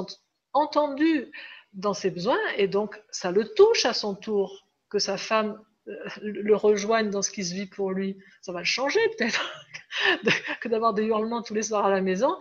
entendu 0.52 1.30
dans 1.72 1.92
ses 1.92 2.10
besoins 2.10 2.38
et 2.56 2.68
donc 2.68 3.00
ça 3.10 3.30
le 3.30 3.52
touche 3.54 3.84
à 3.84 3.92
son 3.92 4.14
tour 4.14 4.66
que 4.88 4.98
sa 4.98 5.18
femme 5.18 5.60
euh, 5.88 5.94
le 6.22 6.56
rejoigne 6.56 7.10
dans 7.10 7.22
ce 7.22 7.30
qui 7.30 7.44
se 7.44 7.54
vit 7.54 7.66
pour 7.66 7.92
lui. 7.92 8.16
Ça 8.40 8.52
va 8.52 8.60
le 8.60 8.64
changer 8.64 9.00
peut-être 9.16 9.44
que 10.60 10.68
d'avoir 10.68 10.94
des 10.94 11.04
hurlements 11.04 11.42
tous 11.42 11.54
les 11.54 11.62
soirs 11.62 11.84
à 11.84 11.90
la 11.90 12.00
maison. 12.00 12.36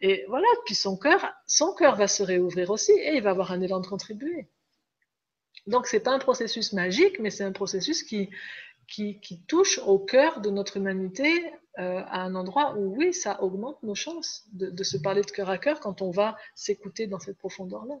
Et 0.00 0.24
voilà, 0.28 0.46
puis 0.66 0.74
son 0.74 0.96
cœur, 0.96 1.32
son 1.46 1.74
cœur 1.74 1.96
va 1.96 2.06
se 2.06 2.22
réouvrir 2.22 2.70
aussi 2.70 2.92
et 2.92 3.16
il 3.16 3.22
va 3.22 3.30
avoir 3.30 3.52
un 3.52 3.60
élan 3.60 3.80
de 3.80 3.86
contribuer. 3.86 4.48
Donc 5.66 5.86
c'est 5.86 6.00
pas 6.00 6.12
un 6.12 6.18
processus 6.18 6.72
magique, 6.72 7.18
mais 7.18 7.30
c'est 7.30 7.44
un 7.44 7.52
processus 7.52 8.02
qui, 8.02 8.28
qui, 8.88 9.18
qui, 9.20 9.40
touche 9.42 9.80
au 9.86 9.98
cœur 9.98 10.40
de 10.40 10.50
notre 10.50 10.76
humanité 10.76 11.44
euh, 11.78 12.02
à 12.06 12.22
un 12.22 12.34
endroit 12.34 12.76
où, 12.76 12.94
oui, 12.96 13.12
ça 13.12 13.42
augmente 13.42 13.82
nos 13.82 13.94
chances 13.94 14.46
de, 14.52 14.82
se 14.84 14.96
parler 14.96 15.22
de 15.22 15.30
cœur 15.30 15.50
à 15.50 15.58
cœur 15.58 15.80
quand 15.80 16.02
on 16.02 16.10
va 16.10 16.36
s'écouter 16.54 17.06
dans 17.06 17.18
cette 17.18 17.38
profondeur-là. 17.38 17.96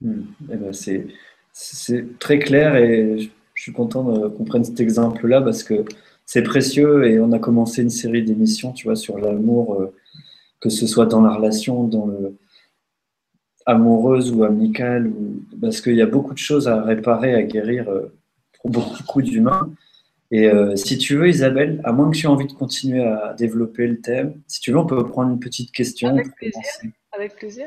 Hmm. 0.00 0.24
Eh 0.50 0.56
ben 0.56 0.72
c'est, 0.72 2.18
très 2.18 2.38
clair 2.38 2.76
et 2.76 3.18
je, 3.18 3.30
suis 3.54 3.72
content 3.72 4.30
qu'on 4.30 4.44
prenne 4.44 4.64
cet 4.64 4.80
exemple-là 4.80 5.40
parce 5.40 5.62
que 5.62 5.84
c'est 6.26 6.42
précieux 6.42 7.06
et 7.06 7.20
on 7.20 7.32
a 7.32 7.38
commencé 7.38 7.82
une 7.82 7.90
série 7.90 8.22
d'émissions, 8.22 8.72
tu 8.72 8.86
vois, 8.86 8.96
sur 8.96 9.18
l'amour, 9.18 9.80
euh, 9.80 9.94
que 10.60 10.70
ce 10.70 10.86
soit 10.86 11.06
dans 11.06 11.20
la 11.20 11.34
relation, 11.34 11.84
dans 11.84 12.06
le 12.06 12.36
amoureuse 13.66 14.30
ou 14.32 14.44
amicale, 14.44 15.06
ou... 15.06 15.42
parce 15.60 15.80
qu'il 15.80 15.94
y 15.94 16.02
a 16.02 16.06
beaucoup 16.06 16.34
de 16.34 16.38
choses 16.38 16.68
à 16.68 16.82
réparer, 16.82 17.34
à 17.34 17.42
guérir 17.42 17.88
euh, 17.88 18.12
pour 18.60 18.70
beaucoup 18.70 19.22
d'humains. 19.22 19.70
Et 20.30 20.48
euh, 20.48 20.74
si 20.76 20.98
tu 20.98 21.16
veux, 21.16 21.28
Isabelle, 21.28 21.80
à 21.84 21.92
moins 21.92 22.10
que 22.10 22.16
tu 22.16 22.26
aies 22.26 22.28
envie 22.28 22.46
de 22.46 22.52
continuer 22.52 23.04
à 23.04 23.34
développer 23.34 23.86
le 23.86 24.00
thème, 24.00 24.34
si 24.46 24.60
tu 24.60 24.72
veux, 24.72 24.78
on 24.78 24.86
peut 24.86 25.04
prendre 25.06 25.30
une 25.30 25.40
petite 25.40 25.70
question. 25.72 26.08
Avec 26.08 26.34
plaisir. 26.34 26.60
Avec 27.12 27.36
plaisir. 27.36 27.66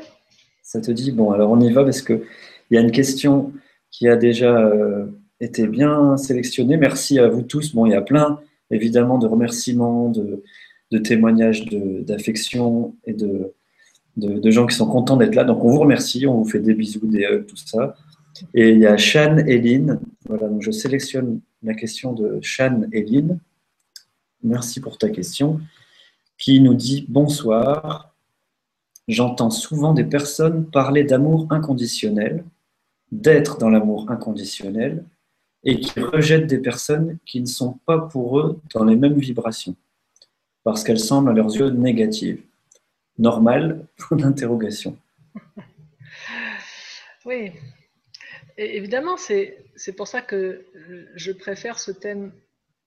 Ça 0.62 0.80
te 0.80 0.90
dit 0.90 1.12
Bon, 1.12 1.30
alors 1.30 1.50
on 1.50 1.60
y 1.60 1.72
va 1.72 1.84
parce 1.84 2.02
qu'il 2.02 2.20
y 2.70 2.76
a 2.76 2.80
une 2.80 2.90
question 2.90 3.52
qui 3.90 4.06
a 4.06 4.16
déjà 4.16 4.70
été 5.40 5.66
bien 5.66 6.16
sélectionnée. 6.18 6.76
Merci 6.76 7.18
à 7.18 7.28
vous 7.28 7.42
tous. 7.42 7.74
Bon, 7.74 7.86
il 7.86 7.92
y 7.92 7.94
a 7.94 8.02
plein, 8.02 8.38
évidemment, 8.70 9.18
de 9.18 9.26
remerciements, 9.26 10.10
de, 10.10 10.42
témoignages 10.98 11.66
d'affection 11.66 12.96
et 13.04 13.12
de, 13.12 13.52
de, 14.16 14.50
gens 14.50 14.66
qui 14.66 14.74
sont 14.74 14.88
contents 14.88 15.16
d'être 15.16 15.34
là. 15.34 15.44
Donc, 15.44 15.64
on 15.64 15.70
vous 15.70 15.80
remercie, 15.80 16.26
on 16.26 16.42
vous 16.42 16.48
fait 16.48 16.60
des 16.60 16.74
bisous, 16.74 17.06
des 17.06 17.24
hugs, 17.24 17.46
tout 17.46 17.56
ça. 17.56 17.94
Et 18.54 18.70
il 18.70 18.78
y 18.78 18.86
a 18.86 18.96
Shan 18.96 19.38
Eline. 19.38 20.00
Voilà, 20.26 20.48
donc 20.48 20.62
je 20.62 20.70
sélectionne 20.70 21.40
la 21.62 21.74
question 21.74 22.12
de 22.12 22.38
Shan 22.42 22.82
Eline. 22.92 23.38
Merci 24.42 24.80
pour 24.80 24.98
ta 24.98 25.08
question. 25.08 25.60
Qui 26.36 26.60
nous 26.60 26.74
dit 26.74 27.06
Bonsoir. 27.08 28.14
J'entends 29.08 29.50
souvent 29.50 29.94
des 29.94 30.04
personnes 30.04 30.66
parler 30.66 31.02
d'amour 31.02 31.46
inconditionnel, 31.50 32.44
d'être 33.10 33.58
dans 33.58 33.70
l'amour 33.70 34.10
inconditionnel, 34.10 35.04
et 35.68 35.80
qui 35.80 36.00
rejettent 36.00 36.46
des 36.46 36.62
personnes 36.62 37.18
qui 37.26 37.42
ne 37.42 37.46
sont 37.46 37.74
pas 37.84 37.98
pour 37.98 38.40
eux 38.40 38.58
dans 38.72 38.84
les 38.84 38.96
mêmes 38.96 39.18
vibrations, 39.18 39.76
parce 40.64 40.82
qu'elles 40.82 40.98
semblent 40.98 41.30
à 41.30 41.34
leurs 41.34 41.54
yeux 41.54 41.68
négatives. 41.68 42.42
Normal 43.18 43.86
Point 43.98 44.16
d'interrogation. 44.16 44.96
Oui, 47.26 47.52
évidemment, 48.56 49.18
c'est 49.18 49.92
pour 49.94 50.08
ça 50.08 50.22
que 50.22 50.64
je 51.14 51.32
préfère 51.32 51.78
ce, 51.78 51.90
thème, 51.90 52.32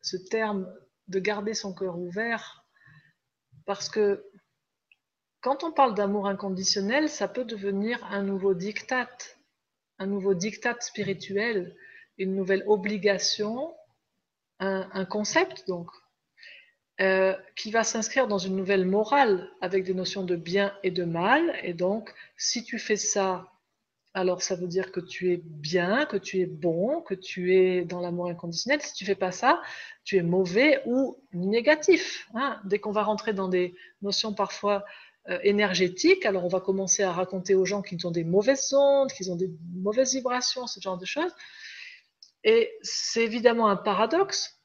ce 0.02 0.18
terme 0.18 0.68
de 1.08 1.20
garder 1.20 1.54
son 1.54 1.76
cœur 1.76 2.00
ouvert, 2.00 2.66
parce 3.68 3.90
que 3.90 4.26
quand 5.42 5.64
on 5.64 5.72
parle 5.72 5.94
d'amour 5.94 6.28
inconditionnel, 6.28 7.10
ça 7.10 7.28
peut 7.28 7.46
devenir 7.46 8.04
un 8.06 8.24
nouveau 8.24 8.56
diktat, 8.56 9.10
un 10.00 10.08
nouveau 10.08 10.34
diktat 10.34 10.78
spirituel, 10.80 11.76
une 12.22 12.36
nouvelle 12.36 12.64
obligation, 12.68 13.74
un, 14.60 15.06
concept 15.06 15.68
donc, 15.68 15.90
euh, 17.02 17.36
qui 17.56 17.72
va 17.72 17.84
s'inscrire 17.84 18.28
dans 18.28 18.38
une 18.38 18.56
nouvelle 18.56 18.86
morale 18.86 19.50
avec 19.60 19.84
des 19.84 19.96
notions 19.96 20.24
de 20.24 20.36
bien 20.36 20.72
et 20.84 20.92
de 20.92 21.04
mal. 21.04 21.56
Et 21.64 21.74
donc, 21.74 22.14
si 22.38 22.64
tu 22.64 22.78
fais 22.78 22.96
ça, 22.96 23.52
alors 24.14 24.44
ça 24.44 24.56
veut 24.56 24.68
dire 24.68 24.92
que 24.92 25.00
tu 25.00 25.34
es 25.34 25.38
bien, 25.38 26.06
que 26.06 26.18
tu 26.18 26.42
es 26.42 26.46
bon, 26.46 27.02
que 27.02 27.16
tu 27.16 27.56
es 27.56 27.86
dans 27.86 28.02
l'amour 28.02 28.28
inconditionnel. 28.30 28.82
Si 28.84 28.94
tu 28.94 29.04
fais 29.04 29.16
pas 29.16 29.32
ça, 29.32 29.62
tu 30.04 30.18
es 30.18 30.22
mauvais 30.22 30.84
ou 30.86 31.18
négatif. 31.34 32.28
Hein. 32.36 32.62
Dès 32.66 32.78
qu'on 32.78 32.92
va 32.92 33.02
rentrer 33.02 33.34
dans 33.34 33.48
des 33.48 33.74
notions 34.04 34.34
parfois 34.34 34.86
euh, 35.30 35.40
énergétiques, 35.44 36.26
alors 36.26 36.46
on 36.46 36.50
va 36.50 36.60
commencer 36.60 37.02
à 37.02 37.12
raconter 37.12 37.56
aux 37.56 37.66
gens 37.66 37.82
qu'ils 37.82 38.06
ont 38.06 38.12
des 38.12 38.24
mauvaises 38.24 38.74
ondes, 38.74 39.12
qu'ils 39.12 39.32
ont 39.32 39.36
des 39.36 39.50
mauvaises 39.74 40.14
vibrations, 40.14 40.68
ce 40.68 40.80
genre 40.80 40.98
de 40.98 41.06
choses. 41.06 41.32
Et 42.44 42.72
c'est 42.82 43.24
évidemment 43.24 43.68
un 43.68 43.76
paradoxe 43.76 44.60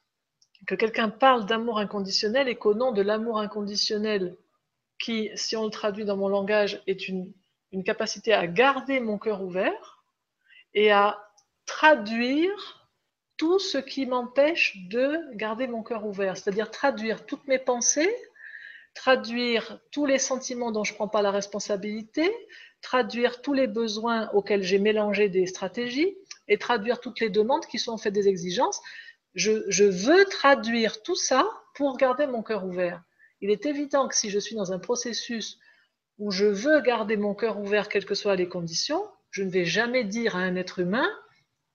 que 0.65 0.75
quelqu'un 0.75 1.09
parle 1.09 1.45
d'amour 1.45 1.79
inconditionnel 1.79 2.47
et 2.47 2.55
qu'au 2.55 2.73
nom 2.73 2.91
de 2.91 3.01
l'amour 3.01 3.39
inconditionnel, 3.39 4.35
qui, 4.99 5.29
si 5.35 5.55
on 5.55 5.65
le 5.65 5.69
traduit 5.69 6.05
dans 6.05 6.17
mon 6.17 6.27
langage, 6.27 6.81
est 6.87 7.07
une, 7.07 7.31
une 7.71 7.83
capacité 7.83 8.33
à 8.33 8.47
garder 8.47 8.99
mon 8.99 9.17
cœur 9.17 9.43
ouvert 9.43 10.03
et 10.73 10.91
à 10.91 11.23
traduire 11.65 12.89
tout 13.37 13.59
ce 13.59 13.77
qui 13.77 14.07
m'empêche 14.07 14.75
de 14.89 15.19
garder 15.35 15.67
mon 15.67 15.83
cœur 15.83 16.05
ouvert, 16.05 16.35
c'est-à-dire 16.35 16.71
traduire 16.71 17.25
toutes 17.25 17.47
mes 17.47 17.59
pensées, 17.59 18.13
traduire 18.97 19.79
tous 19.91 20.07
les 20.07 20.17
sentiments 20.17 20.71
dont 20.71 20.83
je 20.83 20.91
ne 20.91 20.95
prends 20.95 21.07
pas 21.07 21.21
la 21.21 21.29
responsabilité, 21.29 22.33
traduire 22.81 23.41
tous 23.43 23.53
les 23.53 23.67
besoins 23.67 24.27
auxquels 24.33 24.63
j'ai 24.63 24.79
mélangé 24.79 25.29
des 25.29 25.45
stratégies 25.45 26.17
et 26.47 26.57
traduire 26.57 26.99
toutes 26.99 27.19
les 27.19 27.29
demandes 27.29 27.67
qui 27.67 27.77
sont 27.77 27.91
en 27.91 27.97
fait 27.97 28.09
des 28.09 28.27
exigences. 28.27 28.81
Je, 29.35 29.83
veux 29.83 30.25
traduire 30.25 31.03
tout 31.03 31.15
ça 31.15 31.47
pour 31.75 31.97
garder 31.97 32.25
mon 32.25 32.41
cœur 32.41 32.65
ouvert. 32.65 33.03
Il 33.39 33.51
est 33.51 33.67
évident 33.67 34.07
que 34.07 34.15
si 34.15 34.31
je 34.31 34.39
suis 34.39 34.55
dans 34.55 34.73
un 34.73 34.79
processus 34.79 35.59
où 36.17 36.31
je 36.31 36.45
veux 36.45 36.81
garder 36.81 37.17
mon 37.17 37.35
cœur 37.35 37.59
ouvert, 37.59 37.89
quelles 37.89 38.05
que 38.05 38.15
soient 38.15 38.35
les 38.35 38.49
conditions, 38.49 39.07
je 39.29 39.43
ne 39.43 39.51
vais 39.51 39.65
jamais 39.65 40.05
dire 40.05 40.35
à 40.35 40.39
un 40.39 40.55
être 40.55 40.79
humain, 40.79 41.07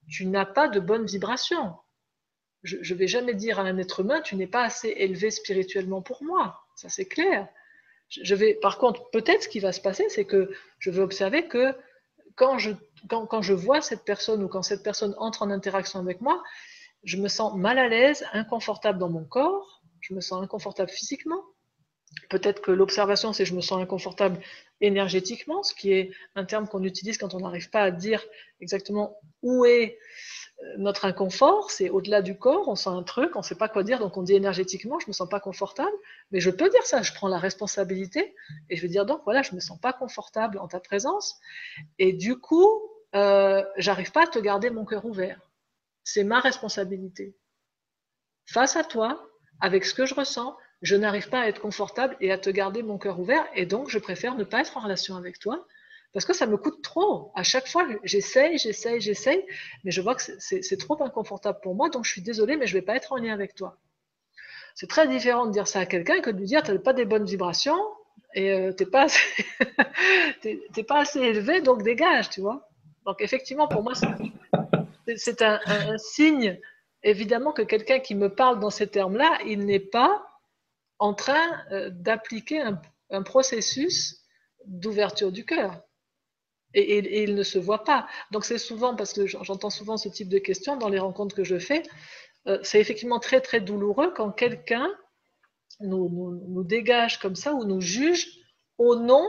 tu 0.09 0.25
n'as 0.25 0.45
pas 0.45 0.67
de 0.67 0.81
bonne 0.81 1.05
vibration. 1.05 1.73
Je 2.63 2.93
ne 2.93 2.99
vais 2.99 3.07
jamais 3.07 3.33
dire 3.33 3.59
à 3.59 3.63
un 3.63 3.77
être 3.77 4.01
humain, 4.01 4.19
tu 4.19 4.35
n'es 4.35 4.47
pas 4.47 4.63
assez 4.63 4.89
élevé 4.97 5.31
spirituellement 5.31 6.01
pour 6.01 6.21
moi. 6.21 6.62
Ça, 6.75 6.89
c'est 6.89 7.05
clair. 7.05 7.47
Je 8.09 8.35
vais, 8.35 8.53
par 8.53 8.77
contre, 8.77 9.09
peut-être 9.09 9.43
ce 9.43 9.47
qui 9.47 9.59
va 9.59 9.71
se 9.71 9.81
passer, 9.81 10.07
c'est 10.09 10.25
que 10.25 10.51
je 10.79 10.91
vais 10.91 11.01
observer 11.01 11.47
que 11.47 11.75
quand 12.35 12.57
je, 12.57 12.71
quand, 13.09 13.25
quand 13.25 13.41
je 13.41 13.53
vois 13.53 13.81
cette 13.81 14.03
personne 14.03 14.43
ou 14.43 14.47
quand 14.47 14.61
cette 14.61 14.83
personne 14.83 15.15
entre 15.17 15.43
en 15.43 15.49
interaction 15.49 15.99
avec 15.99 16.21
moi, 16.21 16.43
je 17.03 17.17
me 17.17 17.27
sens 17.27 17.55
mal 17.55 17.77
à 17.77 17.87
l'aise, 17.87 18.25
inconfortable 18.33 18.99
dans 18.99 19.09
mon 19.09 19.25
corps, 19.25 19.81
je 20.01 20.13
me 20.13 20.21
sens 20.21 20.43
inconfortable 20.43 20.89
physiquement. 20.89 21.43
Peut-être 22.29 22.61
que 22.61 22.71
l'observation, 22.71 23.33
c'est 23.33 23.45
je 23.45 23.55
me 23.55 23.61
sens 23.61 23.81
inconfortable 23.81 24.39
énergétiquement, 24.81 25.63
ce 25.63 25.73
qui 25.73 25.93
est 25.93 26.11
un 26.35 26.45
terme 26.45 26.67
qu'on 26.67 26.83
utilise 26.83 27.17
quand 27.17 27.33
on 27.33 27.39
n'arrive 27.39 27.69
pas 27.69 27.81
à 27.81 27.91
dire 27.91 28.23
exactement 28.59 29.17
où 29.41 29.65
est 29.65 29.97
notre 30.77 31.05
inconfort, 31.05 31.71
c'est 31.71 31.89
au-delà 31.89 32.21
du 32.21 32.37
corps, 32.37 32.67
on 32.67 32.75
sent 32.75 32.89
un 32.89 33.03
truc, 33.03 33.35
on 33.35 33.39
ne 33.39 33.43
sait 33.43 33.55
pas 33.55 33.67
quoi 33.67 33.83
dire, 33.83 33.99
donc 33.99 34.17
on 34.17 34.23
dit 34.23 34.33
énergétiquement, 34.33 34.99
je 34.99 35.05
ne 35.05 35.09
me 35.09 35.13
sens 35.13 35.29
pas 35.29 35.39
confortable, 35.39 35.95
mais 36.31 36.39
je 36.39 36.49
peux 36.49 36.69
dire 36.69 36.85
ça, 36.85 37.01
je 37.01 37.13
prends 37.13 37.27
la 37.27 37.37
responsabilité 37.37 38.35
et 38.69 38.75
je 38.75 38.81
vais 38.81 38.87
dire 38.87 39.05
donc 39.05 39.21
voilà, 39.25 39.41
je 39.41 39.51
ne 39.51 39.55
me 39.55 39.59
sens 39.59 39.79
pas 39.79 39.93
confortable 39.93 40.57
en 40.59 40.67
ta 40.67 40.79
présence, 40.79 41.39
et 41.99 42.13
du 42.13 42.39
coup, 42.39 42.81
euh, 43.15 43.63
j'arrive 43.77 44.11
pas 44.11 44.23
à 44.23 44.27
te 44.27 44.39
garder 44.39 44.69
mon 44.69 44.85
cœur 44.85 45.05
ouvert. 45.05 45.39
C'est 46.03 46.23
ma 46.23 46.39
responsabilité. 46.39 47.35
Face 48.45 48.75
à 48.75 48.83
toi, 48.83 49.25
avec 49.61 49.85
ce 49.85 49.93
que 49.93 50.05
je 50.05 50.15
ressens, 50.15 50.57
je 50.81 50.95
n'arrive 50.95 51.29
pas 51.29 51.41
à 51.41 51.47
être 51.47 51.61
confortable 51.61 52.17
et 52.19 52.31
à 52.31 52.37
te 52.37 52.49
garder 52.49 52.83
mon 52.83 52.97
cœur 52.97 53.19
ouvert, 53.19 53.45
et 53.55 53.65
donc 53.65 53.89
je 53.89 53.99
préfère 53.99 54.35
ne 54.35 54.43
pas 54.43 54.61
être 54.61 54.75
en 54.77 54.81
relation 54.81 55.15
avec 55.15 55.39
toi 55.39 55.65
parce 56.13 56.25
que 56.25 56.33
ça 56.33 56.45
me 56.45 56.57
coûte 56.57 56.81
trop. 56.83 57.31
À 57.35 57.43
chaque 57.43 57.67
fois, 57.67 57.87
j'essaye, 58.03 58.59
j'essaye, 58.59 59.01
j'essaye, 59.01 59.43
mais 59.83 59.91
je 59.91 59.99
vois 59.99 60.13
que 60.15 60.21
c'est 60.21 60.77
trop 60.77 61.03
inconfortable 61.03 61.59
pour 61.61 61.75
moi, 61.75 61.89
donc 61.89 62.05
je 62.05 62.11
suis 62.11 62.21
désolée, 62.21 62.55
mais 62.55 62.67
je 62.67 62.75
ne 62.75 62.81
vais 62.81 62.85
pas 62.85 62.95
être 62.95 63.13
en 63.13 63.17
lien 63.17 63.33
avec 63.33 63.55
toi. 63.55 63.77
C'est 64.75 64.87
très 64.87 65.07
différent 65.07 65.47
de 65.47 65.51
dire 65.51 65.67
ça 65.67 65.79
à 65.79 65.85
quelqu'un 65.85 66.21
que 66.21 66.29
de 66.29 66.37
lui 66.37 66.45
dire 66.45 66.63
tu 66.63 66.71
n'as 66.71 66.77
pas 66.79 66.93
des 66.93 67.05
bonnes 67.05 67.25
vibrations 67.25 67.79
et 68.35 68.51
euh, 68.51 68.73
tu 68.73 68.83
n'es 68.83 68.89
pas, 70.87 70.99
assez 70.99 71.19
élevé, 71.19 71.61
donc 71.61 71.81
dégage, 71.83 72.29
tu 72.29 72.41
vois. 72.41 72.69
Donc 73.05 73.21
effectivement, 73.21 73.67
pour 73.67 73.81
moi, 73.83 73.93
c'est 75.15 75.41
un, 75.41 75.59
signe, 75.97 76.59
évidemment, 77.01 77.53
que 77.53 77.63
quelqu'un 77.63 77.99
qui 77.99 78.13
me 78.13 78.29
parle 78.29 78.59
dans 78.59 78.69
ces 78.69 78.87
termes-là, 78.87 79.39
il 79.47 79.65
n'est 79.65 79.79
pas 79.79 80.23
en 80.99 81.15
train 81.15 81.63
euh, 81.71 81.89
d'appliquer 81.91 82.63
un 83.09 83.23
processus 83.23 84.23
d'ouverture 84.65 85.31
du 85.31 85.43
cœur 85.45 85.83
et, 86.73 87.23
il 87.23 87.35
ne 87.35 87.43
se 87.43 87.59
voit 87.59 87.83
pas. 87.83 88.07
Donc 88.31 88.45
c'est 88.45 88.57
souvent, 88.57 88.95
parce 88.95 89.13
que 89.13 89.27
j'entends 89.27 89.69
souvent 89.69 89.97
ce 89.97 90.09
type 90.09 90.29
de 90.29 90.39
questions 90.39 90.75
dans 90.77 90.89
les 90.89 90.99
rencontres 90.99 91.35
que 91.35 91.43
je 91.43 91.59
fais, 91.59 91.83
euh, 92.47 92.59
c'est 92.63 92.79
effectivement 92.79 93.19
très 93.19 93.41
très 93.41 93.61
douloureux 93.61 94.13
quand 94.15 94.31
quelqu'un 94.31 94.89
nous, 95.79 96.09
nous, 96.47 96.63
dégage 96.63 97.19
comme 97.19 97.35
ça 97.35 97.53
ou 97.53 97.63
nous 97.63 97.81
juge 97.81 98.27
au 98.77 98.95
nom 98.95 99.25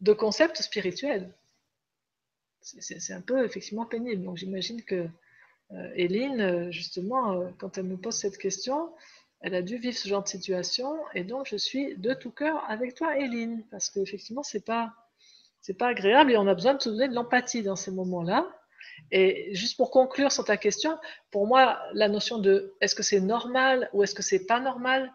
de 0.00 0.12
concepts 0.12 0.62
spirituels. 0.62 1.34
C'est 2.60 3.12
un 3.12 3.20
peu 3.20 3.44
effectivement 3.44 3.86
pénible. 3.86 4.22
Donc 4.22 4.36
j'imagine 4.36 4.82
que 4.84 5.08
euh, 5.72 6.70
justement, 6.70 7.32
euh, 7.32 7.48
quand 7.58 7.78
elle 7.78 7.84
me 7.84 7.96
pose 7.96 8.14
cette 8.14 8.38
question, 8.38 8.92
elle 9.40 9.54
a 9.54 9.62
dû 9.62 9.76
vivre 9.76 9.96
ce 9.96 10.08
genre 10.08 10.22
de 10.22 10.28
situation 10.28 10.96
et 11.14 11.24
donc 11.24 11.46
je 11.48 11.56
suis 11.56 11.96
de 11.96 12.14
tout 12.14 12.30
cœur 12.30 12.62
avec 12.68 12.94
toi, 12.94 13.18
Éline, 13.18 13.64
parce 13.70 13.90
qu'effectivement, 13.90 14.44
c'est 14.44 14.64
pas 14.64 14.94
c'est 15.62 15.78
pas 15.78 15.88
agréable 15.88 16.32
et 16.32 16.36
on 16.36 16.46
a 16.46 16.54
besoin 16.54 16.74
de 16.74 16.82
se 16.82 16.90
donner 16.90 17.08
de 17.08 17.14
l'empathie 17.14 17.62
dans 17.62 17.76
ces 17.76 17.90
moments-là. 17.90 18.46
Et 19.10 19.54
juste 19.54 19.76
pour 19.76 19.90
conclure 19.90 20.30
sur 20.32 20.44
ta 20.44 20.56
question, 20.56 20.98
pour 21.30 21.46
moi, 21.46 21.80
la 21.94 22.08
notion 22.08 22.38
de 22.38 22.74
est-ce 22.80 22.94
que 22.94 23.02
c'est 23.02 23.20
normal 23.20 23.88
ou 23.92 24.02
est-ce 24.02 24.14
que 24.14 24.22
c'est 24.22 24.46
pas 24.46 24.60
normal, 24.60 25.10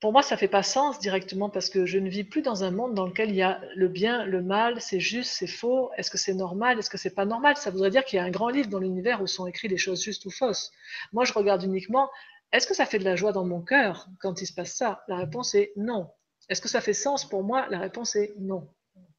pour 0.00 0.12
moi, 0.12 0.22
ça 0.22 0.36
fait 0.36 0.48
pas 0.48 0.62
sens 0.62 1.00
directement 1.00 1.50
parce 1.50 1.70
que 1.70 1.84
je 1.84 1.98
ne 1.98 2.08
vis 2.08 2.22
plus 2.22 2.40
dans 2.40 2.62
un 2.62 2.70
monde 2.70 2.94
dans 2.94 3.06
lequel 3.06 3.30
il 3.30 3.36
y 3.36 3.42
a 3.42 3.60
le 3.74 3.88
bien, 3.88 4.24
le 4.24 4.42
mal, 4.42 4.80
c'est 4.80 5.00
juste, 5.00 5.32
c'est 5.32 5.48
faux, 5.48 5.90
est-ce 5.96 6.10
que 6.10 6.18
c'est 6.18 6.34
normal, 6.34 6.78
est-ce 6.78 6.88
que 6.88 6.98
c'est 6.98 7.14
pas 7.14 7.24
normal? 7.24 7.56
Ça 7.56 7.70
voudrait 7.70 7.90
dire 7.90 8.04
qu'il 8.04 8.16
y 8.16 8.20
a 8.20 8.24
un 8.24 8.30
grand 8.30 8.48
livre 8.48 8.68
dans 8.68 8.78
l'univers 8.78 9.20
où 9.20 9.26
sont 9.26 9.46
écrites 9.46 9.70
des 9.70 9.76
choses 9.76 10.02
justes 10.02 10.24
ou 10.24 10.30
fausses. 10.30 10.70
Moi, 11.12 11.24
je 11.24 11.32
regarde 11.32 11.64
uniquement 11.64 12.08
est-ce 12.52 12.66
que 12.66 12.74
ça 12.74 12.86
fait 12.86 12.98
de 12.98 13.04
la 13.04 13.16
joie 13.16 13.32
dans 13.32 13.44
mon 13.44 13.60
cœur 13.60 14.08
quand 14.20 14.40
il 14.40 14.46
se 14.46 14.54
passe 14.54 14.72
ça? 14.72 15.02
La 15.08 15.16
réponse 15.16 15.54
est 15.54 15.72
non. 15.76 16.10
Est-ce 16.48 16.62
que 16.62 16.68
ça 16.68 16.80
fait 16.80 16.94
sens 16.94 17.28
pour 17.28 17.42
moi? 17.42 17.66
La 17.68 17.78
réponse 17.78 18.16
est 18.16 18.32
non. 18.38 18.68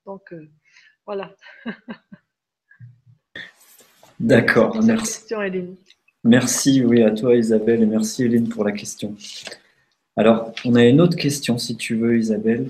Donc, 0.06 0.34
euh, 0.34 0.48
voilà. 1.06 1.36
D'accord, 4.20 4.84
merci. 4.84 5.34
Merci, 6.26 6.84
oui, 6.84 7.02
à 7.04 7.12
toi 7.12 7.36
Isabelle, 7.36 7.82
et 7.82 7.86
merci 7.86 8.26
Hélène 8.26 8.50
pour 8.50 8.66
la 8.66 8.74
question. 8.74 9.16
Alors, 10.18 10.52
on 10.66 10.76
a 10.76 10.84
une 10.84 11.00
autre 11.00 11.16
question, 11.16 11.58
si 11.58 11.78
tu 11.78 11.96
veux, 11.96 12.18
Isabelle, 12.18 12.68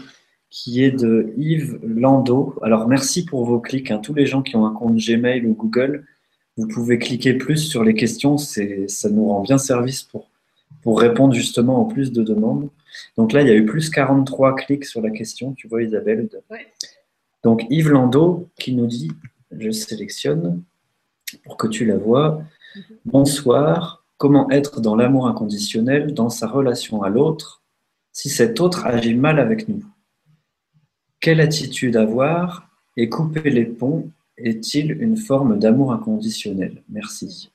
qui 0.52 0.84
est 0.84 0.92
de 0.92 1.34
Yves 1.38 1.80
Landau. 1.84 2.56
Alors, 2.62 2.88
merci 2.88 3.26
pour 3.26 3.46
vos 3.46 3.60
clics. 3.60 3.90
Hein. 3.90 3.98
Tous 3.98 4.14
les 4.14 4.28
gens 4.28 4.44
qui 4.44 4.56
ont 4.56 4.68
un 4.68 4.74
compte 4.74 4.96
Gmail 4.98 5.48
ou 5.48 5.56
Google, 5.56 6.06
vous 6.58 6.68
pouvez 6.68 7.00
cliquer 7.00 7.34
plus 7.34 7.58
sur 7.58 7.84
les 7.84 7.96
questions. 7.96 8.38
Ça 8.38 9.10
nous 9.10 9.28
rend 9.28 9.42
bien 9.42 9.58
service 9.58 10.04
pour, 10.04 10.30
pour 10.84 11.00
répondre 11.00 11.34
justement 11.34 11.82
aux 11.82 11.86
plus 11.86 12.12
de 12.12 12.22
demandes. 12.22 12.70
Donc 13.18 13.34
là, 13.34 13.42
il 13.42 13.48
y 13.48 13.52
a 13.52 13.56
eu 13.56 13.66
plus 13.66 13.90
43 13.90 14.56
clics 14.56 14.86
sur 14.86 15.02
la 15.02 15.10
question, 15.10 15.54
tu 15.54 15.68
vois, 15.68 15.82
Isabelle. 15.82 16.30
Oui. 16.52 16.60
Donc 17.44 17.66
Yves 17.70 17.90
Landau 17.90 18.50
qui 18.60 18.74
nous 18.76 18.88
dit, 18.88 19.12
je 19.52 19.72
sélectionne 19.72 20.64
pour 21.44 21.58
que 21.58 21.68
tu 21.68 21.86
la 21.86 21.98
vois, 21.98 22.42
bonsoir, 23.06 24.04
comment 24.18 24.50
être 24.50 24.82
dans 24.82 24.96
l'amour 24.96 25.28
inconditionnel, 25.28 26.14
dans 26.14 26.30
sa 26.30 26.48
relation 26.48 27.04
à 27.04 27.10
l'autre, 27.10 27.62
si 28.12 28.30
cet 28.30 28.60
autre 28.60 28.86
agit 28.86 29.16
mal 29.16 29.40
avec 29.40 29.68
nous? 29.68 29.84
Quelle 31.20 31.42
attitude 31.42 31.96
avoir 31.96 32.70
et 32.98 33.10
couper 33.10 33.50
les 33.50 33.66
ponts 33.66 34.12
est-il 34.38 34.92
une 35.02 35.18
forme 35.18 35.60
d'amour 35.60 35.94
inconditionnel? 35.94 36.84
Merci. 36.90 37.52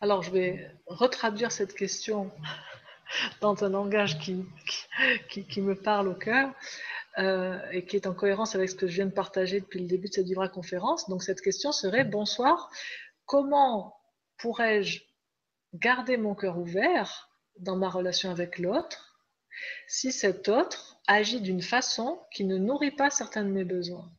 Alors 0.00 0.22
je 0.22 0.30
vais 0.32 0.70
retraduire 0.86 1.52
cette 1.52 1.74
question 1.74 2.30
dans 3.40 3.62
un 3.62 3.68
langage 3.68 4.18
qui, 4.18 4.44
qui, 5.28 5.44
qui 5.44 5.60
me 5.60 5.74
parle 5.74 6.08
au 6.08 6.14
cœur. 6.14 6.52
Euh, 7.18 7.58
et 7.72 7.84
qui 7.84 7.96
est 7.96 8.06
en 8.06 8.14
cohérence 8.14 8.54
avec 8.54 8.70
ce 8.70 8.74
que 8.74 8.86
je 8.86 8.94
viens 8.94 9.06
de 9.06 9.12
partager 9.12 9.60
depuis 9.60 9.80
le 9.80 9.86
début 9.86 10.08
de 10.08 10.14
cette 10.14 10.26
Vivra 10.26 10.48
conférence. 10.48 11.08
Donc 11.10 11.22
cette 11.22 11.42
question 11.42 11.70
serait 11.70 12.04
bonsoir, 12.04 12.70
comment 13.26 13.96
pourrais-je 14.38 15.02
garder 15.74 16.16
mon 16.16 16.34
cœur 16.34 16.58
ouvert 16.58 17.30
dans 17.58 17.76
ma 17.76 17.90
relation 17.90 18.30
avec 18.30 18.58
l'autre 18.58 19.18
si 19.86 20.10
cet 20.10 20.48
autre 20.48 20.96
agit 21.06 21.42
d'une 21.42 21.60
façon 21.60 22.18
qui 22.32 22.44
ne 22.44 22.56
nourrit 22.56 22.92
pas 22.92 23.10
certains 23.10 23.44
de 23.44 23.50
mes 23.50 23.64
besoins? 23.64 24.10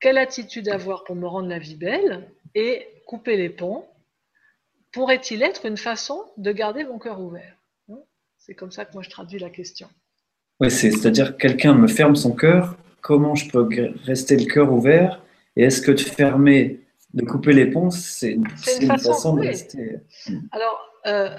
Quelle 0.00 0.16
attitude 0.16 0.70
avoir 0.70 1.04
pour 1.04 1.16
me 1.16 1.26
rendre 1.26 1.48
la 1.48 1.58
vie 1.58 1.76
belle 1.76 2.32
et 2.54 2.88
couper 3.06 3.36
les 3.36 3.50
ponts 3.50 3.86
pourrait-il 4.92 5.42
être 5.42 5.66
une 5.66 5.76
façon 5.76 6.24
de 6.38 6.50
garder 6.50 6.84
mon 6.84 6.98
cœur 6.98 7.20
ouvert? 7.20 7.56
C'est 8.38 8.54
comme 8.54 8.72
ça 8.72 8.86
que 8.86 8.94
moi 8.94 9.02
je 9.02 9.10
traduis 9.10 9.38
la 9.38 9.50
question. 9.50 9.90
Oui, 10.60 10.70
c'est-à-dire 10.70 11.38
quelqu'un 11.38 11.74
me 11.74 11.88
ferme 11.88 12.16
son 12.16 12.32
cœur, 12.32 12.76
comment 13.00 13.34
je 13.34 13.48
peux 13.48 13.66
rester 14.04 14.36
le 14.36 14.44
cœur 14.44 14.72
ouvert 14.72 15.22
Et 15.56 15.64
est-ce 15.64 15.80
que 15.80 15.90
de 15.90 16.00
fermer, 16.00 16.80
de 17.14 17.24
couper 17.24 17.52
les 17.52 17.66
ponts, 17.66 17.90
c'est 17.90 18.32
une, 18.32 18.48
façon, 18.98 19.36
de 19.36 19.40
rester 19.40 19.96
Alors, 20.52 20.92
euh, 21.06 21.34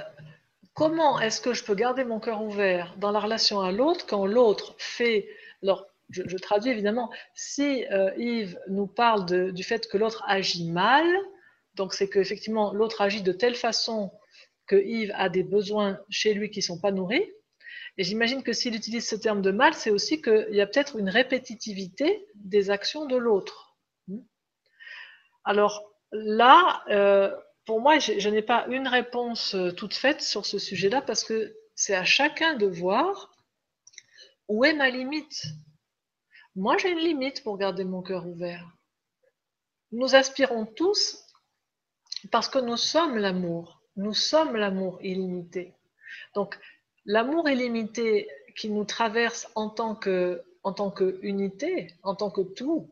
comment 0.73 1.19
est-ce 1.19 1.39
que 1.39 1.53
je 1.53 1.63
peux 1.63 1.75
garder 1.75 2.03
mon 2.03 2.19
cœur 2.19 2.43
ouvert 2.43 2.95
dans 2.97 3.11
la 3.11 3.19
relation 3.19 3.61
à 3.61 3.71
l'autre 3.71 4.07
quand 4.07 4.25
l'autre 4.25 4.73
fait. 4.79 5.27
Alors, 5.61 5.85
je, 6.09 6.37
traduis 6.37 6.71
évidemment, 6.71 7.09
si 7.35 7.85
euh, 7.91 8.11
Yves 8.17 8.57
nous 8.69 8.87
parle 8.87 9.53
du 9.53 9.63
fait 9.63 9.87
que 9.87 9.97
l'autre 9.97 10.23
agit 10.27 10.69
mal, 10.69 11.05
donc 11.75 11.93
c'est 11.93 12.09
qu'effectivement 12.09 12.73
l'autre 12.73 13.01
agit 13.01 13.21
de 13.21 13.31
telle 13.31 13.55
façon 13.55 14.11
que 14.65 14.75
Yves 14.75 15.13
a 15.15 15.29
des 15.29 15.43
besoins 15.43 15.99
chez 16.09 16.33
lui 16.33 16.49
qui 16.49 16.59
ne 16.59 16.63
sont 16.63 16.79
pas 16.79 16.91
nourris, 16.91 17.25
et 17.97 18.03
j'imagine 18.03 18.43
que 18.43 18.53
s'il 18.53 18.75
utilise 18.75 19.07
ce 19.07 19.15
terme 19.15 19.41
de 19.41 19.51
mal, 19.51 19.73
c'est 19.73 19.91
aussi 19.91 20.21
qu'il 20.21 20.53
y 20.53 20.61
a 20.61 20.67
peut-être 20.67 20.97
une 20.97 21.09
répétitivité 21.09 22.25
des 22.35 22.69
actions 22.69 23.05
de 23.05 23.17
l'autre. 23.17 23.77
Alors 25.43 25.83
là, 26.11 26.83
euh, 26.89 27.35
pour 27.65 27.81
moi, 27.81 27.99
je, 27.99 28.29
n'ai 28.29 28.41
pas 28.41 28.65
une 28.67 28.87
réponse 28.87 29.55
euh, 29.55 29.71
toute 29.71 29.93
faite 29.93 30.21
sur 30.21 30.45
ce 30.45 30.59
sujet-là 30.59 31.01
parce 31.01 31.23
que 31.23 31.55
c'est 31.75 31.95
à 31.95 32.05
chacun 32.05 32.55
de 32.55 32.67
voir 32.67 33.35
où 34.47 34.65
est 34.65 34.73
ma 34.73 34.89
limite. 34.89 35.45
Moi, 36.55 36.77
j'ai 36.77 36.91
une 36.91 36.99
limite 36.99 37.43
pour 37.43 37.57
garder 37.57 37.83
mon 37.83 38.01
cœur 38.01 38.27
ouvert. 38.27 38.67
Nous 39.91 40.15
aspirons 40.15 40.65
tous 40.65 41.17
parce 42.31 42.49
que 42.49 42.59
nous 42.59 42.77
sommes 42.77 43.17
l'amour. 43.17 43.81
Nous 43.95 44.13
sommes 44.13 44.55
l'amour 44.55 44.99
illimité. 45.01 45.73
Donc, 46.35 46.57
L'amour 47.05 47.49
illimité 47.49 48.27
qui 48.55 48.69
nous 48.69 48.85
traverse 48.85 49.49
en 49.55 49.69
tant 49.69 49.95
que 49.95 50.43
en 50.63 50.73
tant 50.73 50.91
qu'unité, 50.91 51.87
en 52.03 52.13
tant 52.13 52.29
que 52.29 52.41
tout, 52.41 52.87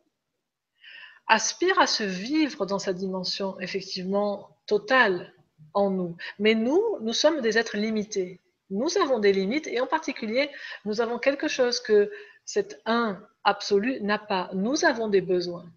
aspire 1.28 1.80
à 1.80 1.86
se 1.86 2.04
vivre 2.04 2.66
dans 2.66 2.80
sa 2.80 2.94
dimension 2.94 3.60
effectivement 3.60 4.58
totale 4.66 5.34
en 5.74 5.92
nous. 5.92 6.18
Mais 6.40 6.56
nous, 6.56 6.82
nous 7.02 7.14
sommes 7.14 7.42
des 7.42 7.58
êtres 7.58 7.78
limités. 7.78 8.40
Nous 8.72 8.98
avons 8.98 9.20
des 9.20 9.34
limites 9.34 9.68
et 9.68 9.80
en 9.80 9.88
particulier, 9.88 10.50
nous 10.86 11.02
avons 11.02 11.20
quelque 11.20 11.48
chose 11.48 11.80
que 11.80 12.12
cet 12.46 12.82
un 12.86 13.24
absolu 13.44 14.02
n'a 14.02 14.18
pas. 14.18 14.50
Nous 14.54 14.86
avons 14.86 15.08
des 15.08 15.22
besoins. 15.22 15.72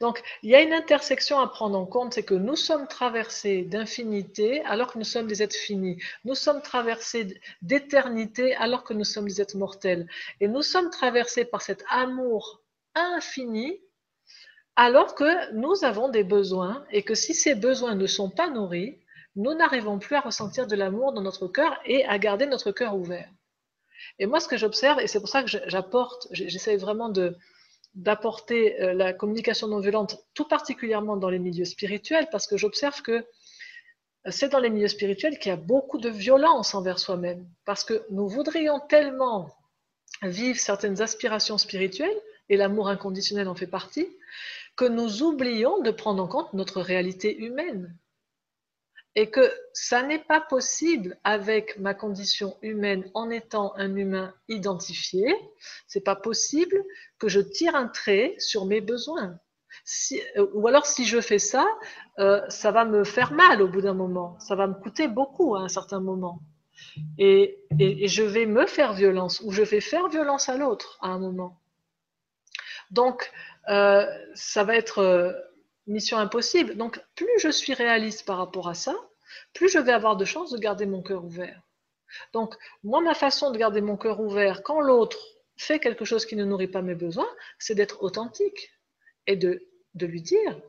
Donc, 0.00 0.22
il 0.42 0.50
y 0.50 0.54
a 0.54 0.62
une 0.62 0.72
intersection 0.72 1.40
à 1.40 1.46
prendre 1.48 1.78
en 1.78 1.86
compte, 1.86 2.14
c'est 2.14 2.22
que 2.22 2.34
nous 2.34 2.56
sommes 2.56 2.86
traversés 2.88 3.62
d'infinité 3.62 4.62
alors 4.64 4.92
que 4.92 4.98
nous 4.98 5.04
sommes 5.04 5.26
des 5.26 5.42
êtres 5.42 5.56
finis. 5.56 6.02
Nous 6.24 6.34
sommes 6.34 6.62
traversés 6.62 7.40
d'éternité 7.62 8.54
alors 8.56 8.84
que 8.84 8.94
nous 8.94 9.04
sommes 9.04 9.28
des 9.28 9.40
êtres 9.40 9.56
mortels. 9.56 10.08
Et 10.40 10.48
nous 10.48 10.62
sommes 10.62 10.90
traversés 10.90 11.44
par 11.44 11.62
cet 11.62 11.84
amour 11.88 12.62
infini 12.94 13.80
alors 14.76 15.14
que 15.14 15.52
nous 15.52 15.84
avons 15.84 16.08
des 16.08 16.24
besoins 16.24 16.84
et 16.90 17.02
que 17.02 17.14
si 17.14 17.34
ces 17.34 17.54
besoins 17.54 17.94
ne 17.94 18.06
sont 18.06 18.30
pas 18.30 18.48
nourris, 18.48 18.98
nous 19.36 19.54
n'arrivons 19.54 19.98
plus 19.98 20.16
à 20.16 20.20
ressentir 20.20 20.66
de 20.66 20.74
l'amour 20.74 21.12
dans 21.12 21.22
notre 21.22 21.46
cœur 21.46 21.78
et 21.84 22.04
à 22.06 22.18
garder 22.18 22.46
notre 22.46 22.72
cœur 22.72 22.96
ouvert. 22.96 23.28
Et 24.18 24.26
moi, 24.26 24.40
ce 24.40 24.48
que 24.48 24.56
j'observe, 24.56 25.00
et 25.00 25.06
c'est 25.06 25.20
pour 25.20 25.28
ça 25.28 25.42
que 25.42 25.50
j'apporte, 25.66 26.28
j'essaie 26.32 26.76
vraiment 26.76 27.10
de, 27.10 27.36
d'apporter 27.94 28.80
euh, 28.80 28.92
la 28.92 29.12
communication 29.12 29.68
non 29.68 29.80
violente, 29.80 30.24
tout 30.34 30.46
particulièrement 30.46 31.16
dans 31.16 31.30
les 31.30 31.38
milieux 31.38 31.64
spirituels, 31.64 32.28
parce 32.30 32.46
que 32.46 32.56
j'observe 32.56 33.02
que 33.02 33.24
c'est 34.28 34.50
dans 34.50 34.60
les 34.60 34.70
milieux 34.70 34.88
spirituels 34.88 35.38
qu'il 35.38 35.50
y 35.50 35.52
a 35.52 35.56
beaucoup 35.56 35.98
de 35.98 36.10
violence 36.10 36.74
envers 36.74 36.98
soi-même, 36.98 37.48
parce 37.64 37.84
que 37.84 38.04
nous 38.10 38.28
voudrions 38.28 38.80
tellement 38.80 39.50
vivre 40.22 40.58
certaines 40.58 41.00
aspirations 41.00 41.58
spirituelles, 41.58 42.20
et 42.48 42.56
l'amour 42.56 42.88
inconditionnel 42.88 43.48
en 43.48 43.54
fait 43.54 43.66
partie, 43.66 44.08
que 44.76 44.84
nous 44.84 45.22
oublions 45.22 45.80
de 45.80 45.90
prendre 45.90 46.22
en 46.22 46.26
compte 46.26 46.52
notre 46.52 46.80
réalité 46.80 47.36
humaine 47.38 47.96
et 49.16 49.30
que 49.30 49.52
ça 49.72 50.02
n'est 50.02 50.22
pas 50.22 50.40
possible 50.40 51.18
avec 51.24 51.78
ma 51.78 51.94
condition 51.94 52.56
humaine 52.62 53.10
en 53.14 53.30
étant 53.30 53.74
un 53.76 53.96
humain 53.96 54.32
identifié. 54.48 55.34
C'est 55.88 56.04
pas 56.04 56.16
possible 56.16 56.84
que 57.18 57.28
je 57.28 57.40
tire 57.40 57.74
un 57.74 57.88
trait 57.88 58.34
sur 58.38 58.66
mes 58.66 58.80
besoins. 58.80 59.38
Euh, 60.36 60.46
ou 60.54 60.68
alors 60.68 60.86
si 60.86 61.04
je 61.04 61.20
fais 61.20 61.38
ça, 61.38 61.66
euh, 62.18 62.40
ça 62.48 62.70
va 62.70 62.84
me 62.84 63.04
faire 63.04 63.32
mal 63.32 63.62
au 63.62 63.68
bout 63.68 63.80
d'un 63.80 63.94
moment. 63.94 64.38
Ça 64.38 64.54
va 64.54 64.66
me 64.66 64.74
coûter 64.74 65.08
beaucoup 65.08 65.56
à 65.56 65.60
un 65.60 65.68
certain 65.68 66.00
moment. 66.00 66.40
Et, 67.18 67.58
je 67.78 68.22
vais 68.22 68.46
me 68.46 68.66
faire 68.66 68.94
violence 68.94 69.40
ou 69.40 69.52
je 69.52 69.62
vais 69.62 69.80
faire 69.80 70.08
violence 70.08 70.48
à 70.48 70.56
l'autre 70.56 70.98
à 71.02 71.08
un 71.08 71.18
moment. 71.18 71.60
Donc, 72.90 73.30
euh, 73.68 74.06
ça 74.34 74.64
va 74.64 74.76
être 74.76 75.49
mission 75.86 76.18
impossible. 76.18 76.76
Donc, 76.76 77.00
plus 77.14 77.38
je 77.38 77.50
suis 77.50 77.74
réaliste 77.74 78.24
par 78.24 78.38
rapport 78.38 78.68
à 78.68 78.74
ça, 78.74 78.94
plus 79.52 79.68
je 79.68 79.78
vais 79.78 79.92
avoir 79.92 80.16
de 80.16 80.24
chances 80.24 80.50
de 80.50 80.58
garder 80.58 80.86
mon 80.86 81.02
cœur 81.02 81.24
ouvert. 81.24 81.62
Donc, 82.32 82.54
moi, 82.82 83.00
ma 83.00 83.14
façon 83.14 83.50
de 83.50 83.58
garder 83.58 83.80
mon 83.80 83.96
cœur 83.96 84.20
ouvert 84.20 84.62
quand 84.62 84.80
l'autre 84.80 85.18
fait 85.56 85.78
quelque 85.78 86.04
chose 86.04 86.26
qui 86.26 86.36
ne 86.36 86.44
nourrit 86.44 86.68
pas 86.68 86.82
mes 86.82 86.94
besoins, 86.94 87.28
c'est 87.58 87.74
d'être 87.74 88.02
authentique 88.02 88.72
et 89.26 89.36
de, 89.36 89.62
lui 90.00 90.22
dire, 90.22 90.60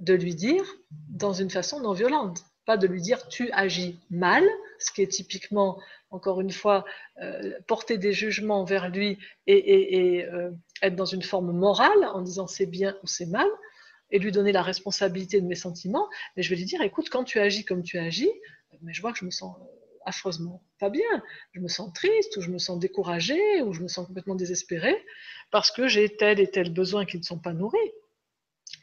de 0.00 0.14
lui 0.14 0.34
dire 0.34 0.64
dans 1.08 1.32
une 1.32 1.50
façon 1.50 1.80
non 1.80 1.92
violente. 1.92 2.42
Pas 2.64 2.76
de 2.76 2.86
lui 2.86 3.00
dire 3.00 3.28
tu 3.28 3.50
agis 3.52 3.98
mal, 4.10 4.44
ce 4.78 4.90
qui 4.92 5.02
est 5.02 5.08
typiquement, 5.08 5.80
encore 6.10 6.40
une 6.40 6.50
fois, 6.50 6.84
euh, 7.20 7.58
porter 7.66 7.98
des 7.98 8.12
jugements 8.12 8.64
vers 8.64 8.88
lui 8.88 9.18
et, 9.46 10.24
euh, 10.24 10.50
être 10.82 10.96
dans 10.96 11.06
une 11.06 11.22
forme 11.22 11.52
morale 11.52 12.04
en 12.12 12.20
disant 12.20 12.46
c'est 12.46 12.66
bien 12.66 12.96
ou 13.02 13.06
c'est 13.06 13.26
mal 13.26 13.48
et 14.12 14.18
lui 14.18 14.30
donner 14.30 14.52
la 14.52 14.62
responsabilité 14.62 15.40
de 15.40 15.46
mes 15.46 15.56
sentiments, 15.56 16.08
mais 16.36 16.42
je 16.42 16.50
vais 16.50 16.56
lui 16.56 16.66
dire, 16.66 16.82
écoute, 16.82 17.08
quand 17.10 17.24
tu 17.24 17.40
agis 17.40 17.64
comme 17.64 17.82
tu 17.82 17.98
agis, 17.98 18.30
mais 18.82 18.92
je 18.92 19.00
vois 19.00 19.12
que 19.12 19.18
je 19.18 19.24
me 19.24 19.30
sens 19.30 19.56
euh, 19.58 19.64
affreusement 20.04 20.62
pas 20.78 20.90
bien, 20.90 21.22
je 21.52 21.60
me 21.60 21.68
sens 21.68 21.92
triste, 21.92 22.36
ou 22.36 22.42
je 22.42 22.50
me 22.50 22.58
sens 22.58 22.78
découragée, 22.78 23.62
ou 23.62 23.72
je 23.72 23.80
me 23.80 23.88
sens 23.88 24.06
complètement 24.06 24.34
désespérée, 24.34 25.02
parce 25.50 25.70
que 25.70 25.88
j'ai 25.88 26.14
tel 26.16 26.40
et 26.40 26.50
tel 26.50 26.72
besoin 26.72 27.04
qui 27.04 27.18
ne 27.18 27.22
sont 27.22 27.38
pas 27.38 27.52
nourris. 27.52 27.78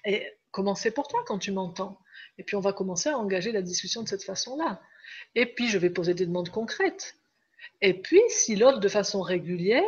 Et 0.05 0.25
comment 0.51 0.75
c'est 0.75 0.91
pour 0.91 1.07
toi 1.07 1.23
quand 1.25 1.39
tu 1.39 1.51
m'entends? 1.51 1.99
Et 2.37 2.43
puis 2.43 2.55
on 2.55 2.61
va 2.61 2.73
commencer 2.73 3.09
à 3.09 3.17
engager 3.17 3.51
la 3.51 3.61
discussion 3.61 4.01
de 4.01 4.07
cette 4.07 4.23
façon-là. 4.23 4.81
Et 5.35 5.45
puis 5.45 5.67
je 5.67 5.77
vais 5.77 5.89
poser 5.89 6.13
des 6.13 6.25
demandes 6.25 6.49
concrètes. 6.49 7.15
Et 7.81 7.93
puis 7.93 8.21
si 8.29 8.55
l'autre, 8.55 8.79
de 8.79 8.87
façon 8.87 9.21
régulière, 9.21 9.83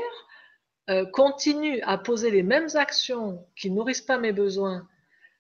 euh, 0.90 1.06
continue 1.06 1.82
à 1.84 1.98
poser 1.98 2.32
les 2.32 2.44
mêmes 2.44 2.68
actions 2.74 3.48
qui 3.56 3.72
nourrissent 3.72 4.02
pas 4.02 4.18
mes 4.18 4.34
besoins 4.34 4.88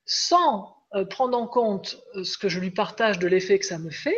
sans 0.05 0.75
euh, 0.93 1.05
prendre 1.05 1.37
en 1.37 1.47
compte 1.47 2.01
euh, 2.15 2.23
ce 2.23 2.37
que 2.37 2.49
je 2.49 2.59
lui 2.59 2.71
partage 2.71 3.19
de 3.19 3.27
l'effet 3.27 3.59
que 3.59 3.65
ça 3.65 3.77
me 3.77 3.89
fait, 3.89 4.17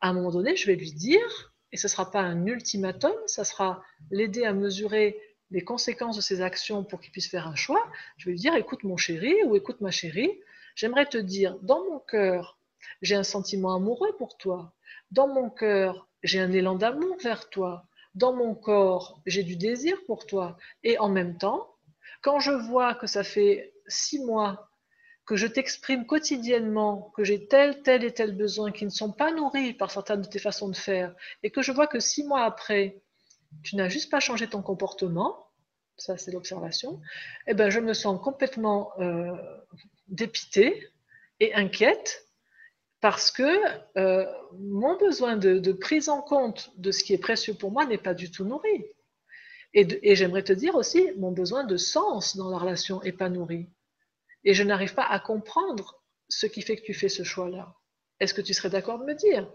à 0.00 0.08
un 0.08 0.12
moment 0.12 0.30
donné, 0.30 0.56
je 0.56 0.66
vais 0.66 0.76
lui 0.76 0.92
dire, 0.92 1.52
et 1.72 1.76
ce 1.76 1.86
ne 1.86 1.90
sera 1.90 2.10
pas 2.10 2.20
un 2.20 2.46
ultimatum, 2.46 3.12
ça 3.26 3.44
sera 3.44 3.82
l'aider 4.10 4.44
à 4.44 4.52
mesurer 4.52 5.20
les 5.50 5.64
conséquences 5.64 6.16
de 6.16 6.22
ses 6.22 6.40
actions 6.40 6.84
pour 6.84 7.00
qu'il 7.00 7.10
puisse 7.10 7.28
faire 7.28 7.46
un 7.46 7.54
choix. 7.54 7.84
Je 8.16 8.26
vais 8.26 8.32
lui 8.32 8.38
dire, 8.38 8.54
écoute 8.54 8.84
mon 8.84 8.96
chéri 8.96 9.34
ou 9.44 9.56
écoute 9.56 9.80
ma 9.80 9.90
chérie, 9.90 10.40
j'aimerais 10.74 11.06
te 11.06 11.18
dire, 11.18 11.58
dans 11.62 11.84
mon 11.84 11.98
cœur, 11.98 12.58
j'ai 13.02 13.14
un 13.14 13.22
sentiment 13.22 13.74
amoureux 13.74 14.14
pour 14.18 14.36
toi. 14.36 14.72
Dans 15.10 15.28
mon 15.28 15.50
cœur, 15.50 16.08
j'ai 16.22 16.40
un 16.40 16.52
élan 16.52 16.76
d'amour 16.76 17.16
vers 17.22 17.48
toi. 17.50 17.86
Dans 18.14 18.32
mon 18.32 18.54
corps, 18.54 19.20
j'ai 19.26 19.42
du 19.42 19.56
désir 19.56 19.96
pour 20.06 20.26
toi. 20.26 20.56
Et 20.82 20.98
en 20.98 21.08
même 21.08 21.38
temps, 21.38 21.74
quand 22.22 22.40
je 22.40 22.50
vois 22.50 22.94
que 22.94 23.06
ça 23.06 23.24
fait 23.24 23.74
six 23.86 24.18
mois 24.24 24.67
que 25.28 25.36
je 25.36 25.46
t'exprime 25.46 26.06
quotidiennement 26.06 27.12
que 27.14 27.22
j'ai 27.22 27.46
tel, 27.48 27.82
tel 27.82 28.02
et 28.02 28.14
tel 28.14 28.34
besoin 28.34 28.72
qui 28.72 28.86
ne 28.86 28.90
sont 28.90 29.12
pas 29.12 29.30
nourris 29.30 29.74
par 29.74 29.90
certaines 29.90 30.22
de 30.22 30.26
tes 30.26 30.38
façons 30.38 30.70
de 30.70 30.76
faire, 30.76 31.14
et 31.42 31.50
que 31.50 31.60
je 31.60 31.70
vois 31.70 31.86
que 31.86 32.00
six 32.00 32.24
mois 32.24 32.44
après, 32.44 33.02
tu 33.62 33.76
n'as 33.76 33.90
juste 33.90 34.10
pas 34.10 34.20
changé 34.20 34.48
ton 34.48 34.62
comportement, 34.62 35.50
ça 35.98 36.16
c'est 36.16 36.30
l'observation, 36.30 37.02
eh 37.46 37.52
ben 37.52 37.68
je 37.68 37.78
me 37.78 37.92
sens 37.92 38.18
complètement 38.22 38.90
euh, 39.00 39.36
dépitée 40.08 40.88
et 41.40 41.52
inquiète 41.54 42.26
parce 43.02 43.30
que 43.30 43.60
euh, 43.98 44.24
mon 44.58 44.96
besoin 44.96 45.36
de, 45.36 45.58
de, 45.58 45.72
prise 45.72 46.08
en 46.08 46.22
compte 46.22 46.72
de 46.78 46.90
ce 46.90 47.04
qui 47.04 47.12
est 47.12 47.18
précieux 47.18 47.52
pour 47.52 47.70
moi 47.70 47.84
n'est 47.84 47.98
pas 47.98 48.14
du 48.14 48.30
tout 48.30 48.46
nourri. 48.46 48.86
Et, 49.74 50.16
j'aimerais 50.16 50.42
te 50.42 50.54
dire 50.54 50.74
aussi, 50.74 51.10
mon 51.18 51.32
besoin 51.32 51.64
de 51.64 51.76
sens 51.76 52.34
dans 52.36 52.48
la 52.48 52.56
relation 52.56 53.02
n'est 53.02 53.12
pas 53.12 53.28
nourri. 53.28 53.68
Et 54.44 54.54
je 54.54 54.62
n'arrive 54.62 54.94
pas 54.94 55.06
à 55.06 55.18
comprendre 55.18 56.02
ce 56.28 56.46
qui 56.46 56.62
fait 56.62 56.76
que 56.76 56.84
tu 56.84 56.94
fais 56.94 57.08
ce 57.08 57.22
choix-là. 57.22 57.74
Est-ce 58.20 58.34
que 58.34 58.40
tu 58.40 58.54
serais 58.54 58.70
d'accord 58.70 58.98
de 58.98 59.04
me 59.04 59.14
dire? 59.14 59.50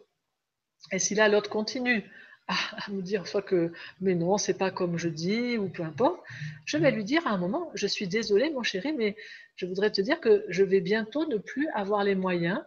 Et 0.92 1.00
si 1.00 1.16
là, 1.16 1.30
l'autre 1.30 1.50
continue 1.50 2.10
à, 2.48 2.56
me 2.92 3.02
dire 3.02 3.28
soit 3.28 3.42
que 3.42 3.72
mais 4.02 4.16
non, 4.16 4.38
c'est 4.38 4.58
pas 4.58 4.72
comme 4.72 4.98
je 4.98 5.10
dis 5.10 5.58
ou 5.58 5.70
peu 5.70 5.84
importe, 5.84 6.22
je 6.66 6.78
vais 6.78 6.92
lui 6.92 7.04
dire 7.04 7.26
à 7.28 7.32
un 7.32 7.38
moment, 7.38 7.72
je 7.74 7.88
suis 7.88 8.08
désolée 8.08 8.50
mon 8.50 8.64
chéri, 8.64 8.94
mais 8.94 9.16
je 9.56 9.66
voudrais 9.66 9.92
te 9.92 10.02
dire 10.02 10.20
que 10.20 10.46
je 10.50 10.64
vais 10.64 10.82
bientôt 10.82 11.26
ne 11.26 11.38
plus 11.38 11.68
avoir 11.74 12.04
les 12.04 12.16
moyens 12.16 12.62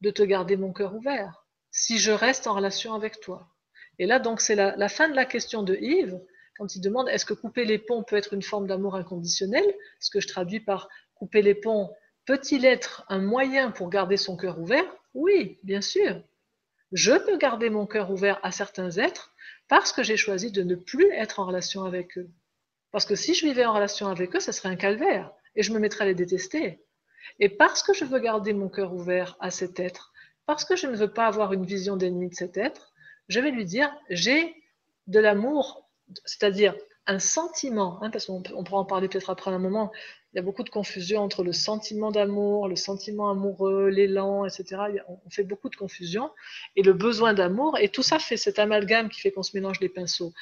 de 0.00 0.10
te 0.10 0.22
garder 0.22 0.56
mon 0.56 0.72
cœur 0.72 0.94
ouvert 0.94 1.44
si 1.70 1.98
je 1.98 2.12
reste 2.12 2.46
en 2.46 2.54
relation 2.54 2.94
avec 2.94 3.20
toi. 3.20 3.48
Et 3.98 4.06
là, 4.06 4.20
donc, 4.20 4.40
c'est 4.40 4.54
la, 4.54 4.76
la, 4.76 4.88
fin 4.88 5.08
de 5.08 5.14
la 5.14 5.24
question 5.24 5.62
de 5.62 5.74
Yves, 5.74 6.20
quand 6.56 6.76
il 6.76 6.80
demande 6.80 7.08
est-ce 7.08 7.24
que 7.24 7.34
couper 7.34 7.64
les 7.64 7.78
ponts 7.78 8.04
peut 8.04 8.16
être 8.16 8.32
une 8.32 8.42
forme 8.42 8.68
d'amour 8.68 8.94
inconditionnel? 8.94 9.64
Ce 9.98 10.10
que 10.10 10.20
je 10.20 10.28
traduis 10.28 10.60
par 10.60 10.88
couper 11.14 11.42
les 11.42 11.54
ponts, 11.54 11.90
peut-il 12.26 12.64
être 12.64 13.04
un 13.08 13.20
moyen 13.20 13.70
pour 13.70 13.90
garder 13.90 14.16
son 14.16 14.36
cœur 14.36 14.58
ouvert? 14.58 14.86
Oui, 15.14 15.58
bien 15.62 15.80
sûr. 15.80 16.22
Je 16.92 17.12
peux 17.12 17.36
garder 17.36 17.70
mon 17.70 17.86
cœur 17.86 18.10
ouvert 18.10 18.38
à 18.42 18.52
certains 18.52 18.90
êtres 18.92 19.34
parce 19.68 19.92
que 19.92 20.02
j'ai 20.02 20.16
choisi 20.16 20.50
de 20.50 20.62
ne 20.62 20.74
plus 20.74 21.10
être 21.12 21.40
en 21.40 21.46
relation 21.46 21.84
avec 21.84 22.18
eux. 22.18 22.30
Parce 22.90 23.06
que 23.06 23.16
si 23.16 23.34
je 23.34 23.46
vivais 23.46 23.64
en 23.64 23.74
relation 23.74 24.08
avec 24.08 24.36
eux, 24.36 24.40
ce 24.40 24.52
serait 24.52 24.68
un 24.68 24.76
calvaire 24.76 25.32
et 25.56 25.62
je 25.62 25.72
me 25.72 25.78
mettrais 25.78 26.04
à 26.04 26.06
les 26.06 26.14
détester. 26.14 26.80
Et 27.40 27.48
parce 27.48 27.82
que 27.82 27.92
je 27.92 28.04
veux 28.04 28.18
garder 28.18 28.52
mon 28.52 28.68
cœur 28.68 28.92
ouvert 28.92 29.36
à 29.40 29.50
cet 29.50 29.80
être, 29.80 30.12
parce 30.46 30.64
que 30.64 30.76
je 30.76 30.86
ne 30.86 30.96
veux 30.96 31.12
pas 31.12 31.26
avoir 31.26 31.52
une 31.52 31.64
vision 31.64 31.96
d'ennemi 31.96 32.28
de 32.28 32.34
cet 32.34 32.56
être, 32.56 32.92
je 33.28 33.40
vais 33.40 33.50
lui 33.50 33.64
dire 33.64 33.92
j'ai 34.10 34.54
de 35.06 35.18
l'amour, 35.18 35.88
c'est-à-dire 36.24 36.74
un 37.06 37.18
sentiment, 37.18 38.02
hein, 38.02 38.10
parce 38.10 38.26
qu'on 38.26 38.42
pourra 38.42 38.80
en 38.80 38.84
parler 38.84 39.08
peut-être 39.08 39.30
après 39.30 39.50
un 39.50 39.58
moment, 39.58 39.92
il 40.34 40.38
y 40.38 40.40
a 40.40 40.42
beaucoup 40.42 40.64
de 40.64 40.70
confusion 40.70 41.20
entre 41.22 41.44
le 41.44 41.52
sentiment 41.52 42.10
d'amour, 42.10 42.66
le 42.66 42.74
sentiment 42.74 43.30
amoureux, 43.30 43.86
l'élan, 43.86 44.44
etc. 44.44 44.82
On 45.06 45.30
fait 45.30 45.44
beaucoup 45.44 45.68
de 45.68 45.76
confusion. 45.76 46.28
Et 46.74 46.82
le 46.82 46.92
besoin 46.92 47.34
d'amour, 47.34 47.78
et 47.78 47.88
tout 47.88 48.02
ça 48.02 48.18
fait 48.18 48.36
cet 48.36 48.58
amalgame 48.58 49.08
qui 49.10 49.20
fait 49.20 49.30
qu'on 49.30 49.44
se 49.44 49.56
mélange 49.56 49.78
les 49.78 49.88
pinceaux. 49.88 50.32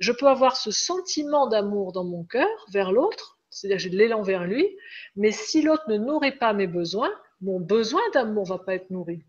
Je 0.00 0.12
peux 0.12 0.26
avoir 0.26 0.54
ce 0.56 0.70
sentiment 0.70 1.46
d'amour 1.46 1.92
dans 1.92 2.04
mon 2.04 2.24
cœur 2.24 2.46
vers 2.70 2.92
l'autre, 2.92 3.38
c'est-à-dire 3.48 3.78
j'ai 3.78 3.88
de 3.88 3.96
l'élan 3.96 4.20
vers 4.20 4.44
lui, 4.44 4.68
mais 5.16 5.30
si 5.30 5.62
l'autre 5.62 5.84
ne 5.88 5.96
nourrit 5.96 6.36
pas 6.36 6.52
mes 6.52 6.66
besoins, 6.66 7.10
mon 7.40 7.58
besoin 7.58 8.02
d'amour 8.12 8.44
va 8.44 8.58
pas 8.58 8.74
être 8.74 8.90
nourri. 8.90 9.24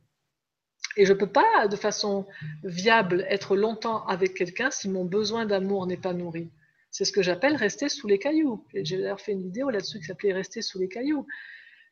Et 0.98 1.06
je 1.06 1.14
ne 1.14 1.18
peux 1.18 1.32
pas, 1.32 1.70
de 1.70 1.78
façon 1.78 2.26
viable, 2.66 3.26
être 3.30 3.56
longtemps 3.56 4.06
avec 4.08 4.34
quelqu'un 4.34 4.70
si 4.70 4.90
mon 4.90 5.06
besoin 5.06 5.46
d'amour 5.46 5.88
n'est 5.88 5.96
pas 5.96 6.12
nourri. 6.12 6.50
C'est 6.92 7.06
ce 7.06 7.12
que 7.12 7.22
j'appelle 7.22 7.56
rester 7.56 7.90
sous 7.90 8.08
les 8.08 8.20
cailloux. 8.20 8.66
J'ai 8.74 8.98
d'ailleurs 8.98 9.22
fait 9.22 9.34
une 9.34 9.44
vidéo 9.44 9.70
là-dessus 9.70 10.00
qui 10.00 10.06
s'appelait 10.06 10.34
Rester 10.34 10.62
sous 10.62 10.80
les 10.80 10.90
cailloux. 10.90 11.28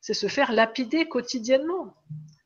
C'est 0.02 0.14
se 0.14 0.28
faire 0.28 0.52
lapider 0.52 1.08
quotidiennement. 1.08 1.94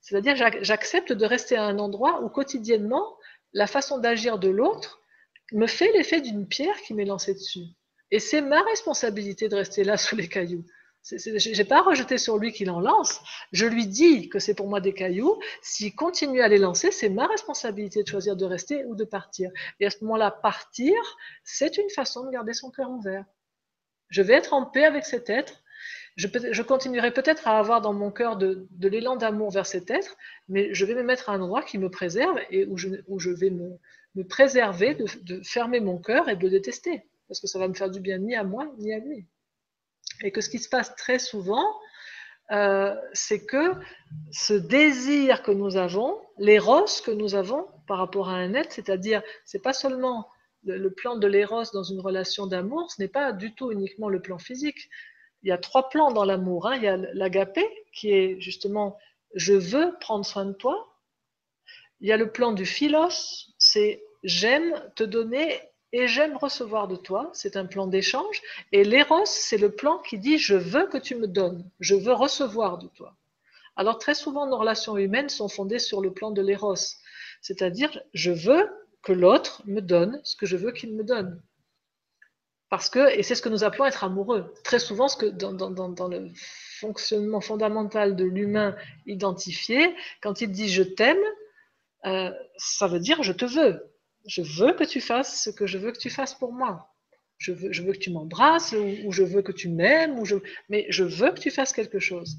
C'est-à-dire, 0.02 0.36
j'accepte 0.62 1.14
de 1.14 1.26
rester 1.26 1.56
à 1.56 1.64
un 1.64 1.80
endroit 1.80 2.22
où 2.24 2.30
quotidiennement, 2.30 3.18
la 3.54 3.68
façon 3.68 3.99
d'agir 3.99 4.39
de 4.39 4.49
l'autre 4.49 5.02
me 5.54 5.68
fait 5.68 5.91
l'effet 5.91 6.22
d'une 6.22 6.47
pierre 6.47 6.80
qui 6.82 6.93
m'est 6.93 7.06
lancée 7.06 7.34
dessus. 7.34 7.66
Et 8.10 8.20
c'est 8.20 8.41
ma 8.41 8.62
responsabilité 8.62 9.47
de 9.47 9.56
rester 9.56 9.84
là 9.84 9.97
sous 9.97 10.16
les 10.16 10.28
cailloux. 10.28 10.66
Je 11.04 11.58
n'ai 11.58 11.66
pas 11.66 11.82
rejeté 11.82 12.18
sur 12.18 12.38
lui 12.38 12.52
qu'il 12.52 12.70
en 12.70 12.80
lance. 12.80 13.22
Je 13.52 13.66
lui 13.66 13.88
dis 13.88 14.30
que 14.30 14.39
c'est 14.39 14.54
pour 14.54 14.68
moi 14.68 14.82
des 14.82 14.93
cailloux. 14.93 15.39
S'il 15.62 15.95
continue 15.95 16.41
à 16.41 16.47
les 16.47 16.60
lancer, 16.60 16.91
c'est 16.91 17.10
ma 17.10 17.26
responsabilité 17.26 18.04
de 18.04 18.08
choisir 18.08 18.36
de 18.36 18.45
rester 18.45 18.86
ou 18.86 18.95
de 18.95 19.04
partir. 19.04 19.52
Et 19.80 19.86
à 19.86 19.89
ce 19.89 20.04
moment-là, 20.04 20.30
partir, 20.30 20.93
c'est 21.43 21.78
une 21.78 21.89
façon 21.89 22.26
de 22.26 22.32
garder 22.32 22.54
son 22.54 22.70
cœur 22.70 22.91
ouvert. 22.91 23.26
Je 24.10 24.22
vais 24.22 24.34
être 24.34 24.54
en 24.54 24.66
paix 24.66 24.86
avec 24.86 25.06
cet 25.06 25.30
être. 25.30 25.64
Je, 26.18 26.62
continuerai 26.62 27.12
peut-être 27.12 27.47
à 27.47 27.58
avoir 27.58 27.82
dans 27.82 27.93
mon 27.93 28.12
cœur 28.12 28.36
de, 28.38 28.68
l'élan 28.80 29.16
d'amour 29.16 29.49
vers 29.49 29.66
cet 29.66 29.89
être, 29.89 30.18
mais 30.49 30.74
je 30.74 30.86
vais 30.86 30.93
me 30.93 31.04
mettre 31.04 31.30
à 31.30 31.34
un 31.34 31.41
endroit 31.41 31.64
qui 31.64 31.78
me 31.78 31.89
préserve 31.89 32.38
et 32.52 32.66
où 32.66 32.78
je, 32.78 33.30
vais 33.30 33.49
me, 33.49 34.24
préserver 34.26 34.93
de, 34.95 35.41
fermer 35.43 35.80
mon 35.80 35.97
cœur 35.97 36.30
et 36.30 36.36
de 36.36 36.43
le 36.43 36.49
détester. 36.49 37.04
Parce 37.28 37.39
que 37.39 37.47
ça 37.47 37.58
va 37.58 37.68
me 37.68 37.74
faire 37.74 37.89
du 37.89 38.02
bien 38.02 38.18
ni 38.18 38.36
à 38.36 38.43
moi 38.43 38.72
ni 38.78 38.93
à 38.93 38.99
lui. 38.99 39.26
Et 40.24 40.32
que 40.32 40.41
ce 40.41 40.49
qui 40.49 40.59
se 40.59 40.69
passe 40.69 40.95
très 40.95 41.19
souvent, 41.19 41.65
euh, 42.51 42.95
c'est 43.13 43.45
que 43.45 43.74
ce 44.32 44.53
désir 44.53 45.41
que 45.41 45.51
nous 45.51 45.78
avons, 45.78 46.19
l'éros 46.38 46.86
que 47.05 47.11
nous 47.11 47.36
avons 47.36 47.67
par 47.88 47.97
rapport 47.97 48.30
à 48.30 48.34
un 48.34 48.53
être, 48.53 48.74
c'est-à-dire, 48.74 49.24
c'est 49.45 49.61
pas 49.61 49.74
seulement 49.74 50.28
le, 50.63 50.89
plan 50.89 51.15
de 51.15 51.28
l'éros 51.28 51.63
dans 51.74 51.84
une 51.84 51.99
relation 51.99 52.47
d'amour, 52.47 52.91
ce 52.91 53.01
n'est 53.01 53.07
pas 53.07 53.32
du 53.32 53.55
tout 53.55 53.72
uniquement 53.72 54.09
le 54.09 54.22
plan 54.22 54.38
physique. 54.38 54.89
Il 55.43 55.49
y 55.49 55.51
a 55.51 55.57
trois 55.57 55.89
plans 55.89 56.11
dans 56.11 56.26
l'amour. 56.26 56.67
Hein. 56.67 56.76
Il 56.76 56.84
y 56.84 56.88
a 56.88 56.97
l'agapé, 56.97 57.65
qui 57.93 58.11
est 58.11 58.39
justement 58.39 58.97
je 59.34 59.53
veux 59.53 59.97
prendre 59.99 60.26
soin 60.26 60.45
de 60.45 60.53
toi. 60.53 60.97
Il 62.01 62.07
y 62.07 62.11
a 62.11 62.17
le 62.17 62.32
plan 62.32 62.51
du 62.51 62.65
philos, 62.65 63.47
c'est 63.57 64.03
j'aime 64.24 64.74
te 64.95 65.03
donner 65.03 65.59
et 65.94 66.08
j'aime 66.08 66.38
recevoir 66.38 66.88
de 66.88 66.96
toi, 66.96 67.30
c'est 67.34 67.58
un 67.58 67.66
plan 67.66 67.88
d'échange, 67.88 68.42
et 68.72 68.84
l'éros, 68.84 69.26
c'est 69.26 69.58
le 69.58 69.72
plan 69.72 70.00
qui 70.00 70.18
dit 70.18 70.38
je 70.38 70.56
veux 70.56 70.88
que 70.88 70.98
tu 70.98 71.16
me 71.16 71.28
donnes, 71.28 71.70
je 71.80 71.96
veux 71.96 72.14
recevoir 72.14 72.78
de 72.78 72.88
toi. 72.88 73.16
Alors 73.76 73.98
très 73.98 74.16
souvent, 74.16 74.48
nos 74.48 74.58
relations 74.58 74.98
humaines 74.98 75.30
sont 75.30 75.50
fondées 75.50 75.80
sur 75.80 76.02
le 76.02 76.14
plan 76.14 76.32
de 76.32 76.42
l'éros, 76.42 76.76
c'est-à-dire 77.42 78.02
je 78.14 78.32
veux 78.32 78.70
que 79.02 79.12
l'autre 79.12 79.64
me 79.66 79.82
donne 79.82 80.22
ce 80.24 80.36
que 80.36 80.46
je 80.46 80.58
veux 80.58 80.72
qu'il 80.72 80.96
me 80.96 81.04
donne. 81.04 81.42
Parce 82.70 82.89
que, 82.89 83.14
et 83.18 83.22
c'est 83.22 83.36
ce 83.36 83.42
que 83.42 83.50
nous 83.50 83.66
appelons 83.66 83.86
être 83.86 84.06
amoureux. 84.06 84.54
Très 84.64 84.80
souvent, 84.80 85.10
ce 85.10 85.18
que 85.18 85.26
dans, 85.26 85.52
dans 85.52 86.08
le 86.08 86.30
fonctionnement 86.80 87.42
fondamental 87.42 88.16
de 88.16 88.24
l'humain 88.24 88.78
identifié, 89.06 89.94
quand 90.22 90.39
il 90.39 90.52
dit 90.52 90.70
je 90.70 90.84
t'aime, 90.84 91.20
euh, 92.06 92.32
ça 92.58 92.88
veut 92.88 93.00
dire 93.00 93.22
je 93.24 93.34
te 93.34 93.46
veux. 93.46 93.91
Je 94.26 94.41
veux 94.41 94.74
que 94.74 94.84
tu 94.84 95.01
fasses 95.01 95.43
ce 95.43 95.49
que 95.49 95.67
je 95.67 95.78
veux 95.78 95.91
que 95.91 95.99
tu 95.99 96.09
fasses 96.09 96.36
pour 96.36 96.53
moi. 96.53 96.88
Je 97.38 97.53
veux, 97.53 97.93
que 97.93 97.97
tu 97.97 98.11
m'embrasses 98.11 98.74
ou, 98.74 99.11
je 99.11 99.24
veux 99.24 99.41
que 99.41 99.51
tu 99.51 99.67
m'aimes, 99.67 100.19
ou 100.19 100.26
je, 100.26 100.36
mais 100.69 100.86
je 100.89 101.03
veux 101.03 101.32
que 101.32 101.39
tu 101.39 101.49
fasses 101.49 101.74
quelque 101.74 101.97
chose. 101.97 102.38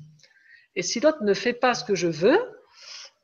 Et 0.77 0.83
si 0.83 1.01
l'autre 1.01 1.25
ne 1.25 1.35
fait 1.35 1.55
pas 1.55 1.75
ce 1.75 1.85
que 1.85 1.97
je 1.97 2.07
veux, 2.07 2.39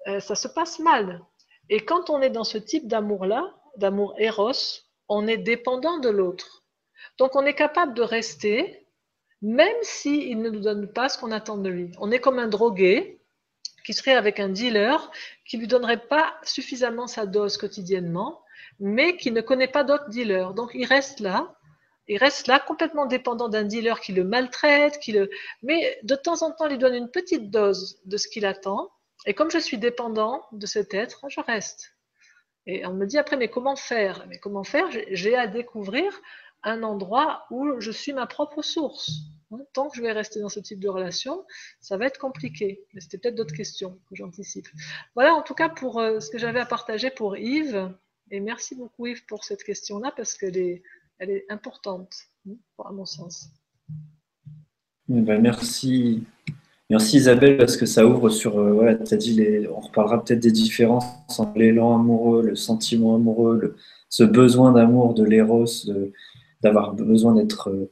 euh, 0.09 0.19
ça 0.19 0.35
se 0.35 0.49
passe 0.49 0.81
mal. 0.81 1.23
Et 1.71 1.85
quand 1.85 2.11
on 2.11 2.21
est 2.21 2.31
dans 2.31 2.43
ce 2.43 2.59
type 2.59 2.89
d'amour-là, 2.89 3.55
d'amour 3.77 4.17
éros, 4.19 4.83
on 5.09 5.29
est 5.29 5.37
dépendant 5.37 5.99
de 5.99 6.09
l'autre. 6.09 6.65
Donc 7.17 7.37
on 7.37 7.47
est 7.47 7.55
capable 7.55 7.95
de 7.95 8.03
rester, 8.03 8.87
même 9.41 9.77
s'il 9.83 10.43
ne 10.43 10.51
nous 10.51 10.61
donne 10.61 10.93
pas 10.93 11.09
ce 11.09 11.17
qu'on 11.17 11.31
attend 11.31 11.59
de 11.59 11.69
lui. 11.69 11.93
On 11.99 12.11
est 12.11 12.19
comme 12.19 12.41
un 12.41 12.49
drogué 12.49 13.21
qui 13.85 13.95
serait 13.95 14.15
avec 14.15 14.41
un 14.41 14.49
dealer 14.49 15.11
qui 15.47 15.57
ne 15.57 15.63
lui 15.63 15.69
donnerait 15.69 16.09
pas 16.09 16.35
suffisamment 16.43 17.07
sa 17.07 17.25
dose 17.25 17.57
quotidiennement 17.57 18.43
mais 18.81 19.17
qui 19.17 19.31
ne 19.31 19.41
connaît 19.41 19.69
pas 19.69 19.85
d'autres 19.85 20.09
dealers. 20.09 20.55
Donc 20.55 20.71
il 20.75 20.85
reste 20.85 21.21
là, 21.21 21.55
il 22.07 22.17
reste 22.19 22.47
là 22.47 22.59
complètement 22.59 23.07
dépendant 23.07 23.49
d'un 23.49 23.65
dealer 23.65 24.01
qui 24.01 24.13
le 24.13 24.25
maltraite, 24.25 24.99
qui 24.99 25.13
le... 25.13 25.31
mais 25.63 25.99
de 26.03 26.15
temps 26.15 26.43
en 26.43 26.53
temps 26.53 26.67
il 26.67 26.73
lui 26.73 26.79
donne 26.79 26.95
une 26.95 27.11
petite 27.11 27.51
dose 27.51 28.01
de 28.07 28.17
ce 28.17 28.29
qu'il 28.29 28.47
attend. 28.47 28.91
Et 29.27 29.35
comme 29.35 29.51
je 29.51 29.59
suis 29.59 29.79
dépendant 29.79 30.43
de 30.53 30.67
cet 30.67 30.95
être, 30.95 31.27
je 31.29 31.41
reste. 31.41 31.95
Et 32.67 32.87
on 32.87 32.95
me 32.95 33.07
dit 33.07 33.19
après, 33.19 33.37
mais 33.37 33.49
comment 33.49 33.77
faire? 33.77 34.27
Mais 34.29 34.39
comment 34.39 34.65
faire? 34.65 34.87
J'ai 35.11 35.35
à 35.35 35.47
découvrir 35.47 36.13
un 36.63 36.83
endroit 36.83 37.47
où 37.51 37.81
je 37.81 37.91
suis 37.91 38.13
ma 38.13 38.27
propre 38.27 38.63
source. 38.63 39.11
Tant 39.73 39.89
que 39.89 39.97
je 39.97 40.03
vais 40.03 40.13
rester 40.13 40.41
dans 40.41 40.51
ce 40.51 40.61
type 40.61 40.79
de 40.79 40.89
relation, 40.89 41.47
ça 41.81 41.97
va 41.97 42.05
être 42.05 42.19
compliqué. 42.19 42.85
Mais 42.93 43.01
c'était 43.01 43.19
peut-être 43.19 43.35
d'autres 43.35 43.55
questions 43.55 43.99
que 44.09 44.15
j'anticipe. 44.15 44.69
Voilà 45.15 45.35
en 45.35 45.43
tout 45.43 45.55
cas 45.55 45.71
pour 45.71 45.99
euh, 45.99 46.21
ce 46.21 46.31
que 46.31 46.39
j'avais 46.39 46.61
à 46.61 46.67
partager 46.67 47.11
pour 47.11 47.37
Yves. 47.37 47.91
Et 48.31 48.41
merci 48.41 48.75
beaucoup 48.75 49.07
Yves 49.07 49.25
pour 49.27 49.45
cette 49.45 49.63
question-là 49.63 50.13
parce 50.17 50.35
qu'elle 50.35 50.57
est, 50.57 50.83
elle 51.19 51.31
est 51.31 51.47
importante, 51.49 52.15
hein, 52.49 52.55
à 52.85 52.93
mon 52.93 53.07
sens. 53.07 53.51
Eh 55.11 55.21
ben, 55.21 55.41
merci. 55.41 56.25
Merci 56.91 57.19
Isabelle 57.19 57.59
parce 57.59 57.77
que 57.77 57.87
ça 57.87 58.07
ouvre 58.07 58.31
sur, 58.31 58.59
euh, 58.59 58.73
voilà, 58.73 58.93
as 58.93 59.17
dit, 59.17 59.67
on 59.71 59.81
reparlera 59.81 60.25
peut-être 60.25 60.41
des 60.41 60.51
différences 60.51 61.05
entre 61.39 61.59
l'élan 61.59 61.95
amoureux, 61.95 62.43
le 62.43 62.57
sentiment 62.57 63.15
amoureux, 63.15 63.77
ce 64.09 64.25
besoin 64.25 64.73
d'amour 64.73 65.13
de 65.13 65.25
l'éros, 65.25 65.67
d'avoir 66.63 66.95
besoin 66.95 67.35
d'être 67.35 67.69
euh, 67.69 67.91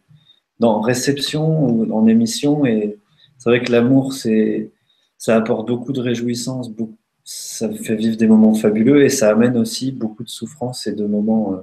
dans 0.60 0.80
réception 0.80 1.68
ou 1.68 1.92
en 1.92 2.06
émission. 2.06 2.64
Et 2.64 2.98
c'est 3.38 3.50
vrai 3.50 3.62
que 3.62 3.70
l'amour, 3.70 4.14
c'est, 4.14 4.70
ça 5.18 5.36
apporte 5.36 5.68
beaucoup 5.68 5.92
de 5.92 6.00
réjouissance, 6.00 6.70
beaucoup, 6.70 6.96
ça 7.26 7.68
fait 7.74 7.96
vivre 7.96 8.16
des 8.16 8.28
moments 8.28 8.54
fabuleux 8.54 9.04
et 9.04 9.08
ça 9.08 9.30
amène 9.30 9.58
aussi 9.58 9.90
beaucoup 9.90 10.22
de 10.22 10.28
souffrance 10.28 10.86
et 10.86 10.92
de 10.92 11.04
moments 11.04 11.54
euh, 11.54 11.62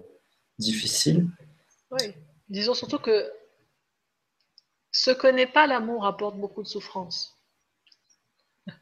difficiles. 0.60 1.26
Oui, 1.90 2.14
disons 2.50 2.74
surtout 2.74 3.00
que 3.00 3.32
ce 4.92 5.10
que 5.10 5.28
n'est 5.28 5.48
pas 5.48 5.66
l'amour 5.66 6.06
apporte 6.06 6.36
beaucoup 6.38 6.62
de 6.62 6.68
souffrance. 6.68 7.40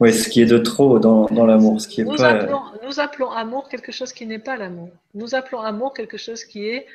Oui, 0.00 0.12
ce 0.12 0.28
qui 0.28 0.42
est 0.42 0.46
de 0.46 0.58
trop 0.58 0.98
dans, 0.98 1.24
dans 1.26 1.46
l'amour, 1.46 1.80
ce 1.80 1.88
qui 1.88 2.02
est 2.02 2.04
nous, 2.04 2.16
pas. 2.16 2.28
appelons, 2.28 2.62
nous 2.82 3.00
appelons 3.00 3.30
amour 3.30 3.70
quelque 3.70 3.90
chose 3.90 4.12
qui 4.12 4.26
n'est 4.26 4.38
pas 4.38 4.58
l'amour. 4.58 4.90
Nous 5.14 5.34
appelons 5.34 5.60
amour 5.60 5.94
quelque 5.94 6.18
chose 6.18 6.44
qui 6.44 6.68
est 6.68 6.86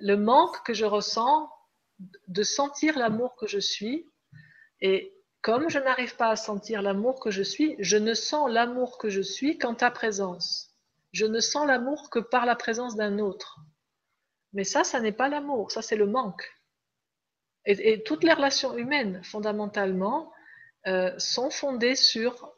le 0.00 0.16
manque 0.18 0.62
que 0.66 0.74
je 0.74 0.84
ressens 0.84 1.48
de 2.28 2.42
sentir 2.42 2.98
l'amour 2.98 3.34
que 3.36 3.46
je 3.46 3.58
suis. 3.58 4.04
Et 4.82 5.15
comme 5.46 5.70
je 5.70 5.78
n'arrive 5.78 6.16
pas 6.16 6.30
à 6.30 6.34
sentir 6.34 6.82
l'amour 6.82 7.20
que 7.20 7.30
je 7.30 7.44
suis, 7.44 7.76
je 7.78 7.96
ne 7.96 8.14
sens 8.14 8.50
l'amour 8.50 8.98
que 8.98 9.08
je 9.08 9.20
suis 9.20 9.58
qu'en 9.58 9.76
ta 9.76 9.92
présence. 9.92 10.74
Je 11.12 11.24
ne 11.24 11.38
sens 11.38 11.68
l'amour 11.68 12.10
que 12.10 12.18
par 12.18 12.46
la 12.46 12.56
présence 12.56 12.96
d'un 12.96 13.20
autre. 13.20 13.60
Mais 14.54 14.64
ça, 14.64 14.82
ça 14.82 14.98
n'est 14.98 15.12
pas 15.12 15.28
l'amour, 15.28 15.70
ça 15.70 15.82
c'est 15.82 15.94
le 15.94 16.06
manque. 16.06 16.52
Et, 17.64 18.02
toutes 18.02 18.24
les 18.24 18.32
relations 18.32 18.76
humaines, 18.76 19.22
fondamentalement, 19.22 20.32
euh, 20.88 21.16
sont 21.16 21.50
fondées 21.50 21.94
sur 21.94 22.52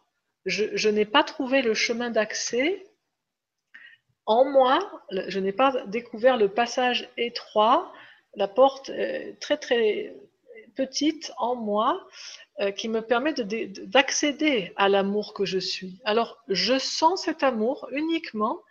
je, 0.46 0.88
n'ai 0.88 1.04
pas 1.04 1.24
trouvé 1.24 1.60
le 1.60 1.74
chemin 1.74 2.08
d'accès 2.08 2.86
en 4.24 4.46
moi, 4.46 4.78
je 5.10 5.40
n'ai 5.40 5.52
pas 5.52 5.84
découvert 5.88 6.38
le 6.38 6.48
passage 6.48 7.10
étroit, 7.18 7.92
la 8.34 8.48
porte 8.48 8.90
très 9.40 9.58
très 9.58 10.16
petite 10.74 11.32
en 11.36 11.54
moi 11.54 12.06
qui 12.76 12.88
me 12.88 13.02
permet 13.02 13.34
d'accéder 13.34 14.72
à 14.76 14.88
l'amour 14.88 15.32
que 15.32 15.44
je 15.44 15.58
suis. 15.58 16.00
Alors, 16.04 16.38
je 16.48 16.76
sens 16.78 17.22
cet 17.22 17.44
amour 17.44 17.88
uniquement 17.92 18.62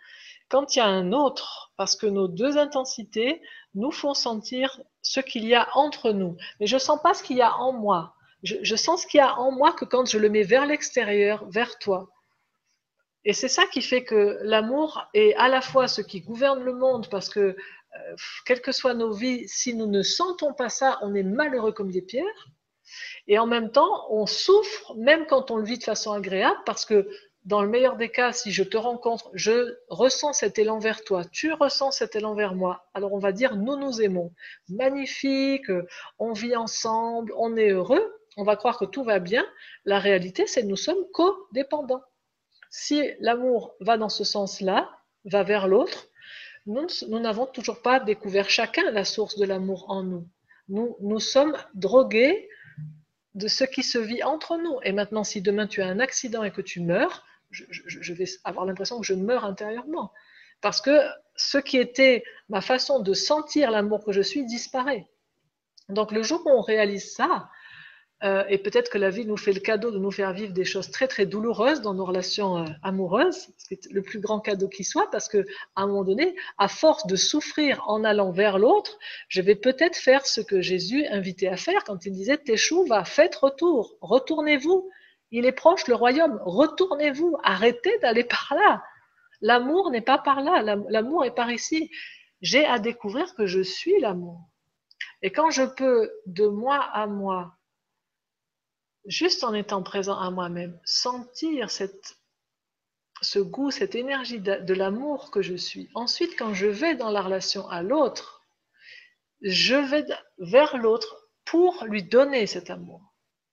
quand 0.48 0.74
il 0.74 0.78
y 0.78 0.82
a 0.82 0.86
un 0.86 1.12
autre, 1.12 1.72
parce 1.76 1.94
que 1.94 2.06
nos 2.06 2.26
deux 2.26 2.56
intensités 2.56 3.42
nous 3.74 3.92
font 3.92 4.14
sentir 4.14 4.80
ce 5.02 5.20
qu'il 5.20 5.44
y 5.44 5.54
a 5.54 5.68
entre 5.74 6.12
nous. 6.12 6.36
Mais 6.58 6.66
je 6.66 6.76
ne 6.76 6.80
sens 6.80 7.00
pas 7.02 7.14
ce 7.14 7.22
qu'il 7.22 7.36
y 7.36 7.42
a 7.42 7.54
en 7.56 7.72
moi. 7.72 8.14
Je, 8.42 8.76
sens 8.76 9.02
ce 9.02 9.06
qu'il 9.06 9.18
y 9.18 9.20
a 9.20 9.36
en 9.36 9.50
moi 9.50 9.72
que 9.72 9.84
quand 9.84 10.06
je 10.06 10.16
le 10.16 10.30
mets 10.30 10.44
vers 10.44 10.64
l'extérieur, 10.64 11.44
vers 11.50 11.78
toi. 11.78 12.08
Et 13.24 13.32
c'est 13.32 13.48
ça 13.48 13.66
qui 13.66 13.82
fait 13.82 14.04
que 14.04 14.38
l'amour 14.42 15.06
est 15.12 15.34
à 15.34 15.48
la 15.48 15.60
fois 15.60 15.88
ce 15.88 16.00
qui 16.02 16.20
gouverne 16.20 16.62
le 16.62 16.72
monde, 16.72 17.08
parce 17.10 17.28
que 17.28 17.40
euh, 17.40 18.16
quelles 18.46 18.62
que 18.62 18.70
soient 18.70 18.94
nos 18.94 19.12
vies, 19.12 19.48
si 19.48 19.74
nous 19.74 19.86
ne 19.86 20.02
sentons 20.02 20.54
pas 20.54 20.68
ça, 20.68 20.98
on 21.02 21.14
est 21.14 21.24
malheureux 21.24 21.72
comme 21.72 21.90
des 21.90 22.02
pierres. 22.02 22.48
Et 23.26 23.38
en 23.38 23.46
même 23.46 23.70
temps, 23.70 24.06
on 24.10 24.26
souffre, 24.26 24.94
même 24.96 25.26
quand 25.26 25.50
on 25.50 25.56
le 25.56 25.64
vit 25.64 25.78
de 25.78 25.84
façon 25.84 26.12
agréable, 26.12 26.58
parce 26.64 26.84
que 26.84 27.08
dans 27.44 27.62
le 27.62 27.68
meilleur 27.68 27.96
des 27.96 28.10
cas, 28.10 28.32
si 28.32 28.52
je 28.52 28.62
te 28.62 28.76
rencontre, 28.76 29.30
je 29.32 29.76
ressens 29.88 30.34
cet 30.34 30.58
élan 30.58 30.78
vers 30.78 31.02
toi, 31.02 31.24
tu 31.24 31.52
ressens 31.52 31.92
cet 31.92 32.14
élan 32.14 32.34
vers 32.34 32.54
moi. 32.54 32.86
Alors 32.92 33.12
on 33.14 33.18
va 33.18 33.32
dire, 33.32 33.56
nous 33.56 33.76
nous 33.76 34.02
aimons. 34.02 34.32
Magnifique, 34.68 35.70
on 36.18 36.32
vit 36.32 36.56
ensemble, 36.56 37.32
on 37.36 37.56
est 37.56 37.70
heureux, 37.70 38.14
on 38.36 38.44
va 38.44 38.56
croire 38.56 38.78
que 38.78 38.84
tout 38.84 39.02
va 39.02 39.18
bien. 39.18 39.46
La 39.86 39.98
réalité, 39.98 40.46
c'est 40.46 40.62
que 40.62 40.66
nous 40.66 40.76
sommes 40.76 41.04
codépendants. 41.12 42.02
Si 42.70 43.02
l'amour 43.20 43.74
va 43.80 43.96
dans 43.96 44.10
ce 44.10 44.24
sens-là, 44.24 44.90
va 45.24 45.42
vers 45.42 45.68
l'autre, 45.68 46.08
nous 46.66 47.18
n'avons 47.18 47.46
toujours 47.46 47.80
pas 47.80 47.98
découvert 47.98 48.50
chacun 48.50 48.90
la 48.90 49.04
source 49.04 49.38
de 49.38 49.46
l'amour 49.46 49.86
en 49.88 50.02
nous. 50.02 50.28
Nous, 50.68 50.96
nous 51.00 51.18
sommes 51.18 51.56
drogués 51.74 52.48
de 53.34 53.48
ce 53.48 53.64
qui 53.64 53.82
se 53.82 53.98
vit 53.98 54.22
entre 54.22 54.56
nous. 54.56 54.78
Et 54.82 54.92
maintenant, 54.92 55.24
si 55.24 55.42
demain 55.42 55.66
tu 55.66 55.82
as 55.82 55.86
un 55.86 56.00
accident 56.00 56.44
et 56.44 56.50
que 56.50 56.60
tu 56.60 56.80
meurs, 56.80 57.24
je, 57.50 58.12
vais 58.12 58.26
avoir 58.44 58.66
l'impression 58.66 59.00
que 59.00 59.06
je 59.06 59.14
meurs 59.14 59.44
intérieurement. 59.44 60.12
Parce 60.60 60.80
que 60.80 61.00
ce 61.36 61.58
qui 61.58 61.78
était 61.78 62.24
ma 62.48 62.60
façon 62.60 63.00
de 63.00 63.14
sentir 63.14 63.70
l'amour 63.70 64.04
que 64.04 64.12
je 64.12 64.22
suis 64.22 64.44
disparaît. 64.44 65.06
Donc 65.88 66.12
le 66.12 66.22
jour 66.22 66.42
où 66.44 66.50
on 66.50 66.60
réalise 66.60 67.14
ça, 67.14 67.48
euh, 68.24 68.44
et 68.48 68.58
peut-être 68.58 68.90
que 68.90 68.98
la 68.98 69.10
vie 69.10 69.24
nous 69.24 69.36
fait 69.36 69.52
le 69.52 69.60
cadeau 69.60 69.90
de 69.92 69.98
nous 69.98 70.10
faire 70.10 70.32
vivre 70.32 70.52
des 70.52 70.64
choses 70.64 70.90
très 70.90 71.06
très 71.06 71.24
douloureuses 71.24 71.80
dans 71.82 71.94
nos 71.94 72.04
relations 72.04 72.58
euh, 72.58 72.64
amoureuses, 72.82 73.48
c'est 73.56 73.90
le 73.92 74.02
plus 74.02 74.18
grand 74.18 74.40
cadeau 74.40 74.68
qui 74.68 74.82
soit, 74.82 75.08
parce 75.10 75.28
que 75.28 75.46
à 75.76 75.82
un 75.82 75.86
moment 75.86 76.04
donné, 76.04 76.34
à 76.58 76.66
force 76.66 77.06
de 77.06 77.14
souffrir 77.14 77.82
en 77.86 78.02
allant 78.02 78.32
vers 78.32 78.58
l'autre, 78.58 78.98
je 79.28 79.40
vais 79.40 79.54
peut-être 79.54 79.96
faire 79.96 80.26
ce 80.26 80.40
que 80.40 80.60
Jésus 80.60 81.06
invitait 81.06 81.48
à 81.48 81.56
faire 81.56 81.84
quand 81.84 82.06
il 82.06 82.12
disait 82.12 82.40
va, 82.88 83.04
faites 83.04 83.36
retour, 83.36 83.96
retournez-vous, 84.00 84.90
il 85.30 85.44
est 85.46 85.52
proche 85.52 85.86
le 85.86 85.94
royaume. 85.94 86.40
Retournez-vous, 86.44 87.36
arrêtez 87.42 87.96
d'aller 87.98 88.24
par 88.48 88.54
là. 88.54 88.82
L'amour 89.40 89.90
n'est 89.90 90.00
pas 90.00 90.18
par 90.18 90.40
là, 90.40 90.62
l'amour 90.88 91.24
est 91.24 91.34
par 91.34 91.52
ici. 91.52 91.90
J'ai 92.40 92.64
à 92.64 92.78
découvrir 92.80 93.34
que 93.36 93.46
je 93.46 93.60
suis 93.60 93.98
l'amour. 94.00 94.40
Et 95.22 95.30
quand 95.30 95.50
je 95.50 95.62
peux, 95.62 96.10
de 96.26 96.46
moi 96.46 96.76
à 96.92 97.06
moi, 97.06 97.57
juste 99.06 99.44
en 99.44 99.54
étant 99.54 99.82
présent 99.82 100.18
à 100.18 100.30
moi-même, 100.30 100.78
sentir 100.84 101.70
cette, 101.70 102.16
ce 103.22 103.38
goût, 103.38 103.70
cette 103.70 103.94
énergie 103.94 104.40
de, 104.40 104.56
de 104.56 104.74
l'amour 104.74 105.30
que 105.30 105.42
je 105.42 105.54
suis. 105.54 105.88
Ensuite, 105.94 106.38
quand 106.38 106.54
je 106.54 106.66
vais 106.66 106.94
dans 106.94 107.10
la 107.10 107.22
relation 107.22 107.68
à 107.68 107.82
l'autre, 107.82 108.42
je 109.40 109.74
vais 109.74 110.04
vers 110.38 110.76
l'autre 110.76 111.28
pour 111.44 111.84
lui 111.84 112.02
donner 112.02 112.46
cet 112.46 112.70
amour, 112.70 113.00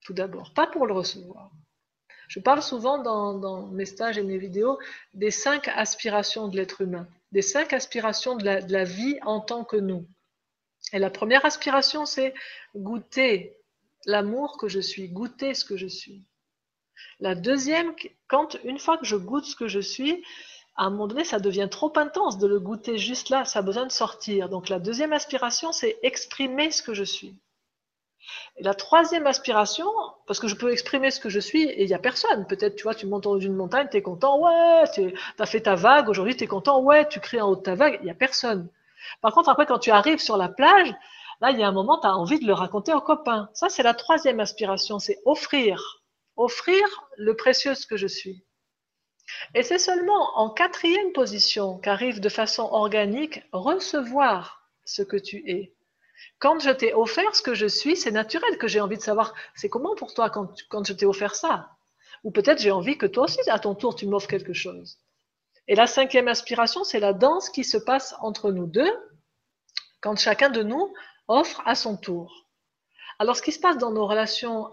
tout 0.01 0.13
d'abord, 0.13 0.53
pas 0.53 0.67
pour 0.67 0.85
le 0.87 0.93
recevoir. 0.93 1.51
Je 2.27 2.39
parle 2.39 2.61
souvent 2.61 2.97
dans, 2.97 3.67
mes 3.67 3.85
stages 3.85 4.17
et 4.17 4.23
mes 4.23 4.37
vidéos 4.37 4.79
des 5.13 5.31
cinq 5.31 5.67
aspirations 5.69 6.47
de 6.47 6.57
l'être 6.57 6.81
humain, 6.81 7.07
des 7.31 7.41
cinq 7.41 7.73
aspirations 7.73 8.35
de 8.35 8.43
la, 8.45 8.83
vie 8.83 9.17
en 9.23 9.39
tant 9.39 9.63
que 9.63 9.77
nous. 9.77 10.07
Et 10.91 10.99
la 10.99 11.09
première 11.09 11.45
aspiration, 11.45 12.05
c'est 12.05 12.33
goûter 12.75 13.57
l'amour 14.05 14.57
que 14.57 14.67
je 14.67 14.79
suis, 14.79 15.09
goûter 15.09 15.53
ce 15.53 15.65
que 15.65 15.77
je 15.77 15.87
suis. 15.87 16.23
La 17.19 17.35
deuxième, 17.35 17.93
quand 18.27 18.57
une 18.63 18.79
fois 18.79 18.97
que 18.97 19.05
je 19.05 19.15
goûte 19.15 19.45
ce 19.45 19.55
que 19.55 19.67
je 19.67 19.79
suis, 19.79 20.23
à 20.75 20.85
un 20.85 20.89
moment 20.89 21.07
donné, 21.07 21.23
ça 21.23 21.39
devient 21.39 21.69
trop 21.71 21.93
intense 21.97 22.37
de 22.37 22.47
le 22.47 22.59
goûter 22.59 22.97
juste 22.97 23.29
là, 23.29 23.45
ça 23.45 23.59
a 23.59 23.61
besoin 23.61 23.85
de 23.85 23.91
sortir. 23.91 24.49
Donc 24.49 24.67
la 24.69 24.79
deuxième 24.79 25.13
aspiration, 25.13 25.71
c'est 25.71 25.97
exprimer 26.03 26.71
ce 26.71 26.83
que 26.83 26.93
je 26.93 27.03
suis. 27.03 27.35
Et 28.57 28.63
la 28.63 28.73
troisième 28.73 29.27
aspiration, 29.27 29.87
parce 30.27 30.39
que 30.39 30.47
je 30.47 30.55
peux 30.55 30.71
exprimer 30.71 31.11
ce 31.11 31.19
que 31.19 31.29
je 31.29 31.39
suis 31.39 31.63
et 31.63 31.83
il 31.83 31.87
n'y 31.87 31.93
a 31.93 31.99
personne. 31.99 32.45
Peut-être, 32.47 32.75
tu 32.75 32.83
vois, 32.83 32.95
tu 32.95 33.05
montes 33.05 33.27
en 33.27 33.31
haut 33.31 33.37
d'une 33.37 33.55
montagne, 33.55 33.87
tu 33.89 33.97
es 33.97 34.01
content, 34.01 34.39
ouais, 34.39 34.83
tu 34.93 35.13
as 35.39 35.45
fait 35.45 35.61
ta 35.61 35.75
vague, 35.75 36.09
aujourd'hui 36.09 36.35
tu 36.35 36.43
es 36.43 36.47
content, 36.47 36.81
ouais, 36.81 37.07
tu 37.07 37.19
cries 37.19 37.39
en 37.39 37.49
haut 37.49 37.55
de 37.55 37.61
ta 37.61 37.75
vague, 37.75 37.97
il 38.01 38.05
n'y 38.05 38.11
a 38.11 38.15
personne. 38.15 38.67
Par 39.21 39.33
contre, 39.33 39.49
après, 39.49 39.65
quand 39.65 39.79
tu 39.79 39.91
arrives 39.91 40.19
sur 40.19 40.37
la 40.37 40.49
plage, 40.49 40.93
là, 41.41 41.51
il 41.51 41.59
y 41.59 41.63
a 41.63 41.67
un 41.67 41.71
moment, 41.71 41.99
tu 41.99 42.07
as 42.07 42.15
envie 42.15 42.39
de 42.39 42.47
le 42.47 42.53
raconter 42.53 42.93
aux 42.93 43.01
copains. 43.01 43.49
Ça, 43.53 43.69
c'est 43.69 43.83
la 43.83 43.93
troisième 43.93 44.39
aspiration, 44.39 44.99
c'est 44.99 45.21
offrir. 45.25 46.03
Offrir 46.35 46.83
le 47.17 47.35
précieux 47.35 47.73
que 47.89 47.97
je 47.97 48.07
suis. 48.07 48.45
Et 49.53 49.63
c'est 49.63 49.79
seulement 49.79 50.37
en 50.37 50.49
quatrième 50.49 51.11
position 51.13 51.77
qu'arrive 51.79 52.19
de 52.19 52.29
façon 52.29 52.63
organique 52.63 53.43
recevoir 53.51 54.69
ce 54.83 55.01
que 55.01 55.17
tu 55.17 55.49
es. 55.49 55.75
Quand 56.39 56.59
je 56.59 56.69
t'ai 56.69 56.93
offert 56.93 57.35
ce 57.35 57.41
que 57.41 57.55
je 57.55 57.65
suis, 57.65 57.95
c'est 57.95 58.11
naturel 58.11 58.57
que 58.57 58.67
j'ai 58.67 58.81
envie 58.81 58.97
de 58.97 59.01
savoir 59.01 59.33
c'est 59.55 59.69
comment 59.69 59.95
pour 59.95 60.13
toi 60.13 60.29
quand, 60.29 60.53
quand 60.69 60.85
je 60.85 60.93
t'ai 60.93 61.05
offert 61.05 61.35
ça? 61.35 61.69
Ou 62.23 62.31
peut-être 62.31 62.59
j'ai 62.59 62.71
envie 62.71 62.97
que 62.97 63.05
toi 63.05 63.25
aussi, 63.25 63.39
à 63.49 63.59
ton 63.59 63.75
tour, 63.75 63.95
tu 63.95 64.07
m'offres 64.07 64.27
quelque 64.27 64.53
chose. 64.53 64.99
Et 65.67 65.75
la 65.75 65.87
cinquième 65.87 66.27
aspiration, 66.27 66.83
c'est 66.83 66.99
la 66.99 67.13
danse 67.13 67.49
qui 67.49 67.63
se 67.63 67.77
passe 67.77 68.15
entre 68.19 68.51
nous 68.51 68.67
deux, 68.67 68.91
quand 70.01 70.15
chacun 70.15 70.49
de 70.49 70.61
nous 70.61 70.93
offre 71.27 71.61
à 71.65 71.75
son 71.75 71.97
tour. 71.97 72.47
Alors, 73.19 73.35
ce 73.35 73.41
qui 73.41 73.51
se 73.51 73.59
passe 73.59 73.77
dans 73.77 73.91
nos 73.91 74.05
relations 74.05 74.69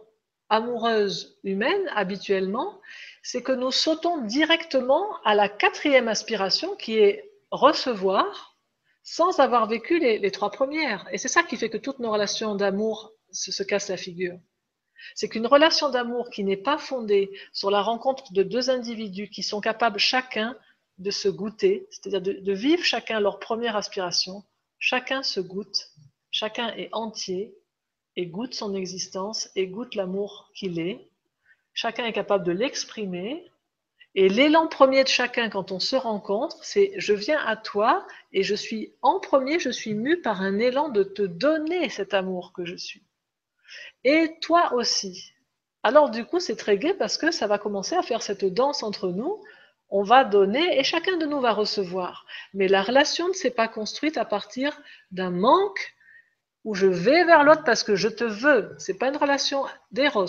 amoureuses 0.49 1.39
humaines, 1.45 1.89
habituellement, 1.95 2.81
c'est 3.23 3.43
que 3.43 3.53
nous 3.53 3.71
sautons 3.71 4.19
directement 4.23 5.17
à 5.25 5.35
la 5.35 5.49
quatrième 5.49 6.09
aspiration 6.09 6.77
qui 6.77 6.99
est 6.99 7.31
recevoir 7.51 8.53
sans 9.03 9.41
avoir 9.41 9.67
vécu 9.67 9.99
les, 9.99 10.31
trois 10.31 10.51
premières. 10.51 11.07
Et 11.13 11.19
c'est 11.19 11.29
ça 11.29 11.43
qui 11.43 11.57
fait 11.57 11.71
que 11.71 11.79
toutes 11.79 11.99
nos 11.99 12.13
relations 12.13 12.55
d'amour 12.55 13.13
se, 13.31 13.63
cassent 13.63 13.89
la 13.89 13.97
figure. 13.97 14.39
C'est 15.15 15.29
qu'une 15.29 15.47
relation 15.47 15.89
d'amour 15.89 16.31
qui 16.31 16.45
n'est 16.45 16.57
pas 16.57 16.79
fondée 16.79 17.31
sur 17.53 17.71
la 17.71 17.83
rencontre 17.83 18.33
de 18.33 18.43
deux 18.43 18.71
individus 18.71 19.29
qui 19.29 19.43
sont 19.43 19.61
capables 19.61 19.99
chacun 19.99 20.57
de 20.99 21.11
se 21.11 21.29
goûter, 21.29 21.89
c'est-à-dire 21.91 22.21
de, 22.21 22.53
vivre 22.53 22.85
chacun 22.85 23.19
leur 23.19 23.41
première 23.41 23.75
aspiration, 23.75 24.45
chacun 24.79 25.23
se 25.23 25.41
goûte, 25.41 25.89
chacun 26.33 26.75
est 26.75 26.89
entier 26.93 27.55
et 28.17 28.27
goûte 28.27 28.55
son 28.55 28.75
existence 28.75 29.51
et 29.55 29.69
goûte 29.69 29.95
l'amour 29.95 30.51
qu'il 30.55 30.81
est. 30.81 31.09
Chacun 31.75 32.05
est 32.05 32.13
capable 32.13 32.45
de 32.45 32.53
l'exprimer 32.53 33.49
et 34.15 34.29
l'élan 34.29 34.67
premier 34.67 35.05
de 35.05 35.09
chacun 35.09 35.49
quand 35.49 35.73
on 35.73 35.79
se 35.79 35.97
rencontre, 35.97 36.59
c'est 36.63 36.93
je 36.97 37.15
viens 37.15 37.41
à 37.47 37.57
toi 37.57 38.07
et 38.33 38.43
je 38.43 38.55
suis 38.55 38.93
en 39.01 39.21
premier, 39.21 39.59
je 39.59 39.71
suis 39.71 39.95
mu 39.95 40.21
par 40.21 40.43
un 40.43 40.59
élan 40.59 40.91
de 40.91 41.03
te 41.03 41.23
donner 41.23 41.89
cet 41.89 42.13
amour 42.13 42.53
que 42.53 42.67
je 42.67 42.77
suis. 42.77 43.03
Et 44.05 44.37
toi 44.43 44.75
aussi. 44.75 45.33
Alors 45.83 46.11
du 46.11 46.27
coup, 46.27 46.41
c'est 46.41 46.57
très 46.57 46.77
gai 46.77 46.93
parce 46.93 47.17
que 47.17 47.31
ça 47.31 47.47
va 47.47 47.59
commencer 47.59 47.95
à 47.95 48.03
faire 48.03 48.23
cette 48.23 48.45
danse 48.45 48.83
entre 48.83 49.09
nous. 49.09 49.43
On 49.89 50.03
va 50.03 50.25
donner 50.25 50.79
et 50.79 50.85
chacun 50.85 51.17
de 51.17 51.27
nous 51.27 51.41
va 51.41 51.53
recevoir. 51.53 52.27
Mais 52.53 52.69
la 52.69 52.83
relation 52.83 53.29
ne 53.29 53.33
s'est 53.33 53.51
pas 53.51 53.69
construite 53.69 54.19
à 54.19 54.27
partir 54.27 54.79
d'un 55.11 55.31
manque 55.31 55.95
où 56.65 56.75
je 56.75 56.87
vais 56.87 57.25
vers 57.25 57.45
l'autre 57.45 57.65
parce 57.65 57.83
que 57.83 57.97
je 57.97 58.09
te 58.09 58.25
veux. 58.25 58.75
C'est 58.79 58.99
pas 58.99 59.09
une 59.09 59.17
relation 59.17 59.65
d'éros. 59.91 60.27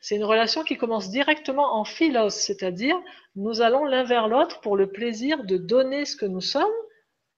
C'est 0.00 0.16
une 0.16 0.24
relation 0.24 0.62
qui 0.62 0.76
commence 0.76 1.10
directement 1.10 1.76
en 1.76 1.84
philos, 1.84 2.30
c'est-à-dire 2.30 2.98
nous 3.34 3.60
allons 3.60 3.84
l'un 3.84 4.04
vers 4.04 4.28
l'autre 4.28 4.60
pour 4.60 4.76
le 4.76 4.90
plaisir 4.90 5.44
de 5.44 5.56
donner 5.56 6.04
ce 6.04 6.16
que 6.16 6.26
nous 6.26 6.40
sommes 6.40 6.66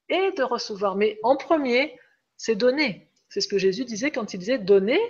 et 0.09 0.33
de 0.33 0.43
recevoir. 0.43 0.97
Mais 0.97 1.19
en 1.23 1.37
premier, 1.37 1.99
c'est 2.37 2.57
donner. 2.57 3.09
C'est 3.29 3.41
ce 3.41 3.49
que 3.49 3.59
Jésus 3.59 3.85
disait 3.85 4.11
quand 4.11 4.35
il 4.35 4.39
disait 4.39 4.59
donnez 4.59 5.01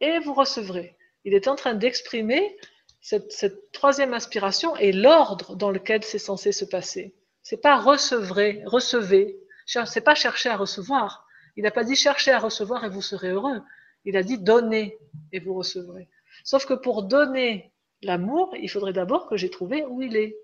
et 0.00 0.18
vous 0.20 0.34
recevrez. 0.34 0.96
Il 1.24 1.34
est 1.34 1.48
en 1.48 1.54
train 1.54 1.74
d'exprimer 1.74 2.56
cette, 3.00 3.72
troisième 3.72 4.14
aspiration 4.14 4.76
et 4.76 4.92
l'ordre 4.92 5.56
dans 5.56 5.70
lequel 5.70 6.02
c'est 6.04 6.18
censé 6.18 6.52
se 6.52 6.64
passer. 6.64 7.14
C'est 7.42 7.60
pas 7.60 7.78
recevrez, 7.78 8.62
recevez. 8.66 9.38
C'est 9.66 10.00
pas 10.00 10.14
chercher 10.14 10.48
à 10.48 10.56
recevoir. 10.56 11.26
Il 11.60 11.64
n'a 11.64 11.70
pas 11.70 11.84
dit 11.84 11.94
chercher 11.94 12.30
à 12.32 12.38
recevoir 12.38 12.86
et 12.86 12.88
vous 12.88 13.02
serez 13.02 13.28
heureux. 13.28 13.60
Il 14.06 14.16
a 14.16 14.22
dit 14.22 14.38
donnez 14.38 14.96
et 15.30 15.40
vous 15.40 15.52
recevrez. 15.52 16.08
Sauf 16.42 16.64
que 16.64 16.72
pour 16.72 17.02
donner 17.02 17.70
l'amour, 18.00 18.54
il 18.58 18.70
faudrait 18.70 18.94
d'abord 18.94 19.28
que 19.28 19.36
j'ai 19.36 19.50
trouvé 19.50 19.84
où 19.84 20.00
il 20.00 20.16
est. 20.16 20.38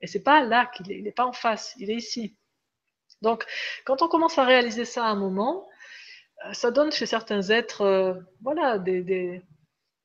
Et 0.00 0.06
c'est 0.06 0.22
pas 0.22 0.42
là 0.42 0.64
qu'il 0.74 0.90
est. 0.90 0.96
Il 0.96 1.04
n'est 1.04 1.12
pas 1.12 1.26
en 1.26 1.34
face. 1.34 1.74
Il 1.76 1.90
est 1.90 1.96
ici. 1.96 2.38
Donc, 3.20 3.44
quand 3.84 4.00
on 4.00 4.08
commence 4.08 4.38
à 4.38 4.46
réaliser 4.46 4.86
ça 4.86 5.04
à 5.04 5.10
un 5.10 5.14
moment, 5.14 5.68
euh, 6.46 6.54
ça 6.54 6.70
donne 6.70 6.90
chez 6.90 7.04
certains 7.04 7.50
êtres, 7.50 7.82
euh, 7.82 8.14
voilà, 8.40 8.78
des, 8.78 9.42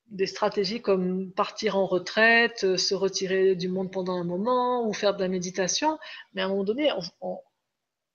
des 0.10 0.26
stratégies 0.26 0.82
comme 0.82 1.32
partir 1.32 1.78
en 1.78 1.86
retraite, 1.86 2.66
euh, 2.66 2.76
se 2.76 2.94
retirer 2.94 3.56
du 3.56 3.70
monde 3.70 3.90
pendant 3.90 4.20
un 4.20 4.26
moment 4.26 4.86
ou 4.86 4.92
faire 4.92 5.16
de 5.16 5.22
la 5.22 5.30
méditation. 5.30 5.98
Mais 6.34 6.42
à 6.42 6.46
un 6.46 6.50
moment 6.50 6.66
donné, 6.66 6.92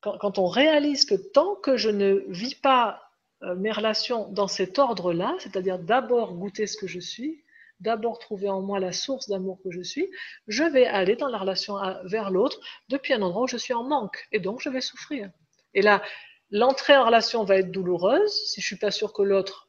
quand, 0.02 0.38
on 0.38 0.46
réalise 0.46 1.04
que 1.04 1.14
tant 1.14 1.54
que 1.54 1.76
je 1.76 1.88
ne 1.88 2.24
vis 2.28 2.56
pas 2.56 3.02
euh, 3.42 3.54
mes 3.54 3.70
relations 3.70 4.28
dans 4.30 4.48
cet 4.48 4.78
ordre-là, 4.78 5.36
c'est-à-dire 5.38 5.78
d'abord 5.78 6.34
goûter 6.34 6.66
ce 6.66 6.76
que 6.76 6.86
je 6.88 7.00
suis, 7.00 7.44
d'abord 7.80 8.18
trouver 8.18 8.48
en 8.48 8.60
moi 8.60 8.80
la 8.80 8.92
source 8.92 9.28
d'amour 9.28 9.58
que 9.62 9.70
je 9.70 9.82
suis, 9.82 10.08
je 10.48 10.64
vais 10.64 10.86
aller 10.86 11.16
dans 11.16 11.28
la 11.28 11.38
relation 11.38 11.76
vers 12.04 12.30
l'autre 12.30 12.60
depuis 12.88 13.12
un 13.12 13.22
endroit 13.22 13.44
où 13.44 13.48
je 13.48 13.56
suis 13.56 13.74
en 13.74 13.84
manque. 13.84 14.26
Et 14.32 14.40
donc, 14.40 14.60
je 14.60 14.68
vais 14.68 14.80
souffrir. 14.80 15.30
Et 15.74 15.82
là, 15.82 16.02
l'entrée 16.50 16.96
en 16.96 17.06
relation 17.06 17.44
va 17.44 17.56
être 17.56 17.70
douloureuse 17.70 18.32
si 18.32 18.60
je 18.60 18.66
suis 18.66 18.76
pas 18.76 18.90
sûr 18.90 19.12
que 19.12 19.22
l'autre 19.22 19.68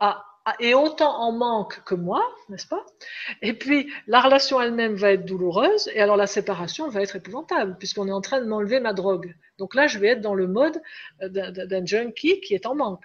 a 0.00 0.24
et 0.60 0.74
autant 0.74 1.20
en 1.20 1.32
manque 1.32 1.82
que 1.84 1.94
moi, 1.94 2.22
n'est-ce 2.48 2.66
pas? 2.66 2.84
Et 3.42 3.52
puis, 3.52 3.92
la 4.06 4.20
relation 4.20 4.60
elle-même 4.60 4.94
va 4.94 5.12
être 5.12 5.24
douloureuse, 5.24 5.88
et 5.94 6.00
alors 6.00 6.16
la 6.16 6.26
séparation 6.26 6.88
va 6.88 7.02
être 7.02 7.16
épouvantable, 7.16 7.76
puisqu'on 7.78 8.08
est 8.08 8.12
en 8.12 8.20
train 8.20 8.40
de 8.40 8.46
m'enlever 8.46 8.80
ma 8.80 8.92
drogue. 8.92 9.34
Donc 9.58 9.74
là, 9.74 9.86
je 9.86 9.98
vais 9.98 10.08
être 10.08 10.20
dans 10.20 10.34
le 10.34 10.46
mode 10.46 10.80
euh, 11.22 11.28
d'un 11.28 11.84
junkie 11.84 12.40
qui 12.40 12.54
est 12.54 12.66
en 12.66 12.74
manque. 12.74 13.04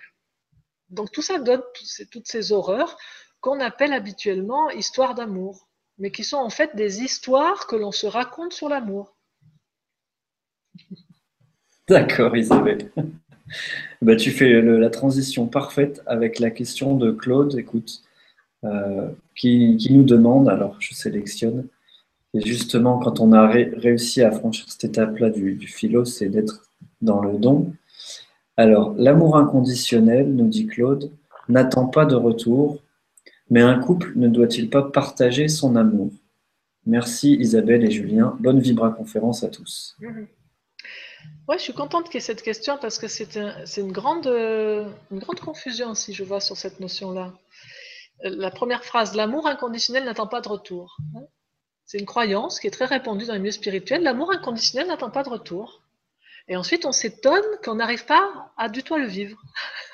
Donc 0.89 1.11
tout 1.11 1.21
ça 1.21 1.39
donne 1.39 1.63
toutes 2.11 2.27
ces 2.27 2.51
horreurs 2.51 2.97
qu'on 3.39 3.59
appelle 3.59 3.93
habituellement 3.93 4.69
histoires 4.69 5.15
d'amour, 5.15 5.67
mais 5.97 6.11
qui 6.11 6.23
sont 6.23 6.37
en 6.37 6.49
fait 6.49 6.75
des 6.75 7.01
histoires 7.01 7.65
que 7.65 7.75
l'on 7.75 7.91
se 7.91 8.05
raconte 8.05 8.53
sur 8.53 8.69
l'amour. 8.69 9.15
D'accord, 11.87 12.35
Isabelle. 12.37 12.91
Bah, 14.01 14.15
tu 14.15 14.31
fais 14.31 14.61
la 14.61 14.89
transition 14.89 15.45
parfaite 15.45 16.01
avec 16.07 16.39
la 16.39 16.49
question 16.49 16.95
de 16.95 17.11
Claude, 17.11 17.55
écoute, 17.57 18.01
euh, 18.63 19.09
qui, 19.35 19.87
nous 19.91 20.03
demande, 20.03 20.49
alors 20.49 20.75
je 20.79 20.95
sélectionne, 20.95 21.67
et 22.33 22.41
justement 22.41 22.97
quand 22.97 23.19
on 23.19 23.31
a 23.31 23.47
réussi 23.47 24.23
à 24.23 24.31
franchir 24.31 24.65
cette 24.69 24.85
étape-là 24.85 25.29
du, 25.29 25.67
philo, 25.67 26.05
c'est 26.05 26.29
d'être 26.29 26.63
dans 27.01 27.21
le 27.21 27.37
don. 27.37 27.73
Alors, 28.57 28.95
l'amour 28.97 29.37
inconditionnel, 29.37 30.33
nous 30.33 30.47
dit 30.47 30.65
Claude, 30.65 31.11
n'attend 31.47 31.85
pas 31.87 32.05
de 32.05 32.15
retour, 32.15 32.79
mais 33.49 33.61
un 33.61 33.79
couple 33.79 34.13
ne 34.15 34.27
doit-il 34.27 34.69
pas 34.69 34.83
partager 34.83 35.47
son 35.47 35.75
amour? 35.75 36.11
Merci 36.87 37.35
Isabelle 37.35 37.83
et 37.83 37.91
Julien. 37.91 38.35
Bonne 38.39 38.59
Vibra 38.59 38.89
conférence 38.89 39.43
à 39.43 39.49
tous. 39.49 39.95
Mhm. 39.99 40.27
Ouais, 41.47 41.57
je 41.57 41.63
suis 41.63 41.73
contente 41.73 42.05
qu'il 42.05 42.15
y 42.15 42.17
ait 42.17 42.21
cette 42.21 42.43
question 42.43 42.77
parce 42.77 42.97
que 42.97 43.07
c'est 43.07 43.35
une, 43.35 43.91
grande, 43.91 44.27
confusion, 45.43 45.93
si 45.95 46.13
je 46.13 46.23
vois, 46.23 46.39
sur 46.39 46.55
cette 46.55 46.79
notion-là. 46.79 47.33
La 48.23 48.51
première 48.51 48.85
phrase, 48.85 49.15
l'amour 49.15 49.47
inconditionnel 49.47 50.05
n'attend 50.05 50.27
pas 50.27 50.41
de 50.41 50.49
retour. 50.49 50.97
C'est 51.85 51.97
une 51.97 52.05
croyance 52.05 52.59
qui 52.59 52.67
est 52.67 52.71
très 52.71 52.85
répandue 52.85 53.25
dans 53.25 53.33
les 53.33 53.39
milieux 53.39 53.51
spirituels. 53.51 54.03
L'amour 54.03 54.31
inconditionnel 54.31 54.87
n'attend 54.87 55.09
pas 55.09 55.23
de 55.23 55.29
retour. 55.29 55.81
Et 56.47 56.55
ensuite, 56.55 56.85
on 56.85 56.91
s'étonne 56.91 57.43
qu'on 57.63 57.75
n'arrive 57.75 58.05
pas 58.05 58.53
à 58.57 58.69
du 58.69 58.83
tout 58.83 58.95
le 58.95 59.07
vivre. 59.07 59.41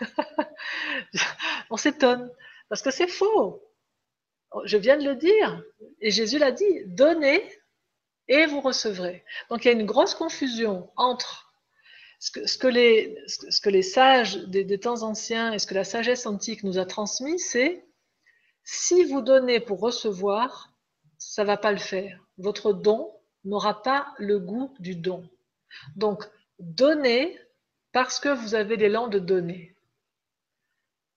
on 1.69 1.77
s'étonne 1.77 2.31
parce 2.69 2.81
que 2.81 2.91
c'est 2.91 3.07
faux. 3.07 3.63
Je 4.65 4.77
viens 4.77 4.97
de 4.97 5.03
le 5.03 5.15
dire 5.15 5.61
et 6.01 6.11
Jésus 6.11 6.37
l'a 6.37 6.51
dit. 6.51 6.83
Donnez 6.85 7.43
et 8.27 8.45
vous 8.45 8.61
recevrez. 8.61 9.23
Donc 9.49 9.63
il 9.63 9.67
y 9.67 9.71
a 9.71 9.73
une 9.73 9.85
grosse 9.85 10.15
confusion 10.15 10.89
entre 10.95 11.47
ce 12.19 12.31
que, 12.57 12.67
les, 12.67 13.81
sages 13.83 14.37
des, 14.47 14.79
temps 14.79 15.03
anciens 15.03 15.53
et 15.53 15.59
ce 15.59 15.67
que 15.67 15.75
la 15.75 15.83
sagesse 15.83 16.25
antique 16.25 16.63
nous 16.63 16.79
a 16.79 16.85
transmis, 16.85 17.39
c'est 17.39 17.85
si 18.63 19.03
vous 19.03 19.21
donnez 19.21 19.59
pour 19.59 19.79
recevoir, 19.79 20.73
ça 21.17 21.43
va 21.43 21.57
pas 21.57 21.71
le 21.71 21.77
faire. 21.77 22.19
Votre 22.37 22.73
don 22.73 23.11
n'aura 23.45 23.81
pas 23.81 24.13
le 24.17 24.39
goût 24.39 24.73
du 24.79 24.95
don. 24.95 25.29
Donc, 25.95 26.27
donnez 26.59 27.39
parce 27.91 28.19
que 28.19 28.29
vous 28.29 28.55
avez 28.55 28.77
l'élan 28.77 29.07
de 29.07 29.19
donner. 29.19 29.75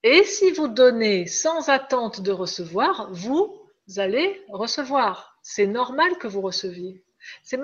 Et 0.02 0.24
si 0.24 0.50
vous 0.50 0.68
donnez 0.68 1.26
sans 1.26 1.68
attente 1.68 2.20
de 2.20 2.30
recevoir, 2.30 3.10
vous 3.12 3.68
allez 3.96 4.44
recevoir 4.48 5.29
c'est 5.42 5.66
normal 5.66 6.18
que 6.18 6.28
vous 6.28 6.40
receviez. 6.40 7.04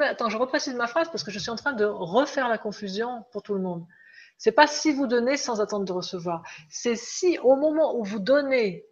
Attends, 0.00 0.28
je 0.28 0.36
reprécise 0.36 0.74
ma 0.74 0.86
phrase 0.86 1.08
parce 1.10 1.24
que 1.24 1.30
je 1.30 1.38
suis 1.38 1.50
en 1.50 1.56
train 1.56 1.72
de 1.72 1.84
refaire 1.84 2.48
la 2.48 2.58
confusion 2.58 3.24
pour 3.32 3.42
tout 3.42 3.54
le 3.54 3.60
monde. 3.60 3.86
C'est 4.38 4.52
pas 4.52 4.66
si 4.66 4.92
vous 4.92 5.06
donnez 5.06 5.36
sans 5.36 5.60
attendre 5.60 5.86
de 5.86 5.92
recevoir. 5.92 6.42
C'est 6.68 6.96
si 6.96 7.38
au 7.38 7.56
moment 7.56 7.96
où 7.98 8.04
vous 8.04 8.18
donnez, 8.18 8.84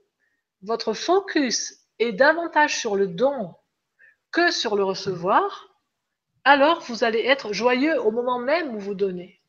votre 0.63 0.95
focus 0.95 1.85
est 1.99 2.13
davantage 2.13 2.79
sur 2.79 2.97
le 2.97 3.07
don 3.07 3.55
que 4.33 4.51
sur 4.51 4.75
le 4.75 4.85
recevoir, 4.85 5.69
alors 6.45 6.81
vous 6.81 7.05
allez 7.05 7.21
être 7.21 7.53
joyeux 7.53 8.01
au 8.01 8.11
moment 8.11 8.39
même 8.39 8.75
où 8.75 8.79
vous 8.79 8.95
donnez. 8.95 9.41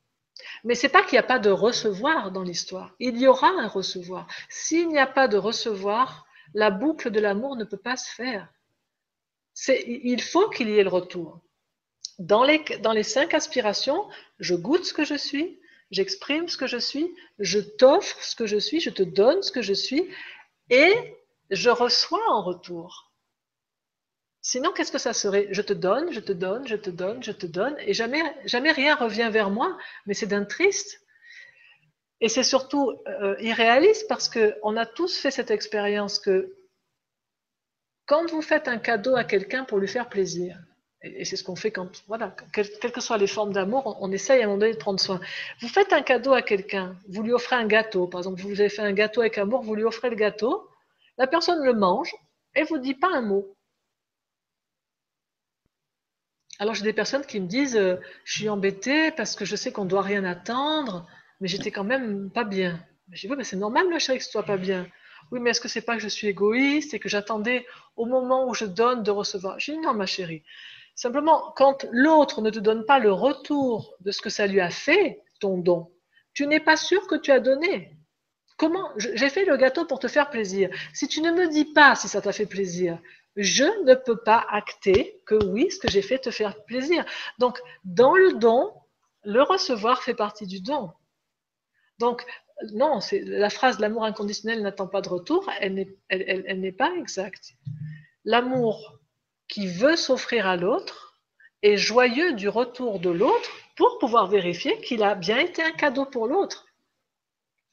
Mais 0.63 0.75
c'est 0.75 0.89
pas 0.89 1.01
qu'il 1.01 1.13
n'y 1.13 1.19
a 1.19 1.23
pas 1.23 1.39
de 1.39 1.49
recevoir 1.49 2.31
dans 2.31 2.43
l'histoire. 2.43 2.93
Il 2.99 3.17
y 3.17 3.27
aura 3.27 3.47
un 3.47 3.67
recevoir. 3.67 4.27
S'il 4.49 4.89
n'y 4.89 4.99
a 4.99 5.07
pas 5.07 5.27
de 5.27 5.37
recevoir, 5.37 6.25
la 6.53 6.71
boucle 6.71 7.09
de 7.09 7.19
l'amour 7.19 7.55
ne 7.55 7.63
peut 7.63 7.77
pas 7.77 7.95
se 7.95 8.13
faire 8.13 8.49
il 9.67 10.21
faut 10.21 10.49
qu'il 10.49 10.69
y 10.69 10.77
ait 10.77 10.83
le 10.83 10.89
retour. 10.89 11.41
Dans 12.19 12.43
les, 12.43 12.59
dans 12.81 12.93
les 12.93 13.03
cinq 13.03 13.33
aspirations, 13.33 14.07
je 14.39 14.55
goûte 14.55 14.85
ce 14.85 14.93
que 14.93 15.05
je 15.05 15.15
suis, 15.15 15.59
j'exprime 15.91 16.47
ce 16.47 16.57
que 16.57 16.67
je 16.67 16.77
suis, 16.77 17.13
je 17.39 17.59
t'offre 17.59 18.23
ce 18.23 18.35
que 18.35 18.45
je 18.45 18.57
suis, 18.57 18.79
je 18.79 18.89
te 18.89 19.03
donne 19.03 19.41
ce 19.41 19.51
que 19.51 19.61
je 19.61 19.73
suis, 19.73 20.09
et 20.69 20.93
je 21.51 21.69
reçois 21.69 22.23
en 22.29 22.41
retour. 22.41 23.11
Sinon, 24.41 24.71
qu'est-ce 24.71 24.91
que 24.91 24.99
ça 24.99 25.13
serait? 25.13 25.47
Je 25.51 25.61
te 25.61 25.73
donne, 25.73 26.11
je 26.13 26.19
te 26.19 26.31
donne, 26.31 26.67
je 26.67 26.75
te 26.75 26.89
donne, 26.89 27.23
je 27.23 27.31
te 27.31 27.45
donne, 27.45 27.75
et 27.79 27.93
jamais, 27.93 28.21
jamais 28.45 28.71
rien 28.71 28.95
revient 28.95 29.29
vers 29.31 29.49
moi, 29.49 29.77
mais 30.05 30.13
c'est 30.13 30.27
d'un 30.27 30.45
triste. 30.45 31.01
Et 32.21 32.29
c'est 32.29 32.43
surtout 32.43 32.93
euh, 33.07 33.35
irréaliste 33.39 34.07
parce 34.07 34.29
qu'on 34.29 34.77
a 34.77 34.85
tous 34.85 35.17
fait 35.17 35.31
cette 35.31 35.51
expérience 35.51 36.19
que 36.19 36.55
quand 38.05 38.29
vous 38.31 38.41
faites 38.41 38.67
un 38.67 38.77
cadeau 38.77 39.15
à 39.15 39.23
quelqu'un 39.23 39.63
pour 39.63 39.79
lui 39.79 39.87
faire 39.87 40.09
plaisir, 40.09 40.57
et 41.01 41.23
c'est 41.23 41.35
ce 41.35 41.43
qu'on 41.43 41.55
fait 41.55 41.71
quand, 41.71 42.03
voilà, 42.07 42.35
quelles 42.51 42.91
que 42.91 43.01
soient 43.01 43.17
les 43.17 43.27
formes 43.27 43.53
d'amour, 43.53 43.97
on, 44.01 44.11
essaye 44.11 44.41
à 44.41 44.45
un 44.45 44.47
moment 44.47 44.59
donné 44.59 44.73
de 44.73 44.77
prendre 44.77 44.99
soin. 44.99 45.19
Vous 45.61 45.67
faites 45.67 45.93
un 45.93 46.01
cadeau 46.01 46.33
à 46.33 46.41
quelqu'un, 46.41 46.97
vous 47.07 47.21
lui 47.21 47.31
offrez 47.31 47.55
un 47.55 47.67
gâteau, 47.67 48.07
par 48.07 48.21
exemple, 48.21 48.41
vous 48.41 48.59
avez 48.59 48.69
fait 48.69 48.81
un 48.81 48.93
gâteau 48.93 49.21
avec 49.21 49.37
amour, 49.37 49.61
vous 49.61 49.75
lui 49.75 49.83
offrez 49.83 50.09
le 50.09 50.15
gâteau, 50.15 50.67
la 51.17 51.27
personne 51.27 51.63
le 51.63 51.73
mange 51.73 52.15
et 52.55 52.63
vous 52.63 52.79
dit 52.79 52.95
pas 52.95 53.09
un 53.13 53.21
mot. 53.21 53.55
Alors 56.57 56.73
j'ai 56.73 56.83
des 56.83 56.93
personnes 56.93 57.25
qui 57.25 57.39
me 57.39 57.47
disent, 57.47 57.75
euh, 57.75 57.97
je 58.23 58.33
suis 58.33 58.49
embêtée 58.49 59.11
parce 59.11 59.35
que 59.35 59.45
je 59.45 59.55
sais 59.55 59.71
qu'on 59.71 59.85
doit 59.85 60.01
rien 60.01 60.23
attendre, 60.23 61.05
mais 61.41 61.47
j'étais 61.47 61.71
quand 61.71 61.83
même 61.83 62.31
pas 62.31 62.45
bien. 62.45 62.79
Je 63.11 63.21
dis, 63.21 63.27
oui, 63.29 63.35
mais 63.37 63.43
c'est 63.43 63.57
normal, 63.57 63.87
ma 63.89 63.99
chérie, 63.99 64.17
que 64.17 64.23
ce 64.23 64.31
soit 64.31 64.43
pas 64.43 64.57
bien. 64.57 64.87
Oui, 65.31 65.39
mais 65.39 65.51
est-ce 65.51 65.61
que 65.61 65.67
c'est 65.67 65.81
pas 65.81 65.95
que 65.95 66.01
je 66.01 66.07
suis 66.07 66.27
égoïste 66.27 66.93
et 66.93 66.99
que 66.99 67.09
j'attendais 67.09 67.65
au 67.95 68.05
moment 68.05 68.47
où 68.47 68.53
je 68.53 68.65
donne 68.65 69.03
de 69.03 69.11
recevoir? 69.11 69.59
Je 69.59 69.71
dis 69.71 69.77
non, 69.79 69.93
ma 69.93 70.05
chérie. 70.05 70.43
Simplement, 70.95 71.51
quand 71.57 71.85
l'autre 71.91 72.41
ne 72.41 72.49
te 72.49 72.59
donne 72.59 72.85
pas 72.85 72.99
le 72.99 73.11
retour 73.11 73.95
de 73.99 74.11
ce 74.11 74.21
que 74.21 74.29
ça 74.29 74.47
lui 74.47 74.61
a 74.61 74.69
fait, 74.69 75.21
ton 75.39 75.57
don, 75.57 75.91
tu 76.33 76.47
n'es 76.47 76.59
pas 76.59 76.77
sûr 76.77 77.05
que 77.07 77.15
tu 77.15 77.31
as 77.31 77.39
donné. 77.39 77.97
Comment 78.57 78.89
J'ai 78.97 79.29
fait 79.29 79.45
le 79.45 79.57
gâteau 79.57 79.85
pour 79.85 79.99
te 79.99 80.07
faire 80.07 80.29
plaisir. 80.29 80.69
Si 80.93 81.07
tu 81.07 81.21
ne 81.21 81.31
me 81.31 81.49
dis 81.49 81.65
pas 81.65 81.95
si 81.95 82.07
ça 82.07 82.21
t'a 82.21 82.31
fait 82.31 82.45
plaisir, 82.45 82.99
je 83.35 83.65
ne 83.83 83.95
peux 83.95 84.17
pas 84.17 84.45
acter 84.49 85.21
que 85.25 85.35
oui, 85.45 85.69
ce 85.69 85.79
que 85.79 85.89
j'ai 85.89 86.01
fait 86.01 86.19
te 86.19 86.31
faire 86.31 86.63
plaisir. 86.63 87.05
Donc, 87.37 87.59
dans 87.83 88.15
le 88.15 88.33
don, 88.33 88.73
le 89.23 89.41
recevoir 89.41 90.03
fait 90.03 90.13
partie 90.13 90.47
du 90.47 90.61
don. 90.61 90.93
Donc, 91.99 92.25
non, 92.73 92.99
la 93.11 93.49
phrase 93.49 93.79
l'amour 93.79 94.05
inconditionnel 94.05 94.61
n'attend 94.61 94.87
pas 94.87 95.01
de 95.01 95.09
retour, 95.09 95.49
elle 95.59 95.73
n'est 95.73 96.71
pas 96.71 96.91
exacte. 96.95 97.53
L'amour 98.23 98.99
qui 99.47 99.67
veut 99.67 99.95
s'offrir 99.95 100.47
à 100.47 100.55
l'autre 100.55 101.21
est 101.61 101.77
joyeux 101.77 102.33
du 102.33 102.49
retour 102.49 102.99
de 102.99 103.09
l'autre 103.09 103.49
pour 103.75 103.97
pouvoir 103.99 104.27
vérifier 104.27 104.79
qu'il 104.79 105.03
a 105.03 105.15
bien 105.15 105.37
été 105.37 105.61
un 105.61 105.71
cadeau 105.71 106.05
pour 106.05 106.27
l'autre. 106.27 106.65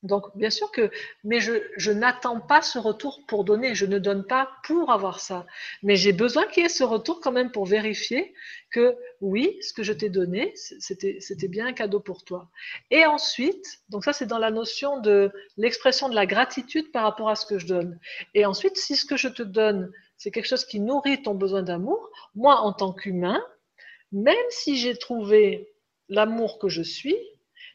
Donc, 0.03 0.37
bien 0.37 0.51
sûr 0.51 0.73
que, 0.73 0.91
mais 1.23 1.39
je, 1.39 1.93
n'attends 1.93 2.41
pas 2.41 2.61
ce 2.61 2.79
retour 2.79 3.21
pour 3.29 3.45
donner, 3.45 3.75
je 3.75 3.87
ne 3.87 3.99
donne 3.99 4.25
pas 4.25 4.51
pour 4.65 4.91
avoir 4.91 5.21
ça. 5.21 5.47
Mais 5.85 5.95
j'ai 5.95 6.13
besoin 6.13 6.45
qu'il 6.47 6.65
y 6.65 6.67
ait 6.67 6.69
ce 6.69 6.83
retour 6.83 7.21
quand 7.21 7.31
même 7.31 7.53
pour 7.53 7.67
vérifier 7.67 8.35
que 8.71 8.97
oui, 9.21 9.57
ce 9.61 9.73
que 9.73 9.85
je 9.85 9.93
t'ai 9.93 10.09
donné, 10.09 10.53
c'était 10.57 11.49
bien 11.49 11.67
un 11.67 11.73
cadeau 11.73 12.01
pour 12.01 12.25
toi. 12.25 12.51
Et 12.91 13.07
ensuite, 13.07 13.81
donc 13.91 14.05
ça 14.05 14.13
c'est 14.13 14.27
dans 14.27 14.39
la 14.39 14.51
notion 14.51 14.99
de 14.99 15.31
l'expression 15.57 16.09
de 16.09 16.15
la 16.17 16.27
gratitude 16.27 16.91
par 16.91 17.05
rapport 17.05 17.29
à 17.29 17.37
ce 17.37 17.47
que 17.47 17.59
je 17.59 17.67
donne. 17.67 17.99
Et 18.35 18.45
ensuite, 18.45 18.77
si 18.77 18.97
ce 18.97 19.05
que 19.05 19.17
je 19.17 19.29
te 19.29 19.43
donne, 19.43 19.93
c'est 20.17 20.31
quelque 20.33 20.49
chose 20.49 20.65
qui 20.65 20.81
nourrit 20.81 21.23
ton 21.23 21.35
besoin 21.35 21.63
d'amour, 21.63 22.11
moi 22.35 22.61
en 22.61 22.73
tant 22.73 22.93
qu'humain, 22.93 23.41
même 24.11 24.35
si 24.51 24.77
j'ai 24.77 24.97
trouvé 24.97 25.73
l'amour 26.09 26.59
que 26.59 26.69
je 26.69 26.83
suis, 26.83 27.17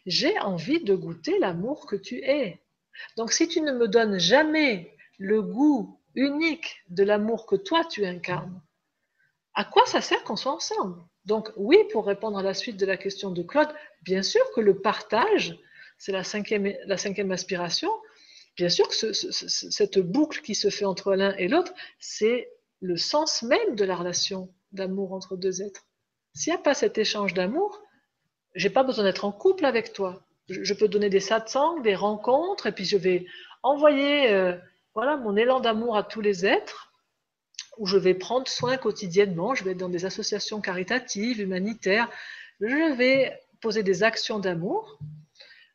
j'ai 0.07 0.39
envie 0.39 0.83
de 0.83 0.95
goûter 0.95 1.37
l'amour 1.37 1.85
que 1.85 1.95
tu 1.95 2.23
es. 2.23 2.63
Donc 3.17 3.31
si 3.31 3.47
tu 3.47 3.61
ne 3.61 3.73
me 3.73 3.87
donnes 3.87 4.17
jamais 4.17 4.95
le 5.19 5.41
goût 5.41 5.99
unique 6.15 6.83
de 6.89 7.03
l'amour 7.03 7.45
que 7.45 7.55
toi 7.55 7.83
tu 7.85 8.05
incarnes, 8.05 8.61
à 9.53 9.65
quoi 9.65 9.85
ça 9.85 10.01
sert 10.01 10.23
qu'on 10.23 10.35
soit 10.35 10.53
ensemble? 10.53 11.01
Donc 11.25 11.51
oui, 11.57 11.77
pour 11.91 12.07
répondre 12.07 12.37
à 12.37 12.43
la 12.43 12.53
suite 12.53 12.77
de 12.77 12.85
la 12.85 12.95
question 12.95 13.31
de 13.31 13.43
Claude, 13.43 13.69
bien 14.03 14.23
sûr 14.23 14.41
que 14.55 14.61
le 14.61 14.79
partage, 14.79 15.59
c'est 15.97 16.13
la 16.13 16.23
cinquième, 16.23 16.73
la 16.85 16.97
cinquième 16.97 17.31
aspiration, 17.31 17.91
bien 18.55 18.69
sûr 18.69 18.87
que 18.87 18.95
cette 18.95 19.99
boucle 19.99 20.41
qui 20.41 20.55
se 20.55 20.69
fait 20.69 20.85
entre 20.85 21.13
l'un 21.15 21.35
et 21.35 21.49
l'autre, 21.49 21.73
c'est 21.99 22.49
le 22.79 22.95
sens 22.95 23.43
même 23.43 23.75
de 23.75 23.83
la 23.83 23.95
relation 23.95 24.53
d'amour 24.71 25.11
entre 25.11 25.35
deux 25.35 25.61
êtres. 25.61 25.85
S'il 26.33 26.53
n'y 26.53 26.59
a 26.59 26.61
pas 26.61 26.75
cet 26.75 26.97
échange 26.97 27.33
d'amour, 27.33 27.81
j'ai 28.57 28.71
pas 28.71 28.83
besoin 28.83 29.03
d'être 29.03 29.23
en 29.23 29.31
couple 29.31 29.65
avec 29.65 29.93
toi. 29.93 30.23
Je, 30.49 30.73
peux 30.73 30.87
donner 30.87 31.09
des 31.09 31.19
satsangs, 31.19 31.79
des 31.81 31.95
rencontres, 31.95 32.67
et 32.67 32.71
puis 32.71 32.85
je 32.85 32.97
vais 32.97 33.25
envoyer 33.63 34.29
euh, 34.31 34.55
voilà 34.95 35.15
mon 35.15 35.35
élan 35.35 35.59
d'amour 35.59 35.95
à 35.95 36.03
tous 36.03 36.21
les 36.21 36.45
êtres, 36.45 36.91
où 37.77 37.85
je 37.85 37.97
vais 37.97 38.15
prendre 38.15 38.47
soin 38.47 38.77
quotidiennement. 38.77 39.53
Je 39.53 39.63
vais 39.63 39.71
être 39.71 39.77
dans 39.77 39.89
des 39.89 40.05
associations 40.05 40.59
caritatives, 40.59 41.39
humanitaires. 41.39 42.09
Je 42.59 42.95
vais 42.95 43.39
poser 43.61 43.83
des 43.83 44.03
actions 44.03 44.39
d'amour. 44.39 44.97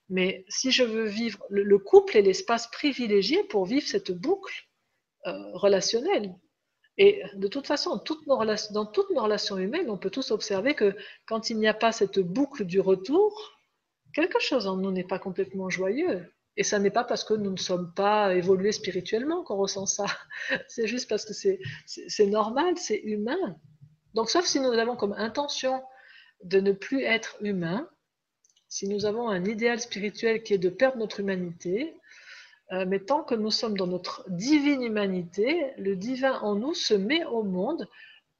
Mais 0.08 0.44
si 0.48 0.72
je 0.72 0.82
veux 0.82 1.06
vivre, 1.06 1.38
le, 1.50 1.78
couple 1.78 2.16
est 2.16 2.22
l'espace 2.22 2.66
privilégié 2.68 3.44
pour 3.44 3.64
vivre 3.64 3.86
cette 3.86 4.10
boucle 4.10 4.66
euh, 5.26 5.32
relationnelle. 5.54 6.34
Et 6.98 7.22
de 7.34 7.48
toute 7.48 7.66
façon, 7.66 7.90
dans 7.90 7.98
toutes 8.86 9.10
nos 9.10 9.22
relations 9.22 9.56
humaines, 9.58 9.90
on 9.90 9.96
peut 9.96 10.10
tous 10.10 10.30
observer 10.30 10.74
que 10.74 10.94
quand 11.26 11.50
il 11.50 11.58
n'y 11.58 11.68
a 11.68 11.74
pas 11.74 11.92
cette 11.92 12.18
boucle 12.18 12.64
du 12.64 12.80
retour, 12.80 13.58
quelque 14.12 14.38
chose 14.38 14.66
en 14.66 14.76
nous 14.76 14.90
n'est 14.90 15.06
pas 15.06 15.18
complètement 15.18 15.70
joyeux. 15.70 16.30
Et 16.58 16.64
ça 16.64 16.78
n'est 16.78 16.90
pas 16.90 17.04
parce 17.04 17.24
que 17.24 17.32
nous 17.32 17.50
ne 17.50 17.56
sommes 17.56 17.94
pas 17.94 18.34
évolués 18.34 18.72
spirituellement 18.72 19.42
qu'on 19.42 19.56
ressent 19.56 19.86
ça. 19.86 20.04
C'est 20.68 20.86
juste 20.86 21.08
parce 21.08 21.24
que 21.24 21.32
c'est 21.32 22.26
normal, 22.26 22.76
c'est 22.76 23.00
humain. 23.00 23.56
Donc, 24.12 24.28
sauf 24.28 24.44
si 24.44 24.60
nous 24.60 24.72
avons 24.72 24.94
comme 24.94 25.14
intention 25.14 25.82
de 26.44 26.60
ne 26.60 26.72
plus 26.72 27.04
être 27.04 27.36
humain, 27.40 27.88
si 28.68 28.86
nous 28.86 29.06
avons 29.06 29.30
un 29.30 29.44
idéal 29.46 29.80
spirituel 29.80 30.42
qui 30.42 30.52
est 30.52 30.58
de 30.58 30.68
perdre 30.68 30.98
notre 30.98 31.20
humanité, 31.20 31.94
mais 32.86 33.00
tant 33.00 33.22
que 33.22 33.34
nous 33.34 33.50
sommes 33.50 33.76
dans 33.76 33.86
notre 33.86 34.24
divine 34.28 34.82
humanité, 34.82 35.72
le 35.76 35.94
divin 35.94 36.38
en 36.40 36.54
nous 36.54 36.74
se 36.74 36.94
met 36.94 37.24
au 37.24 37.42
monde 37.42 37.88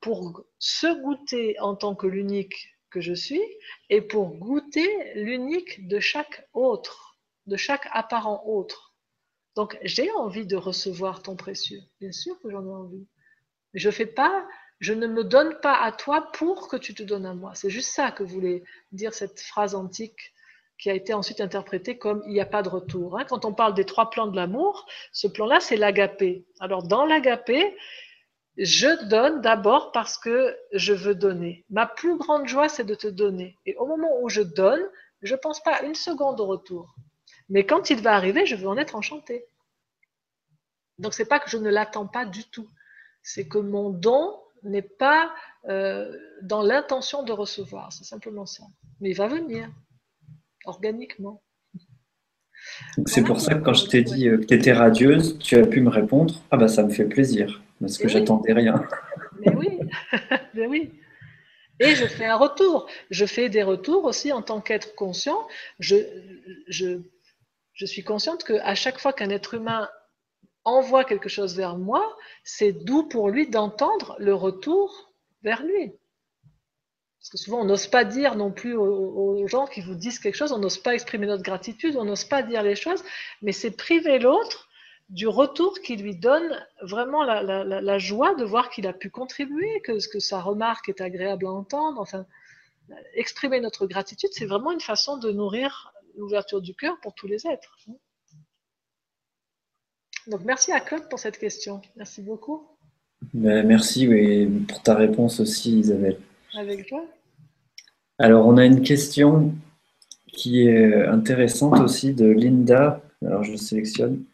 pour 0.00 0.44
se 0.58 1.00
goûter 1.02 1.58
en 1.60 1.76
tant 1.76 1.94
que 1.94 2.06
l'unique 2.06 2.72
que 2.90 3.00
je 3.00 3.14
suis 3.14 3.42
et 3.90 4.00
pour 4.00 4.36
goûter 4.36 5.14
l'unique 5.14 5.86
de 5.86 6.00
chaque 6.00 6.48
autre, 6.52 7.18
de 7.46 7.56
chaque 7.56 7.88
apparent 7.92 8.42
autre. 8.46 8.94
Donc 9.54 9.78
j'ai 9.82 10.10
envie 10.12 10.46
de 10.46 10.56
recevoir 10.56 11.22
ton 11.22 11.36
précieux, 11.36 11.80
bien 12.00 12.12
sûr 12.12 12.38
que 12.40 12.50
j'en 12.50 12.64
ai 12.64 12.70
envie. 12.70 13.06
Je 13.74 13.90
fais 13.90 14.06
pas, 14.06 14.46
je 14.80 14.92
ne 14.92 15.06
me 15.06 15.24
donne 15.24 15.58
pas 15.60 15.74
à 15.74 15.92
toi 15.92 16.30
pour 16.32 16.68
que 16.68 16.76
tu 16.76 16.94
te 16.94 17.02
donnes 17.02 17.26
à 17.26 17.34
moi. 17.34 17.54
C'est 17.54 17.70
juste 17.70 17.90
ça 17.90 18.10
que 18.10 18.22
voulait 18.22 18.64
dire 18.92 19.14
cette 19.14 19.40
phrase 19.40 19.74
antique 19.74 20.32
qui 20.82 20.90
a 20.90 20.94
été 20.94 21.14
ensuite 21.14 21.40
interprété 21.40 21.96
comme 21.96 22.24
il 22.26 22.32
n'y 22.32 22.40
a 22.40 22.44
pas 22.44 22.64
de 22.64 22.68
retour. 22.68 23.16
Hein. 23.16 23.24
Quand 23.28 23.44
on 23.44 23.54
parle 23.54 23.72
des 23.72 23.84
trois 23.84 24.10
plans 24.10 24.26
de 24.26 24.34
l'amour, 24.34 24.84
ce 25.12 25.28
plan-là, 25.28 25.60
c'est 25.60 25.76
l'agapé. 25.76 26.44
Alors, 26.58 26.82
dans 26.82 27.06
l'agapé, 27.06 27.76
je 28.56 29.08
donne 29.08 29.40
d'abord 29.42 29.92
parce 29.92 30.18
que 30.18 30.56
je 30.72 30.92
veux 30.92 31.14
donner. 31.14 31.64
Ma 31.70 31.86
plus 31.86 32.18
grande 32.18 32.48
joie, 32.48 32.68
c'est 32.68 32.82
de 32.82 32.96
te 32.96 33.06
donner. 33.06 33.56
Et 33.64 33.76
au 33.76 33.86
moment 33.86 34.08
où 34.22 34.28
je 34.28 34.42
donne, 34.42 34.82
je 35.22 35.34
ne 35.34 35.38
pense 35.38 35.62
pas 35.62 35.82
une 35.82 35.94
seconde 35.94 36.40
au 36.40 36.46
retour. 36.46 36.96
Mais 37.48 37.64
quand 37.64 37.90
il 37.90 38.02
va 38.02 38.16
arriver, 38.16 38.44
je 38.44 38.56
veux 38.56 38.66
en 38.66 38.76
être 38.76 38.96
enchantée. 38.96 39.46
Donc, 40.98 41.14
c'est 41.14 41.26
pas 41.28 41.38
que 41.38 41.48
je 41.48 41.58
ne 41.58 41.70
l'attends 41.70 42.08
pas 42.08 42.24
du 42.24 42.42
tout. 42.46 42.68
C'est 43.22 43.46
que 43.46 43.58
mon 43.58 43.90
don 43.90 44.36
n'est 44.64 44.82
pas 44.82 45.32
euh, 45.68 46.12
dans 46.42 46.62
l'intention 46.62 47.22
de 47.22 47.30
recevoir. 47.30 47.92
C'est 47.92 48.02
simplement 48.02 48.46
ça. 48.46 48.64
Mais 49.00 49.10
il 49.10 49.16
va 49.16 49.28
venir 49.28 49.70
organiquement. 50.64 51.42
C'est 53.06 53.24
pour 53.24 53.40
ça 53.40 53.54
que 53.54 53.64
quand 53.64 53.74
je 53.74 53.86
t'ai 53.86 54.02
dit 54.02 54.28
euh, 54.28 54.38
que 54.38 54.44
tu 54.44 54.54
étais 54.54 54.72
radieuse, 54.72 55.38
tu 55.38 55.56
as 55.56 55.66
pu 55.66 55.80
me 55.80 55.90
répondre 55.90 56.42
Ah 56.50 56.56
bah 56.56 56.68
ça 56.68 56.82
me 56.84 56.90
fait 56.90 57.04
plaisir, 57.04 57.62
parce 57.80 57.98
que 57.98 58.08
j'attendais 58.08 58.52
rien. 58.52 58.84
Mais 59.40 59.54
oui, 59.54 59.78
mais 60.54 60.66
oui. 60.66 60.92
Et 61.80 61.94
je 61.96 62.06
fais 62.06 62.26
un 62.26 62.36
retour. 62.36 62.86
Je 63.10 63.24
fais 63.24 63.48
des 63.48 63.62
retours 63.62 64.04
aussi 64.04 64.32
en 64.32 64.42
tant 64.42 64.60
qu'être 64.60 64.94
conscient. 64.94 65.48
Je, 65.80 65.96
je, 66.68 67.00
je 67.72 67.86
suis 67.86 68.04
consciente 68.04 68.44
qu'à 68.44 68.74
chaque 68.74 68.98
fois 68.98 69.12
qu'un 69.12 69.30
être 69.30 69.54
humain 69.54 69.88
envoie 70.64 71.04
quelque 71.04 71.28
chose 71.28 71.56
vers 71.56 71.76
moi, 71.76 72.16
c'est 72.44 72.72
doux 72.72 73.08
pour 73.08 73.30
lui 73.30 73.48
d'entendre 73.48 74.14
le 74.18 74.34
retour 74.34 75.12
vers 75.42 75.64
lui. 75.64 75.92
Parce 77.22 77.30
que 77.30 77.38
souvent, 77.38 77.60
on 77.60 77.64
n'ose 77.64 77.86
pas 77.86 78.04
dire 78.04 78.34
non 78.34 78.50
plus 78.50 78.74
aux, 78.74 79.46
gens 79.46 79.68
qui 79.68 79.80
vous 79.80 79.94
disent 79.94 80.18
quelque 80.18 80.34
chose, 80.34 80.50
on 80.50 80.58
n'ose 80.58 80.78
pas 80.78 80.92
exprimer 80.92 81.26
notre 81.26 81.44
gratitude, 81.44 81.96
on 81.96 82.04
n'ose 82.04 82.24
pas 82.24 82.42
dire 82.42 82.64
les 82.64 82.74
choses, 82.74 83.04
mais 83.42 83.52
c'est 83.52 83.70
priver 83.70 84.18
l'autre 84.18 84.68
du 85.08 85.28
retour 85.28 85.78
qui 85.80 85.94
lui 85.94 86.16
donne 86.16 86.60
vraiment 86.80 87.22
la, 87.22 87.98
joie 87.98 88.34
de 88.34 88.44
voir 88.44 88.70
qu'il 88.70 88.88
a 88.88 88.92
pu 88.92 89.08
contribuer, 89.08 89.80
que, 89.82 89.92
que 90.10 90.18
sa 90.18 90.40
remarque 90.40 90.88
est 90.88 91.00
agréable 91.00 91.46
à 91.46 91.52
entendre. 91.52 92.00
Enfin, 92.00 92.26
exprimer 93.14 93.60
notre 93.60 93.86
gratitude, 93.86 94.30
c'est 94.32 94.46
vraiment 94.46 94.72
une 94.72 94.80
façon 94.80 95.16
de 95.16 95.30
nourrir 95.30 95.92
l'ouverture 96.16 96.60
du 96.60 96.74
cœur 96.74 96.98
pour 97.02 97.14
tous 97.14 97.28
les 97.28 97.46
êtres. 97.46 97.76
Donc, 100.26 100.40
merci 100.44 100.72
à 100.72 100.80
Claude 100.80 101.08
pour 101.08 101.20
cette 101.20 101.38
question. 101.38 101.82
Merci 101.94 102.20
beaucoup. 102.20 102.66
Ben, 103.32 103.64
merci 103.64 104.08
pour 104.66 104.82
ta 104.82 104.96
réponse 104.96 105.38
aussi, 105.38 105.78
Isabelle. 105.78 106.18
Avec 106.54 106.86
toi. 106.86 107.04
Alors, 108.18 108.46
on 108.46 108.56
a 108.56 108.64
une 108.64 108.82
question 108.82 109.54
qui 110.26 110.66
est 110.66 111.06
intéressante 111.06 111.80
aussi 111.80 112.12
de 112.12 112.26
Linda. 112.26 113.02
Alors, 113.24 113.42
je 113.42 113.56
sélectionne. 113.56 114.24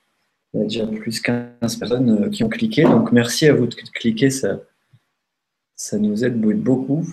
Il 0.52 0.60
y 0.60 0.62
a 0.62 0.64
déjà 0.64 0.86
plus 0.86 1.20
15 1.20 1.76
personnes 1.76 2.24
euh, 2.24 2.30
qui 2.30 2.42
ont 2.42 2.48
cliqué. 2.48 2.82
Donc, 2.82 3.12
merci 3.12 3.46
à 3.46 3.54
vous 3.54 3.66
de 3.66 3.74
cliquer. 3.74 4.30
Ça, 4.30 4.60
ça 5.74 5.98
nous 5.98 6.24
aide 6.24 6.40
beaucoup. 6.40 7.06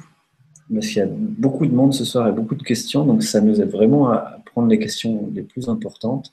Parce 0.74 0.88
qu'il 0.88 0.98
y 0.98 1.02
a 1.02 1.08
beaucoup 1.08 1.68
de 1.68 1.74
monde 1.74 1.94
ce 1.94 2.06
soir 2.06 2.28
et 2.28 2.32
beaucoup 2.32 2.56
de 2.56 2.64
questions. 2.64 3.06
Donc, 3.06 3.24
ça 3.24 3.42
nous 3.42 3.62
aide 3.62 3.70
vraiment 3.70 4.10
à 4.10 4.40
prendre 4.46 4.68
les 4.68 4.80
questions 4.80 5.30
les 5.34 5.44
plus 5.44 5.70
importantes. 5.70 6.32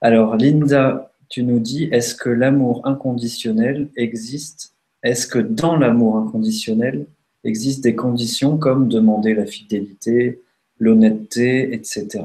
Alors, 0.00 0.36
Linda, 0.36 1.12
tu 1.28 1.42
nous 1.42 1.58
dis 1.58 1.84
est-ce 1.90 2.14
que 2.14 2.30
l'amour 2.30 2.86
inconditionnel 2.86 3.88
existe? 3.96 4.74
Est-ce 5.02 5.26
que 5.26 5.38
dans 5.38 5.76
l'amour 5.76 6.16
inconditionnel, 6.16 7.06
existent 7.48 7.82
des 7.82 7.96
conditions 7.96 8.58
comme 8.58 8.88
demander 8.88 9.34
la 9.34 9.46
fidélité, 9.46 10.42
l'honnêteté, 10.78 11.74
etc. 11.74 12.24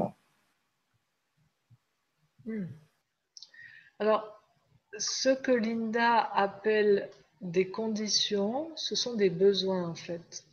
Hmm. 2.44 2.66
Alors, 3.98 4.42
ce 4.98 5.30
que 5.30 5.52
Linda 5.52 6.20
appelle 6.34 7.10
des 7.40 7.68
conditions, 7.68 8.70
ce 8.76 8.94
sont 8.94 9.14
des 9.14 9.30
besoins 9.30 9.88
en 9.88 9.94
fait. 9.94 10.44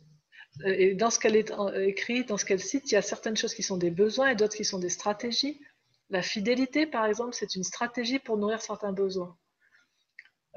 Et 0.64 0.94
dans 0.94 1.10
ce 1.10 1.18
qu'elle 1.18 1.36
est 1.36 1.52
écrit, 1.76 2.24
dans 2.24 2.36
ce 2.36 2.44
qu'elle 2.44 2.60
cite, 2.60 2.90
il 2.90 2.94
y 2.94 2.98
a 2.98 3.02
certaines 3.02 3.36
choses 3.36 3.54
qui 3.54 3.62
sont 3.62 3.78
des 3.78 3.90
besoins 3.90 4.28
et 4.28 4.34
d'autres 4.36 4.56
qui 4.56 4.64
sont 4.64 4.78
des 4.78 4.90
stratégies. 4.90 5.60
La 6.10 6.20
fidélité, 6.20 6.86
par 6.86 7.06
exemple, 7.06 7.34
c'est 7.34 7.54
une 7.54 7.64
stratégie 7.64 8.18
pour 8.18 8.36
nourrir 8.36 8.60
certains 8.60 8.92
besoins. 8.92 9.34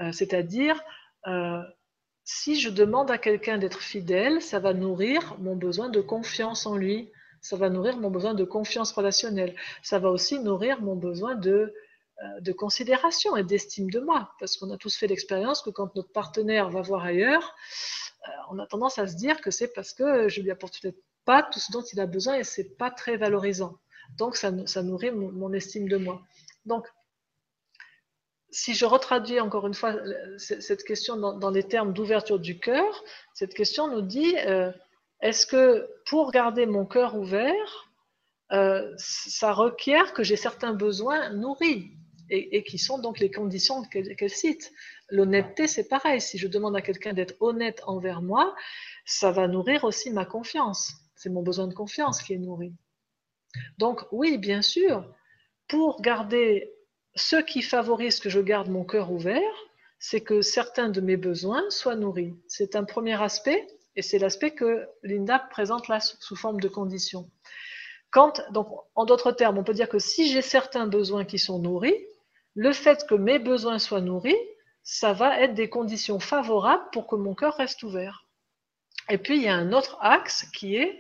Euh, 0.01 0.11
c'est-à-dire, 0.11 0.82
euh, 1.28 1.61
si 2.26 2.60
je 2.60 2.70
demande 2.70 3.12
à 3.12 3.18
quelqu'un 3.18 3.58
d'être 3.60 3.80
fidèle, 3.80 4.42
ça 4.42 4.60
va 4.60 4.74
nourrir 4.74 5.36
mon 5.40 5.56
besoin 5.56 5.90
de 5.90 6.02
confiance 6.02 6.66
en 6.66 6.76
lui. 6.76 7.12
Ça 7.40 7.56
va 7.56 7.70
nourrir 7.70 7.98
mon 7.98 8.10
besoin 8.10 8.34
de 8.34 8.44
confiance 8.44 8.92
relationnelle. 8.92 9.56
Ça 9.84 10.00
va 10.00 10.10
aussi 10.10 10.40
nourrir 10.40 10.82
mon 10.82 10.96
besoin 10.96 11.36
de, 11.36 11.72
euh, 12.24 12.40
de 12.42 12.52
considération 12.52 13.38
et 13.38 13.44
d'estime 13.44 13.92
de 13.92 14.00
moi. 14.00 14.32
Parce 14.40 14.58
qu'on 14.58 14.72
a 14.72 14.78
tous 14.78 14.98
fait 14.98 15.06
l'expérience 15.06 15.62
que 15.62 15.70
quand 15.70 15.96
notre 15.96 16.12
partenaire 16.12 16.72
va 16.72 16.82
voir 16.82 17.06
ailleurs, 17.06 17.54
euh, 18.28 18.32
on 18.50 18.58
a 18.58 18.66
tendance 18.66 18.98
à 18.98 19.06
se 19.06 19.16
dire 19.16 19.40
que 19.40 19.52
c'est 19.52 19.72
parce 19.74 19.94
que 19.94 20.28
je 20.28 20.42
lui 20.42 20.50
apporte 20.50 20.82
peut-être 20.82 20.98
pas 21.26 21.44
tout 21.44 21.60
ce 21.60 21.72
dont 21.72 21.84
il 21.84 22.00
a 22.00 22.08
besoin 22.08 22.36
et 22.36 22.44
c'est 22.44 22.76
pas 22.76 22.90
très 22.90 23.18
valorisant. 23.18 23.78
Donc 24.18 24.36
ça, 24.36 24.52
ça 24.66 24.82
nourrit 24.82 25.12
mon, 25.12 25.54
estime 25.54 25.88
de 25.88 25.98
moi. 25.98 26.24
Donc 26.66 26.88
si 28.56 28.74
je 28.74 28.86
retraduis 28.86 29.41
encore 29.41 29.68
une 29.68 29.74
fois 29.74 29.95
cette 30.38 30.86
question 30.86 31.18
dans, 31.18 31.49
les 31.51 31.64
termes 31.64 31.91
d'ouverture 31.91 32.39
du 32.39 32.58
cœur, 32.58 33.03
cette 33.34 33.53
question 33.53 33.89
nous 33.89 34.01
dit 34.01 34.34
euh, 34.47 34.72
est-ce 35.20 35.45
que 35.45 35.89
pour 36.06 36.32
garder 36.32 36.66
mon 36.66 36.86
cœur 36.86 37.18
ouvert, 37.18 37.91
euh, 38.53 38.93
ça 38.97 39.51
requiert 39.51 40.14
que 40.14 40.24
j'ai 40.24 40.38
certains 40.38 40.74
besoins 40.74 41.32
nourris 41.32 41.91
et, 42.30 42.64
qui 42.64 42.78
sont 42.78 42.97
donc 42.97 43.20
les 43.20 43.30
conditions 43.30 43.84
qu'elle 43.84 44.30
cite. 44.30 44.72
L'honnêteté, 45.10 45.68
c'est 45.68 45.89
pareil. 45.89 46.22
Si 46.22 46.38
je 46.38 46.47
demande 46.47 46.78
à 46.78 46.82
quelqu'un 46.82 47.12
d'être 47.12 47.36
honnête 47.41 47.82
envers 47.86 48.22
moi, 48.22 48.56
ça 49.03 49.32
va 49.32 49.49
nourrir 49.49 49.84
aussi 49.84 50.12
ma 50.12 50.26
confiance. 50.26 50.93
C'est 51.18 51.30
mon 51.30 51.43
besoin 51.43 51.68
de 51.68 51.74
confiance 51.74 52.24
qui 52.24 52.34
est 52.34 52.39
nourri. 52.39 52.74
Donc 53.78 54.06
oui, 54.12 54.38
bien 54.38 54.62
sûr, 54.62 55.06
pour 55.68 56.01
garder 56.01 56.75
ce 57.16 57.38
qui 57.38 57.61
favorise 57.61 58.20
que 58.20 58.30
je 58.30 58.39
garde 58.39 58.70
mon 58.70 58.84
cœur 58.84 59.11
ouvert, 59.11 59.41
c'est 59.99 60.22
que 60.22 60.41
certains 60.41 60.89
de 60.89 61.01
mes 61.01 61.18
besoins 61.18 61.63
soient 61.70 61.95
nourris. 61.95 62.36
C'est 62.47 62.76
un 62.76 62.84
premier 62.84 63.22
aspect, 63.22 63.68
et 63.95 64.01
c'est 64.01 64.20
l'aspect 64.20 64.51
que 64.51 64.88
Linda 65.03 65.39
présente 65.39 65.88
là 65.88 65.99
sous 65.99 66.36
forme 66.36 66.59
de 66.59 66.68
condition. 66.68 67.30
Quand, 68.11 68.41
donc, 68.51 68.68
en 68.95 69.05
d'autres 69.05 69.32
termes, 69.32 69.57
on 69.57 69.63
peut 69.63 69.74
dire 69.74 69.89
que 69.89 69.99
si 69.99 70.32
j'ai 70.32 70.41
certains 70.41 70.88
besoins 70.88 71.26
qui 71.26 71.39
sont 71.39 71.59
nourris, 71.59 71.97
le 72.53 72.72
fait 72.72 73.05
que 73.07 73.16
mes 73.16 73.39
besoins 73.39 73.80
soient 73.80 74.01
nourris, 74.01 74.38
ça 74.84 75.13
va 75.13 75.41
être 75.41 75.53
des 75.53 75.70
conditions 75.70 76.20
favorables 76.20 76.86
pour 76.91 77.07
que 77.07 77.16
mon 77.16 77.34
cœur 77.34 77.55
reste 77.55 77.84
ouvert. 77.84 78.26
Et 79.09 79.18
puis, 79.18 79.38
il 79.38 79.43
y 79.43 79.47
a 79.47 79.55
un 79.55 79.74
autre 79.74 79.97
axe 80.01 80.45
qui 80.53 80.76
est, 80.76 80.97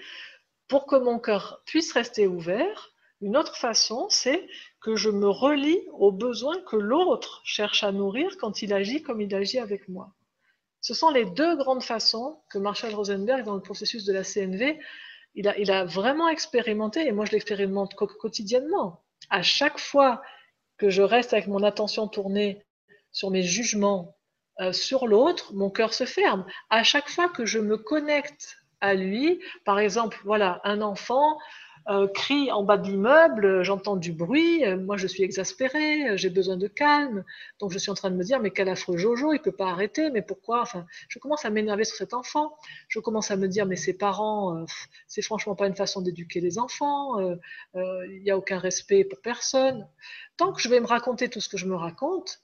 pour 0.67 0.87
que 0.87 0.95
mon 0.95 1.19
cœur 1.19 1.61
puisse 1.65 1.93
rester 1.93 2.27
ouvert, 2.27 2.91
une 3.21 3.37
autre 3.37 3.55
façon, 3.55 4.07
c'est 4.09 4.47
que 4.85 4.95
je 4.95 5.09
me 5.09 5.27
relie 5.27 5.81
aux 5.93 6.11
besoins 6.11 6.61
que 6.61 6.75
l'autre 6.75 7.41
cherche 7.43 7.83
à 7.83 7.91
nourrir 7.91 8.37
quand 8.37 8.61
il 8.61 8.71
agit 8.71 9.01
comme 9.01 9.19
il 9.19 9.33
agit 9.33 9.57
avec 9.57 9.89
moi. 9.89 10.13
Ce 10.79 10.93
sont 10.93 11.09
les 11.09 11.25
deux 11.25 11.55
grandes 11.57 11.81
façons 11.81 12.39
que 12.51 12.59
Marshall 12.59 12.93
Rosenberg, 12.93 13.43
dans 13.45 13.55
le 13.55 13.63
processus 13.63 14.05
de 14.05 14.13
la 14.13 14.23
CNV, 14.23 14.79
il 15.33 15.71
a, 15.71 15.85
vraiment 15.85 16.29
expérimenté, 16.29 17.07
et 17.07 17.11
moi 17.11 17.25
je 17.25 17.31
l'expérimente 17.31 17.95
quotidiennement. 17.95 19.01
À 19.31 19.41
chaque 19.41 19.79
fois 19.79 20.21
que 20.77 20.91
je 20.91 21.01
reste 21.01 21.33
avec 21.33 21.47
mon 21.47 21.63
attention 21.63 22.07
tournée 22.07 22.63
sur 23.11 23.31
mes 23.31 23.41
jugements 23.41 24.15
euh, 24.61 24.71
sur 24.71 25.07
l'autre, 25.07 25.51
mon 25.55 25.71
cœur 25.71 25.95
se 25.95 26.05
ferme. 26.05 26.45
À 26.69 26.83
chaque 26.83 27.09
fois 27.09 27.27
que 27.27 27.47
je 27.47 27.57
me 27.57 27.77
connecte 27.77 28.57
à 28.81 28.93
lui, 28.93 29.41
par 29.65 29.79
exemple, 29.79 30.19
voilà, 30.25 30.61
un 30.63 30.83
enfant 30.83 31.39
euh, 31.87 32.07
crie 32.07 32.51
en 32.51 32.63
bas 32.63 32.77
de 32.77 32.87
l'immeuble, 32.89 33.61
j'entends 33.61 33.95
du 33.95 34.11
bruit, 34.11 34.65
euh, 34.65 34.75
moi 34.75 34.97
je 34.97 35.05
suis 35.05 35.21
exaspérée, 35.21 36.09
euh, 36.09 36.17
j'ai 36.17 36.31
besoin 36.31 36.57
de 36.57 36.67
calme, 36.67 37.23
donc 37.59 37.71
je 37.71 37.77
suis 37.77 37.91
en 37.91 37.93
train 37.93 38.09
de 38.09 38.15
me 38.15 38.23
dire 38.23 38.39
mais 38.39 38.49
quel 38.49 38.69
affreux 38.69 38.97
Jojo, 38.97 39.33
il 39.33 39.39
peut 39.39 39.51
pas 39.51 39.69
arrêter, 39.69 40.09
mais 40.09 40.23
pourquoi 40.23 40.61
Enfin, 40.61 40.87
je 41.09 41.19
commence 41.19 41.45
à 41.45 41.51
m'énerver 41.51 41.83
sur 41.83 41.95
cet 41.95 42.15
enfant, 42.15 42.57
je 42.87 42.99
commence 42.99 43.29
à 43.29 43.35
me 43.35 43.47
dire 43.47 43.67
mais 43.67 43.75
ses 43.75 43.95
parents, 43.95 44.65
c'est 45.07 45.21
franchement 45.21 45.55
pas 45.55 45.67
une 45.67 45.75
façon 45.75 46.01
d'éduquer 46.01 46.39
les 46.39 46.57
enfants, 46.57 47.19
il 47.75 48.21
n'y 48.23 48.31
a 48.31 48.37
aucun 48.37 48.57
respect 48.57 49.03
pour 49.03 49.21
personne. 49.21 49.87
Tant 50.37 50.53
que 50.53 50.61
je 50.61 50.69
vais 50.69 50.79
me 50.79 50.87
raconter 50.87 51.29
tout 51.29 51.39
ce 51.39 51.49
que 51.49 51.57
je 51.57 51.67
me 51.67 51.75
raconte, 51.75 52.41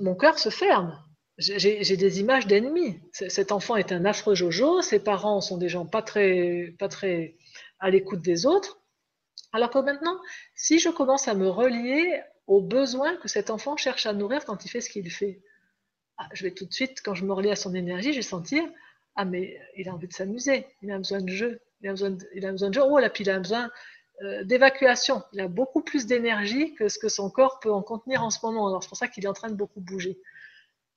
mon 0.00 0.14
cœur 0.14 0.38
se 0.38 0.48
ferme. 0.48 0.98
J'ai 1.38 1.96
des 1.96 2.20
images 2.20 2.46
d'ennemis. 2.46 3.00
Cet 3.12 3.52
enfant 3.52 3.76
est 3.76 3.92
un 3.92 4.04
affreux 4.04 4.34
Jojo, 4.34 4.80
ses 4.80 5.00
parents 5.00 5.40
sont 5.40 5.58
des 5.58 5.68
gens 5.68 5.86
pas 5.86 6.02
très, 6.02 6.74
pas 6.78 6.88
très 6.88 7.36
à 7.82 7.90
l'écoute 7.90 8.22
des 8.22 8.46
autres. 8.46 8.78
Alors 9.52 9.68
que 9.68 9.78
maintenant, 9.78 10.18
si 10.54 10.78
je 10.78 10.88
commence 10.88 11.28
à 11.28 11.34
me 11.34 11.48
relier 11.48 12.22
aux 12.46 12.62
besoins 12.62 13.16
que 13.16 13.28
cet 13.28 13.50
enfant 13.50 13.76
cherche 13.76 14.06
à 14.06 14.14
nourrir 14.14 14.44
quand 14.46 14.64
il 14.64 14.68
fait 14.68 14.80
ce 14.80 14.88
qu'il 14.88 15.10
fait, 15.10 15.42
ah, 16.16 16.28
je 16.32 16.44
vais 16.44 16.52
tout 16.52 16.64
de 16.64 16.72
suite, 16.72 17.02
quand 17.02 17.14
je 17.14 17.24
me 17.24 17.32
relie 17.32 17.50
à 17.50 17.56
son 17.56 17.74
énergie, 17.74 18.12
je 18.12 18.18
vais 18.18 18.22
sentir 18.22 18.64
Ah, 19.16 19.24
mais 19.24 19.60
il 19.76 19.88
a 19.88 19.92
envie 19.92 20.08
de 20.08 20.12
s'amuser, 20.12 20.66
il 20.80 20.90
a 20.90 20.96
besoin 20.96 21.20
de 21.20 21.28
jeu, 21.28 21.60
il 21.82 21.88
a 21.88 21.92
besoin 21.92 22.10
de, 22.10 22.24
il 22.34 22.46
a 22.46 22.52
besoin 22.52 22.70
de 22.70 22.74
jeu. 22.74 22.82
Oh, 22.82 22.98
là, 22.98 23.10
puis 23.10 23.24
il 23.24 23.30
a 23.30 23.38
besoin 23.38 23.70
euh, 24.22 24.44
d'évacuation. 24.44 25.22
Il 25.32 25.40
a 25.40 25.48
beaucoup 25.48 25.82
plus 25.82 26.06
d'énergie 26.06 26.74
que 26.74 26.88
ce 26.88 26.98
que 26.98 27.08
son 27.08 27.30
corps 27.30 27.58
peut 27.60 27.72
en 27.72 27.82
contenir 27.82 28.22
en 28.22 28.30
ce 28.30 28.38
moment. 28.44 28.68
Alors, 28.68 28.82
c'est 28.82 28.88
pour 28.88 28.96
ça 28.96 29.08
qu'il 29.08 29.24
est 29.24 29.28
en 29.28 29.32
train 29.32 29.50
de 29.50 29.56
beaucoup 29.56 29.80
bouger. 29.80 30.18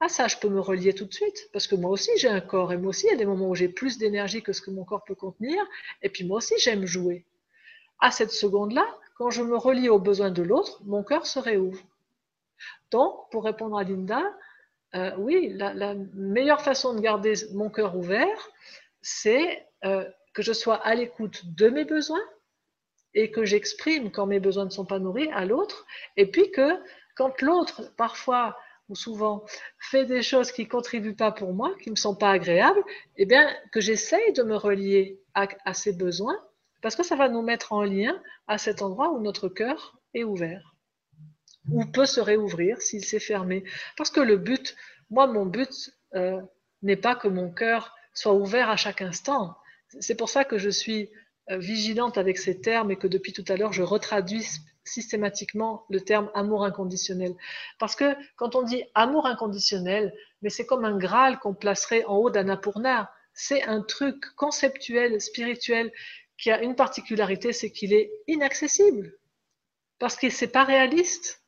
Ah 0.02 0.10
ça, 0.10 0.28
je 0.28 0.38
peux 0.38 0.50
me 0.50 0.60
relier 0.60 0.94
tout 0.94 1.06
de 1.06 1.14
suite, 1.14 1.50
parce 1.54 1.68
que 1.68 1.76
moi 1.76 1.90
aussi 1.90 2.12
j'ai 2.18 2.28
un 2.28 2.42
corps, 2.42 2.74
et 2.74 2.78
moi 2.78 2.90
aussi 2.90 3.08
il 3.08 3.12
y 3.12 3.14
a 3.14 3.18
des 3.18 3.26
moments 3.26 3.50
où 3.50 3.56
j'ai 3.56 3.70
plus 3.70 3.98
d'énergie 3.98 4.44
que 4.44 4.52
ce 4.52 4.62
que 4.62 4.70
mon 4.72 4.84
corps 4.84 5.06
peut 5.06 5.16
contenir, 5.16 5.64
et 6.02 6.10
puis 6.10 6.26
moi 6.26 6.38
aussi 6.38 6.56
j'aime 6.60 6.86
jouer. 6.86 7.26
À 8.00 8.12
cette 8.12 8.32
seconde-là, 8.32 8.86
quand 9.18 9.30
je 9.30 9.42
me 9.42 9.56
relie 9.56 9.88
aux 9.88 10.00
besoins 10.00 10.32
de 10.32 10.44
l'autre, 10.44 10.82
mon 10.84 11.04
cœur 11.04 11.26
se 11.26 11.40
réouvre. 11.40 11.82
Donc, 12.92 13.30
pour 13.32 13.46
répondre 13.46 13.78
à 13.78 13.84
Linda, 13.84 14.22
euh, 14.96 15.12
oui, 15.18 15.54
la, 15.54 15.96
meilleure 16.14 16.62
façon 16.62 16.94
de 16.94 17.00
garder 17.00 17.34
mon 17.54 17.70
cœur 17.70 17.96
ouvert, 17.96 18.50
c'est 19.02 19.66
euh, 19.86 20.10
que 20.34 20.42
je 20.42 20.54
sois 20.54 20.76
à 20.76 20.96
l'écoute 20.96 21.46
de 21.56 21.70
mes 21.70 21.86
besoins 21.86 22.24
et 23.14 23.32
que 23.32 23.46
j'exprime 23.46 24.12
quand 24.12 24.26
mes 24.26 24.42
besoins 24.42 24.66
ne 24.66 24.70
sont 24.70 24.86
pas 24.86 25.00
nourris 25.00 25.30
à 25.32 25.46
l'autre, 25.46 25.86
et 26.18 26.30
puis 26.30 26.52
que 26.52 26.78
quand 27.16 27.42
l'autre, 27.42 27.94
parfois, 27.96 28.58
ou 28.90 28.96
souvent 28.96 29.44
fait 29.80 30.06
des 30.06 30.22
choses 30.22 30.52
qui 30.52 30.64
ne 30.64 30.70
contribuent 30.70 31.16
pas 31.16 31.32
pour 31.32 31.54
moi, 31.54 31.74
qui 31.82 31.90
ne 31.90 31.92
me 31.92 31.98
sont 31.98 32.16
pas 32.16 32.32
agréables, 32.32 32.84
eh 33.18 33.26
bien, 33.26 33.50
que 33.72 33.82
j'essaye 33.82 34.34
de 34.34 34.44
me 34.44 34.56
relier 34.56 35.20
à, 35.34 35.48
à, 35.66 35.74
ces 35.74 35.94
besoins, 35.94 36.38
parce 36.82 36.96
que 36.96 37.04
ça 37.04 37.16
va 37.16 37.30
nous 37.30 37.42
mettre 37.42 37.74
en 37.74 37.84
lien 37.84 38.22
à 38.48 38.58
cet 38.58 38.82
endroit 38.82 39.12
où 39.12 39.22
notre 39.22 39.50
cœur 39.50 40.00
est 40.14 40.24
ouvert, 40.24 40.76
ou 41.72 41.86
peut 41.86 42.06
se 42.06 42.22
réouvrir 42.22 42.82
s'il 42.82 43.04
s'est 43.04 43.20
fermé. 43.20 43.64
Parce 43.98 44.12
que 44.12 44.22
le 44.22 44.38
but, 44.38 44.76
moi, 45.10 45.28
mon 45.28 45.46
but 45.46 45.92
euh, 46.14 46.42
n'est 46.82 46.96
pas 46.96 47.16
que 47.16 47.28
mon 47.28 47.52
cœur 47.52 47.96
soit 48.14 48.34
ouvert 48.34 48.70
à 48.70 48.78
chaque 48.78 49.02
instant. 49.02 49.58
C'est 50.00 50.16
pour 50.16 50.30
ça 50.30 50.46
que 50.46 50.58
je 50.58 50.70
suis 50.70 51.10
euh, 51.52 51.58
vigilante 51.58 52.18
avec 52.18 52.38
ces 52.38 52.62
termes 52.62 52.92
et 52.92 52.96
que 52.96 53.08
depuis 53.08 53.34
tout 53.34 53.46
à 53.48 53.58
l'heure, 53.58 53.74
je 53.74 53.84
retraduis 53.84 54.48
systématiquement 54.86 55.86
le 55.90 56.02
terme 56.02 56.30
amour 56.34 56.64
inconditionnel. 56.64 57.36
Parce 57.80 57.96
que 57.96 58.16
quand 58.38 58.56
on 58.56 58.62
dit 58.62 58.84
amour 58.94 59.26
inconditionnel, 59.26 60.14
mais 60.42 60.50
c'est 60.50 60.66
comme 60.66 60.86
un 60.86 60.98
Graal 60.98 61.40
qu'on 61.40 61.54
placerait 61.54 62.06
en 62.06 62.18
haut 62.18 62.30
d'un. 62.30 62.46
C'est 63.34 63.64
un 63.64 63.82
truc 63.82 64.26
conceptuel, 64.36 65.20
spirituel, 65.20 65.92
qui 66.38 66.52
a 66.52 66.62
une 66.62 66.76
particularité, 66.76 67.54
c'est 67.54 67.72
qu'il 67.72 67.94
est 67.94 68.12
inaccessible. 68.28 69.14
Parce 70.00 70.16
que 70.16 70.30
c'est 70.30 70.48
pas 70.48 70.64
réaliste. 70.64 71.42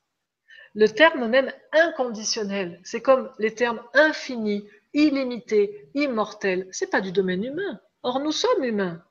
Le 0.76 0.88
terme 0.88 1.28
même 1.28 1.52
inconditionnel, 1.72 2.80
c'est 2.84 3.02
comme 3.02 3.32
les 3.40 3.54
termes 3.54 3.82
infini, 3.94 4.68
illimité, 4.94 5.90
immortel. 5.96 6.68
C'est 6.72 6.90
pas 6.90 7.02
du 7.02 7.12
domaine 7.12 7.44
humain. 7.44 7.80
Or, 8.04 8.20
nous 8.20 8.32
sommes 8.32 8.64
humains. 8.64 9.04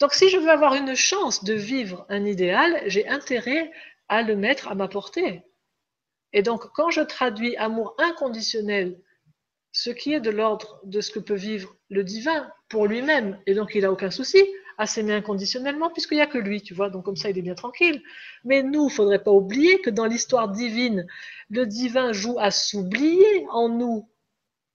Donc 0.00 0.14
si 0.14 0.30
je 0.30 0.38
veux 0.38 0.48
avoir 0.48 0.74
une 0.74 0.94
chance 0.94 1.44
de 1.44 1.52
vivre 1.52 2.06
un 2.08 2.24
idéal, 2.24 2.82
j'ai 2.86 3.06
intérêt 3.06 3.70
à 4.08 4.22
le 4.22 4.34
mettre 4.34 4.68
à 4.68 4.74
ma 4.74 4.88
portée. 4.88 5.42
Et 6.32 6.42
donc 6.42 6.66
quand 6.74 6.90
je 6.90 7.02
traduis 7.02 7.56
amour 7.56 7.94
inconditionnel, 7.98 8.98
ce 9.72 9.90
qui 9.90 10.14
est 10.14 10.20
de 10.20 10.30
l'ordre 10.30 10.80
de 10.84 11.00
ce 11.00 11.10
que 11.10 11.20
peut 11.20 11.34
vivre 11.34 11.76
le 11.90 12.02
divin 12.02 12.50
pour 12.68 12.86
lui-même, 12.86 13.38
et 13.46 13.54
donc 13.54 13.72
il 13.74 13.82
n'a 13.82 13.92
aucun 13.92 14.10
souci 14.10 14.42
à 14.78 14.86
s'aimer 14.86 15.12
inconditionnellement, 15.12 15.90
puisqu'il 15.90 16.14
n'y 16.14 16.22
a 16.22 16.26
que 16.26 16.38
lui, 16.38 16.62
tu 16.62 16.72
vois, 16.72 16.88
donc 16.88 17.04
comme 17.04 17.16
ça 17.16 17.28
il 17.28 17.36
est 17.36 17.42
bien 17.42 17.54
tranquille. 17.54 18.02
Mais 18.44 18.62
nous, 18.62 18.84
il 18.84 18.86
ne 18.86 18.90
faudrait 18.90 19.22
pas 19.22 19.30
oublier 19.30 19.78
que 19.82 19.90
dans 19.90 20.06
l'histoire 20.06 20.48
divine, 20.48 21.06
le 21.50 21.66
divin 21.66 22.12
joue 22.12 22.38
à 22.38 22.50
s'oublier 22.50 23.46
en 23.50 23.68
nous 23.68 24.08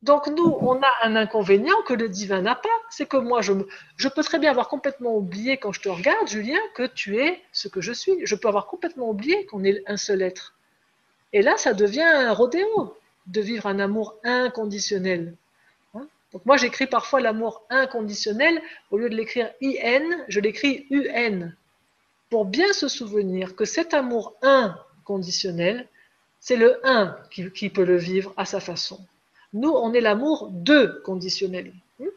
donc 0.06 0.27
nous, 0.27 0.56
on 0.61 0.80
a 0.84 0.91
un 1.02 1.15
inconvénient 1.15 1.82
que 1.88 1.95
le 1.95 2.07
divin 2.10 2.41
n'a 2.41 2.53
pas. 2.53 2.77
C'est 2.91 3.07
que 3.07 3.18
moi, 3.18 3.41
je, 3.41 4.07
peux 4.07 4.23
très 4.23 4.38
bien 4.38 4.52
avoir 4.52 4.69
complètement 4.69 5.18
oublié 5.18 5.57
quand 5.57 5.72
je 5.72 5.82
te 5.82 5.90
regarde, 5.90 6.27
Julien, 6.27 6.60
que 6.76 6.86
tu 6.86 7.19
es 7.19 7.41
ce 7.52 7.68
que 7.68 7.82
je 7.82 7.91
suis. 7.91 8.23
Je 8.23 8.36
peux 8.36 8.48
avoir 8.48 8.68
complètement 8.68 9.10
oublié 9.10 9.48
qu'on 9.48 9.64
est 9.64 9.82
un 9.88 9.98
seul 9.98 10.22
être. 10.22 10.53
Et 11.34 11.41
là, 11.41 11.57
ça 11.57 11.73
devient 11.73 12.03
un 12.03 12.34
rodéo 12.34 12.95
de 13.26 13.41
vivre 13.41 13.65
un 13.65 13.80
amour 13.80 14.15
inconditionnel. 14.23 15.34
Hein? 15.95 16.07
Donc 16.32 16.45
moi, 16.45 16.56
j'écris 16.56 16.86
parfois 16.86 17.19
l'amour 17.19 17.64
inconditionnel, 17.72 18.61
au 18.91 18.99
lieu 18.99 19.10
de 19.10 19.15
l'écrire 19.15 19.52
IN, 19.60 20.23
je 20.27 20.40
l'écris 20.40 20.86
UN, 20.91 21.56
pour 22.30 22.45
bien 22.45 22.72
se 22.73 22.88
souvenir 22.88 23.56
que 23.56 23.65
cet 23.65 23.95
amour 23.95 24.36
inconditionnel, 24.44 25.88
c'est 26.40 26.57
le 26.57 26.80
un 26.88 27.18
qui 27.32 27.69
peut 27.72 27.86
le 27.86 27.98
vivre 27.98 28.36
à 28.38 28.45
sa 28.45 28.60
façon. 28.60 28.99
Nous, 29.56 29.69
on 29.69 29.94
est 29.94 30.02
l'amour 30.02 30.49
de 30.52 31.02
conditionnel. 31.06 31.72
Hmm? 31.99 32.07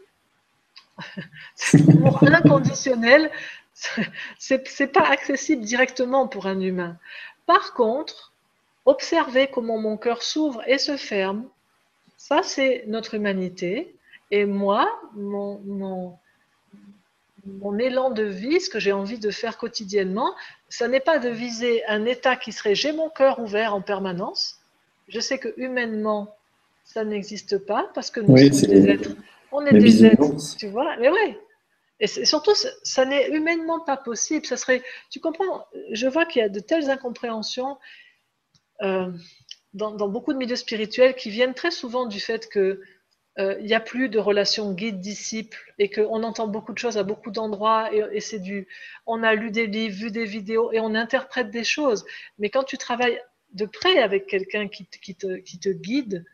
Cet 1.55 1.89
amour 1.89 2.21
inconditionnel, 2.25 3.31
c'est 4.39 4.93
pas 4.93 5.07
accessible 5.09 5.63
directement 5.63 6.27
pour 6.27 6.47
un 6.47 6.59
humain. 6.59 6.99
Par 7.47 7.75
contre, 7.75 8.33
observer 8.87 9.47
comment 9.47 9.79
mon 9.79 9.97
cœur 9.97 10.25
s'ouvre 10.25 10.63
et 10.67 10.79
se 10.79 10.97
ferme, 10.97 11.49
ça 12.17 12.43
c'est 12.43 12.83
notre 12.89 13.15
humanité. 13.15 13.95
Et 14.33 14.45
moi, 14.45 14.91
mon, 15.15 15.61
mon, 15.61 16.19
mon 17.47 17.79
élan 17.79 18.11
de 18.11 18.25
vie, 18.25 18.61
ce 18.61 18.69
que 18.69 18.81
j'ai 18.81 18.93
envie 18.93 19.21
de 19.21 19.31
faire 19.31 19.59
quotidiennement, 19.59 20.35
ça 20.69 20.89
n'est 20.89 20.99
pas 20.99 21.21
de 21.21 21.29
viser 21.29 21.87
un 21.87 22.05
état 22.05 22.35
qui 22.35 22.51
serait 22.51 22.75
j'ai 22.75 22.93
mon 22.93 23.11
cœur 23.11 23.39
ouvert 23.39 23.77
en 23.77 23.81
permanence. 23.81 24.59
Je 25.07 25.21
sais 25.21 25.39
que 25.39 25.55
humainement, 25.57 26.35
ça 26.89 27.05
n'existe 27.05 27.59
pas 27.59 27.91
parce 27.95 28.11
que 28.11 28.21
nous 28.21 28.37
sommes 28.37 28.71
des 28.71 28.89
êtres. 28.89 29.11
On 29.53 29.65
est 29.67 29.79
des 29.79 30.07
êtres, 30.07 30.57
tu 30.57 30.69
vois. 30.69 30.97
Mais 30.97 31.11
oui. 31.11 31.37
Et 32.01 32.07
surtout, 32.07 32.53
ça 32.83 33.05
n'est 33.05 33.29
humainement 33.29 33.81
pas 33.81 33.97
possible. 33.97 34.47
Ça 34.47 34.57
serait, 34.57 34.83
tu 35.11 35.21
comprends 35.21 35.67
Je 35.93 36.07
vois 36.07 36.25
qu'il 36.25 36.41
y 36.41 36.45
a 36.45 36.49
de 36.49 36.61
telles 36.61 36.89
incompréhensions 36.89 37.77
euh, 38.83 39.13
dans, 39.75 39.91
dans, 39.93 40.09
beaucoup 40.09 40.33
de 40.33 40.39
milieux 40.39 40.57
spirituels 40.57 41.15
qui 41.15 41.29
viennent 41.29 41.55
très 41.55 41.71
souvent 41.71 42.07
du 42.07 42.21
fait 42.21 42.49
que 42.49 42.81
euh, 43.39 43.57
il 43.61 43.67
n'y 43.67 43.75
a 43.75 43.81
plus 43.81 44.09
de 44.09 44.19
relation 44.19 44.73
guide-disciple 44.73 45.75
et 45.79 45.91
qu'on 45.91 46.23
entend 46.23 46.49
beaucoup 46.49 46.73
de 46.73 46.79
choses 46.79 46.97
à 46.97 47.03
beaucoup 47.03 47.31
d'endroits 47.31 47.93
et, 47.93 48.21
c'est 48.21 48.39
du, 48.39 48.67
on 49.07 49.23
a 49.23 49.35
lu 49.35 49.51
des 49.51 49.67
livres, 49.67 49.97
vu 49.97 50.11
des 50.11 50.25
vidéos 50.25 50.73
et 50.73 50.81
on 50.81 50.95
interprète 50.95 51.51
des 51.51 51.65
choses. 51.65 52.07
Mais 52.39 52.49
quand 52.49 52.65
tu 52.65 52.79
travailles 52.79 53.21
de 53.53 53.67
près 53.67 53.99
avec 53.99 54.27
quelqu'un 54.27 54.69
qui, 54.69 54.87
qui, 54.87 55.15
te, 55.15 55.37
qui, 55.37 55.59
te, 55.59 55.69
guide, 55.69 56.25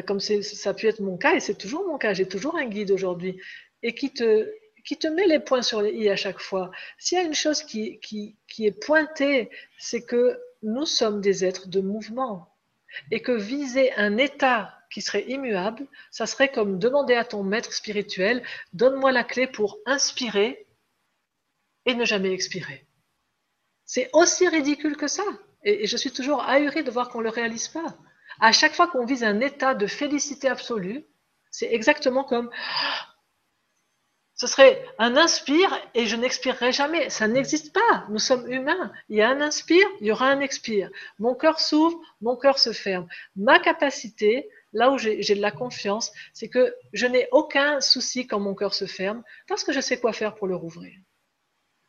comme 0.00 0.20
ça 0.20 0.70
a 0.70 0.74
pu 0.74 0.86
être 0.86 1.00
mon 1.00 1.18
cas 1.18 1.34
et 1.34 1.40
c'est 1.40 1.56
toujours 1.56 1.86
mon 1.86 1.98
cas, 1.98 2.14
j'ai 2.14 2.26
toujours 2.26 2.56
un 2.56 2.64
guide 2.64 2.90
aujourd'hui 2.90 3.40
et 3.82 3.94
qui 3.94 4.12
te, 4.12 4.50
qui 4.84 4.96
te 4.96 5.06
met 5.06 5.26
les 5.26 5.38
points 5.38 5.62
sur 5.62 5.82
les 5.82 5.92
i 5.92 6.08
à 6.08 6.16
chaque 6.16 6.40
fois. 6.40 6.70
S'il 6.98 7.18
y 7.18 7.20
a 7.20 7.24
une 7.24 7.34
chose 7.34 7.62
qui, 7.62 8.00
qui, 8.00 8.36
qui 8.48 8.66
est 8.66 8.72
pointée, 8.72 9.50
c'est 9.78 10.02
que 10.02 10.40
nous 10.62 10.86
sommes 10.86 11.20
des 11.20 11.44
êtres 11.44 11.68
de 11.68 11.80
mouvement 11.80 12.48
et 13.10 13.20
que 13.20 13.32
viser 13.32 13.92
un 13.94 14.16
état 14.16 14.78
qui 14.92 15.00
serait 15.00 15.24
immuable, 15.28 15.86
ça 16.10 16.26
serait 16.26 16.52
comme 16.52 16.78
demander 16.78 17.14
à 17.14 17.24
ton 17.24 17.42
maître 17.42 17.72
spirituel, 17.72 18.42
donne-moi 18.72 19.10
la 19.12 19.24
clé 19.24 19.46
pour 19.46 19.78
inspirer 19.86 20.66
et 21.86 21.94
ne 21.94 22.04
jamais 22.04 22.32
expirer. 22.32 22.86
C'est 23.84 24.10
aussi 24.12 24.46
ridicule 24.48 24.96
que 24.96 25.08
ça. 25.08 25.24
Et, 25.64 25.86
je 25.86 25.96
suis 25.96 26.12
toujours 26.12 26.42
ahurie 26.42 26.84
de 26.84 26.90
voir 26.90 27.08
qu'on 27.08 27.18
ne 27.18 27.24
le 27.24 27.30
réalise 27.30 27.68
pas. 27.68 27.96
À 28.42 28.50
chaque 28.50 28.74
fois 28.74 28.88
qu'on 28.88 29.04
vise 29.04 29.22
un 29.22 29.38
état 29.38 29.72
de 29.72 29.86
félicité 29.86 30.48
absolue, 30.48 31.06
c'est 31.52 31.72
exactement 31.72 32.24
comme 32.24 32.50
ce 34.34 34.48
serait 34.48 34.84
un 34.98 35.16
inspire 35.16 35.72
et 35.94 36.06
je 36.06 36.16
n'expirerai 36.16 36.72
jamais. 36.72 37.08
Ça 37.08 37.28
n'existe 37.28 37.72
pas. 37.72 38.04
Nous 38.08 38.18
sommes 38.18 38.50
humains. 38.50 38.92
Il 39.08 39.16
y 39.16 39.22
a 39.22 39.28
un 39.28 39.40
inspire, 39.40 39.86
il 40.00 40.08
y 40.08 40.10
aura 40.10 40.26
un 40.26 40.40
expire. 40.40 40.90
Mon 41.20 41.36
cœur 41.36 41.60
s'ouvre, 41.60 41.96
mon 42.20 42.34
cœur 42.34 42.58
se 42.58 42.72
ferme. 42.72 43.06
Ma 43.36 43.60
capacité, 43.60 44.50
là 44.72 44.90
où 44.90 44.98
j'ai 44.98 45.22
de 45.22 45.40
la 45.40 45.52
confiance, 45.52 46.10
c'est 46.32 46.48
que 46.48 46.74
je 46.92 47.06
n'ai 47.06 47.28
aucun 47.30 47.80
souci 47.80 48.26
quand 48.26 48.40
mon 48.40 48.56
cœur 48.56 48.74
se 48.74 48.86
ferme 48.86 49.22
parce 49.46 49.62
que 49.62 49.72
je 49.72 49.80
sais 49.80 50.00
quoi 50.00 50.12
faire 50.12 50.34
pour 50.34 50.48
le 50.48 50.56
rouvrir. 50.56 50.98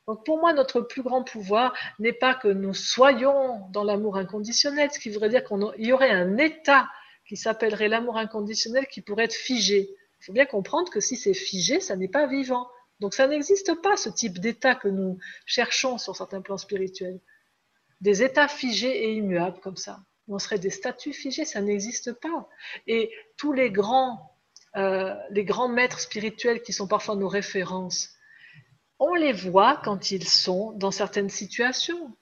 Donc 0.07 0.25
pour 0.25 0.39
moi, 0.39 0.53
notre 0.53 0.81
plus 0.81 1.01
grand 1.01 1.23
pouvoir 1.23 1.73
n'est 1.99 2.13
pas 2.13 2.35
que 2.35 2.47
nous 2.47 2.73
soyons 2.73 3.67
dans 3.71 3.83
l'amour 3.83 4.17
inconditionnel, 4.17 4.91
ce 4.91 4.99
qui 4.99 5.09
voudrait 5.09 5.29
dire 5.29 5.43
qu'il 5.43 5.85
y 5.85 5.93
aurait 5.93 6.11
un 6.11 6.37
état 6.37 6.89
qui 7.25 7.37
s'appellerait 7.37 7.87
l'amour 7.87 8.17
inconditionnel 8.17 8.87
qui 8.87 9.01
pourrait 9.01 9.25
être 9.25 9.33
figé. 9.33 9.89
Il 10.19 10.25
faut 10.25 10.33
bien 10.33 10.45
comprendre 10.45 10.91
que 10.91 10.99
si 10.99 11.15
c'est 11.15 11.33
figé, 11.33 11.79
ça 11.79 11.95
n'est 11.95 12.09
pas 12.09 12.27
vivant. 12.27 12.67
Donc 12.99 13.13
ça 13.13 13.27
n'existe 13.27 13.81
pas, 13.81 13.97
ce 13.97 14.09
type 14.09 14.39
d'état 14.39 14.75
que 14.75 14.87
nous 14.87 15.17
cherchons 15.45 15.97
sur 15.97 16.15
certains 16.15 16.41
plans 16.41 16.57
spirituels. 16.57 17.19
Des 18.01 18.23
états 18.23 18.47
figés 18.47 19.05
et 19.05 19.13
immuables 19.13 19.59
comme 19.61 19.77
ça 19.77 19.99
on 20.27 20.39
serait 20.39 20.59
des 20.59 20.69
statues 20.69 21.13
figées, 21.13 21.45
ça 21.45 21.61
n'existe 21.61 22.13
pas. 22.13 22.47
Et 22.87 23.11
tous 23.37 23.53
les 23.53 23.71
grands, 23.71 24.37
euh, 24.75 25.13
les 25.29 25.43
grands 25.43 25.67
maîtres 25.67 25.99
spirituels 25.99 26.61
qui 26.61 26.73
sont 26.73 26.87
parfois 26.87 27.15
nos 27.15 27.27
références, 27.27 28.12
on 28.99 29.15
les 29.15 29.33
voit 29.33 29.81
quand 29.83 30.11
ils 30.11 30.27
sont 30.27 30.71
dans 30.73 30.91
certaines 30.91 31.29
situations. 31.29 32.15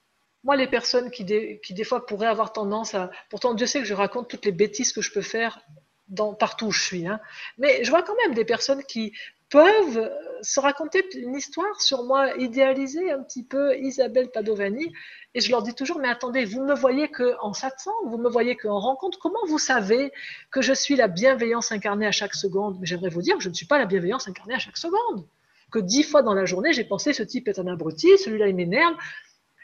Moi, 0.44 0.56
les 0.56 0.68
personnes 0.68 1.12
qui 1.12 1.24
des, 1.24 1.60
qui 1.64 1.74
des 1.74 1.84
fois 1.84 2.06
pourraient 2.06 2.28
avoir 2.28 2.54
tendance 2.54 2.96
à... 2.96 3.12
Pourtant, 3.30 3.54
Dieu 3.54 3.68
sait 3.68 3.80
que 3.80 3.86
je 3.86 3.94
raconte 3.94 4.28
toutes 4.28 4.46
les 4.46 4.52
bêtises 4.52 4.92
que 4.92 5.02
je 5.02 5.12
peux 5.12 5.22
faire 5.22 5.62
dans, 6.08 6.34
partout 6.34 6.68
où 6.68 6.72
je 6.72 6.82
suis. 6.82 7.08
Hein. 7.08 7.20
Mais 7.58 7.84
je 7.84 7.90
vois 7.90 8.04
quand 8.04 8.16
même 8.24 8.34
des 8.34 8.46
personnes 8.46 8.84
qui 8.84 9.14
peuvent 9.50 10.10
se 10.42 10.60
raconter 10.60 11.06
une 11.14 11.36
histoire 11.36 11.80
sur 11.82 12.04
moi, 12.04 12.36
idéaliser 12.38 13.12
un 13.12 13.22
petit 13.22 13.44
peu 13.44 13.78
Isabelle 13.78 14.32
Padovani. 14.32 14.92
Et 15.34 15.42
je 15.42 15.52
leur 15.52 15.62
dis 15.62 15.76
toujours, 15.76 16.00
mais 16.00 16.08
attendez, 16.08 16.46
vous 16.46 16.64
me 16.64 16.74
voyez 16.74 17.10
qu'en 17.10 17.54
satsang, 17.54 17.94
vous 18.06 18.18
me 18.18 18.30
voyez 18.30 18.56
qu'en 18.56 18.80
rencontre, 18.80 19.20
comment 19.20 19.46
vous 19.48 19.60
savez 19.60 20.12
que 20.52 20.62
je 20.62 20.74
suis 20.74 20.96
la 20.96 21.08
bienveillance 21.08 21.72
incarnée 21.72 22.08
à 22.08 22.12
chaque 22.12 22.34
seconde? 22.34 22.78
Mais 22.80 22.88
j'aimerais 22.88 23.10
vous 23.10 23.22
dire 23.22 23.38
que 23.38 23.44
je 23.44 23.50
ne 23.50 23.54
suis 23.54 23.68
pas 23.68 23.78
la 23.78 23.86
bienveillance 23.86 24.28
incarnée 24.28 24.56
à 24.56 24.60
chaque 24.60 24.78
seconde. 24.78 25.26
Que 25.72 25.80
dix 25.80 26.04
fois 26.04 26.22
dans 26.22 26.34
la 26.34 26.46
journée, 26.46 26.74
j'ai 26.74 26.84
pensé, 26.84 27.14
ce 27.14 27.24
type 27.24 27.48
est 27.48 27.60
un 27.60 27.68
abruti, 27.68 28.18
celui-là, 28.18 28.48
il 28.48 28.56
m'énerve. 28.56 28.96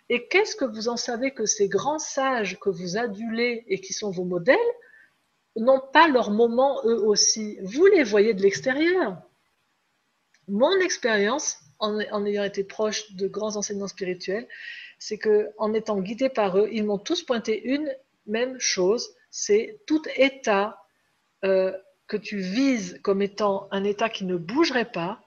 Et 0.10 0.28
qu'est-ce 0.28 0.56
que 0.56 0.66
vous 0.66 0.88
en 0.88 0.98
savez 0.98 1.32
que 1.32 1.46
ces 1.46 1.68
grands 1.68 2.00
sages 2.00 2.58
que 2.60 2.70
vous 2.70 2.98
adulez 2.98 3.66
et 3.68 3.82
qui 3.82 3.94
sont 3.94 4.10
vos 4.10 4.24
modèles 4.24 4.58
n'ont 5.58 5.82
pas 5.92 6.08
leur 6.08 6.32
moment 6.32 6.82
eux 6.86 7.02
aussi? 7.04 7.58
Vous 7.62 7.86
les 7.88 8.04
voyez 8.04 8.34
de 8.34 8.42
l'extérieur 8.42 9.18
mon 10.48 10.80
expérience, 10.80 11.58
en, 11.80 12.00
ayant 12.26 12.44
été 12.44 12.64
proche 12.64 13.14
de 13.14 13.28
grands 13.28 13.56
enseignants 13.56 13.88
spirituels, 13.88 14.48
c'est 14.98 15.18
que 15.18 15.50
en 15.58 15.74
étant 15.74 16.00
guidé 16.00 16.30
par 16.30 16.58
eux, 16.58 16.70
ils 16.72 16.86
m'ont 16.86 16.98
tous 16.98 17.24
pointé 17.24 17.62
une 17.64 17.94
même 18.26 18.60
chose, 18.60 19.14
c'est 19.30 19.80
tout 19.86 20.02
état 20.16 20.82
euh, 21.44 21.72
que 22.08 22.18
tu 22.18 22.40
vises 22.40 23.00
comme 23.04 23.22
étant 23.22 23.68
un 23.72 23.84
état 23.84 24.10
qui 24.10 24.26
ne 24.26 24.38
bougerait 24.38 24.92
pas, 24.92 25.22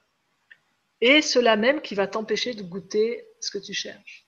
et 1.00 1.22
cela 1.22 1.56
même 1.56 1.80
qui 1.80 1.94
va 1.94 2.06
t'empêcher 2.06 2.54
de 2.54 2.62
goûter 2.62 3.26
ce 3.40 3.50
que 3.50 3.58
tu 3.58 3.72
cherches. 3.72 4.26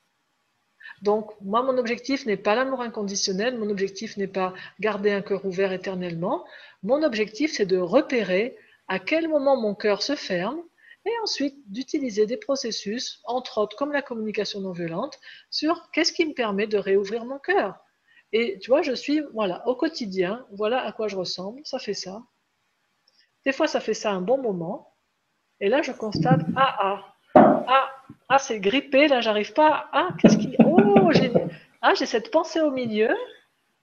Donc, 1.03 1.33
moi, 1.41 1.63
mon 1.63 1.79
objectif 1.79 2.27
n'est 2.27 2.37
pas 2.37 2.55
l'amour 2.55 2.81
inconditionnel, 2.81 3.59
mon 3.59 3.71
objectif 3.71 4.17
n'est 4.17 4.29
pas 4.29 4.55
garder 4.79 5.11
un 5.11 5.21
cœur 5.21 5.45
ouvert 5.45 5.73
éternellement. 5.73 6.45
Mon 6.83 7.03
objectif, 7.03 7.53
c'est 7.53 7.67
de 7.67 7.79
repérer 7.79 8.57
à 8.87 8.99
quel 8.99 9.29
moment 9.29 9.57
mon 9.57 9.75
cœur 9.75 10.03
se 10.03 10.15
ferme 10.15 10.63
et 11.05 11.11
ensuite 11.25 11.57
d'utiliser 11.67 12.27
des 12.27 12.37
processus, 12.37 13.21
entre 13.25 13.59
autres 13.59 13.77
comme 13.77 13.93
la 13.93 14.03
communication 14.03 14.61
non 14.61 14.73
violente, 14.73 15.19
sur 15.51 15.91
qu'est-ce 15.91 16.13
qui 16.13 16.25
me 16.25 16.35
permet 16.35 16.69
de 16.69 16.79
réouvrir 16.79 17.25
mon 17.25 17.41
cœur. 17.41 17.81
Et 18.33 18.59
tu 18.61 18.71
vois, 18.71 18.83
je 18.83 18.93
suis, 18.93 19.21
voilà, 19.33 19.67
au 19.67 19.75
quotidien, 19.75 20.47
voilà 20.53 20.83
à 20.83 20.93
quoi 20.93 21.09
je 21.09 21.17
ressemble, 21.17 21.61
ça 21.65 21.81
fait 21.81 21.95
ça. 21.95 22.23
Des 23.45 23.53
fois, 23.53 23.67
ça 23.67 23.81
fait 23.81 23.95
ça 23.95 24.13
un 24.13 24.21
bon 24.21 24.39
moment. 24.39 24.92
Et 25.63 25.69
là, 25.69 25.81
je 25.81 25.93
constate, 25.93 26.41
ah, 26.57 26.77
ah, 26.81 27.15
ah, 27.37 27.91
ah, 28.29 28.39
c'est 28.41 28.59
grippé, 28.59 29.07
là, 29.07 29.21
j'arrive 29.21 29.53
pas, 29.53 29.89
ah, 29.93 30.09
qu'est-ce 30.19 30.37
qui, 30.37 30.57
oh, 30.59 31.13
j'ai, 31.13 31.33
ah, 31.81 31.95
j'ai 31.95 32.05
cette 32.05 32.33
pensée 32.33 32.61
au 32.61 32.73
milieu. 32.73 33.15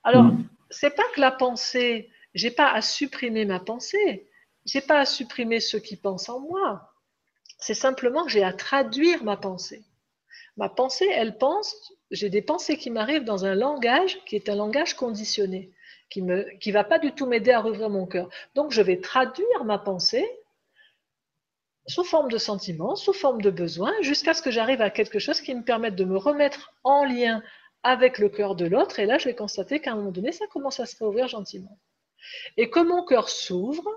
Alors, 0.04 0.26
c'est 0.68 0.94
pas 0.94 1.08
que 1.14 1.22
la 1.22 1.30
pensée, 1.30 2.10
j'ai 2.34 2.50
pas 2.50 2.70
à 2.70 2.82
supprimer 2.82 3.46
ma 3.46 3.60
pensée, 3.60 4.28
j'ai 4.66 4.82
pas 4.82 4.98
à 4.98 5.06
supprimer 5.06 5.58
ceux 5.58 5.78
qui 5.78 5.96
pensent 5.96 6.28
en 6.28 6.40
moi. 6.40 6.92
C'est 7.56 7.72
simplement 7.72 8.24
que 8.24 8.30
j'ai 8.30 8.44
à 8.44 8.52
traduire 8.52 9.24
ma 9.24 9.38
pensée. 9.38 9.82
Ma 10.58 10.68
pensée, 10.68 11.08
elle 11.10 11.38
pense, 11.38 11.94
j'ai 12.10 12.28
des 12.28 12.42
pensées 12.42 12.76
qui 12.76 12.90
m'arrivent 12.90 13.24
dans 13.24 13.46
un 13.46 13.54
langage 13.54 14.22
qui 14.26 14.36
est 14.36 14.50
un 14.50 14.54
langage 14.54 14.92
conditionné, 14.92 15.70
qui 16.10 16.20
ne 16.20 16.42
qui 16.58 16.72
va 16.72 16.84
pas 16.84 16.98
du 16.98 17.12
tout 17.12 17.24
m'aider 17.24 17.52
à 17.52 17.60
rouvrir 17.60 17.88
mon 17.88 18.04
cœur. 18.04 18.28
Donc 18.54 18.70
je 18.70 18.82
vais 18.82 18.98
traduire 18.98 19.64
ma 19.64 19.78
pensée 19.78 20.28
sous 21.90 22.04
forme 22.04 22.30
de 22.30 22.38
sentiments, 22.38 22.94
sous 22.94 23.12
forme 23.12 23.42
de 23.42 23.50
besoins, 23.50 23.92
jusqu'à 24.00 24.32
ce 24.32 24.42
que 24.42 24.50
j'arrive 24.50 24.80
à 24.80 24.90
quelque 24.90 25.18
chose 25.18 25.40
qui 25.40 25.54
me 25.54 25.62
permette 25.62 25.96
de 25.96 26.04
me 26.04 26.16
remettre 26.16 26.72
en 26.84 27.04
lien 27.04 27.42
avec 27.82 28.18
le 28.18 28.28
cœur 28.28 28.54
de 28.54 28.66
l'autre. 28.66 29.00
Et 29.00 29.06
là, 29.06 29.18
je 29.18 29.26
vais 29.26 29.34
constater 29.34 29.80
qu'à 29.80 29.92
un 29.92 29.96
moment 29.96 30.12
donné, 30.12 30.32
ça 30.32 30.46
commence 30.46 30.80
à 30.80 30.86
se 30.86 30.96
réouvrir 30.96 31.26
gentiment. 31.28 31.78
Et 32.56 32.70
que 32.70 32.80
mon 32.80 33.04
cœur 33.04 33.28
s'ouvre, 33.28 33.88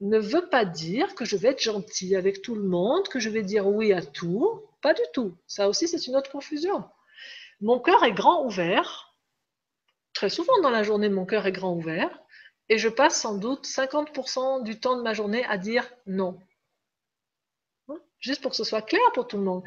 ne 0.00 0.18
veut 0.18 0.48
pas 0.48 0.64
dire 0.64 1.14
que 1.16 1.24
je 1.24 1.36
vais 1.36 1.48
être 1.48 1.62
gentil 1.62 2.14
avec 2.14 2.40
tout 2.40 2.54
le 2.54 2.62
monde, 2.62 3.08
que 3.08 3.18
je 3.18 3.30
vais 3.30 3.42
dire 3.42 3.66
oui 3.66 3.92
à 3.92 4.00
tout. 4.00 4.62
Pas 4.80 4.94
du 4.94 5.02
tout. 5.12 5.36
Ça 5.48 5.68
aussi, 5.68 5.88
c'est 5.88 6.06
une 6.06 6.14
autre 6.14 6.30
confusion. 6.30 6.84
Mon 7.60 7.80
cœur 7.80 8.04
est 8.04 8.12
grand 8.12 8.44
ouvert. 8.44 9.16
Très 10.12 10.30
souvent 10.30 10.60
dans 10.62 10.70
la 10.70 10.84
journée, 10.84 11.08
mon 11.08 11.26
cœur 11.26 11.46
est 11.46 11.52
grand 11.52 11.74
ouvert. 11.74 12.16
Et 12.68 12.78
je 12.78 12.88
passe 12.88 13.20
sans 13.20 13.36
doute 13.36 13.66
50% 13.66 14.62
du 14.62 14.78
temps 14.78 14.96
de 14.96 15.02
ma 15.02 15.14
journée 15.14 15.44
à 15.46 15.58
dire 15.58 15.90
non. 16.06 16.38
Juste 18.20 18.42
pour 18.42 18.50
que 18.50 18.56
ce 18.56 18.64
soit 18.64 18.82
clair 18.82 19.00
pour 19.14 19.26
tout 19.26 19.36
le 19.36 19.44
monde. 19.44 19.62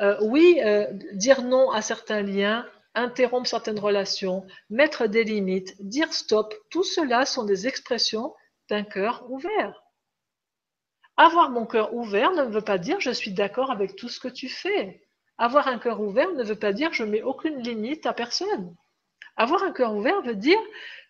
Euh, 0.00 0.16
oui, 0.22 0.60
euh, 0.64 0.86
dire 1.12 1.42
non 1.42 1.70
à 1.70 1.82
certains 1.82 2.22
liens, 2.22 2.66
interrompre 2.94 3.48
certaines 3.48 3.78
relations, 3.78 4.46
mettre 4.70 5.06
des 5.06 5.24
limites, 5.24 5.74
dire 5.80 6.12
stop, 6.12 6.54
tout 6.70 6.84
cela 6.84 7.26
sont 7.26 7.44
des 7.44 7.66
expressions 7.66 8.34
d'un 8.68 8.84
cœur 8.84 9.30
ouvert. 9.30 9.82
Avoir 11.16 11.50
mon 11.50 11.66
cœur 11.66 11.94
ouvert 11.94 12.32
ne 12.32 12.42
veut 12.42 12.62
pas 12.62 12.78
dire 12.78 13.00
je 13.00 13.10
suis 13.10 13.32
d'accord 13.32 13.70
avec 13.70 13.94
tout 13.94 14.08
ce 14.08 14.18
que 14.18 14.28
tu 14.28 14.48
fais. 14.48 15.02
Avoir 15.38 15.68
un 15.68 15.78
cœur 15.78 16.00
ouvert 16.00 16.32
ne 16.32 16.44
veut 16.44 16.58
pas 16.58 16.72
dire 16.72 16.92
je 16.92 17.04
mets 17.04 17.22
aucune 17.22 17.60
limite 17.62 18.06
à 18.06 18.12
personne. 18.12 18.74
Avoir 19.36 19.62
un 19.62 19.72
cœur 19.72 19.94
ouvert 19.94 20.22
veut 20.22 20.36
dire 20.36 20.58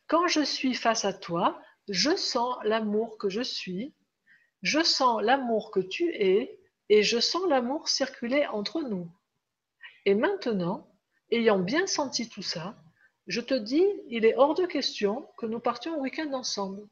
quand 0.06 0.26
je 0.26 0.42
suis 0.42 0.74
face 0.74 1.04
à 1.04 1.12
toi, 1.12 1.58
je 1.88 2.14
sens 2.16 2.56
l'amour 2.64 3.16
que 3.18 3.28
je 3.28 3.42
suis, 3.42 3.94
je 4.62 4.82
sens 4.82 5.22
l'amour 5.22 5.70
que 5.70 5.80
tu 5.80 6.08
es 6.14 6.58
et 6.88 7.02
je 7.02 7.18
sens 7.18 7.42
l'amour 7.48 7.88
circuler 7.88 8.46
entre 8.46 8.82
nous. 8.82 9.08
Et 10.06 10.14
maintenant, 10.14 10.88
ayant 11.30 11.58
bien 11.58 11.86
senti 11.86 12.28
tout 12.28 12.42
ça, 12.42 12.76
je 13.26 13.40
te 13.40 13.54
dis, 13.54 13.84
il 14.08 14.24
est 14.24 14.36
hors 14.36 14.54
de 14.54 14.66
question 14.66 15.28
que 15.38 15.46
nous 15.46 15.60
partions 15.60 15.98
au 15.98 16.02
week-end 16.02 16.32
ensemble. 16.32 16.86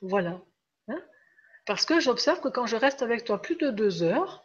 Voilà. 0.00 0.40
Hein 0.88 1.00
Parce 1.64 1.86
que 1.86 2.00
j'observe 2.00 2.40
que 2.40 2.48
quand 2.48 2.66
je 2.66 2.76
reste 2.76 3.02
avec 3.02 3.24
toi 3.24 3.40
plus 3.40 3.56
de 3.56 3.70
deux 3.70 4.02
heures, 4.02 4.42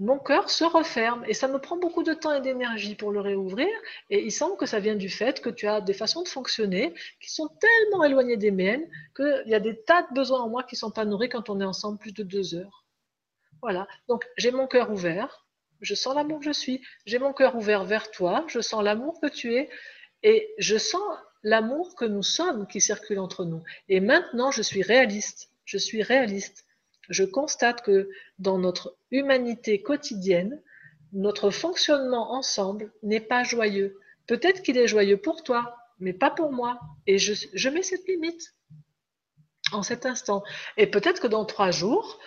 mon 0.00 0.18
cœur 0.18 0.48
se 0.48 0.64
referme 0.64 1.24
et 1.26 1.34
ça 1.34 1.48
me 1.48 1.58
prend 1.58 1.76
beaucoup 1.76 2.04
de 2.04 2.14
temps 2.14 2.32
et 2.32 2.40
d'énergie 2.40 2.94
pour 2.94 3.10
le 3.10 3.20
réouvrir. 3.20 3.68
Et 4.10 4.24
il 4.24 4.30
semble 4.30 4.56
que 4.56 4.64
ça 4.64 4.78
vient 4.78 4.94
du 4.94 5.08
fait 5.08 5.40
que 5.40 5.50
tu 5.50 5.66
as 5.66 5.80
des 5.80 5.92
façons 5.92 6.22
de 6.22 6.28
fonctionner 6.28 6.94
qui 7.20 7.30
sont 7.32 7.48
tellement 7.60 8.04
éloignées 8.04 8.36
des 8.36 8.52
miennes 8.52 8.88
qu'il 9.16 9.44
y 9.46 9.54
a 9.54 9.60
des 9.60 9.82
tas 9.82 10.02
de 10.02 10.14
besoins 10.14 10.40
en 10.40 10.48
moi 10.48 10.62
qui 10.62 10.76
ne 10.76 10.78
sont 10.78 10.90
pas 10.92 11.04
nourris 11.04 11.28
quand 11.28 11.50
on 11.50 11.60
est 11.60 11.64
ensemble 11.64 11.98
plus 11.98 12.12
de 12.12 12.22
deux 12.22 12.54
heures. 12.54 12.87
Voilà. 13.62 13.86
Donc 14.08 14.24
j'ai 14.36 14.50
mon 14.50 14.66
cœur 14.66 14.90
ouvert, 14.90 15.46
je 15.80 15.94
sens 15.94 16.14
l'amour 16.14 16.40
que 16.40 16.44
je 16.44 16.52
suis. 16.52 16.82
J'ai 17.06 17.18
mon 17.18 17.32
cœur 17.32 17.56
ouvert 17.56 17.84
vers 17.84 18.10
toi, 18.10 18.44
je 18.48 18.60
sens 18.60 18.82
l'amour 18.82 19.20
que 19.20 19.28
tu 19.28 19.54
es 19.54 19.68
et 20.22 20.52
je 20.58 20.76
sens 20.76 21.02
l'amour 21.42 21.94
que 21.94 22.04
nous 22.04 22.22
sommes 22.22 22.66
qui 22.66 22.80
circule 22.80 23.20
entre 23.20 23.44
nous. 23.44 23.62
Et 23.88 24.00
maintenant, 24.00 24.50
je 24.50 24.62
suis 24.62 24.82
réaliste. 24.82 25.50
Je 25.64 25.78
suis 25.78 26.02
réaliste 26.02 26.64
je 27.08 27.24
constate 27.24 27.82
que 27.82 28.10
dans 28.38 28.58
notre 28.58 28.96
humanité 29.10 29.82
quotidienne, 29.82 30.62
notre 31.12 31.50
fonctionnement 31.50 32.32
ensemble 32.32 32.92
n'est 33.02 33.20
pas 33.20 33.44
joyeux. 33.44 33.98
Peut-être 34.26 34.62
qu'il 34.62 34.76
est 34.76 34.88
joyeux 34.88 35.16
pour 35.16 35.42
toi, 35.42 35.76
mais 36.00 36.12
pas 36.12 36.30
pour 36.30 36.52
moi. 36.52 36.78
Et 37.06 37.18
je, 37.18 37.68
mets 37.70 37.82
cette 37.82 38.06
limite 38.06 38.54
en 39.72 39.82
cet 39.82 40.04
instant. 40.04 40.42
Et 40.76 40.86
peut-être 40.86 41.20
que 41.20 41.26
dans 41.26 41.46
trois 41.46 41.70
jours, 41.70 42.18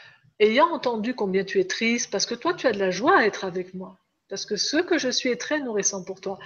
ayant 0.41 0.71
entendu 0.71 1.13
combien 1.15 1.45
tu 1.45 1.59
es 1.59 1.65
triste, 1.65 2.11
parce 2.11 2.25
que 2.25 2.35
toi, 2.35 2.53
tu 2.53 2.67
as 2.67 2.73
de 2.73 2.79
la 2.79 2.91
joie 2.91 3.17
à 3.17 3.25
être 3.25 3.45
avec 3.45 3.73
moi, 3.73 3.97
parce 4.27 4.45
que 4.45 4.57
ce 4.57 4.77
que 4.77 4.97
je 4.97 5.09
suis 5.09 5.29
est 5.29 5.39
très 5.39 5.59
nourrissant 5.59 6.03
pour 6.03 6.19
toi. 6.19 6.39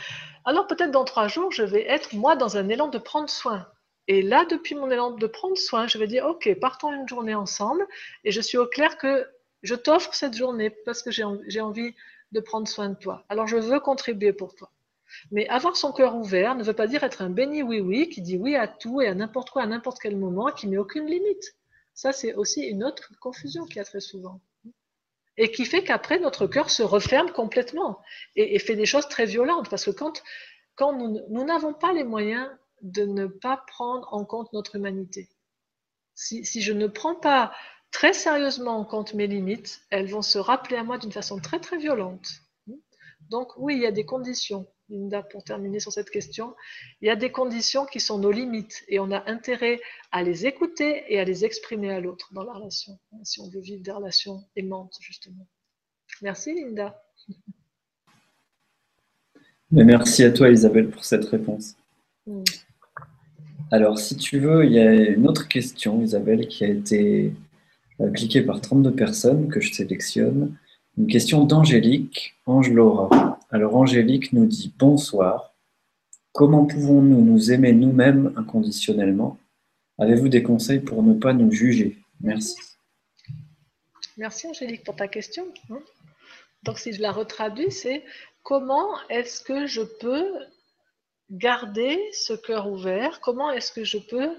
Alors 0.44 0.68
peut-être 0.68 0.92
dans 0.92 1.06
trois 1.06 1.28
jours, 1.28 1.52
je 1.52 1.64
vais 1.64 1.88
être, 1.90 2.14
moi, 2.14 2.36
dans 2.36 2.58
un 2.58 2.70
élan 2.70 2.90
de 2.90 2.98
prendre 2.98 3.30
soin. 3.30 3.66
Et 4.08 4.22
là, 4.22 4.46
depuis 4.46 4.76
mon 4.76 4.92
élan 4.92 5.12
de 5.12 5.28
prendre 5.28 5.58
soin, 5.58 5.88
je 5.88 5.98
vais 5.98 6.08
dire, 6.08 6.26
OK, 6.26 6.54
partons 6.60 6.94
une 6.94 7.08
journée 7.08 7.34
ensemble. 7.34 7.88
Et 8.24 8.32
je 8.32 8.42
suis 8.42 8.58
au 8.58 8.68
clair 8.68 8.98
que 8.98 9.28
je 9.64 9.74
t'offre 9.74 10.14
cette 10.14 10.36
journée 10.36 10.70
parce 10.70 11.02
que 11.02 11.10
j'ai 11.10 11.62
envie 11.62 11.96
de 12.32 12.40
prendre 12.40 12.68
soin 12.68 12.90
de 12.90 12.96
toi. 12.96 13.26
Alors, 13.30 13.48
je 13.48 13.58
veux 13.58 13.80
contribuer 13.80 14.34
pour 14.34 14.54
toi. 14.54 14.70
Mais 15.32 15.48
avoir 15.48 15.76
son 15.76 15.92
cœur 15.92 16.16
ouvert 16.16 16.56
ne 16.56 16.64
veut 16.64 16.74
pas 16.74 16.88
dire 16.88 17.04
être 17.04 17.22
un 17.22 17.30
béni 17.30 17.64
oui-oui 17.64 18.10
qui 18.10 18.22
dit 18.22 18.38
oui 18.38 18.56
à 18.56 18.68
tout 18.68 19.02
et 19.02 19.08
à 19.08 19.16
n'importe 19.16 19.50
quoi 19.50 19.64
à 19.64 19.68
n'importe 19.68 20.00
quel 20.00 20.18
moment, 20.18 20.52
qui 20.52 20.68
met 20.68 20.78
aucune 20.78 21.06
limite. 21.06 21.56
Ça, 21.96 22.12
c'est 22.12 22.34
aussi 22.36 22.62
une 22.62 22.84
autre 22.84 23.10
confusion 23.20 23.66
qu'il 23.66 23.78
y 23.78 23.80
a 23.80 23.86
très 23.86 24.02
souvent. 24.02 24.42
Et 25.38 25.52
qui 25.52 25.66
fait 25.66 25.84
qu'après, 25.84 26.20
notre 26.20 26.46
cœur 26.48 26.70
se 26.70 26.84
referme 26.84 27.32
complètement 27.32 28.02
et, 28.36 28.60
fait 28.60 28.76
des 28.76 28.86
choses 28.86 29.08
très 29.10 29.26
violentes. 29.26 29.70
Parce 29.70 29.86
que 29.86 29.92
quand, 29.92 30.22
quand 30.76 30.94
nous 30.94 31.44
n'avons 31.44 31.74
pas 31.74 31.92
les 31.94 32.04
moyens 32.04 32.50
de 32.82 33.06
ne 33.06 33.26
pas 33.26 33.64
prendre 33.68 34.14
en 34.14 34.26
compte 34.26 34.52
notre 34.54 34.76
humanité. 34.76 35.30
Si, 36.14 36.62
je 36.62 36.72
ne 36.72 36.88
prends 36.88 37.16
pas 37.16 37.54
très 37.92 38.14
sérieusement 38.14 38.78
en 38.78 38.86
compte 38.86 39.14
mes 39.14 39.28
limites, 39.28 39.82
elles 39.90 40.10
vont 40.10 40.22
se 40.22 40.38
rappeler 40.38 40.78
à 40.78 40.84
moi 40.84 40.98
d'une 40.98 41.12
façon 41.12 41.40
très 41.40 41.60
très 41.60 41.78
violente. 41.78 42.28
Donc 43.30 43.52
oui, 43.58 43.76
il 43.76 43.82
y 43.82 43.88
a 43.88 43.92
des 43.92 44.06
conditions, 44.06 44.68
Linda, 44.90 45.24
pour 45.24 45.44
terminer 45.44 45.80
sur 45.80 45.92
cette 45.92 46.10
question, 46.10 46.54
il 47.02 47.08
y 47.08 47.10
a 47.10 47.16
des 47.16 47.32
conditions 47.32 47.86
qui 47.86 48.00
sont 48.00 48.20
nos 48.20 48.32
limites 48.32 48.84
et 48.88 49.00
on 49.00 49.12
a 49.12 49.30
intérêt 49.30 49.82
à 50.12 50.22
les 50.24 50.46
écouter 50.46 51.04
et 51.08 51.20
à 51.20 51.24
les 51.24 51.44
exprimer 51.44 51.92
à 51.92 52.00
l'autre 52.00 52.34
dans 52.34 52.44
la 52.44 52.54
relation, 52.54 53.00
si 53.24 53.40
on 53.40 53.50
veut 53.50 53.62
vivre 53.62 53.82
des 53.82 53.92
relations 53.92 54.44
aimantes, 54.56 54.98
justement. 55.00 55.48
Merci 56.22 56.54
Linda. 56.54 57.04
Merci 59.72 60.24
à 60.24 60.32
toi 60.32 60.50
Isabelle 60.50 60.90
pour 60.90 61.04
cette 61.04 61.26
réponse. 61.26 61.76
Mm. 62.28 62.44
Alors, 63.72 63.98
si 63.98 64.16
tu 64.16 64.40
veux, 64.40 64.64
il 64.64 64.74
y 64.74 64.80
a 64.80 64.94
une 64.94 65.28
autre 65.28 65.48
question, 65.48 66.02
Isabelle, 66.04 66.48
qui 66.48 66.64
a 66.64 66.68
été 66.68 67.34
euh, 68.00 68.12
cliquée 68.12 68.42
par 68.42 68.62
32 68.62 68.92
personnes 68.92 69.50
que 69.50 69.60
je 69.60 69.74
sélectionne. 69.74 70.56
Une 70.98 71.08
question 71.08 71.44
d'Angélique, 71.46 72.36
Ange 72.46 72.72
Laura. 72.72 73.35
Alors, 73.52 73.76
Angélique 73.76 74.34
nous 74.34 74.46
dit 74.46 74.74
Bonsoir. 74.78 75.54
Comment 76.32 76.66
pouvons-nous 76.66 77.22
nous 77.22 77.52
aimer 77.52 77.74
nous-mêmes 77.74 78.34
inconditionnellement? 78.36 79.38
Avez-vous 80.00 80.30
des 80.30 80.44
conseils 80.44 80.80
pour 80.80 81.04
ne 81.04 81.14
pas 81.14 81.34
nous 81.34 81.52
juger? 81.52 81.98
Merci. 82.20 82.58
Merci 84.18 84.48
Angélique 84.48 84.84
pour 84.84 84.96
ta 84.96 85.08
question. 85.08 85.46
Hein. 85.70 85.80
Donc 86.64 86.80
si 86.80 86.92
je 86.92 87.02
la 87.02 87.12
retraduis, 87.12 87.72
c'est 87.72 88.04
comment 88.42 88.98
est-ce 89.10 89.42
que 89.42 89.68
je 89.68 89.82
peux 89.84 90.28
garder 91.30 92.00
ce 92.12 92.34
cœur 92.34 92.68
ouvert? 92.68 93.22
Comment 93.22 93.52
est-ce 93.52 93.72
que 93.72 93.84
je 93.84 94.00
peux 94.00 94.36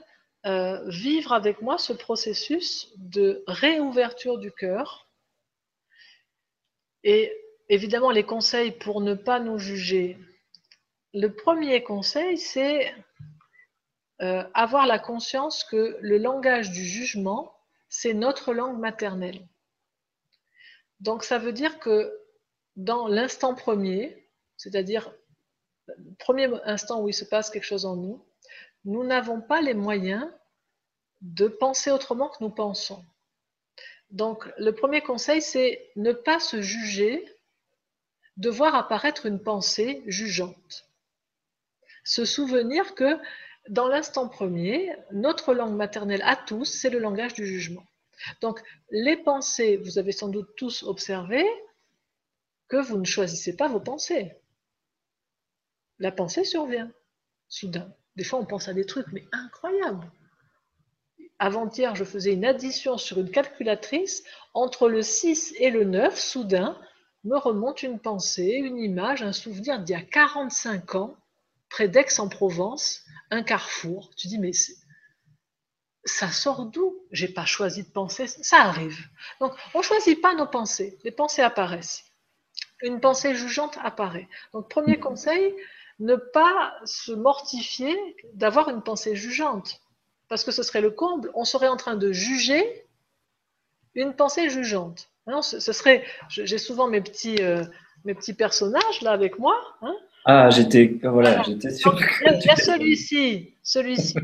euh, 0.47 0.89
vivre 0.89 1.33
avec 1.33 1.63
moi 1.63 1.79
ce 1.79 1.93
processus 1.93 2.93
de 2.97 3.45
réouverture 3.47 4.39
du 4.39 4.51
cœur? 4.51 5.09
Évidemment, 7.69 8.11
les 8.11 8.25
conseils 8.25 8.73
pour 8.73 9.01
ne 9.01 9.15
pas 9.15 9.41
nous 9.41 9.59
juger. 9.59 10.19
Le 11.15 11.35
premier 11.35 11.83
conseil, 11.83 12.39
c'est 12.39 12.95
euh, 14.23 14.45
avoir 14.55 14.87
la 14.87 14.99
conscience 14.99 15.65
que 15.65 15.99
le 16.01 16.19
langage 16.19 16.71
du 16.71 16.85
jugement, 16.85 17.53
c'est 17.89 18.15
notre 18.15 18.53
langue 18.53 18.79
maternelle. 18.79 19.47
Donc 21.01 21.25
ça 21.25 21.39
veut 21.39 21.53
dire 21.53 21.79
que 21.79 22.19
dans 22.77 23.09
l'instant 23.09 23.55
premier, 23.55 24.31
c'est-à-dire 24.57 25.13
premier 26.19 26.49
instant 26.65 27.03
où 27.03 27.09
il 27.09 27.15
se 27.15 27.25
passe 27.25 27.51
quelque 27.51 27.65
chose 27.65 27.87
en 27.87 27.97
nous, 27.97 28.25
nous 28.85 29.05
n'avons 29.05 29.41
pas 29.41 29.61
les 29.61 29.75
moyens 29.75 30.27
de 31.21 31.49
penser 31.49 31.91
autrement 31.91 32.29
que 32.29 32.43
nous 32.43 32.51
pensons. 32.51 33.05
Donc, 34.11 34.49
le 34.59 34.73
premier 34.73 35.01
conseil, 35.01 35.43
c'est 35.43 35.91
ne 35.97 36.13
pas 36.13 36.39
se 36.39 36.61
juger 36.61 37.27
de 38.37 38.51
voir 38.51 38.75
apparaître 38.75 39.27
une 39.27 39.43
pensée 39.43 40.03
jugeante. 40.07 40.89
Se 42.05 42.25
souvenir 42.25 42.95
que 42.95 43.19
dans 43.69 43.89
l'instant 43.89 44.29
premier, 44.29 44.95
notre 45.13 45.55
langue 45.55 45.75
maternelle 45.75 46.23
à 46.23 46.37
tous, 46.37 46.65
c'est 46.65 46.91
le 46.91 46.99
langage 46.99 47.35
du 47.35 47.47
jugement. 47.47 47.85
Donc, 48.41 48.63
les 48.91 49.17
pensées, 49.17 49.77
vous 49.79 49.99
avez 49.99 50.13
sans 50.13 50.29
doute 50.29 50.55
tous 50.57 50.83
observé 50.83 51.45
que 52.69 52.77
vous 52.77 52.99
ne 52.99 53.05
choisissez 53.05 53.57
pas 53.57 53.69
vos 53.69 53.81
pensées 53.81 54.37
la 55.99 56.13
pensée 56.13 56.45
survient 56.45 56.91
soudain. 57.49 57.93
Des 58.17 58.25
fois, 58.25 58.39
on 58.39 58.47
pense 58.47 58.69
à 58.69 58.75
des 58.75 58.87
trucs, 58.87 59.13
mais 59.13 59.25
incroyables. 59.33 60.11
Avant-hier, 61.39 61.95
je 61.95 62.05
faisais 62.05 62.33
une 62.33 62.45
addition 62.45 62.99
sur 62.99 63.19
une 63.19 63.31
calculatrice. 63.31 64.25
Entre 64.55 64.89
le 64.89 65.03
6 65.03 65.55
et 65.59 65.71
le 65.71 65.85
9, 65.85 66.19
soudain, 66.19 66.81
me 67.27 67.37
remonte 67.37 67.83
une 67.83 67.99
pensée, 67.99 68.53
une 68.53 68.79
image, 68.79 69.23
un 69.23 69.33
souvenir 69.33 69.81
d'il 69.81 69.93
y 69.93 69.99
a 69.99 70.03
45 70.03 70.95
ans, 70.95 71.17
près 71.69 71.89
d'Aix-en-Provence, 71.89 73.05
un 73.31 73.43
carrefour. 73.43 74.11
Tu 74.17 74.29
dis, 74.29 74.39
mais 74.39 74.53
ça 76.05 76.31
sort 76.31 76.67
d'où? 76.67 76.97
J'ai 77.11 77.29
pas 77.29 77.45
choisi 77.45 77.83
de 77.83 77.89
penser, 77.89 78.29
ça 78.29 78.59
arrive. 78.59 78.99
Donc, 79.41 79.53
on 79.75 79.83
choisit 79.83 80.21
pas 80.21 80.35
nos 80.35 80.47
pensées. 80.47 80.99
Les 81.03 81.11
pensées 81.11 81.43
apparaissent. 81.43 82.05
Une 82.83 83.01
pensée 83.01 83.35
jugeante 83.35 83.77
apparaît. 83.83 84.29
Donc, 84.53 84.69
premier 84.69 85.01
conseil, 85.01 85.55
ne 85.99 86.15
pas 86.15 86.75
se 86.85 87.11
mortifier 87.11 87.97
d'avoir 88.35 88.69
une 88.69 88.83
pensée 88.83 89.17
jugeante. 89.17 89.81
Parce 90.29 90.45
que 90.45 90.53
ce 90.53 90.63
serait 90.63 90.81
le 90.81 90.91
comble. 90.91 91.33
On 91.35 91.45
serait 91.45 91.69
en 91.69 91.77
train 91.77 91.97
de 91.97 92.13
juger 92.13 92.87
une 93.95 94.15
pensée 94.15 94.49
jugeante. 94.49 95.09
Non, 95.27 95.43
ce, 95.43 95.59
serait. 95.61 96.05
J'ai 96.29 96.59
souvent 96.59 96.89
mes 96.89 97.01
petits, 97.01 97.43
euh, 97.43 97.65
mes 98.05 98.15
petits 98.15 98.35
personnages 98.35 99.03
là 99.03 99.11
avec 99.11 99.39
moi. 99.39 99.57
Hein. 99.83 99.95
ah, 100.25 100.51
j'étais 100.51 100.99
voilà, 101.03 101.43
j'étais 101.43 101.73
sûr. 101.73 101.99
Il 102.25 102.45
y 102.45 102.51
a, 102.51 102.57
celui-ci, 102.57 103.55
celui-ci. 103.63 104.17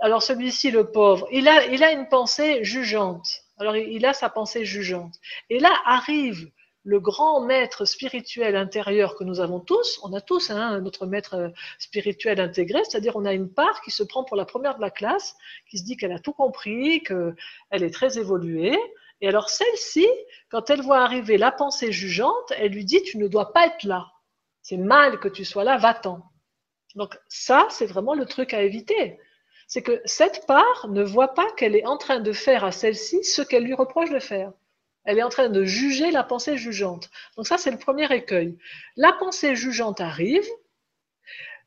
Alors 0.00 0.22
celui-ci, 0.22 0.70
le 0.70 0.90
pauvre, 0.90 1.26
il 1.32 1.48
a, 1.48 1.66
il 1.66 1.82
a 1.82 1.92
une 1.92 2.08
pensée 2.08 2.62
jugeante. 2.62 3.26
Alors 3.58 3.76
il 3.76 4.04
a 4.04 4.12
sa 4.12 4.28
pensée 4.28 4.64
jugeante. 4.64 5.14
Et 5.50 5.58
là 5.58 5.72
arrive 5.84 6.50
le 6.84 7.00
grand 7.00 7.44
maître 7.44 7.84
spirituel 7.84 8.56
intérieur 8.56 9.14
que 9.14 9.22
nous 9.22 9.40
avons 9.40 9.60
tous, 9.60 10.00
on 10.02 10.14
a 10.14 10.22
tous 10.22 10.50
hein, 10.50 10.80
notre 10.80 11.04
maître 11.04 11.34
euh, 11.34 11.48
spirituel 11.78 12.40
intégré, 12.40 12.80
c'est-à-dire 12.84 13.14
on 13.16 13.26
a 13.26 13.34
une 13.34 13.52
part 13.52 13.82
qui 13.82 13.90
se 13.90 14.02
prend 14.02 14.24
pour 14.24 14.36
la 14.36 14.46
première 14.46 14.76
de 14.76 14.80
la 14.80 14.90
classe, 14.90 15.36
qui 15.68 15.76
se 15.76 15.84
dit 15.84 15.98
qu'elle 15.98 16.12
a 16.12 16.18
tout 16.18 16.32
compris, 16.32 17.02
qu'elle 17.02 17.82
est 17.82 17.92
très 17.92 18.18
évoluée. 18.18 18.78
Et 19.20 19.28
alors 19.28 19.48
celle-ci, 19.48 20.06
quand 20.50 20.70
elle 20.70 20.82
voit 20.82 21.00
arriver 21.00 21.38
la 21.38 21.50
pensée 21.50 21.92
jugeante, 21.92 22.52
elle 22.56 22.72
lui 22.72 22.84
dit, 22.84 23.02
tu 23.02 23.18
ne 23.18 23.28
dois 23.28 23.52
pas 23.52 23.66
être 23.66 23.84
là. 23.84 24.06
C'est 24.62 24.76
mal 24.76 25.18
que 25.18 25.28
tu 25.28 25.44
sois 25.44 25.64
là, 25.64 25.76
va-t'en. 25.76 26.22
Donc 26.94 27.18
ça, 27.28 27.66
c'est 27.70 27.86
vraiment 27.86 28.14
le 28.14 28.26
truc 28.26 28.54
à 28.54 28.62
éviter. 28.62 29.18
C'est 29.66 29.82
que 29.82 30.00
cette 30.04 30.46
part 30.46 30.88
ne 30.88 31.02
voit 31.02 31.34
pas 31.34 31.50
qu'elle 31.52 31.76
est 31.76 31.86
en 31.86 31.98
train 31.98 32.20
de 32.20 32.32
faire 32.32 32.64
à 32.64 32.72
celle-ci 32.72 33.24
ce 33.24 33.42
qu'elle 33.42 33.64
lui 33.64 33.74
reproche 33.74 34.10
de 34.10 34.18
faire. 34.18 34.52
Elle 35.04 35.18
est 35.18 35.22
en 35.22 35.28
train 35.28 35.48
de 35.48 35.64
juger 35.64 36.10
la 36.10 36.22
pensée 36.22 36.56
jugeante. 36.56 37.10
Donc 37.36 37.46
ça, 37.46 37.58
c'est 37.58 37.70
le 37.70 37.78
premier 37.78 38.12
écueil. 38.12 38.58
La 38.96 39.12
pensée 39.12 39.56
jugeante 39.56 40.00
arrive. 40.00 40.46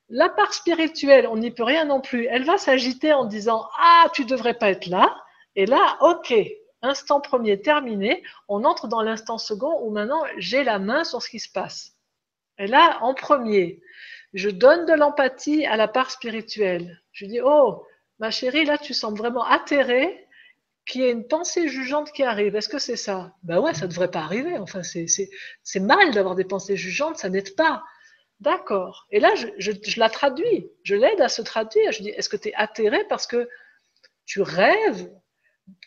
La 0.09 0.29
part 0.29 0.53
spirituelle, 0.53 1.27
on 1.27 1.37
n'y 1.37 1.51
peut 1.51 1.63
rien 1.63 1.85
non 1.85 2.01
plus. 2.01 2.25
Elle 2.25 2.43
va 2.43 2.57
s'agiter 2.57 3.13
en 3.13 3.25
disant 3.25 3.67
Ah, 3.79 4.09
tu 4.13 4.25
devrais 4.25 4.55
pas 4.55 4.69
être 4.69 4.87
là. 4.87 5.15
Et 5.55 5.65
là, 5.65 5.97
ok, 6.01 6.33
instant 6.81 7.21
premier 7.21 7.61
terminé, 7.61 8.23
on 8.47 8.63
entre 8.63 8.87
dans 8.87 9.01
l'instant 9.01 9.37
second 9.37 9.79
où 9.83 9.91
maintenant 9.91 10.23
j'ai 10.37 10.63
la 10.63 10.79
main 10.79 11.03
sur 11.03 11.21
ce 11.21 11.29
qui 11.29 11.39
se 11.39 11.51
passe. 11.51 11.93
Et 12.57 12.67
là, 12.67 12.99
en 13.01 13.13
premier, 13.13 13.81
je 14.33 14.49
donne 14.49 14.85
de 14.85 14.93
l'empathie 14.93 15.65
à 15.65 15.77
la 15.77 15.87
part 15.87 16.11
spirituelle. 16.11 17.01
Je 17.11 17.25
dis 17.25 17.39
Oh, 17.43 17.85
ma 18.19 18.31
chérie, 18.31 18.65
là, 18.65 18.77
tu 18.77 18.93
sembles 18.93 19.17
vraiment 19.17 19.43
atterrée 19.45 20.27
qu'il 20.85 21.01
y 21.01 21.05
ait 21.05 21.11
une 21.11 21.27
pensée 21.27 21.67
jugeante 21.67 22.11
qui 22.11 22.23
arrive. 22.23 22.55
Est-ce 22.55 22.69
que 22.69 22.79
c'est 22.79 22.95
ça? 22.95 23.33
Ben 23.43 23.59
ouais, 23.59 23.73
ça 23.73 23.85
ne 23.85 23.91
devrait 23.91 24.11
pas 24.11 24.21
arriver. 24.21 24.57
Enfin, 24.57 24.81
c'est 24.83 25.79
mal 25.79 26.13
d'avoir 26.13 26.35
des 26.35 26.43
pensées 26.43 26.77
jugeantes, 26.77 27.17
ça 27.17 27.29
n'aide 27.29 27.55
pas. 27.55 27.83
D'accord. 28.39 29.05
Et 29.11 29.19
là, 29.19 29.33
je, 29.35 29.99
la 29.99 30.09
traduis. 30.09 30.67
Je 30.83 30.95
l'aide 30.95 31.21
à 31.21 31.29
se 31.29 31.41
traduire. 31.41 31.91
Je 31.91 32.01
dis, 32.01 32.09
est-ce 32.09 32.29
que 32.29 32.37
tu 32.37 32.49
es 32.49 32.53
atterré 32.55 33.05
parce 33.07 33.27
que 33.27 33.47
tu 34.25 34.41
rêves 34.41 35.11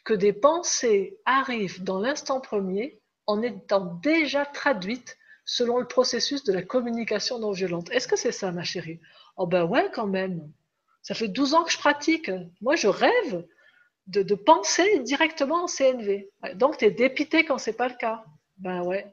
que 0.05 0.15
des 0.15 0.33
pensées 0.33 1.19
arrivent 1.25 1.83
dans 1.83 1.99
l'instant 1.99 2.41
premier 2.41 3.01
en 3.27 3.43
étant 3.43 3.95
déjà 4.03 4.45
traduites 4.45 5.19
selon 5.45 5.79
le 5.79 5.87
processus 5.87 6.45
de 6.45 6.53
la 6.53 6.63
communication 6.63 7.39
non 7.39 7.53
violente 7.53 7.91
Est-ce 7.91 8.09
que 8.09 8.17
c'est 8.17 8.33
ça, 8.33 8.53
ma 8.53 8.65
chérie? 8.65 9.01
Oh 9.37 9.47
ben 9.47 9.65
ouais, 9.65 9.91
quand 9.93 10.07
même. 10.07 10.51
Ça 11.03 11.15
fait 11.15 11.29
12 11.29 11.55
ans 11.55 11.65
que 11.65 11.73
je 11.73 11.79
pratique. 11.79 12.31
Moi, 12.61 12.77
je 12.77 12.89
rêve 12.89 13.47
de, 14.07 14.35
penser 14.35 15.01
directement 15.01 15.65
en 15.65 15.67
CNV. 15.67 16.31
Donc, 16.55 16.79
tu 16.79 16.87
es 16.87 16.91
dépité 16.91 17.45
quand 17.45 17.59
ce 17.59 17.71
n'est 17.71 17.77
pas 17.77 17.89
le 17.89 17.95
cas. 17.95 18.25
Ben 18.59 18.83
ouais. 18.83 19.07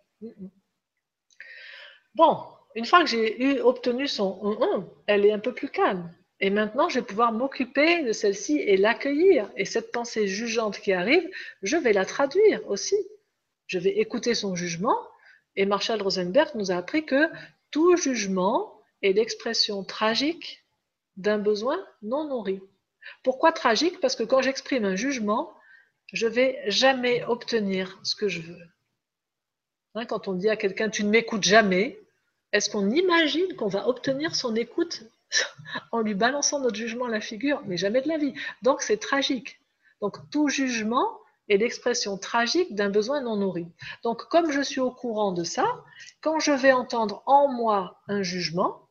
Bon, 2.16 2.46
une 2.76 2.86
fois 2.86 3.04
que 3.04 3.08
j'ai 3.08 3.62
obtenu 3.62 4.08
son 4.08 4.58
1, 4.62 4.88
elle 5.08 5.26
est 5.26 5.32
un 5.32 5.40
peu 5.40 5.54
plus 5.54 5.70
calme. 5.70 6.14
Et 6.42 6.50
maintenant, 6.50 6.90
je 6.90 7.00
vais 7.00 7.06
pouvoir 7.06 7.32
m'occuper 7.32 8.04
de 8.04 8.12
celle-ci 8.12 8.58
et 8.58 8.76
l'accueillir. 8.76 9.50
Et 9.58 9.66
cette 9.66 9.92
pensée 9.92 10.28
jugeante 10.28 10.80
qui 10.80 10.92
arrive, 10.92 11.30
je 11.62 11.78
vais 11.78 11.94
la 11.94 12.04
traduire 12.04 12.68
aussi. 12.68 12.98
Je 13.68 13.78
vais 13.78 14.00
écouter 14.00 14.34
son 14.34 14.56
jugement. 14.56 14.98
Et 15.56 15.66
Marshall 15.66 16.02
Rosenberg 16.02 16.50
nous 16.56 16.72
a 16.72 16.76
appris 16.76 17.06
que 17.06 17.30
tout 17.70 17.96
jugement 17.96 18.82
est 19.04 19.14
l'expression 19.14 19.84
tragique 19.84 20.66
d'un 21.16 21.38
besoin 21.38 21.80
non 22.02 22.28
nourri. 22.28 22.60
Pourquoi 23.24 23.52
tragique? 23.52 24.00
Parce 24.00 24.16
que 24.16 24.24
quand 24.24 24.42
j'exprime 24.42 24.86
un 24.86 24.96
jugement, 24.96 25.54
je 26.12 26.26
vais 26.26 26.60
jamais 26.68 27.24
obtenir 27.26 28.00
ce 28.04 28.16
que 28.16 28.28
je 28.28 28.42
veux. 28.42 28.68
Hein, 29.94 30.06
quand 30.06 30.28
on 30.28 30.34
dit 30.34 30.50
à 30.50 30.58
quelqu'un 30.58 30.90
tu 30.90 31.04
ne 31.04 31.10
m'écoutes 31.10 31.44
jamais, 31.44 32.00
est-ce 32.52 32.70
qu'on 32.70 32.90
imagine 32.90 33.56
qu'on 33.56 33.68
va 33.68 33.88
obtenir 33.88 34.36
son 34.36 34.56
écoute 34.56 35.04
en 35.92 36.00
lui 36.00 36.14
balançant 36.14 36.60
notre 36.60 36.76
jugement 36.76 37.06
à 37.06 37.10
la 37.10 37.22
figure 37.22 37.62
Mais 37.66 37.78
jamais 37.78 38.02
de 38.02 38.08
la 38.08 38.18
vie. 38.18 38.34
Donc 38.62 38.82
c'est 38.82 38.98
tragique. 38.98 39.60
Donc 40.02 40.18
tout 40.30 40.50
jugement 40.50 41.20
est 41.50 41.58
l'expression 41.58 42.18
tragique 42.18 42.76
d'un 42.76 42.90
besoin 42.90 43.22
non 43.22 43.36
nourri. 43.36 43.68
Donc 44.04 44.24
comme 44.30 44.52
je 44.52 44.62
suis 44.62 44.80
au 44.80 44.92
courant 44.92 45.32
de 45.32 45.44
ça, 45.44 45.66
quand 46.22 46.40
je 46.40 46.52
vais 46.52 46.72
entendre 46.72 47.24
en 47.26 47.48
moi 47.48 48.02
un 48.08 48.24
jugement, 48.24 48.90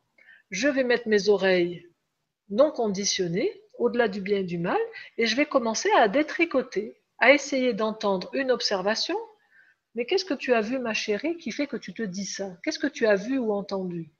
je 0.50 0.68
vais 0.68 0.84
mettre 0.84 1.08
mes 1.08 1.28
oreilles 1.28 1.86
non 2.50 2.70
conditionnées 2.72 3.62
au-delà 3.80 4.08
du 4.08 4.20
bien 4.20 4.38
et 4.38 4.44
du 4.44 4.58
mal, 4.58 4.78
et 5.16 5.26
je 5.26 5.34
vais 5.36 5.46
commencer 5.46 5.90
à 5.96 6.06
détricoter, 6.06 7.00
à 7.18 7.32
essayer 7.32 7.72
d'entendre 7.72 8.28
une 8.34 8.50
observation. 8.50 9.16
Mais 9.94 10.04
qu'est-ce 10.04 10.24
que 10.24 10.34
tu 10.34 10.52
as 10.52 10.60
vu, 10.60 10.78
ma 10.78 10.92
chérie, 10.92 11.36
qui 11.38 11.50
fait 11.50 11.66
que 11.66 11.78
tu 11.78 11.94
te 11.94 12.02
dis 12.02 12.26
ça? 12.26 12.58
Qu'est-ce 12.62 12.78
que 12.78 12.86
tu 12.86 13.06
as 13.06 13.16
vu 13.16 13.38
ou 13.38 13.52
entendu? 13.52 14.12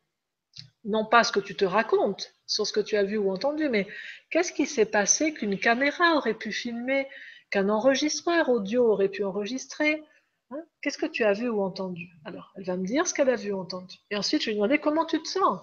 Non 0.85 1.05
pas 1.05 1.25
ce 1.25 1.33
que 1.33 1.41
tu 1.41 1.55
te 1.55 1.65
racontes 1.65 2.35
sur 2.47 2.67
ce 2.67 2.73
que 2.73 2.81
tu 2.81 2.97
as 2.97 3.05
vu 3.05 3.17
ou 3.19 3.31
entendu, 3.31 3.69
mais 3.69 3.87
qu'est-ce 4.31 4.53
qui 4.53 4.67
s'est 4.67 4.87
passé 4.87 5.35
qu'une 5.35 5.59
caméra 5.59 6.17
aurait 6.17 6.35
pu 6.35 6.53
filmer, 6.53 7.07
qu'un 7.51 7.69
enregistreur 7.69 8.49
audio 8.49 8.91
aurait 8.91 9.09
pu 9.09 9.25
enregistrer 9.25 10.03
hein? 10.51 10.63
Qu'est-ce 10.83 10.99
que 10.99 11.07
tu 11.07 11.25
as 11.25 11.33
vu 11.33 11.49
ou 11.49 11.63
entendu? 11.63 12.09
Alors, 12.25 12.53
elle 12.57 12.65
va 12.65 12.77
me 12.77 12.87
dire 12.87 13.07
ce 13.07 13.15
qu'elle 13.15 13.31
a 13.31 13.37
vu 13.37 13.53
ou 13.53 13.61
entendu. 13.61 13.97
Et 14.11 14.17
ensuite, 14.17 14.41
je 14.43 14.47
vais 14.47 14.53
lui 14.53 14.59
demander 14.59 14.79
comment 14.79 15.05
tu 15.05 15.23
te 15.23 15.29
sens 15.29 15.61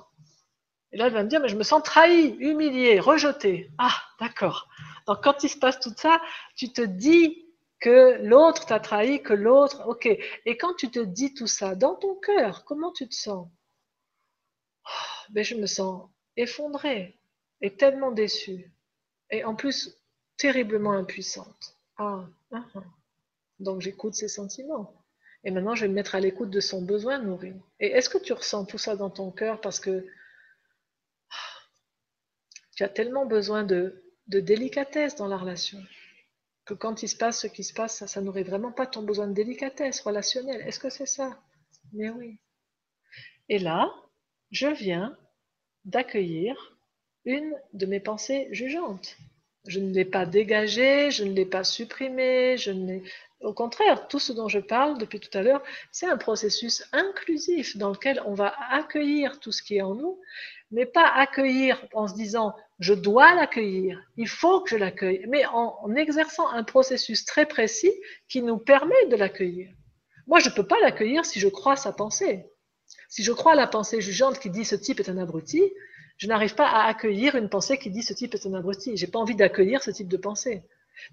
et 0.91 0.97
là, 0.97 1.07
elle 1.07 1.13
va 1.13 1.23
me 1.23 1.29
dire, 1.29 1.41
mais 1.41 1.49
je 1.49 1.57
me 1.57 1.63
sens 1.63 1.83
trahi, 1.83 2.35
humilié, 2.39 2.99
rejeté. 2.99 3.71
Ah, 3.77 3.95
d'accord. 4.19 4.67
Donc, 5.05 5.21
quand 5.23 5.43
il 5.43 5.49
se 5.49 5.57
passe 5.57 5.79
tout 5.79 5.93
ça, 5.95 6.21
tu 6.55 6.71
te 6.71 6.81
dis 6.81 7.45
que 7.79 8.17
l'autre 8.23 8.65
t'a 8.65 8.79
trahi, 8.79 9.21
que 9.21 9.33
l'autre, 9.33 9.83
ok. 9.87 10.05
Et 10.05 10.57
quand 10.57 10.73
tu 10.75 10.89
te 10.89 10.99
dis 10.99 11.33
tout 11.33 11.47
ça, 11.47 11.75
dans 11.75 11.95
ton 11.95 12.15
cœur, 12.15 12.63
comment 12.63 12.91
tu 12.91 13.07
te 13.07 13.15
sens? 13.15 13.49
Oh, 14.87 15.31
Je 15.35 15.55
me 15.55 15.67
sens 15.67 16.09
effondrée 16.35 17.17
et 17.61 17.75
tellement 17.75 18.11
déçue. 18.11 18.71
Et 19.29 19.43
en 19.43 19.55
plus, 19.55 19.97
terriblement 20.37 20.93
impuissante. 20.93 21.75
Ah, 21.97 22.25
ah, 22.51 22.65
ah. 22.75 22.83
donc 23.59 23.81
j'écoute 23.81 24.13
ses 24.13 24.27
sentiments. 24.27 24.93
Et 25.43 25.51
maintenant, 25.51 25.75
je 25.75 25.81
vais 25.81 25.87
me 25.87 25.93
mettre 25.93 26.15
à 26.15 26.19
l'écoute 26.19 26.49
de 26.49 26.59
son 26.59 26.81
besoin 26.81 27.19
nourri. 27.19 27.53
Et 27.79 27.87
est-ce 27.87 28.09
que 28.09 28.17
tu 28.17 28.33
ressens 28.33 28.65
tout 28.65 28.77
ça 28.77 28.95
dans 28.95 29.09
ton 29.09 29.31
cœur 29.31 29.61
parce 29.61 29.79
que 29.79 30.05
tu 32.75 32.83
as 32.83 32.89
tellement 32.89 33.25
besoin 33.25 33.63
de, 33.63 34.03
délicatesse 34.27 35.15
dans 35.15 35.27
la 35.27 35.37
relation 35.37 35.79
que 36.65 36.73
quand 36.73 37.01
il 37.01 37.07
se 37.07 37.15
passe 37.15 37.39
ce 37.39 37.47
qui 37.47 37.63
se 37.63 37.73
passe, 37.73 37.95
ça, 37.95 38.07
ça 38.07 38.19
n'aurait 38.19 38.43
vraiment 38.43 38.73
pas 38.73 38.85
ton 38.85 39.01
besoin 39.01 39.27
de 39.27 39.33
délicatesse 39.33 40.01
relationnelle. 40.01 40.61
Est-ce 40.61 40.79
que 40.79 40.89
c'est 40.89 41.05
ça? 41.05 41.41
Mais 41.93 42.09
oui. 42.09 42.37
Et 43.47 43.57
là, 43.57 43.89
je 44.51 44.67
viens 44.67 45.17
d'accueillir 45.85 46.77
une 47.25 47.53
de 47.73 47.85
mes 47.85 47.99
pensées 47.99 48.47
jugeantes. 48.51 49.17
Je 49.67 49.79
ne 49.79 49.93
l'ai 49.93 50.05
pas 50.05 50.25
dégagée, 50.25 51.11
je 51.11 51.25
ne 51.25 51.33
l'ai 51.33 51.45
pas 51.45 51.65
supprimée, 51.65 52.55
je 52.57 52.71
ne 52.71 52.99
Au 53.41 53.53
contraire, 53.53 54.07
tout 54.07 54.19
ce 54.19 54.31
dont 54.31 54.47
je 54.47 54.59
parle 54.59 54.97
depuis 54.97 55.19
tout 55.19 55.35
à 55.37 55.43
l'heure, 55.43 55.61
c'est 55.91 56.07
un 56.07 56.17
processus 56.17 56.85
inclusif 56.93 57.75
dans 57.75 57.89
lequel 57.89 58.21
on 58.25 58.33
va 58.33 58.55
accueillir 58.71 59.39
tout 59.39 59.51
ce 59.51 59.61
qui 59.61 59.75
est 59.77 59.81
en 59.81 59.95
nous, 59.95 60.19
mais 60.71 60.85
pas 60.85 61.07
accueillir 61.07 61.85
en 61.93 62.07
se 62.07 62.15
disant 62.15 62.55
je 62.79 62.93
dois 62.93 63.33
l'accueillir, 63.35 64.01
il 64.17 64.27
faut 64.27 64.61
que 64.61 64.69
je 64.69 64.77
l'accueille, 64.77 65.25
mais 65.27 65.45
en, 65.47 65.95
exerçant 65.95 66.47
un 66.49 66.63
processus 66.63 67.25
très 67.25 67.45
précis 67.45 67.93
qui 68.29 68.41
nous 68.41 68.57
permet 68.57 69.07
de 69.09 69.15
l'accueillir. 69.15 69.69
Moi, 70.27 70.39
je 70.39 70.49
ne 70.49 70.55
peux 70.55 70.67
pas 70.67 70.79
l'accueillir 70.81 71.25
si 71.25 71.39
je 71.39 71.47
crois 71.47 71.75
sa 71.75 71.91
pensée. 71.91 72.45
Si 73.07 73.23
je 73.23 73.31
crois 73.31 73.55
la 73.55 73.67
pensée 73.67 74.01
jugeante 74.01 74.39
qui 74.39 74.49
dit 74.49 74.65
ce 74.65 74.75
type 74.75 74.99
est 74.99 75.09
un 75.09 75.17
abruti, 75.17 75.63
je 76.17 76.27
n'arrive 76.27 76.55
pas 76.55 76.67
à 76.67 76.87
accueillir 76.87 77.35
une 77.35 77.49
pensée 77.49 77.77
qui 77.77 77.89
dit 77.89 78.03
ce 78.03 78.13
type 78.13 78.33
est 78.33 78.45
un 78.45 78.53
abruti. 78.53 78.97
J'ai 78.97 79.07
pas 79.07 79.19
envie 79.19 79.35
d'accueillir 79.35 79.83
ce 79.83 79.91
type 79.91 80.07
de 80.07 80.17
pensée. 80.17 80.63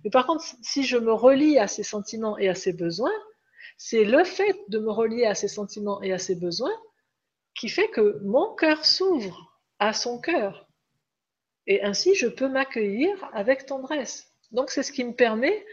Mais 0.03 0.11
par 0.11 0.27
contre, 0.27 0.45
si 0.63 0.85
je 0.85 0.97
me 0.97 1.13
relie 1.13 1.59
à 1.59 1.67
ses 1.67 1.83
sentiments 1.83 2.39
et 2.39 2.49
à 2.49 2.55
ses 2.55 2.73
besoins, 2.73 3.13
c'est 3.77 4.05
le 4.05 4.25
fait 4.25 4.57
de 4.69 4.79
me 4.79 4.91
relier 4.91 5.27
à 5.27 5.35
ses 5.35 5.49
sentiments 5.49 6.03
et 6.03 6.13
à 6.13 6.19
ses 6.19 6.35
besoins 6.35 6.75
qui 7.55 7.69
fait 7.69 7.89
que 7.89 8.19
mon 8.23 8.55
cœur 8.55 8.85
s'ouvre 8.85 9.61
à 9.79 9.93
son 9.93 10.19
cœur. 10.21 10.69
Et 11.67 11.83
ainsi, 11.83 12.15
je 12.15 12.27
peux 12.27 12.49
m'accueillir 12.49 13.13
avec 13.33 13.67
tendresse. 13.67 14.33
Donc, 14.53 14.71
c'est 14.71 14.83
ce 14.83 14.93
qui 14.93 15.05
me 15.05 15.15
permet 15.15 15.65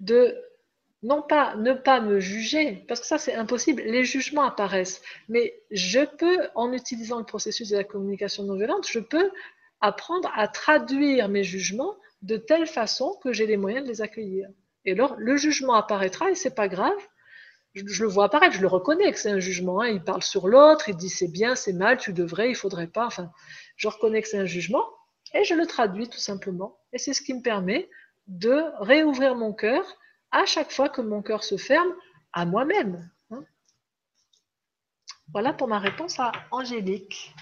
de 0.00 0.36
non 1.06 1.22
pas 1.22 1.54
ne 1.54 1.72
pas 1.72 2.00
me 2.00 2.18
juger, 2.18 2.84
parce 2.88 3.00
que 3.00 3.06
ça 3.06 3.16
c'est 3.16 3.34
impossible, 3.34 3.80
les 3.82 4.04
jugements 4.04 4.42
apparaissent, 4.42 5.02
mais 5.28 5.54
je 5.70 6.00
peux, 6.04 6.48
en 6.56 6.72
utilisant 6.72 7.18
le 7.18 7.24
processus 7.24 7.68
de 7.68 7.76
la 7.76 7.84
communication 7.84 8.42
non 8.42 8.56
violente, 8.56 8.88
je 8.88 8.98
peux 8.98 9.30
apprendre 9.80 10.28
à 10.34 10.48
traduire 10.48 11.28
mes 11.28 11.44
jugements 11.44 11.94
de 12.22 12.36
telle 12.36 12.66
façon 12.66 13.16
que 13.22 13.32
j'ai 13.32 13.46
les 13.46 13.56
moyens 13.56 13.84
de 13.84 13.88
les 13.88 14.02
accueillir. 14.02 14.48
Et 14.84 14.92
alors, 14.92 15.14
le 15.16 15.36
jugement 15.36 15.74
apparaîtra 15.74 16.30
et 16.30 16.34
c'est 16.34 16.56
pas 16.56 16.66
grave, 16.66 16.98
je, 17.74 18.02
le 18.02 18.08
vois 18.08 18.24
apparaître, 18.24 18.56
je 18.56 18.60
le 18.60 18.66
reconnais 18.66 19.12
que 19.12 19.18
c'est 19.18 19.30
un 19.30 19.38
jugement. 19.38 19.82
Hein. 19.82 19.88
Il 19.88 20.02
parle 20.02 20.22
sur 20.22 20.48
l'autre, 20.48 20.88
il 20.88 20.96
dit 20.96 21.10
c'est 21.10 21.30
bien, 21.30 21.54
c'est 21.54 21.74
mal, 21.74 21.98
tu 21.98 22.12
devrais, 22.12 22.50
il 22.50 22.56
faudrait 22.56 22.86
pas. 22.88 23.06
Enfin, 23.06 23.30
je 23.76 23.86
reconnais 23.86 24.22
que 24.22 24.28
c'est 24.28 24.38
un 24.38 24.46
jugement 24.46 24.84
et 25.34 25.44
je 25.44 25.54
le 25.54 25.66
traduis 25.66 26.08
tout 26.08 26.18
simplement. 26.18 26.78
Et 26.92 26.98
c'est 26.98 27.12
ce 27.12 27.22
qui 27.22 27.34
me 27.34 27.42
permet 27.42 27.88
de 28.26 28.64
réouvrir 28.80 29.36
mon 29.36 29.52
cœur 29.52 29.84
à 30.30 30.44
chaque 30.44 30.72
fois 30.72 30.88
que 30.88 31.00
mon 31.00 31.22
cœur 31.22 31.44
se 31.44 31.56
ferme 31.56 31.92
à 32.32 32.44
moi-même. 32.44 33.08
Hein. 33.30 33.44
Voilà 35.32 35.52
pour 35.52 35.68
ma 35.68 35.78
réponse 35.78 36.18
à 36.18 36.32
Angélique. 36.50 37.34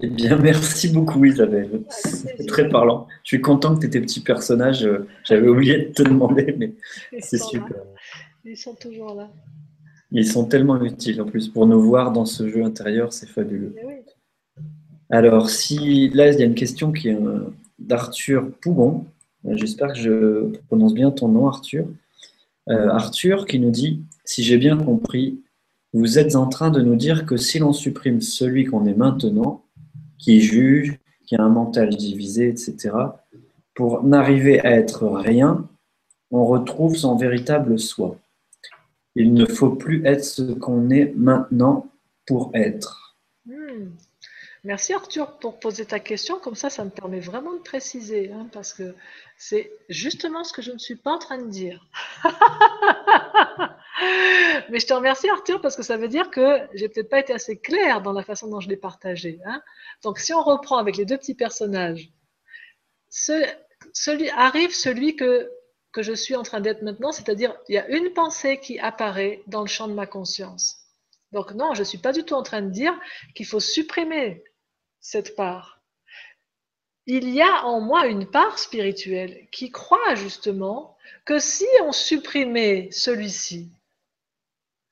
Eh 0.00 0.08
bien, 0.08 0.38
merci 0.38 0.88
beaucoup 0.88 1.24
Isabelle. 1.24 1.84
C'est 1.88 2.46
très 2.46 2.68
parlant. 2.68 3.06
Je 3.24 3.28
suis 3.28 3.40
content 3.40 3.74
que 3.74 3.82
tu 3.82 3.90
tes 3.90 4.00
petits 4.00 4.22
personnages. 4.22 4.84
Euh, 4.84 5.06
j'avais 5.24 5.48
oublié 5.48 5.78
de 5.78 5.92
te 5.92 6.02
demander, 6.02 6.54
mais 6.58 6.74
c'est 7.20 7.42
super. 7.42 7.82
Ils 8.44 8.56
sont 8.56 8.74
toujours 8.74 9.14
là. 9.14 9.30
Ils 10.10 10.26
sont 10.26 10.44
tellement 10.46 10.82
utiles 10.82 11.20
en 11.22 11.26
plus 11.26 11.48
pour 11.48 11.66
nous 11.66 11.80
voir 11.80 12.12
dans 12.12 12.26
ce 12.26 12.48
jeu 12.48 12.64
intérieur, 12.64 13.12
c'est 13.12 13.28
fabuleux. 13.28 13.74
Eh 13.78 15.14
Alors, 15.14 15.48
si 15.48 16.10
là, 16.10 16.30
il 16.30 16.38
y 16.38 16.42
a 16.42 16.46
une 16.46 16.54
question 16.54 16.92
qui 16.92 17.08
est 17.08 17.14
euh, 17.14 17.54
d'Arthur 17.78 18.50
Pougon. 18.60 19.06
Euh, 19.46 19.56
j'espère 19.56 19.92
que 19.92 19.98
je 19.98 20.56
prononce 20.68 20.94
bien 20.94 21.10
ton 21.10 21.28
nom, 21.28 21.46
Arthur. 21.46 21.86
Arthur 22.68 23.46
qui 23.46 23.58
nous 23.58 23.72
dit 23.72 24.02
Si 24.24 24.44
j'ai 24.44 24.56
bien 24.56 24.76
compris, 24.76 25.42
vous 25.92 26.18
êtes 26.18 26.36
en 26.36 26.46
train 26.46 26.70
de 26.70 26.80
nous 26.80 26.96
dire 26.96 27.26
que 27.26 27.36
si 27.36 27.58
l'on 27.58 27.72
supprime 27.72 28.20
celui 28.20 28.64
qu'on 28.64 28.86
est 28.86 28.94
maintenant, 28.94 29.64
qui 30.18 30.40
juge, 30.40 30.98
qui 31.26 31.36
a 31.36 31.42
un 31.42 31.48
mental 31.48 31.90
divisé, 31.90 32.48
etc., 32.48 32.94
pour 33.74 34.04
n'arriver 34.04 34.60
à 34.60 34.70
être 34.70 35.06
rien, 35.08 35.68
on 36.30 36.46
retrouve 36.46 36.96
son 36.96 37.16
véritable 37.16 37.78
soi. 37.78 38.16
Il 39.14 39.34
ne 39.34 39.44
faut 39.44 39.70
plus 39.70 40.04
être 40.06 40.24
ce 40.24 40.42
qu'on 40.52 40.88
est 40.90 41.12
maintenant 41.16 41.88
pour 42.26 42.50
être. 42.54 43.16
Hmm. 43.46 43.90
Merci 44.64 44.92
Arthur 44.92 45.38
pour 45.38 45.58
poser 45.58 45.86
ta 45.86 45.98
question. 45.98 46.38
Comme 46.38 46.54
ça, 46.54 46.70
ça 46.70 46.84
me 46.84 46.90
permet 46.90 47.18
vraiment 47.18 47.52
de 47.52 47.58
préciser, 47.58 48.30
hein, 48.30 48.48
parce 48.52 48.72
que 48.72 48.94
c'est 49.36 49.72
justement 49.88 50.44
ce 50.44 50.52
que 50.52 50.62
je 50.62 50.70
ne 50.70 50.78
suis 50.78 50.94
pas 50.94 51.10
en 51.10 51.18
train 51.18 51.38
de 51.38 51.48
dire. 51.48 51.84
Mais 54.70 54.78
je 54.78 54.86
te 54.86 54.94
remercie 54.94 55.28
Arthur 55.28 55.60
parce 55.60 55.74
que 55.74 55.82
ça 55.82 55.96
veut 55.96 56.06
dire 56.06 56.30
que 56.30 56.60
j'ai 56.74 56.88
peut-être 56.88 57.10
pas 57.10 57.18
été 57.18 57.32
assez 57.32 57.58
claire 57.58 58.02
dans 58.02 58.12
la 58.12 58.22
façon 58.22 58.48
dont 58.48 58.60
je 58.60 58.68
l'ai 58.68 58.76
partagé. 58.76 59.40
Hein. 59.46 59.60
Donc 60.04 60.20
si 60.20 60.32
on 60.32 60.44
reprend 60.44 60.76
avec 60.76 60.96
les 60.96 61.06
deux 61.06 61.18
petits 61.18 61.34
personnages, 61.34 62.12
arrive 64.36 64.72
celui 64.72 65.16
que, 65.16 65.50
que 65.90 66.02
je 66.02 66.12
suis 66.12 66.36
en 66.36 66.44
train 66.44 66.60
d'être 66.60 66.82
maintenant, 66.82 67.10
c'est-à-dire 67.10 67.52
il 67.68 67.74
y 67.74 67.78
a 67.78 67.88
une 67.88 68.12
pensée 68.12 68.60
qui 68.60 68.78
apparaît 68.78 69.42
dans 69.48 69.62
le 69.62 69.66
champ 69.66 69.88
de 69.88 69.94
ma 69.94 70.06
conscience. 70.06 70.76
Donc 71.32 71.50
non, 71.52 71.74
je 71.74 71.80
ne 71.80 71.84
suis 71.84 71.98
pas 71.98 72.12
du 72.12 72.22
tout 72.22 72.34
en 72.34 72.44
train 72.44 72.62
de 72.62 72.70
dire 72.70 72.94
qu'il 73.34 73.46
faut 73.46 73.60
supprimer 73.60 74.44
cette 75.02 75.36
part. 75.36 75.82
Il 77.06 77.28
y 77.28 77.42
a 77.42 77.66
en 77.66 77.80
moi 77.80 78.06
une 78.06 78.30
part 78.30 78.58
spirituelle 78.58 79.48
qui 79.50 79.70
croit 79.70 80.14
justement 80.14 80.96
que 81.26 81.38
si 81.40 81.66
on 81.82 81.92
supprimait 81.92 82.88
celui-ci, 82.92 83.72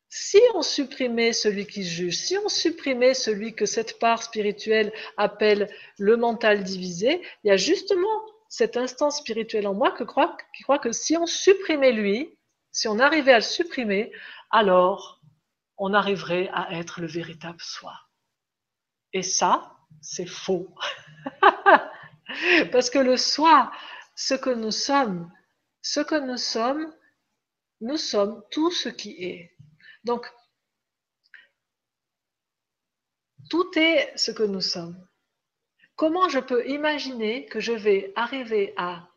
si 0.09 0.41
on 0.55 0.62
supprimait 0.62 1.32
celui 1.32 1.66
qui 1.66 1.85
juge, 1.85 2.16
si 2.16 2.37
on 2.37 2.49
supprimait 2.49 3.15
celui 3.15 3.55
que 3.55 3.65
cette 3.65 4.01
part 4.01 4.24
spirituelle 4.24 4.93
appelle 5.16 5.73
le 5.99 6.16
mental 6.16 6.65
divisé, 6.65 7.23
il 7.45 7.49
y 7.49 7.51
a 7.53 7.57
justement 7.57 8.20
cette 8.49 8.77
instance 8.77 9.19
spirituelle 9.19 9.69
en 9.69 9.74
moi 9.74 9.93
qui 9.97 10.05
croit 10.05 10.78
que 10.81 10.91
si 10.91 11.16
on 11.16 11.27
supprimait 11.27 11.93
lui, 11.93 12.37
si 12.73 12.89
on 12.89 12.99
arrivait 12.99 13.32
à 13.32 13.37
le 13.37 13.43
supprimer, 13.43 14.11
alors 14.51 15.20
on 15.78 15.95
arriverait 15.95 16.51
à 16.53 16.77
être 16.77 17.01
le 17.01 17.07
véritable 17.07 17.61
soi. 17.61 17.95
Et 19.12 19.23
ça, 19.23 19.77
c'est 20.01 20.29
faux. 20.29 20.75
Parce 22.73 22.91
que 22.91 22.99
le 22.99 23.17
soi, 23.17 23.73
ce 24.15 24.35
que 24.35 24.51
nous 24.51 24.71
sommes, 24.71 25.31
ce 25.83 26.01
que 26.01 26.15
nous 26.15 26.37
sommes, 26.37 26.95
nous 27.81 27.97
sommes 27.97 28.43
tout 28.51 28.71
ce 28.71 28.89
qui 28.89 29.25
est. 29.25 29.57
Donc, 30.05 30.27
tout 33.49 33.71
est 33.77 34.12
ce 34.17 34.31
que 34.31 34.43
nous 34.43 34.61
sommes. 34.61 35.07
Comment 35.97 36.29
je 36.29 36.39
peux 36.39 36.67
imaginer 36.69 37.47
que 37.47 37.61
je 37.61 37.73
vais 37.73 38.12
arriver 38.17 38.73
à 38.77 39.09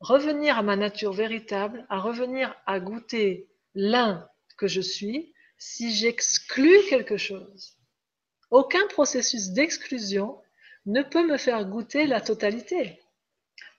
revenir 0.00 0.58
à 0.58 0.62
ma 0.62 0.76
nature 0.76 1.12
véritable, 1.12 1.86
à 1.88 1.98
revenir 1.98 2.54
à 2.66 2.78
goûter 2.78 3.48
l'un 3.74 4.28
que 4.58 4.68
je 4.68 4.80
suis, 4.80 5.34
si 5.58 5.92
j'exclus 5.94 6.86
quelque 6.88 7.16
chose? 7.16 7.78
Aucun 8.50 8.86
processus 8.88 9.50
d'exclusion 9.50 10.38
ne 10.86 11.02
peut 11.02 11.26
me 11.26 11.36
faire 11.36 11.64
goûter 11.64 12.06
la 12.06 12.20
totalité. 12.20 13.00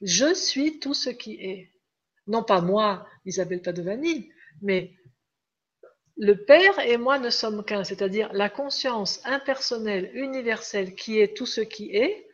Je 0.02 0.34
suis 0.34 0.80
tout 0.80 0.94
ce 0.94 1.10
qui 1.10 1.34
est. 1.36 1.72
Non 2.28 2.44
pas 2.44 2.62
moi, 2.62 3.08
Isabelle 3.26 3.62
Padovani, 3.62 4.32
mais 4.62 4.94
le 6.18 6.46
Père 6.46 6.80
et 6.80 6.98
moi 6.98 7.20
ne 7.20 7.30
sommes 7.30 7.64
qu'un, 7.64 7.84
c'est-à-dire 7.84 8.32
la 8.34 8.50
conscience 8.50 9.22
impersonnelle, 9.26 10.12
universelle, 10.14 10.96
qui 10.96 11.20
est 11.20 11.36
tout 11.36 11.46
ce 11.46 11.62
qui 11.62 11.96
est, 11.96 12.28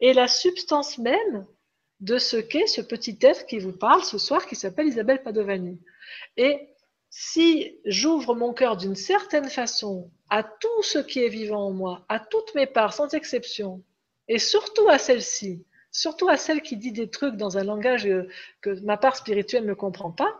et 0.00 0.12
la 0.12 0.26
substance 0.28 0.98
même 0.98 1.46
de 2.00 2.18
ce 2.18 2.36
qu'est 2.36 2.66
ce 2.66 2.80
petit 2.80 3.18
être 3.22 3.46
qui 3.46 3.58
vous 3.58 3.72
parle 3.72 4.04
ce 4.04 4.18
soir, 4.18 4.46
qui 4.46 4.56
s'appelle 4.56 4.88
Isabelle 4.88 5.22
Padovani. 5.22 5.80
Et 6.36 6.68
si 7.10 7.78
j'ouvre 7.84 8.34
mon 8.34 8.52
cœur 8.52 8.76
d'une 8.76 8.96
certaine 8.96 9.48
façon 9.48 10.10
à 10.30 10.42
tout 10.42 10.82
ce 10.82 10.98
qui 10.98 11.22
est 11.22 11.28
vivant 11.28 11.66
en 11.66 11.70
moi, 11.70 12.04
à 12.08 12.18
toutes 12.18 12.54
mes 12.54 12.66
parts, 12.66 12.92
sans 12.92 13.14
exception, 13.14 13.82
et 14.28 14.38
surtout 14.38 14.88
à 14.88 14.98
celle-ci, 14.98 15.64
surtout 15.90 16.28
à 16.28 16.36
celle 16.36 16.62
qui 16.62 16.76
dit 16.76 16.92
des 16.92 17.08
trucs 17.08 17.36
dans 17.36 17.58
un 17.58 17.64
langage 17.64 18.08
que 18.60 18.80
ma 18.80 18.96
part 18.96 19.16
spirituelle 19.16 19.64
ne 19.64 19.74
comprend 19.74 20.10
pas, 20.10 20.36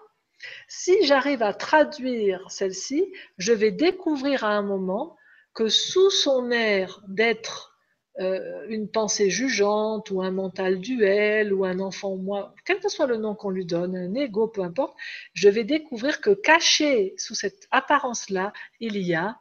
si 0.69 1.05
j'arrive 1.05 1.43
à 1.43 1.55
traduire 1.55 2.51
celle-ci, 2.51 3.13
je 3.39 3.53
vais 3.53 3.73
découvrir 3.73 4.45
à 4.45 4.51
un 4.51 4.63
moment 4.63 5.17
que 5.55 5.69
sous 5.69 6.11
son 6.11 6.51
air 6.51 7.01
d'être 7.09 7.77
euh, 8.19 8.67
une 8.69 8.89
pensée 8.91 9.31
jugeante 9.31 10.11
ou 10.11 10.23
un 10.23 10.31
mental 10.31 10.79
duel 10.81 11.53
ou 11.53 11.65
un 11.65 11.81
enfant 11.81 12.17
moi, 12.17 12.55
quel 12.65 12.81
que 12.81 12.89
soit 12.89 13.07
le 13.07 13.19
nom 13.19 13.35
qu'on 13.35 13.51
lui 13.51 13.67
donne, 13.67 13.97
un 13.97 14.15
ego, 14.15 14.49
peu 14.49 14.63
importe, 14.63 14.97
je 15.35 15.49
vais 15.49 15.65
découvrir 15.65 16.21
que 16.21 16.31
caché 16.31 17.15
sous 17.19 17.35
cette 17.35 17.67
apparence-là, 17.71 18.53
il 18.81 18.97
y 18.99 19.15
a 19.15 19.39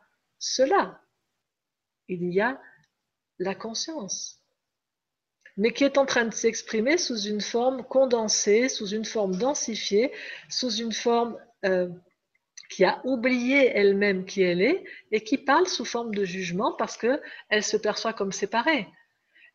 cela. 0.53 1.01
Il 2.07 2.31
y 2.33 2.41
a 2.41 2.61
la 3.39 3.55
conscience 3.55 4.45
mais 5.57 5.71
qui 5.71 5.83
est 5.83 5.97
en 5.97 6.05
train 6.05 6.25
de 6.25 6.33
s'exprimer 6.33 6.97
sous 6.97 7.17
une 7.17 7.41
forme 7.41 7.83
condensée, 7.83 8.67
sous 8.67 8.87
une 8.87 9.05
forme 9.05 9.37
densifiée, 9.37 10.11
sous 10.49 10.71
une 10.71 10.91
forme 10.91 11.37
euh, 11.63 11.87
qui 12.69 12.83
a 12.83 13.01
oublié 13.05 13.67
elle-même 13.67 14.25
qui 14.25 14.41
elle 14.41 14.61
est 14.61 14.83
et 15.11 15.21
qui 15.21 15.37
parle 15.37 15.67
sous 15.67 15.85
forme 15.85 16.13
de 16.13 16.25
jugement 16.25 16.73
parce 16.73 16.97
qu'elle 16.97 17.63
se 17.63 17.77
perçoit 17.77 18.13
comme 18.13 18.31
séparée. 18.31 18.87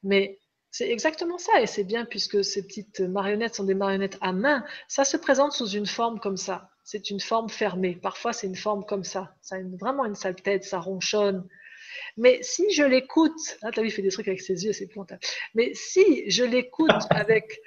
Mais 0.02 0.38
c'est 0.70 0.88
exactement 0.88 1.36
ça, 1.36 1.60
et 1.60 1.66
c'est 1.66 1.84
bien 1.84 2.04
puisque 2.04 2.44
ces 2.44 2.66
petites 2.66 3.00
marionnettes 3.00 3.56
sont 3.56 3.64
des 3.64 3.74
marionnettes 3.74 4.18
à 4.20 4.32
main, 4.32 4.64
ça 4.88 5.04
se 5.04 5.16
présente 5.16 5.52
sous 5.52 5.68
une 5.68 5.86
forme 5.86 6.20
comme 6.20 6.36
ça. 6.36 6.69
C'est 6.92 7.10
une 7.10 7.20
forme 7.20 7.48
fermée. 7.48 7.94
Parfois, 7.94 8.32
c'est 8.32 8.48
une 8.48 8.56
forme 8.56 8.84
comme 8.84 9.04
ça. 9.04 9.36
Ça 9.42 9.54
a 9.54 9.60
vraiment 9.78 10.04
une 10.04 10.16
sale 10.16 10.34
tête, 10.34 10.64
ça 10.64 10.80
ronchonne, 10.80 11.48
mais 12.16 12.42
si 12.42 12.68
je 12.72 12.82
l'écoute, 12.82 13.58
ah, 13.62 13.70
tu 13.70 13.80
vu, 13.80 13.86
il 13.86 13.90
fait 13.92 14.02
des 14.02 14.10
trucs 14.10 14.26
avec 14.26 14.40
ses 14.40 14.64
yeux, 14.64 14.72
c'est 14.72 14.84
épouvantable. 14.84 15.20
Mais 15.54 15.72
si 15.74 16.28
je 16.28 16.42
l'écoute 16.42 16.90
avec, 17.10 17.60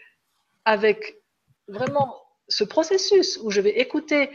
avec 0.65 1.21
vraiment 1.69 2.21
ce 2.49 2.65
processus 2.65 3.39
où 3.41 3.49
je 3.49 3.61
vais 3.61 3.79
écouter 3.79 4.29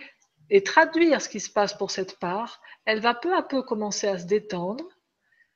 et 0.48 0.62
traduire 0.62 1.20
ce 1.20 1.28
qui 1.28 1.40
se 1.40 1.50
passe 1.50 1.74
pour 1.74 1.90
cette 1.90 2.18
part, 2.18 2.62
elle 2.86 3.00
va 3.00 3.12
peu 3.12 3.36
à 3.36 3.42
peu 3.42 3.62
commencer 3.62 4.06
à 4.06 4.18
se 4.18 4.24
détendre. 4.24 4.88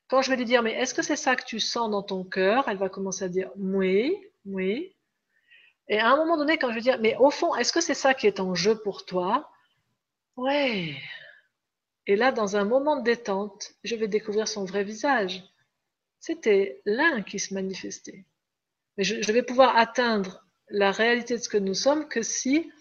Quand 0.09 0.21
je 0.21 0.29
vais 0.29 0.37
lui 0.37 0.45
dire, 0.45 0.61
mais 0.61 0.73
est-ce 0.73 0.93
que 0.93 1.01
c'est 1.01 1.15
ça 1.15 1.35
que 1.35 1.43
tu 1.43 1.59
sens 1.59 1.89
dans 1.89 2.03
ton 2.03 2.23
cœur? 2.23 2.65
Elle 2.67 2.77
va 2.77 2.89
commencer 2.89 3.25
à 3.25 3.29
dire, 3.29 3.49
oui, 3.57 4.15
oui. 4.45 4.95
Et 5.89 5.99
à 5.99 6.09
un 6.09 6.15
moment 6.15 6.37
donné, 6.37 6.57
quand 6.57 6.71
je 6.71 6.79
dire, 6.79 6.99
mais 6.99 7.15
au 7.17 7.29
fond, 7.29 7.55
est-ce 7.55 7.73
que 7.73 7.81
c'est 7.81 7.93
ça 7.93 8.13
qui 8.13 8.27
est 8.27 8.39
en 8.39 8.55
jeu 8.55 8.79
pour 8.81 9.05
toi? 9.05 9.51
Ouais, 10.37 10.95
et 12.05 12.15
là, 12.15 12.31
dans 12.31 12.57
un 12.57 12.65
moment 12.65 12.97
de 12.97 13.03
détente, 13.03 13.73
je 13.83 13.95
vais 13.95 14.07
découvrir 14.07 14.47
son 14.47 14.65
vrai 14.65 14.83
visage. 14.83 15.43
C'était 16.19 16.81
l'un 16.85 17.21
qui 17.21 17.39
se 17.39 17.53
manifestait. 17.53 18.25
Mais 18.97 19.03
je, 19.03 19.31
vais 19.31 19.43
pouvoir 19.43 19.77
atteindre 19.77 20.45
la 20.69 20.91
réalité 20.91 21.37
de 21.37 21.41
ce 21.41 21.49
que 21.49 21.57
nous 21.57 21.73
sommes 21.73 22.07
que 22.07 22.21
si 22.21 22.71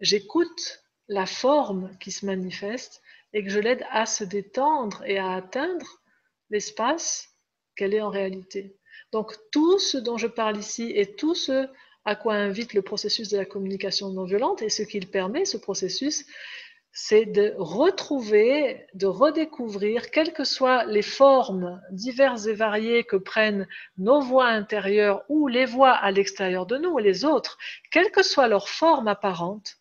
j'écoute 0.00 0.82
la 1.08 1.26
forme 1.26 1.96
qui 1.98 2.10
se 2.10 2.24
manifeste 2.24 3.02
et 3.32 3.44
que 3.44 3.50
je 3.50 3.60
l'aide 3.60 3.84
à 3.90 4.06
se 4.06 4.24
détendre 4.24 5.02
et 5.04 5.18
à 5.18 5.32
atteindre 5.32 6.00
l'espace 6.48 7.28
qu'elle 7.76 7.94
est 7.94 8.00
en 8.00 8.10
réalité. 8.10 8.76
Donc 9.12 9.34
tout 9.52 9.78
ce 9.78 9.98
dont 9.98 10.16
je 10.16 10.26
parle 10.26 10.56
ici 10.56 10.92
et 10.94 11.14
tout 11.14 11.34
ce 11.34 11.68
à 12.10 12.16
quoi 12.16 12.34
invite 12.34 12.74
le 12.74 12.82
processus 12.82 13.28
de 13.28 13.36
la 13.36 13.44
communication 13.44 14.10
non 14.10 14.24
violente 14.24 14.62
et 14.62 14.68
ce 14.68 14.82
qu'il 14.82 15.06
permet, 15.08 15.44
ce 15.44 15.56
processus, 15.56 16.26
c'est 16.90 17.24
de 17.24 17.54
retrouver, 17.56 18.84
de 18.94 19.06
redécouvrir, 19.06 20.10
quelles 20.10 20.32
que 20.32 20.42
soient 20.42 20.84
les 20.86 21.02
formes 21.02 21.80
diverses 21.92 22.48
et 22.48 22.52
variées 22.52 23.04
que 23.04 23.14
prennent 23.14 23.68
nos 23.96 24.20
voix 24.20 24.48
intérieures 24.48 25.22
ou 25.28 25.46
les 25.46 25.66
voix 25.66 25.92
à 25.92 26.10
l'extérieur 26.10 26.66
de 26.66 26.78
nous 26.78 26.98
et 26.98 27.02
les 27.04 27.24
autres, 27.24 27.58
quelle 27.92 28.10
que 28.10 28.24
soit 28.24 28.48
leur 28.48 28.68
forme 28.68 29.06
apparente, 29.06 29.76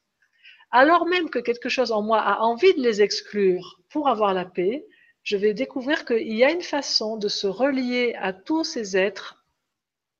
alors 0.69 1.07
même 1.07 1.31
que 1.31 1.39
quelque 1.39 1.67
chose 1.67 1.91
en 1.91 2.03
moi 2.03 2.21
a 2.21 2.41
envie 2.41 2.75
de 2.75 2.81
les 2.83 3.01
exclure 3.01 3.81
pour 3.89 4.07
avoir 4.07 4.35
la 4.35 4.45
paix, 4.45 4.85
je 5.23 5.35
vais 5.35 5.55
découvrir 5.55 6.05
qu'il 6.05 6.37
y 6.37 6.43
a 6.43 6.51
une 6.51 6.61
façon 6.61 7.17
de 7.17 7.27
se 7.27 7.47
relier 7.47 8.13
à 8.19 8.33
tous 8.33 8.63
ces 8.63 8.95
êtres 8.95 9.38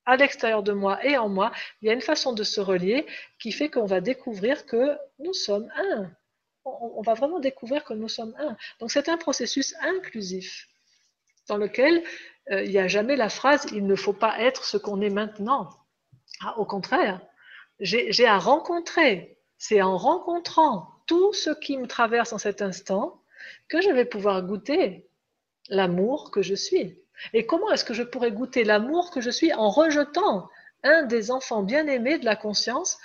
à 0.09 0.15
l'extérieur 0.17 0.63
de 0.63 0.73
moi 0.73 1.05
et 1.05 1.17
en 1.17 1.29
moi. 1.29 1.51
Il 1.81 1.87
y 1.87 1.91
a 1.91 1.93
une 1.93 2.01
façon 2.01 2.33
de 2.33 2.43
se 2.43 2.59
relier 2.59 3.05
qui 3.37 3.51
fait 3.51 3.69
qu'on 3.69 3.85
va 3.85 4.01
découvrir 4.01 4.65
que 4.65 4.97
nous 5.19 5.33
sommes 5.33 5.71
un. 5.77 6.11
On, 6.65 7.01
va 7.01 7.13
vraiment 7.13 7.39
découvrir 7.39 7.83
que 7.83 7.93
nous 7.93 8.09
sommes 8.09 8.35
un. 8.39 8.57
Donc 8.79 8.91
c'est 8.91 9.07
un 9.07 9.17
processus 9.17 9.75
inclusif 9.81 10.67
dans 11.47 11.57
lequel 11.57 12.03
euh, 12.51 12.63
il 12.63 12.71
n'y 12.71 12.79
a 12.79 12.87
jamais 12.87 13.15
la 13.15 13.29
phrase 13.29 13.67
il 13.71 13.85
ne 13.85 13.95
faut 13.95 14.13
pas 14.13 14.39
être 14.39 14.65
ce 14.65 14.77
qu'on 14.77 15.01
est 15.01 15.09
maintenant. 15.09 15.69
Ah, 16.41 16.57
au 16.59 16.65
contraire, 16.65 17.21
j'ai 17.79 18.25
à 18.25 18.37
rencontrer. 18.39 19.37
C'est 19.57 19.81
en 19.81 19.97
rencontrant 19.97 20.89
tout 21.05 21.33
ce 21.33 21.51
qui 21.51 21.77
me 21.77 21.87
traverse 21.87 22.33
en 22.33 22.37
cet 22.37 22.61
instant 22.61 23.21
que 23.67 23.81
je 23.81 23.89
vais 23.89 24.05
pouvoir 24.05 24.41
goûter 24.41 25.07
l'amour 25.69 26.31
que 26.31 26.41
je 26.41 26.55
suis. 26.55 26.99
Et 27.33 27.45
comment 27.45 27.71
est-ce 27.71 27.85
que 27.85 27.93
je 27.93 28.03
pourrais 28.03 28.31
goûter 28.31 28.63
l'amour 28.63 29.11
que 29.11 29.21
je 29.21 29.29
suis 29.29 29.53
en 29.53 29.69
rejetant 29.69 30.49
un 30.83 31.03
des 31.03 31.31
enfants 31.31 31.63
bien-aimés 31.63 32.19
de 32.19 32.25
la 32.25 32.35
conscience, 32.35 32.97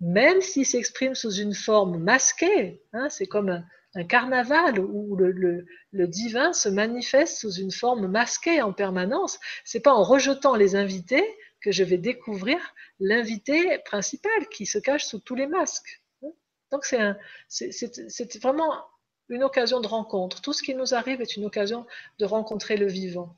même 0.00 0.40
s'il 0.40 0.66
s'exprime 0.66 1.14
sous 1.14 1.32
une 1.32 1.54
forme 1.54 1.98
masquée 1.98 2.82
hein, 2.92 3.08
C'est 3.10 3.26
comme 3.26 3.50
un, 3.94 4.04
carnaval 4.04 4.78
où 4.78 5.16
le, 5.16 5.66
le, 5.92 6.06
divin 6.06 6.52
se 6.52 6.68
manifeste 6.68 7.38
sous 7.38 7.52
une 7.54 7.72
forme 7.72 8.06
masquée 8.06 8.62
en 8.62 8.72
permanence. 8.72 9.38
C'est 9.64 9.80
pas 9.80 9.92
en 9.92 10.04
rejetant 10.04 10.54
les 10.54 10.76
invités 10.76 11.24
que 11.60 11.72
je 11.72 11.84
vais 11.84 11.98
découvrir 11.98 12.58
l'invité 13.00 13.78
principal 13.84 14.48
qui 14.50 14.64
se 14.64 14.78
cache 14.78 15.04
sous 15.04 15.18
tous 15.18 15.34
les 15.34 15.46
masques. 15.46 16.00
Donc 16.70 16.84
c'est 16.84 18.42
vraiment 18.42 18.84
une 19.28 19.42
occasion 19.42 19.80
de 19.80 19.86
rencontre. 19.86 20.40
Tout 20.40 20.52
ce 20.52 20.62
qui 20.62 20.74
nous 20.74 20.94
arrive 20.94 21.20
est 21.20 21.36
une 21.36 21.44
occasion 21.44 21.86
de 22.18 22.24
rencontrer 22.24 22.76
le 22.76 22.86
vivant. 22.86 23.34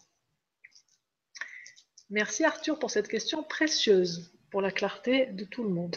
Merci 2.12 2.44
Arthur 2.44 2.78
pour 2.78 2.90
cette 2.90 3.08
question 3.08 3.42
précieuse 3.42 4.30
pour 4.50 4.60
la 4.60 4.70
clarté 4.70 5.30
de 5.32 5.44
tout 5.44 5.62
le 5.62 5.70
monde. 5.70 5.96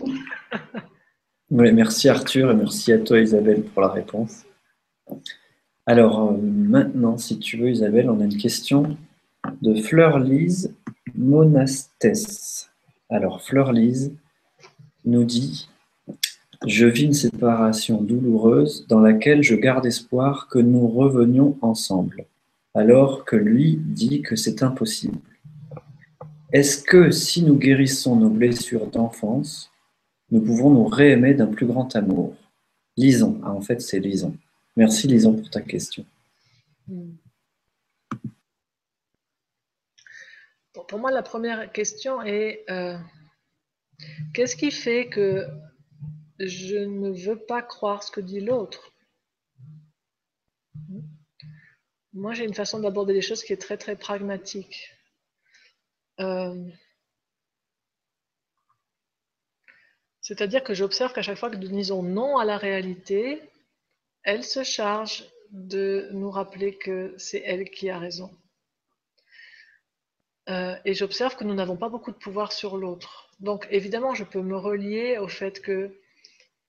merci 1.49 2.07
Arthur 2.07 2.51
et 2.51 2.55
merci 2.55 2.93
à 2.93 2.99
toi 2.99 3.19
Isabelle 3.19 3.63
pour 3.63 3.81
la 3.81 3.89
réponse. 3.89 4.45
Alors 5.85 6.31
euh, 6.31 6.37
maintenant, 6.37 7.17
si 7.17 7.37
tu 7.37 7.57
veux 7.57 7.69
Isabelle, 7.69 8.09
on 8.09 8.21
a 8.21 8.23
une 8.23 8.37
question 8.37 8.97
de 9.61 9.75
Fleur 9.75 10.19
Lise 10.19 10.73
Monastès. 11.15 12.69
Alors 13.09 13.41
Fleur 13.41 13.73
Lise 13.73 14.13
nous 15.03 15.25
dit 15.25 15.67
je 16.65 16.85
vis 16.85 17.03
une 17.03 17.13
séparation 17.13 18.01
douloureuse 18.01 18.87
dans 18.87 19.01
laquelle 19.01 19.43
je 19.43 19.55
garde 19.55 19.85
espoir 19.85 20.47
que 20.47 20.59
nous 20.59 20.87
revenions 20.87 21.57
ensemble, 21.61 22.25
alors 22.73 23.25
que 23.25 23.35
lui 23.35 23.75
dit 23.81 24.21
que 24.21 24.37
c'est 24.37 24.63
impossible. 24.63 25.19
Est-ce 26.55 26.81
que 26.81 27.11
si 27.11 27.43
nous 27.43 27.57
guérissons 27.57 28.15
nos 28.15 28.29
blessures 28.29 28.87
d'enfance, 28.87 29.73
nous 30.31 30.39
pouvons 30.41 30.69
nous 30.69 30.85
réaimer 30.85 31.33
d'un 31.33 31.47
plus 31.47 31.65
grand 31.65 31.93
amour? 31.97 32.33
Lisons. 32.95 33.41
Ah, 33.43 33.51
en 33.51 33.59
fait, 33.59 33.81
c'est 33.81 33.99
Lison. 33.99 34.37
Merci 34.77 35.07
Lison 35.07 35.35
pour 35.35 35.49
ta 35.49 35.59
question. 35.59 36.05
Pour 40.71 40.97
moi, 40.97 41.11
la 41.11 41.23
première 41.23 41.73
question 41.73 42.21
est 42.21 42.63
euh, 42.69 42.97
qu'est-ce 44.33 44.55
qui 44.55 44.71
fait 44.71 45.09
que 45.09 45.45
je 46.39 46.77
ne 46.77 47.11
veux 47.11 47.37
pas 47.37 47.63
croire 47.63 48.01
ce 48.01 48.11
que 48.11 48.21
dit 48.21 48.39
l'autre? 48.39 48.93
Moi, 52.13 52.33
j'ai 52.33 52.45
une 52.45 52.53
façon 52.53 52.79
d'aborder 52.79 53.11
les 53.11 53.21
choses 53.21 53.43
qui 53.43 53.51
est 53.51 53.61
très 53.61 53.75
très 53.75 53.97
pragmatique. 53.97 54.94
Euh, 56.19 56.69
c'est-à-dire 60.21 60.63
que 60.63 60.73
j'observe 60.73 61.13
qu'à 61.13 61.21
chaque 61.21 61.37
fois 61.37 61.49
que 61.49 61.57
nous 61.57 61.67
disons 61.67 62.03
non 62.03 62.37
à 62.37 62.45
la 62.45 62.57
réalité, 62.57 63.41
elle 64.23 64.43
se 64.43 64.63
charge 64.63 65.25
de 65.51 66.09
nous 66.11 66.31
rappeler 66.31 66.77
que 66.77 67.13
c'est 67.17 67.41
elle 67.45 67.69
qui 67.69 67.89
a 67.89 67.99
raison. 67.99 68.31
Euh, 70.49 70.75
et 70.85 70.93
j'observe 70.93 71.35
que 71.35 71.43
nous 71.43 71.53
n'avons 71.55 71.77
pas 71.77 71.89
beaucoup 71.89 72.11
de 72.11 72.17
pouvoir 72.17 72.51
sur 72.51 72.77
l'autre. 72.77 73.29
Donc 73.39 73.67
évidemment, 73.69 74.13
je 74.13 74.23
peux 74.23 74.41
me 74.41 74.57
relier 74.57 75.17
au 75.17 75.27
fait 75.27 75.61
que 75.61 75.99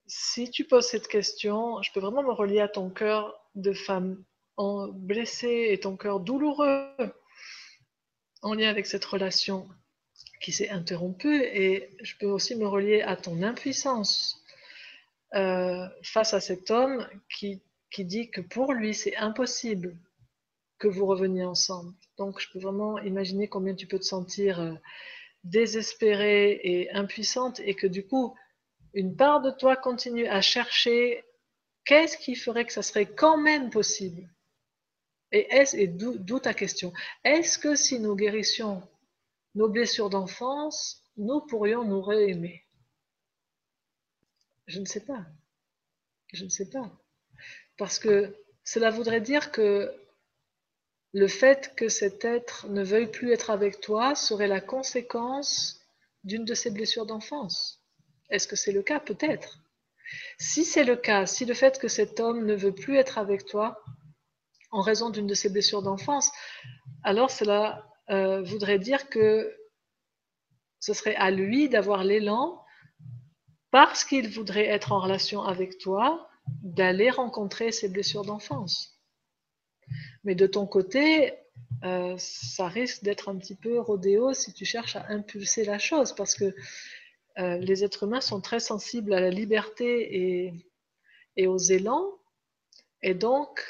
si 0.07 0.51
tu 0.51 0.65
poses 0.65 0.87
cette 0.87 1.09
question, 1.09 1.83
je 1.83 1.93
peux 1.93 2.01
vraiment 2.01 2.23
me 2.23 2.33
relier 2.33 2.61
à 2.61 2.69
ton 2.69 2.91
cœur 2.91 3.39
de 3.55 3.73
femme 3.73 4.23
blessée 4.95 5.69
et 5.71 5.81
ton 5.81 5.97
cœur 5.97 6.21
douloureux 6.21 6.89
en 8.47 8.55
lien 8.55 8.69
avec 8.69 8.87
cette 8.87 9.05
relation 9.05 9.69
qui 10.41 10.53
s'est 10.53 10.69
interrompue 10.69 11.43
et 11.43 11.91
je 12.01 12.15
peux 12.17 12.27
aussi 12.27 12.55
me 12.55 12.69
relier 12.69 13.03
à 13.03 13.17
ton 13.17 13.43
impuissance 13.43 14.41
euh, 15.35 15.89
face 16.05 16.33
à 16.33 16.41
cet 16.41 16.71
homme 16.71 17.09
qui, 17.29 17.61
dit 17.99 18.31
que 18.31 18.43
pour 18.43 18.73
lui 18.73 18.95
c'est 18.95 19.17
impossible 19.17 19.97
que 20.79 20.87
vous 20.87 21.07
reveniez 21.07 21.45
ensemble. 21.45 21.93
Donc 22.19 22.39
je 22.39 22.49
peux 22.53 22.61
vraiment 22.61 22.99
imaginer 23.01 23.49
combien 23.49 23.75
tu 23.75 23.87
peux 23.87 23.99
te 23.99 24.05
sentir 24.05 24.61
euh, 24.61 24.75
désespérée 25.43 26.61
et 26.63 26.91
impuissante 26.93 27.59
et 27.61 27.75
que 27.75 27.89
du 27.89 28.07
coup 28.07 28.37
une 28.93 29.17
part 29.17 29.41
de 29.41 29.51
toi 29.51 29.75
continue 29.75 30.29
à 30.29 30.41
chercher 30.41 31.25
qu'est-ce 31.85 32.17
qui 32.17 32.37
ferait 32.37 32.65
que 32.65 32.73
ça 32.73 32.83
serait 32.83 33.07
quand 33.07 33.39
même 33.39 33.71
possible. 33.71 34.29
Et, 35.33 35.89
d'où 35.89 36.39
ta 36.39 36.55
question? 36.55 36.93
Est-ce 37.25 37.59
que 37.59 37.75
si 37.75 37.99
nous 37.99 38.15
guérissions 38.15 38.83
nos 39.55 39.69
blessures 39.69 40.11
d'enfance, 40.11 41.03
nous 41.17 41.41
pourrions 41.41 41.85
nous 41.85 42.03
réaimer? 42.03 42.65
Je 44.67 44.81
ne 44.81 44.85
sais 44.85 45.05
pas. 45.05 45.27
Je 46.33 46.45
ne 46.45 46.49
sais 46.49 46.69
pas. 46.71 46.91
Parce 47.77 47.99
que 47.99 48.37
cela 48.65 48.91
voudrait 48.91 49.21
dire 49.21 49.53
que 49.53 49.95
le 51.13 51.29
fait 51.29 51.75
que 51.77 51.89
cet 51.89 52.25
être 52.25 52.67
ne 52.69 52.83
veuille 52.83 53.11
plus 53.11 53.33
être 53.33 53.51
avec 53.51 53.81
toi 53.81 54.15
serait 54.15 54.49
la 54.49 54.61
conséquence 54.61 55.81
d'une 56.25 56.45
de 56.45 56.55
ces 56.55 56.71
blessures 56.71 57.07
d'enfance. 57.07 57.81
Est-ce 58.29 58.49
que 58.49 58.57
c'est 58.57 58.73
le 58.73 58.83
cas? 58.83 59.01
Peut-être. 59.01 59.61
Si 60.39 60.65
c'est 60.65 60.85
le 60.85 60.97
cas, 60.97 61.27
si 61.27 61.45
le 61.45 61.55
fait 61.55 61.79
que 61.79 61.89
cet 61.89 62.21
homme 62.21 62.45
ne 62.45 62.55
veut 62.55 62.75
plus 62.75 62.97
être 62.97 63.19
avec 63.19 63.47
toi 63.47 63.83
en 64.71 64.81
raison 64.81 65.11
d'une 65.11 65.27
de 65.27 65.35
ses 65.35 65.49
blessures 65.49 65.83
d'enfance, 65.83 66.31
alors 67.03 67.31
cela 67.31 67.87
euh, 68.11 68.43
voudrait 68.43 68.79
dire 68.79 69.09
que 69.09 69.55
ce 70.81 70.93
serait 70.93 71.17
à 71.17 71.31
lui 71.31 71.69
d'avoir 71.69 72.05
l'élan, 72.05 72.63
parce 73.71 74.05
qu'il 74.05 74.29
voudrait 74.29 74.67
être 74.67 74.93
en 74.93 75.01
relation 75.01 75.43
avec 75.43 75.79
toi, 75.79 76.29
d'aller 76.63 77.11
rencontrer 77.11 77.73
ses 77.73 77.89
blessures 77.89 78.25
d'enfance. 78.25 79.01
Mais 80.25 80.35
de 80.35 80.47
ton 80.47 80.67
côté, 80.67 81.35
euh, 81.85 82.15
ça 82.19 82.69
risque 82.69 83.03
d'être 83.03 83.29
un 83.29 83.37
petit 83.37 83.57
peu 83.57 83.79
rodéo 83.79 84.33
si 84.33 84.53
tu 84.53 84.65
cherches 84.65 84.97
à 84.97 85.07
impulser 85.09 85.65
la 85.65 85.79
chose, 85.79 86.15
parce 86.15 86.35
que 86.35 86.55
euh, 87.39 87.59
les 87.59 87.85
êtres 87.85 88.05
humains 88.05 88.21
sont 88.21 88.41
très 88.41 88.61
sensibles 88.61 89.13
à 89.13 89.21
la 89.21 89.31
liberté 89.31 90.55
et, 91.37 91.47
aux 91.47 91.59
élans. 91.59 92.19
Et 93.03 93.15
donc, 93.15 93.61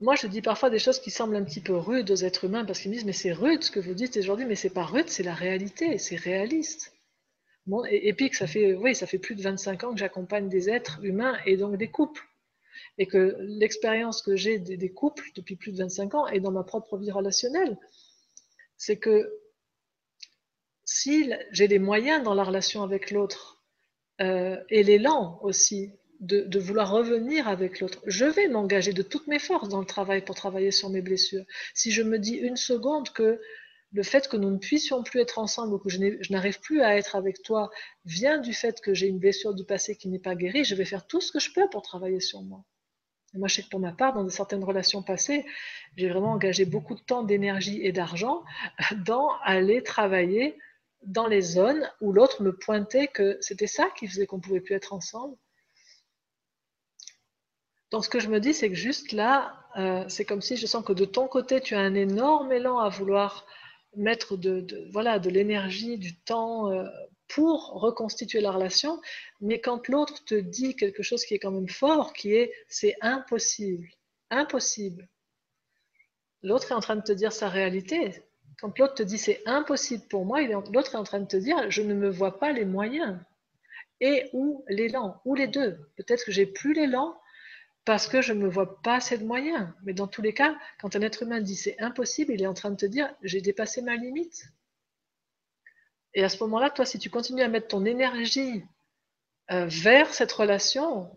moi, 0.00 0.14
je 0.14 0.26
dis 0.26 0.40
parfois 0.40 0.70
des 0.70 0.78
choses 0.78 0.98
qui 0.98 1.10
semblent 1.10 1.36
un 1.36 1.44
petit 1.44 1.60
peu 1.60 1.76
rudes 1.76 2.10
aux 2.10 2.16
êtres 2.16 2.44
humains 2.44 2.64
parce 2.64 2.80
qu'ils 2.80 2.90
me 2.90 2.96
disent 2.96 3.04
Mais 3.04 3.12
c'est 3.12 3.32
rude 3.32 3.62
ce 3.62 3.70
que 3.70 3.80
vous 3.80 3.94
dites 3.94 4.16
aujourd'hui, 4.16 4.46
mais 4.46 4.54
c'est 4.54 4.70
pas 4.70 4.84
rude, 4.84 5.08
c'est 5.08 5.22
la 5.22 5.34
réalité, 5.34 5.98
c'est 5.98 6.16
réaliste. 6.16 6.94
et, 7.90 8.12
puis 8.14 8.30
que 8.30 8.36
ça 8.36 8.46
fait, 8.46 8.74
oui, 8.74 8.94
ça 8.94 9.06
fait 9.06 9.18
plus 9.18 9.34
de 9.34 9.42
25 9.42 9.84
ans 9.84 9.92
que 9.92 9.98
j'accompagne 10.00 10.48
des 10.48 10.70
êtres 10.70 11.04
humains 11.04 11.36
et 11.44 11.56
donc 11.56 11.76
des 11.76 11.90
couples. 11.90 12.26
Et 12.98 13.06
que 13.06 13.36
l'expérience 13.40 14.22
que 14.22 14.36
j'ai 14.36 14.58
des, 14.58 14.76
des, 14.76 14.92
couples 14.92 15.24
depuis 15.36 15.56
plus 15.56 15.72
de 15.72 15.78
25 15.78 16.14
ans 16.14 16.26
et 16.28 16.40
dans 16.40 16.50
ma 16.50 16.64
propre 16.64 16.96
vie 16.98 17.10
relationnelle, 17.10 17.78
c'est 18.76 18.98
que 18.98 19.30
si 20.84 21.30
j'ai 21.52 21.68
les 21.68 21.78
moyens 21.78 22.24
dans 22.24 22.34
la 22.34 22.42
relation 22.42 22.82
avec 22.82 23.10
l'autre 23.10 23.62
euh, 24.20 24.56
et 24.70 24.82
l'élan 24.82 25.38
aussi 25.42 25.92
de, 26.20 26.58
vouloir 26.58 26.90
revenir 26.90 27.48
avec 27.48 27.80
l'autre, 27.80 28.00
je 28.06 28.26
vais 28.26 28.48
m'engager 28.48 28.92
de 28.92 29.02
toutes 29.02 29.26
mes 29.26 29.38
forces 29.38 29.68
dans 29.68 29.80
le 29.80 29.86
travail 29.86 30.22
pour 30.22 30.34
travailler 30.34 30.70
sur 30.70 30.90
mes 30.90 31.00
blessures. 31.00 31.44
Si 31.74 31.90
je 31.90 32.02
me 32.02 32.18
dis 32.18 32.34
une 32.34 32.56
seconde 32.56 33.10
que 33.10 33.40
le 33.92 34.02
fait 34.02 34.28
que 34.28 34.36
nous 34.36 34.50
ne 34.50 34.58
puissions 34.58 35.02
plus 35.02 35.20
être 35.20 35.38
ensemble 35.38 35.74
ou 35.74 35.78
que 35.78 35.88
je 35.88 35.98
n'arrive 36.30 36.60
plus 36.60 36.82
à 36.82 36.96
être 36.96 37.16
avec 37.16 37.42
toi 37.42 37.70
vient 38.04 38.38
du 38.38 38.52
fait 38.52 38.80
que 38.80 38.94
j'ai 38.94 39.08
une 39.08 39.18
blessure 39.18 39.54
du 39.54 39.64
passé 39.64 39.96
qui 39.96 40.08
n'est 40.08 40.20
pas 40.20 40.36
guérie, 40.36 40.62
je 40.62 40.74
vais 40.74 40.84
faire 40.84 41.06
tout 41.06 41.20
ce 41.20 41.32
que 41.32 41.40
je 41.40 41.52
peux 41.52 41.68
pour 41.70 41.82
travailler 41.82 42.20
sur 42.20 42.42
moi. 42.42 42.64
moi, 43.34 43.48
je 43.48 43.56
sais 43.56 43.62
que 43.62 43.68
pour 43.68 43.80
ma 43.80 43.92
part, 43.92 44.12
dans 44.12 44.28
certaines 44.28 44.62
relations 44.62 45.02
passées, 45.02 45.44
j'ai 45.96 46.08
vraiment 46.08 46.32
engagé 46.32 46.66
beaucoup 46.66 46.94
de 46.94 47.00
temps, 47.00 47.24
d'énergie 47.24 47.80
et 47.82 47.92
d'argent 47.92 48.44
dans 49.04 49.30
aller 49.42 49.82
travailler 49.82 50.56
dans 51.02 51.26
les 51.26 51.40
zones 51.40 51.88
où 52.00 52.12
l'autre 52.12 52.42
me 52.42 52.54
pointait 52.54 53.08
que 53.08 53.38
c'était 53.40 53.66
ça 53.66 53.88
qui 53.98 54.06
faisait 54.06 54.26
qu'on 54.26 54.36
ne 54.36 54.42
pouvait 54.42 54.60
plus 54.60 54.74
être 54.74 54.92
ensemble. 54.92 55.36
Donc, 57.90 58.04
ce 58.04 58.08
que 58.08 58.20
je 58.20 58.28
me 58.28 58.40
dis, 58.40 58.54
c'est 58.54 58.68
que 58.68 58.74
juste 58.74 59.12
là, 59.12 59.60
euh, 59.76 60.04
c'est 60.08 60.24
comme 60.24 60.42
si 60.42 60.56
je 60.56 60.66
sens 60.66 60.84
que 60.84 60.92
de 60.92 61.04
ton 61.04 61.28
côté, 61.28 61.60
tu 61.60 61.74
as 61.74 61.80
un 61.80 61.94
énorme 61.94 62.52
élan 62.52 62.78
à 62.78 62.88
vouloir 62.88 63.46
mettre 63.96 64.36
de, 64.36 64.88
voilà, 64.92 65.18
de 65.18 65.30
l'énergie, 65.30 65.98
du 65.98 66.16
temps 66.16 66.70
euh, 66.70 66.84
pour 67.28 67.80
reconstituer 67.80 68.40
la 68.40 68.50
relation. 68.50 69.00
Mais 69.40 69.60
quand 69.60 69.88
l'autre 69.88 70.24
te 70.24 70.34
dit 70.34 70.76
quelque 70.76 71.02
chose 71.02 71.24
qui 71.24 71.34
est 71.34 71.38
quand 71.38 71.50
même 71.50 71.68
fort, 71.68 72.12
qui 72.12 72.34
est 72.34 72.52
c'est 72.68 72.96
impossible, 73.00 73.88
impossible. 74.30 75.08
L'autre 76.42 76.72
est 76.72 76.74
en 76.74 76.80
train 76.80 76.96
de 76.96 77.02
te 77.02 77.12
dire 77.12 77.32
sa 77.32 77.48
réalité. 77.48 78.22
Quand 78.60 78.78
l'autre 78.78 78.94
te 78.94 79.02
dit 79.02 79.18
c'est 79.18 79.42
impossible 79.46 80.04
pour 80.08 80.24
moi, 80.24 80.40
l'autre 80.42 80.94
est 80.94 80.98
en 80.98 81.04
train 81.04 81.20
de 81.20 81.26
te 81.26 81.36
dire 81.36 81.70
je 81.70 81.82
ne 81.82 81.94
me 81.94 82.08
vois 82.10 82.38
pas 82.38 82.52
les 82.52 82.64
moyens. 82.64 83.18
Et 84.00 84.30
ou 84.32 84.64
l'élan, 84.68 85.20
ou 85.26 85.34
les 85.34 85.46
deux. 85.46 85.78
Peut-être 85.96 86.24
que 86.24 86.32
j'ai 86.32 86.46
plus 86.46 86.72
l'élan 86.72 87.19
parce 87.90 88.06
que 88.06 88.22
je 88.22 88.32
ne 88.32 88.38
me 88.40 88.48
vois 88.48 88.80
pas 88.82 88.94
assez 88.94 89.18
de 89.18 89.24
moyens. 89.24 89.66
Mais 89.82 89.94
dans 89.94 90.06
tous 90.06 90.22
les 90.22 90.32
cas, 90.32 90.56
quand 90.80 90.94
un 90.94 91.02
être 91.02 91.24
humain 91.24 91.40
dit 91.40 91.56
c'est 91.56 91.76
impossible, 91.80 92.32
il 92.32 92.40
est 92.40 92.46
en 92.46 92.54
train 92.54 92.70
de 92.70 92.76
te 92.76 92.86
dire 92.86 93.12
j'ai 93.24 93.40
dépassé 93.40 93.82
ma 93.82 93.96
limite. 93.96 94.44
Et 96.14 96.22
à 96.22 96.28
ce 96.28 96.40
moment-là, 96.44 96.70
toi, 96.70 96.84
si 96.84 97.00
tu 97.00 97.10
continues 97.10 97.42
à 97.42 97.48
mettre 97.48 97.66
ton 97.66 97.84
énergie 97.84 98.62
euh, 99.50 99.66
vers 99.66 100.14
cette 100.14 100.30
relation, 100.30 101.10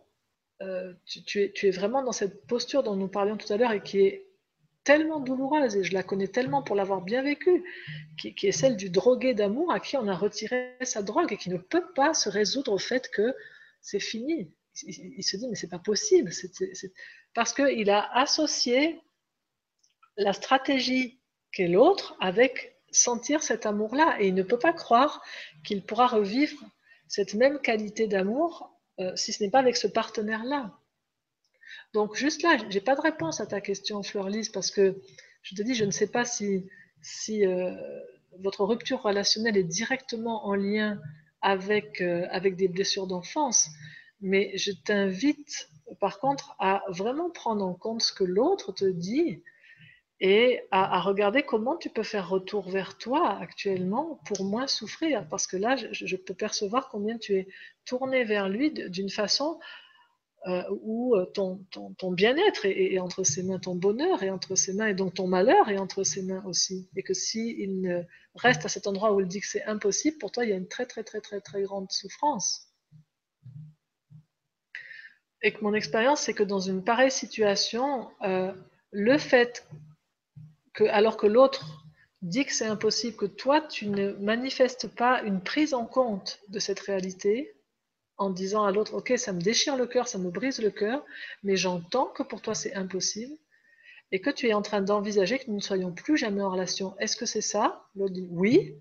euh, 0.63 0.95
tu, 1.05 1.53
es, 1.61 1.69
vraiment 1.69 2.01
dans 2.01 2.11
cette 2.11 2.47
posture 2.47 2.81
dont 2.81 2.95
nous 2.95 3.07
parlions 3.07 3.37
tout 3.37 3.53
à 3.53 3.57
l'heure 3.57 3.71
et 3.73 3.83
qui 3.83 3.99
est 3.99 4.25
tellement 4.83 5.19
douloureuse, 5.19 5.75
et 5.75 5.83
je 5.83 5.93
la 5.93 6.01
connais 6.01 6.27
tellement 6.27 6.63
pour 6.63 6.75
l'avoir 6.75 7.01
bien 7.01 7.21
vécue, 7.21 7.63
qui, 8.17 8.47
est 8.47 8.51
celle 8.51 8.77
du 8.77 8.89
drogué 8.89 9.35
d'amour 9.35 9.71
à 9.71 9.79
qui 9.79 9.95
on 9.95 10.07
a 10.07 10.15
retiré 10.15 10.75
sa 10.81 11.03
drogue 11.03 11.33
et 11.33 11.37
qui 11.37 11.51
ne 11.51 11.57
peut 11.57 11.93
pas 11.93 12.15
se 12.15 12.29
résoudre 12.29 12.71
au 12.71 12.79
fait 12.79 13.11
que 13.11 13.35
c'est 13.79 13.99
fini 13.99 14.51
il, 14.81 15.23
se 15.23 15.37
dit, 15.37 15.47
mais 15.47 15.55
c'est 15.55 15.69
pas 15.69 15.79
possible. 15.79 16.31
Parce 17.33 17.53
qu'il 17.53 17.89
a 17.89 18.17
associé 18.17 18.99
la 20.17 20.33
stratégie 20.33 21.19
qu'est 21.51 21.67
l'autre 21.67 22.15
avec 22.19 22.77
sentir 22.91 23.43
cet 23.43 23.65
amour-là. 23.65 24.17
Et 24.19 24.27
il 24.27 24.35
ne 24.35 24.43
peut 24.43 24.59
pas 24.59 24.73
croire 24.73 25.23
qu'il 25.63 25.83
pourra 25.83 26.07
revivre 26.07 26.57
cette 27.07 27.33
même 27.33 27.59
qualité 27.59 28.07
d'amour 28.07 28.79
euh, 28.99 29.15
si 29.15 29.33
ce 29.33 29.43
n'est 29.43 29.49
pas 29.49 29.59
avec 29.59 29.77
ce 29.77 29.87
partenaire-là. 29.87 30.77
Donc 31.93 32.15
juste 32.15 32.41
là, 32.43 32.57
j'ai 32.69 32.81
pas 32.81 32.95
de 32.95 33.01
réponse 33.01 33.39
à 33.39 33.45
ta 33.45 33.61
question, 33.61 34.01
Fleur-Lise, 34.01 34.49
parce 34.49 34.71
que 34.71 34.95
je 35.41 35.55
te 35.55 35.61
dis, 35.61 35.75
je 35.75 35.85
ne 35.85 35.91
sais 35.91 36.07
pas 36.07 36.25
si, 36.25 36.67
si 37.01 37.45
euh, 37.45 37.75
votre 38.39 38.63
rupture 38.63 39.01
relationnelle 39.01 39.57
est 39.57 39.63
directement 39.63 40.45
en 40.47 40.55
lien 40.55 40.99
avec, 41.41 42.01
euh, 42.01 42.25
avec 42.31 42.55
des 42.55 42.67
blessures 42.67 43.07
d'enfance. 43.07 43.69
Mais 44.23 44.57
je 44.57 44.71
t'invite 44.71 45.69
par 45.99 46.19
contre 46.19 46.55
à 46.57 46.81
vraiment 46.87 47.29
prendre 47.29 47.65
en 47.65 47.73
compte 47.73 48.01
ce 48.01 48.13
que 48.13 48.23
l'autre 48.23 48.71
te 48.71 48.85
dit 48.85 49.43
et 50.21 50.61
à, 50.71 51.01
regarder 51.01 51.43
comment 51.43 51.75
tu 51.75 51.89
peux 51.89 52.03
faire 52.03 52.29
retour 52.29 52.69
vers 52.69 52.97
toi 52.97 53.37
actuellement 53.41 54.21
pour 54.25 54.45
moins 54.45 54.67
souffrir. 54.67 55.27
Parce 55.27 55.45
que 55.45 55.57
là, 55.57 55.75
je, 55.75 56.15
peux 56.15 56.33
percevoir 56.33 56.87
combien 56.87 57.17
tu 57.17 57.35
es 57.35 57.47
tourné 57.83 58.23
vers 58.23 58.47
lui 58.47 58.71
d'une 58.71 59.09
façon 59.09 59.59
euh, 60.47 60.63
où 60.81 61.17
ton, 61.33 61.59
bien-être 62.11 62.65
est, 62.65 62.97
entre 62.99 63.25
ses 63.25 63.43
mains, 63.43 63.59
ton 63.59 63.75
bonheur 63.75 64.23
est 64.23 64.29
entre 64.29 64.55
ses 64.55 64.71
mains, 64.73 64.87
et 64.87 64.93
donc 64.93 65.15
ton 65.15 65.27
malheur 65.27 65.67
est 65.67 65.77
entre 65.77 66.03
ses 66.05 66.21
mains 66.21 66.43
aussi. 66.45 66.89
Et 66.95 67.03
que 67.03 67.13
s'il 67.13 67.81
ne 67.81 68.01
reste 68.35 68.63
à 68.65 68.69
cet 68.69 68.87
endroit 68.87 69.11
où 69.11 69.19
il 69.19 69.27
dit 69.27 69.41
que 69.41 69.47
c'est 69.47 69.65
impossible, 69.65 70.17
pour 70.19 70.31
toi, 70.31 70.45
il 70.45 70.51
y 70.51 70.53
a 70.53 70.57
une 70.57 70.69
très 70.69 70.85
très 70.85 71.03
très 71.03 71.19
très 71.19 71.41
très 71.41 71.63
grande 71.63 71.91
souffrance. 71.91 72.72
Et 75.43 75.51
que 75.51 75.63
mon 75.63 75.73
expérience, 75.73 76.21
c'est 76.21 76.33
que 76.33 76.43
dans 76.43 76.59
une 76.59 76.83
pareille 76.83 77.11
situation, 77.11 78.09
euh, 78.23 78.53
le 78.91 79.17
fait 79.17 79.67
que, 80.73 80.85
alors 80.85 81.17
que 81.17 81.27
l'autre 81.27 81.85
dit 82.21 82.45
que 82.45 82.53
c'est 82.53 82.65
impossible, 82.65 83.17
que 83.17 83.25
toi, 83.25 83.59
tu 83.59 83.87
ne 83.87 84.13
manifestes 84.13 84.87
pas 84.87 85.21
une 85.23 85.41
prise 85.41 85.73
en 85.73 85.85
compte 85.85 86.39
de 86.47 86.59
cette 86.59 86.79
réalité, 86.79 87.53
en 88.17 88.29
disant 88.29 88.63
à 88.63 88.71
l'autre, 88.71 88.93
ok, 88.93 89.13
ça 89.17 89.33
me 89.33 89.41
déchire 89.41 89.75
le 89.75 89.87
cœur, 89.87 90.07
ça 90.07 90.17
me 90.17 90.29
brise 90.29 90.61
le 90.61 90.69
cœur, 90.69 91.03
mais 91.43 91.57
j'entends 91.57 92.05
que 92.05 92.23
pour 92.23 92.41
toi 92.41 92.55
c'est 92.55 92.73
impossible, 92.75 93.35
et 94.11 94.21
que 94.21 94.29
tu 94.29 94.47
es 94.47 94.53
en 94.53 94.61
train 94.61 94.81
d'envisager 94.81 95.39
que 95.39 95.49
nous 95.49 95.57
ne 95.57 95.61
soyons 95.61 95.91
plus 95.91 96.15
jamais 96.15 96.41
en 96.41 96.51
relation. 96.51 96.95
Est-ce 96.99 97.17
que 97.17 97.25
c'est 97.25 97.41
ça? 97.41 97.83
L'autre 97.95 98.13
dit 98.13 98.27
oui. 98.31 98.77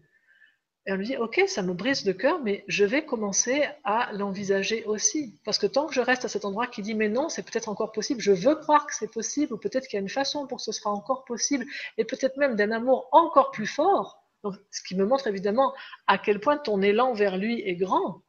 Et 0.84 0.92
on 0.92 0.96
lui 0.96 1.06
dit, 1.06 1.16
ok, 1.16 1.42
ça 1.46 1.62
me 1.62 1.74
brise 1.74 2.04
le 2.04 2.12
cœur, 2.12 2.40
mais 2.42 2.64
je 2.66 2.84
vais 2.84 3.04
commencer 3.04 3.64
à 3.84 4.12
l'envisager 4.14 4.84
aussi. 4.84 5.38
Parce 5.44 5.58
que 5.58 5.68
tant 5.68 5.86
que 5.86 5.94
je 5.94 6.00
reste 6.00 6.24
à 6.24 6.28
cet 6.28 6.44
endroit 6.44 6.66
qui 6.66 6.82
dit, 6.82 6.94
mais 6.94 7.08
non, 7.08 7.28
c'est 7.28 7.44
peut-être 7.44 7.68
encore 7.68 7.92
possible, 7.92 8.20
je 8.20 8.32
veux 8.32 8.56
croire 8.56 8.86
que 8.86 8.94
c'est 8.94 9.10
possible, 9.10 9.54
ou 9.54 9.58
peut-être 9.58 9.86
qu'il 9.86 9.96
y 9.96 10.00
a 10.00 10.02
une 10.02 10.08
façon 10.08 10.48
pour 10.48 10.58
que 10.58 10.64
ce 10.64 10.72
sera 10.72 10.90
encore 10.90 11.24
possible, 11.24 11.66
et 11.98 12.04
peut-être 12.04 12.36
même 12.36 12.56
d'un 12.56 12.72
amour 12.72 13.08
encore 13.12 13.52
plus 13.52 13.66
fort. 13.66 14.24
Ce 14.72 14.82
qui 14.82 14.96
me 14.96 15.06
montre 15.06 15.28
évidemment 15.28 15.72
à 16.08 16.18
quel 16.18 16.40
point 16.40 16.56
ton 16.56 16.82
élan 16.82 17.12
vers 17.12 17.38
lui 17.38 17.60
est 17.60 17.76
grand. 17.76 18.22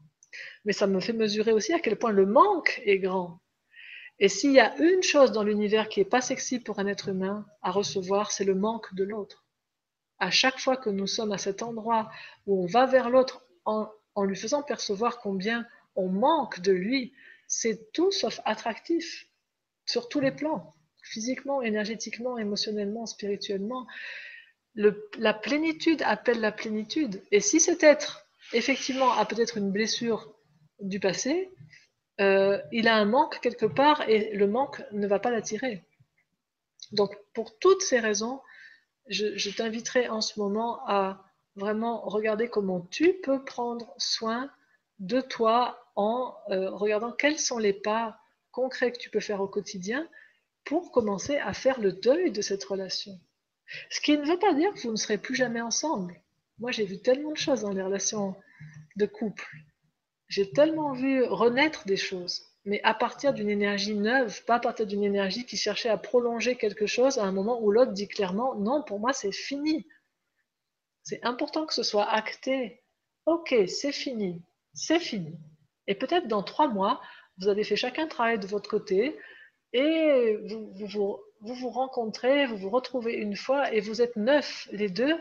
Mais 0.63 0.73
ça 0.73 0.85
me 0.85 0.99
fait 0.99 1.13
mesurer 1.13 1.53
aussi 1.53 1.73
à 1.73 1.79
quel 1.79 1.97
point 1.97 2.11
le 2.11 2.27
manque 2.27 2.81
est 2.85 2.99
grand. 2.99 3.39
Et 4.19 4.29
s'il 4.29 4.51
y 4.51 4.59
a 4.59 4.77
une 4.77 5.01
chose 5.01 5.31
dans 5.31 5.43
l'univers 5.43 5.89
qui 5.89 6.01
n'est 6.01 6.05
pas 6.05 6.21
sexy 6.21 6.59
pour 6.59 6.77
un 6.77 6.85
être 6.85 7.09
humain 7.09 7.47
à 7.63 7.71
recevoir, 7.71 8.31
c'est 8.31 8.43
le 8.43 8.53
manque 8.53 8.93
de 8.93 9.03
l'autre 9.03 9.42
à 10.23 10.31
chaque 10.31 10.57
fois 10.57 10.77
que 10.77 10.89
nous 10.89 11.05
sommes 11.05 11.33
à 11.33 11.37
cet 11.37 11.61
endroit 11.61 12.09
où 12.47 12.63
on 12.63 12.65
va 12.65 12.85
vers 12.85 13.09
l'autre 13.09 13.45
en, 13.65 13.89
lui 14.23 14.37
faisant 14.37 14.63
percevoir 14.63 15.19
combien 15.19 15.67
on 15.97 16.07
manque 16.07 16.61
de 16.61 16.71
lui, 16.71 17.13
c'est 17.45 17.91
tout 17.91 18.09
sauf 18.09 18.39
attractif 18.45 19.27
sur 19.85 20.07
tous 20.07 20.21
les 20.21 20.31
plans, 20.31 20.75
physiquement, 21.03 21.61
énergétiquement, 21.61 22.37
émotionnellement, 22.37 23.05
spirituellement. 23.05 23.85
la 24.75 25.33
plénitude 25.33 26.01
appelle 26.03 26.39
la 26.39 26.53
plénitude. 26.53 27.21
Et 27.31 27.41
si 27.41 27.59
cet 27.59 27.83
être, 27.83 28.25
effectivement, 28.53 29.11
a 29.11 29.25
peut-être 29.25 29.57
une 29.57 29.73
blessure 29.73 30.33
du 30.79 31.01
passé, 31.01 31.51
euh, 32.21 32.61
il 32.71 32.87
a 32.87 32.95
un 32.95 33.05
manque 33.05 33.41
quelque 33.41 33.65
part 33.65 34.07
et 34.07 34.33
le 34.33 34.47
manque 34.47 34.81
ne 34.93 35.05
va 35.05 35.19
pas 35.19 35.31
l'attirer. 35.31 35.83
Donc, 36.93 37.13
pour 37.33 37.59
toutes 37.59 37.81
ces 37.81 37.99
raisons, 37.99 38.39
je, 39.07 39.49
t'inviterai 39.49 40.09
en 40.09 40.21
ce 40.21 40.39
moment 40.39 40.79
à 40.87 41.23
vraiment 41.55 42.01
regarder 42.01 42.47
comment 42.47 42.81
tu 42.81 43.13
peux 43.23 43.43
prendre 43.43 43.93
soin 43.97 44.49
de 44.99 45.21
toi 45.21 45.91
en 45.95 46.35
euh, 46.49 46.69
regardant 46.71 47.11
quels 47.11 47.39
sont 47.39 47.57
les 47.57 47.73
pas 47.73 48.19
concrets 48.51 48.91
que 48.91 48.97
tu 48.97 49.09
peux 49.09 49.19
faire 49.19 49.41
au 49.41 49.47
quotidien 49.47 50.07
pour 50.63 50.91
commencer 50.91 51.37
à 51.37 51.53
faire 51.53 51.79
le 51.79 51.91
deuil 51.91 52.31
de 52.31 52.41
cette 52.41 52.63
relation. 52.63 53.19
Ce 53.89 53.99
qui 54.01 54.17
ne 54.17 54.25
veut 54.25 54.39
pas 54.39 54.53
dire 54.53 54.73
que 54.73 54.79
vous 54.79 54.91
ne 54.91 54.95
serez 54.95 55.17
plus 55.17 55.35
jamais 55.35 55.61
ensemble. 55.61 56.21
Moi, 56.59 56.71
j'ai 56.71 56.85
vu 56.85 56.99
tellement 56.99 57.31
de 57.31 57.37
choses 57.37 57.61
dans 57.61 57.71
les 57.71 57.81
relations 57.81 58.35
de 58.95 59.05
couple. 59.05 59.47
J'ai 60.27 60.51
tellement 60.51 60.93
vu 60.93 61.23
renaître 61.23 61.85
des 61.85 61.97
choses 61.97 62.52
mais 62.65 62.81
à 62.83 62.93
partir 62.93 63.33
d'une 63.33 63.49
énergie 63.49 63.95
neuve, 63.95 64.43
pas 64.45 64.55
à 64.55 64.59
partir 64.59 64.87
d'une 64.87 65.03
énergie 65.03 65.45
qui 65.45 65.57
cherchait 65.57 65.89
à 65.89 65.97
prolonger 65.97 66.55
quelque 66.55 66.87
chose 66.87 67.17
à 67.17 67.23
un 67.23 67.31
moment 67.31 67.61
où 67.61 67.71
l'autre 67.71 67.91
dit 67.91 68.07
clairement 68.07 68.55
non, 68.55 68.83
pour 68.83 68.99
moi 68.99 69.13
c'est 69.13 69.33
fini. 69.33 69.87
C'est 71.03 71.23
important 71.25 71.65
que 71.65 71.73
ce 71.73 71.83
soit 71.83 72.09
acté. 72.09 72.81
Ok, 73.25 73.53
c'est 73.67 73.91
fini, 73.91 74.41
c'est 74.73 74.99
fini. 74.99 75.37
Et 75.87 75.95
peut-être 75.95 76.27
dans 76.27 76.43
trois 76.43 76.67
mois, 76.67 77.01
vous 77.37 77.49
avez 77.49 77.63
fait 77.63 77.75
chacun 77.75 78.07
travail 78.07 78.39
de 78.39 78.47
votre 78.47 78.69
côté 78.69 79.17
et 79.73 80.37
vous 80.47 80.71
vous, 80.73 81.19
vous 81.41 81.55
vous 81.55 81.69
rencontrez, 81.69 82.45
vous 82.45 82.57
vous 82.57 82.69
retrouvez 82.69 83.13
une 83.13 83.35
fois 83.35 83.73
et 83.73 83.81
vous 83.81 84.01
êtes 84.01 84.15
neuf 84.15 84.67
les 84.71 84.89
deux 84.89 85.17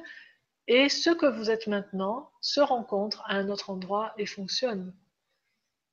et 0.69 0.89
ce 0.89 1.10
que 1.10 1.27
vous 1.27 1.51
êtes 1.51 1.66
maintenant 1.66 2.31
se 2.40 2.60
rencontre 2.60 3.23
à 3.27 3.35
un 3.35 3.48
autre 3.48 3.70
endroit 3.70 4.12
et 4.19 4.27
fonctionne. 4.27 4.94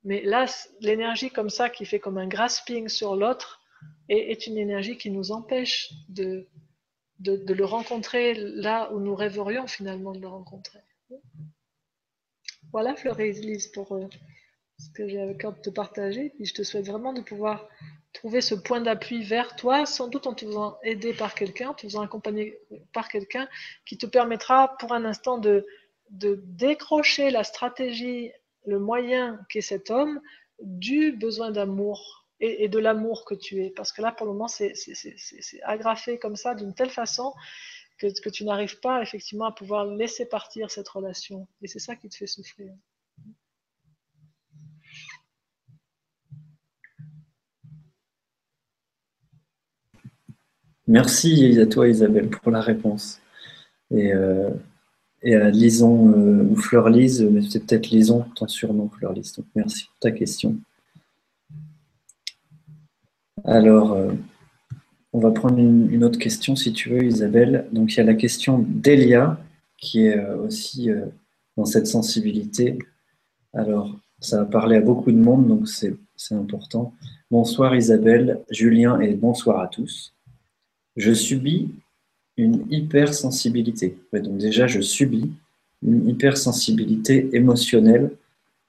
Mais 0.04 0.22
là, 0.22 0.46
l'énergie 0.80 1.30
comme 1.30 1.50
ça, 1.50 1.68
qui 1.68 1.84
fait 1.84 2.00
comme 2.00 2.18
un 2.18 2.26
grasping 2.26 2.88
sur 2.88 3.16
l'autre, 3.16 3.60
est, 4.08 4.46
une 4.46 4.58
énergie 4.58 4.96
qui 4.96 5.10
nous 5.10 5.30
empêche 5.30 5.92
de, 6.08 6.46
de, 7.18 7.54
le 7.54 7.64
rencontrer 7.64 8.34
là 8.34 8.92
où 8.92 8.98
nous 8.98 9.14
rêverions 9.14 9.66
finalement 9.66 10.12
de 10.12 10.20
le 10.20 10.28
rencontrer. 10.28 10.80
Voilà, 12.72 12.94
Fleury-Lise, 12.96 13.68
pour 13.68 13.92
euh, 13.92 14.08
ce 14.78 14.90
que 14.90 15.08
j'ai 15.08 15.20
à 15.20 15.34
te 15.34 15.70
partager. 15.70 16.30
Puis 16.30 16.46
je 16.46 16.54
te 16.54 16.62
souhaite 16.62 16.86
vraiment 16.86 17.12
de 17.12 17.20
pouvoir 17.20 17.68
trouver 18.12 18.40
ce 18.40 18.54
point 18.54 18.80
d'appui 18.80 19.22
vers 19.22 19.54
toi, 19.54 19.86
sans 19.86 20.08
doute 20.08 20.26
en 20.26 20.34
te 20.34 20.44
faisant 20.44 20.78
aider 20.82 21.14
par 21.14 21.34
quelqu'un, 21.34 21.70
en 21.70 21.74
te 21.74 21.82
faisant 21.82 22.02
accompagner 22.02 22.58
par 22.92 23.08
quelqu'un 23.08 23.48
qui 23.86 23.98
te 23.98 24.06
permettra 24.06 24.76
pour 24.78 24.92
un 24.92 25.04
instant 25.04 25.38
de, 25.38 25.66
de 26.10 26.40
décrocher 26.44 27.30
la 27.30 27.44
stratégie 27.44 28.32
le 28.66 28.78
moyen 28.78 29.40
qu'est 29.48 29.60
cet 29.60 29.90
homme 29.90 30.20
du 30.60 31.12
besoin 31.12 31.50
d'amour 31.50 32.26
et, 32.40 32.68
de 32.68 32.78
l'amour 32.78 33.24
que 33.24 33.34
tu 33.34 33.62
es. 33.64 33.70
Parce 33.70 33.92
que 33.92 34.02
là, 34.02 34.12
pour 34.12 34.26
le 34.26 34.32
moment, 34.32 34.48
c'est 34.48 34.72
agrafé 35.62 36.18
comme 36.18 36.36
ça, 36.36 36.54
d'une 36.54 36.74
telle 36.74 36.90
façon 36.90 37.34
que, 37.98 38.28
tu 38.30 38.44
n'arrives 38.44 38.80
pas 38.80 39.02
effectivement 39.02 39.44
à 39.44 39.52
pouvoir 39.52 39.84
laisser 39.84 40.26
partir 40.26 40.70
cette 40.70 40.88
relation. 40.88 41.46
Et 41.62 41.68
c'est 41.68 41.78
ça 41.78 41.96
qui 41.96 42.08
te 42.08 42.16
fait 42.16 42.26
souffrir. 42.26 42.72
Merci 50.86 51.56
à 51.60 51.66
toi 51.66 51.88
Isabelle 51.88 52.30
pour 52.30 52.50
la 52.50 52.60
réponse. 52.60 53.20
Et, 53.92 54.12
euh, 54.12 54.50
et 55.22 55.34
à 55.34 55.50
Lison 55.50 56.12
euh, 56.12 56.44
ou 56.44 56.56
Fleur 56.56 56.88
Lise, 56.88 57.22
mais 57.30 57.42
c'est 57.42 57.66
peut-être 57.66 57.90
Lison 57.90 58.24
ton 58.34 58.48
surnom 58.48 58.88
Fleur 58.88 59.12
Lise. 59.12 59.34
Donc 59.34 59.46
merci 59.54 59.86
pour 59.86 59.96
ta 60.00 60.10
question. 60.10 60.56
Alors, 63.44 63.92
euh, 63.92 64.12
on 65.12 65.20
va 65.20 65.30
prendre 65.30 65.58
une, 65.58 66.04
autre 66.04 66.18
question 66.18 66.56
si 66.56 66.72
tu 66.72 66.90
veux 66.90 67.04
Isabelle. 67.04 67.66
Donc 67.72 67.92
il 67.92 67.96
y 67.96 68.00
a 68.00 68.04
la 68.04 68.14
question 68.14 68.58
d'Elia 68.58 69.38
qui 69.76 70.06
est 70.06 70.24
aussi 70.34 70.90
dans 71.56 71.64
cette 71.64 71.86
sensibilité. 71.86 72.78
Alors, 73.54 73.96
ça 74.20 74.38
va 74.38 74.44
parler 74.44 74.76
à 74.76 74.80
beaucoup 74.80 75.10
de 75.10 75.16
monde, 75.16 75.48
donc 75.48 75.66
c'est 75.66 76.34
important. 76.34 76.92
Bonsoir 77.30 77.74
Isabelle, 77.74 78.40
Julien 78.50 79.00
et 79.00 79.14
bonsoir 79.14 79.60
à 79.60 79.68
tous. 79.68 80.14
Je 80.96 81.12
subis 81.12 81.70
une 82.40 82.66
hypersensibilité. 82.70 83.98
donc 84.12 84.38
déjà, 84.38 84.66
je 84.66 84.80
subis 84.80 85.30
une 85.82 86.08
hypersensibilité 86.08 87.28
émotionnelle 87.32 88.10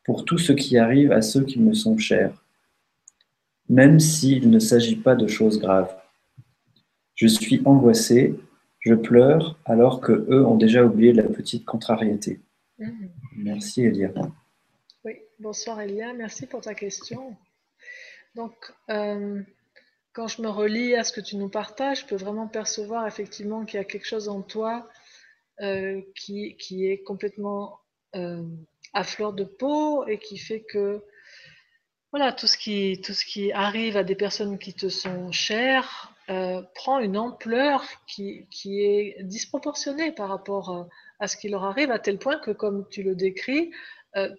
pour 0.04 0.26
tout 0.26 0.38
ce 0.38 0.54
qui 0.54 0.78
arrive 0.78 1.12
à 1.12 1.22
ceux 1.22 1.44
qui 1.44 1.60
me 1.60 1.74
sont 1.74 1.98
chers, 1.98 2.34
même 3.70 4.00
s'il 4.00 4.50
ne 4.50 4.60
s'agit 4.60 4.96
pas 4.96 5.16
de 5.16 5.28
choses 5.28 5.60
graves. 5.60 5.96
Je 7.16 7.28
suis 7.28 7.62
angoissé, 7.66 8.36
je 8.80 8.94
pleure 8.94 9.58
alors 9.66 10.02
que 10.02 10.12
eux 10.30 10.46
ont 10.46 10.58
déjà 10.58 10.84
oublié 10.84 11.14
la 11.14 11.24
petite 11.24 11.66
contrariété. 11.66 12.40
Mhm. 12.80 13.10
Merci 13.38 13.84
Elia. 13.84 14.12
Oui, 15.06 15.14
bonsoir 15.40 15.80
Elia, 15.82 16.14
merci 16.14 16.48
pour 16.48 16.62
ta 16.62 16.74
question. 16.74 17.36
Donc, 18.36 18.56
euh, 18.90 19.42
quand 20.14 20.28
je 20.28 20.42
me 20.42 20.50
relis 20.50 20.96
à 20.96 21.04
ce 21.04 21.14
que 21.14 21.22
tu 21.22 21.38
nous 21.38 21.50
partages, 21.50 22.02
je 22.02 22.06
peux 22.06 22.16
vraiment 22.16 22.48
percevoir 22.48 23.08
effectivement 23.08 23.66
qu'il 23.66 23.78
y 23.78 23.82
a 23.82 23.86
quelque 23.86 24.08
chose 24.08 24.28
en 24.28 24.42
toi 24.42 24.90
euh, 25.62 26.02
qui, 26.16 26.58
qui, 26.58 26.88
est 26.88 27.02
complètement 27.04 27.80
euh, 28.16 28.44
à 28.94 29.04
fleur 29.04 29.34
de 29.34 29.44
peau 29.44 30.06
et 30.08 30.18
qui 30.18 30.38
fait 30.38 30.62
que 30.62 31.02
voilà, 32.12 32.34
tout 32.34 32.48
ce 32.48 32.58
qui, 32.58 33.00
tout 33.02 33.14
ce 33.14 33.24
qui 33.24 33.54
arrive 33.54 33.96
à 33.96 34.04
des 34.04 34.16
personnes 34.16 34.60
qui 34.60 34.74
te 34.74 34.90
sont 34.90 35.32
chères 35.32 36.14
euh, 36.30 36.62
prend 36.76 37.00
une 37.00 37.18
ampleur 37.18 37.86
qui, 38.06 38.48
qui, 38.52 38.82
est 38.82 39.24
disproportionnée 39.24 40.12
par 40.12 40.28
rapport 40.28 40.90
à 41.20 41.28
ce 41.28 41.38
qui 41.38 41.48
leur 41.48 41.64
arrive, 41.64 41.90
à 41.90 42.00
tel 42.00 42.18
point 42.18 42.38
que, 42.38 42.52
comme 42.52 42.86
tu 42.90 43.02
le 43.02 43.16
décris, 43.16 43.72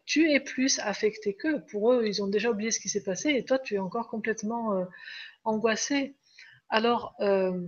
tu 0.05 0.31
es 0.31 0.39
plus 0.39 0.81
affecté 0.81 1.33
qu'eux. 1.33 1.65
Pour 1.71 1.95
eux, 1.95 2.07
ils 2.07 2.23
ont 2.23 2.27
déjà 2.27 2.51
oublié 2.51 2.71
ce 2.71 2.79
qui 2.79 2.91
s'est 2.91 3.03
passé 3.03 3.31
et 3.31 3.43
toi, 3.43 3.59
tu 3.59 3.77
es 3.77 3.79
encore 3.79 4.09
complètement 4.09 4.87
angoissée. 5.45 6.17
Alors, 6.69 7.15
euh, 7.21 7.61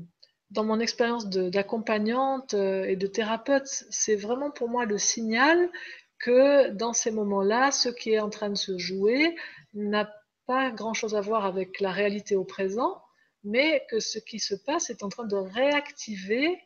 dans 0.51 0.65
mon 0.65 0.81
expérience 0.81 1.29
d'accompagnante 1.29 2.55
euh, 2.55 2.85
et 2.85 2.97
de 2.97 3.07
thérapeute, 3.07 3.67
c'est 3.67 4.17
vraiment 4.17 4.51
pour 4.51 4.69
moi 4.69 4.85
le 4.85 4.99
signal 4.99 5.71
que 6.19 6.71
dans 6.71 6.93
ces 6.93 7.11
moments-là, 7.11 7.71
ce 7.71 7.89
qui 7.89 8.13
est 8.13 8.21
en 8.21 8.31
train 8.31 8.49
de 8.49 8.57
se 8.57 8.79
jouer 8.79 9.37
n'a 9.75 10.11
pas 10.47 10.71
grand-chose 10.71 11.15
à 11.15 11.21
voir 11.21 11.45
avec 11.45 11.81
la 11.81 11.91
réalité 11.91 12.37
au 12.37 12.45
présent, 12.45 13.03
mais 13.43 13.85
que 13.91 14.01
ce 14.01 14.19
qui 14.19 14.39
se 14.39 14.55
passe 14.55 14.91
est 14.91 15.03
en 15.03 15.09
train 15.09 15.27
de 15.27 15.37
réactiver 15.37 16.59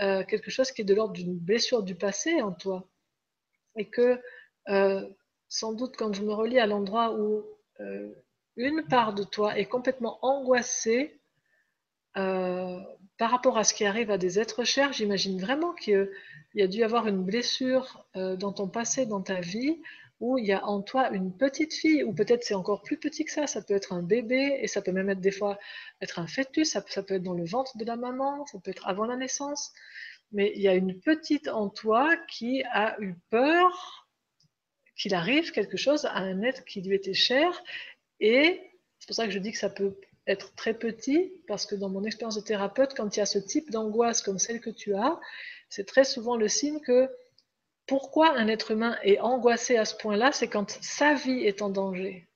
euh, 0.00 0.24
quelque 0.24 0.50
chose 0.50 0.70
qui 0.70 0.82
est 0.82 0.84
de 0.84 0.94
l'ordre 0.94 1.14
d'une 1.14 1.36
blessure 1.36 1.82
du 1.82 1.94
passé 1.94 2.40
en 2.42 2.52
toi. 2.52 2.88
Et 3.76 3.88
que 3.88 4.20
sans 5.48 5.72
doute 5.72 5.96
quand 5.96 6.12
je 6.12 6.22
me 6.22 6.32
relis 6.32 6.60
à 6.60 6.66
l'endroit 6.66 7.16
où 7.18 7.44
une 8.60 8.82
part 8.82 9.14
de 9.14 9.22
toi 9.24 9.58
est 9.58 9.64
complètement 9.64 10.18
angoissée 10.22 11.20
euh, 12.16 12.80
par 13.18 13.30
rapport 13.30 13.58
à 13.58 13.64
ce 13.64 13.74
qui 13.74 13.84
arrive 13.84 14.10
à 14.10 14.18
des 14.18 14.38
êtres 14.38 14.64
chers, 14.64 14.92
j'imagine 14.92 15.40
vraiment 15.40 15.72
qu'il 15.74 16.10
y 16.54 16.62
a 16.62 16.66
dû 16.66 16.82
avoir 16.82 17.06
une 17.06 17.22
blessure 17.22 18.06
euh, 18.16 18.36
dans 18.36 18.52
ton 18.52 18.68
passé, 18.68 19.06
dans 19.06 19.22
ta 19.22 19.40
vie, 19.40 19.80
où 20.18 20.36
il 20.36 20.46
y 20.46 20.52
a 20.52 20.64
en 20.66 20.82
toi 20.82 21.10
une 21.10 21.34
petite 21.34 21.72
fille, 21.72 22.02
ou 22.04 22.12
peut-être 22.12 22.42
c'est 22.44 22.54
encore 22.54 22.82
plus 22.82 22.98
petit 22.98 23.24
que 23.24 23.32
ça, 23.32 23.46
ça 23.46 23.62
peut 23.62 23.74
être 23.74 23.92
un 23.92 24.02
bébé, 24.02 24.58
et 24.60 24.66
ça 24.66 24.82
peut 24.82 24.92
même 24.92 25.08
être 25.08 25.20
des 25.20 25.30
fois 25.30 25.58
être 26.02 26.18
un 26.18 26.26
fœtus, 26.26 26.72
ça, 26.72 26.84
ça 26.88 27.02
peut 27.02 27.14
être 27.14 27.22
dans 27.22 27.34
le 27.34 27.44
ventre 27.44 27.78
de 27.78 27.84
la 27.84 27.96
maman, 27.96 28.44
ça 28.46 28.58
peut 28.58 28.70
être 28.70 28.86
avant 28.86 29.06
la 29.06 29.16
naissance, 29.16 29.72
mais 30.32 30.52
il 30.54 30.62
y 30.62 30.68
a 30.68 30.74
une 30.74 31.00
petite 31.00 31.48
en 31.48 31.68
toi 31.68 32.16
qui 32.28 32.62
a 32.72 33.00
eu 33.00 33.14
peur 33.30 34.08
qu'il 34.96 35.14
arrive 35.14 35.50
quelque 35.52 35.78
chose 35.78 36.04
à 36.04 36.16
un 36.16 36.42
être 36.42 36.64
qui 36.64 36.82
lui 36.82 36.94
était 36.94 37.14
cher, 37.14 37.62
et 38.20 38.60
c'est 38.98 39.06
pour 39.06 39.16
ça 39.16 39.26
que 39.26 39.32
je 39.32 39.38
dis 39.38 39.52
que 39.52 39.58
ça 39.58 39.70
peut 39.70 39.96
être 40.26 40.54
très 40.54 40.74
petit, 40.74 41.32
parce 41.48 41.66
que 41.66 41.74
dans 41.74 41.88
mon 41.88 42.04
expérience 42.04 42.36
de 42.36 42.42
thérapeute, 42.42 42.94
quand 42.94 43.16
il 43.16 43.20
y 43.20 43.22
a 43.22 43.26
ce 43.26 43.38
type 43.38 43.70
d'angoisse 43.70 44.22
comme 44.22 44.38
celle 44.38 44.60
que 44.60 44.70
tu 44.70 44.94
as, 44.94 45.18
c'est 45.68 45.86
très 45.86 46.04
souvent 46.04 46.36
le 46.36 46.48
signe 46.48 46.80
que 46.80 47.08
pourquoi 47.86 48.36
un 48.36 48.46
être 48.46 48.70
humain 48.70 48.96
est 49.02 49.18
angoissé 49.18 49.76
à 49.76 49.84
ce 49.84 49.96
point-là, 49.96 50.30
c'est 50.32 50.48
quand 50.48 50.78
sa 50.82 51.14
vie 51.14 51.44
est 51.44 51.62
en 51.62 51.70
danger. 51.70 52.28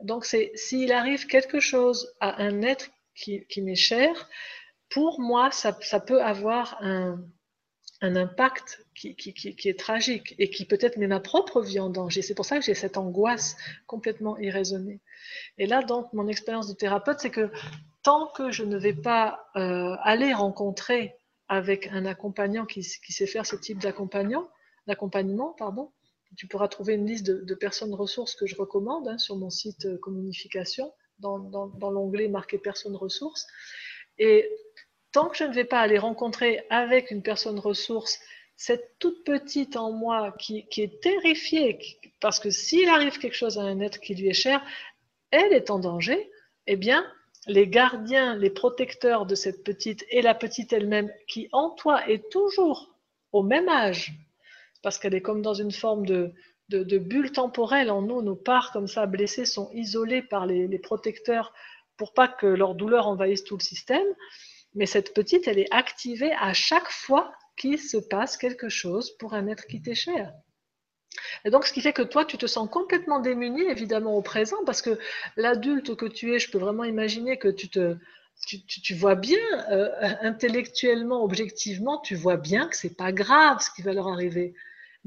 Donc, 0.00 0.24
c'est 0.24 0.52
s'il 0.54 0.92
arrive 0.92 1.26
quelque 1.26 1.60
chose 1.60 2.14
à 2.20 2.42
un 2.42 2.62
être 2.62 2.90
qui, 3.14 3.44
m'est 3.58 3.74
cher, 3.74 4.28
pour 4.88 5.20
moi, 5.20 5.50
ça 5.50 5.72
peut 6.00 6.22
avoir 6.22 6.78
un, 6.82 7.18
un 8.02 8.16
impact 8.16 8.84
qui, 8.94 9.16
est 9.64 9.78
tragique 9.78 10.34
et 10.38 10.50
qui 10.50 10.66
peut-être 10.66 10.96
met 10.96 11.06
ma 11.06 11.20
propre 11.20 11.62
vie 11.62 11.80
en 11.80 11.88
danger. 11.88 12.22
C'est 12.22 12.34
pour 12.34 12.44
ça 12.44 12.58
que 12.58 12.64
j'ai 12.64 12.74
cette 12.74 12.96
angoisse 12.96 13.56
complètement 13.86 14.36
irraisonnée. 14.38 15.00
Et 15.58 15.66
là, 15.66 15.82
donc, 15.82 16.12
mon 16.12 16.28
expérience 16.28 16.68
de 16.68 16.74
thérapeute, 16.74 17.20
c'est 17.20 17.30
que 17.30 17.50
tant 18.02 18.28
que 18.28 18.50
je 18.50 18.64
ne 18.64 18.76
vais 18.76 18.92
pas 18.92 19.48
euh, 19.56 19.96
aller 20.02 20.32
rencontrer 20.32 21.16
avec 21.48 21.88
un 21.88 22.04
accompagnant 22.04 22.66
qui, 22.66 22.82
sait 22.82 23.26
faire 23.26 23.46
ce 23.46 23.56
type 23.56 23.78
d'accompagnement, 23.78 25.54
pardon, 25.58 25.92
tu 26.36 26.46
pourras 26.48 26.68
trouver 26.68 26.94
une 26.94 27.06
liste 27.06 27.24
de, 27.24 27.54
personnes 27.54 27.94
ressources 27.94 28.34
que 28.34 28.46
je 28.46 28.56
recommande 28.56 29.08
hein, 29.08 29.18
sur 29.18 29.36
mon 29.36 29.48
site 29.48 29.86
euh, 29.86 29.96
Communication, 29.98 30.92
dans, 31.18 31.38
dans 31.38 31.90
l'onglet 31.90 32.28
marqué 32.28 32.58
personnes 32.58 32.96
ressources. 32.96 33.46
Et 34.18 34.50
tant 35.16 35.30
que 35.30 35.38
je 35.38 35.44
ne 35.44 35.54
vais 35.54 35.64
pas 35.64 35.80
aller 35.80 35.96
rencontrer 35.96 36.66
avec 36.68 37.10
une 37.10 37.22
personne 37.22 37.58
ressource 37.58 38.20
cette 38.54 38.98
toute 38.98 39.24
petite 39.24 39.78
en 39.78 39.90
moi 39.90 40.34
qui, 40.38 40.66
est 40.76 41.00
terrifiée, 41.00 41.78
parce 42.20 42.38
que 42.38 42.50
s'il 42.50 42.86
arrive 42.90 43.16
quelque 43.18 43.32
chose 43.34 43.56
à 43.56 43.62
un 43.62 43.80
être 43.80 43.98
qui 43.98 44.14
lui 44.14 44.28
est 44.28 44.34
cher, 44.34 44.62
elle 45.30 45.54
est 45.54 45.70
en 45.70 45.78
danger, 45.78 46.30
eh 46.66 46.76
bien, 46.76 47.02
les 47.46 47.66
gardiens, 47.66 48.36
les 48.36 48.50
protecteurs 48.50 49.24
de 49.24 49.34
cette 49.34 49.64
petite 49.64 50.04
et 50.10 50.20
la 50.20 50.34
petite 50.34 50.74
elle-même, 50.74 51.10
qui 51.26 51.48
en 51.50 51.70
toi 51.70 52.06
est 52.10 52.30
toujours 52.30 52.94
au 53.32 53.42
même 53.42 53.70
âge, 53.70 54.12
parce 54.82 54.98
qu'elle 54.98 55.14
est 55.14 55.22
comme 55.22 55.40
dans 55.40 55.54
une 55.54 55.72
forme 55.72 56.04
de, 56.04 56.34
bulle 56.68 57.32
temporelle 57.32 57.90
en 57.90 58.02
nous, 58.02 58.20
nos 58.20 58.36
parts 58.36 58.70
comme 58.70 58.86
ça 58.86 59.06
blessées 59.06 59.46
sont 59.46 59.70
isolées 59.72 60.20
par 60.20 60.44
les, 60.44 60.68
les 60.68 60.78
protecteurs 60.78 61.54
pour 61.96 62.12
pas 62.12 62.28
que 62.28 62.46
leur 62.46 62.74
douleur 62.74 63.06
envahisse 63.06 63.44
tout 63.44 63.56
le 63.56 63.62
système, 63.62 64.06
mais 64.76 64.86
cette 64.86 65.14
petite, 65.14 65.48
elle 65.48 65.58
est 65.58 65.72
activée 65.72 66.32
à 66.38 66.52
chaque 66.52 66.90
fois 66.90 67.32
qu'il 67.56 67.80
se 67.80 67.96
passe 67.96 68.36
quelque 68.36 68.68
chose 68.68 69.16
pour 69.18 69.34
un 69.34 69.48
être 69.48 69.66
qui 69.66 69.82
t'est 69.82 69.94
cher. 69.94 70.32
Et 71.44 71.50
donc, 71.50 71.66
ce 71.66 71.72
qui 71.72 71.80
fait 71.80 71.94
que 71.94 72.02
toi, 72.02 72.24
tu 72.24 72.36
te 72.36 72.46
sens 72.46 72.68
complètement 72.70 73.20
démuni, 73.20 73.62
évidemment, 73.62 74.14
au 74.14 74.22
présent, 74.22 74.58
parce 74.66 74.82
que 74.82 74.98
l'adulte 75.36 75.96
que 75.96 76.06
tu 76.06 76.34
es, 76.34 76.38
je 76.38 76.50
peux 76.50 76.58
vraiment 76.58 76.84
imaginer 76.84 77.38
que 77.38 77.48
tu 77.48 77.70
te, 77.70 77.96
tu, 78.46 78.94
vois 78.94 79.14
bien, 79.14 79.38
euh, 79.70 79.88
intellectuellement, 80.20 81.24
objectivement, 81.24 81.98
tu 81.98 82.14
vois 82.14 82.36
bien 82.36 82.68
que 82.68 82.76
c'est 82.76 82.96
pas 82.96 83.12
grave 83.12 83.60
ce 83.60 83.70
qui 83.74 83.82
va 83.82 83.94
leur 83.94 84.08
arriver. 84.08 84.54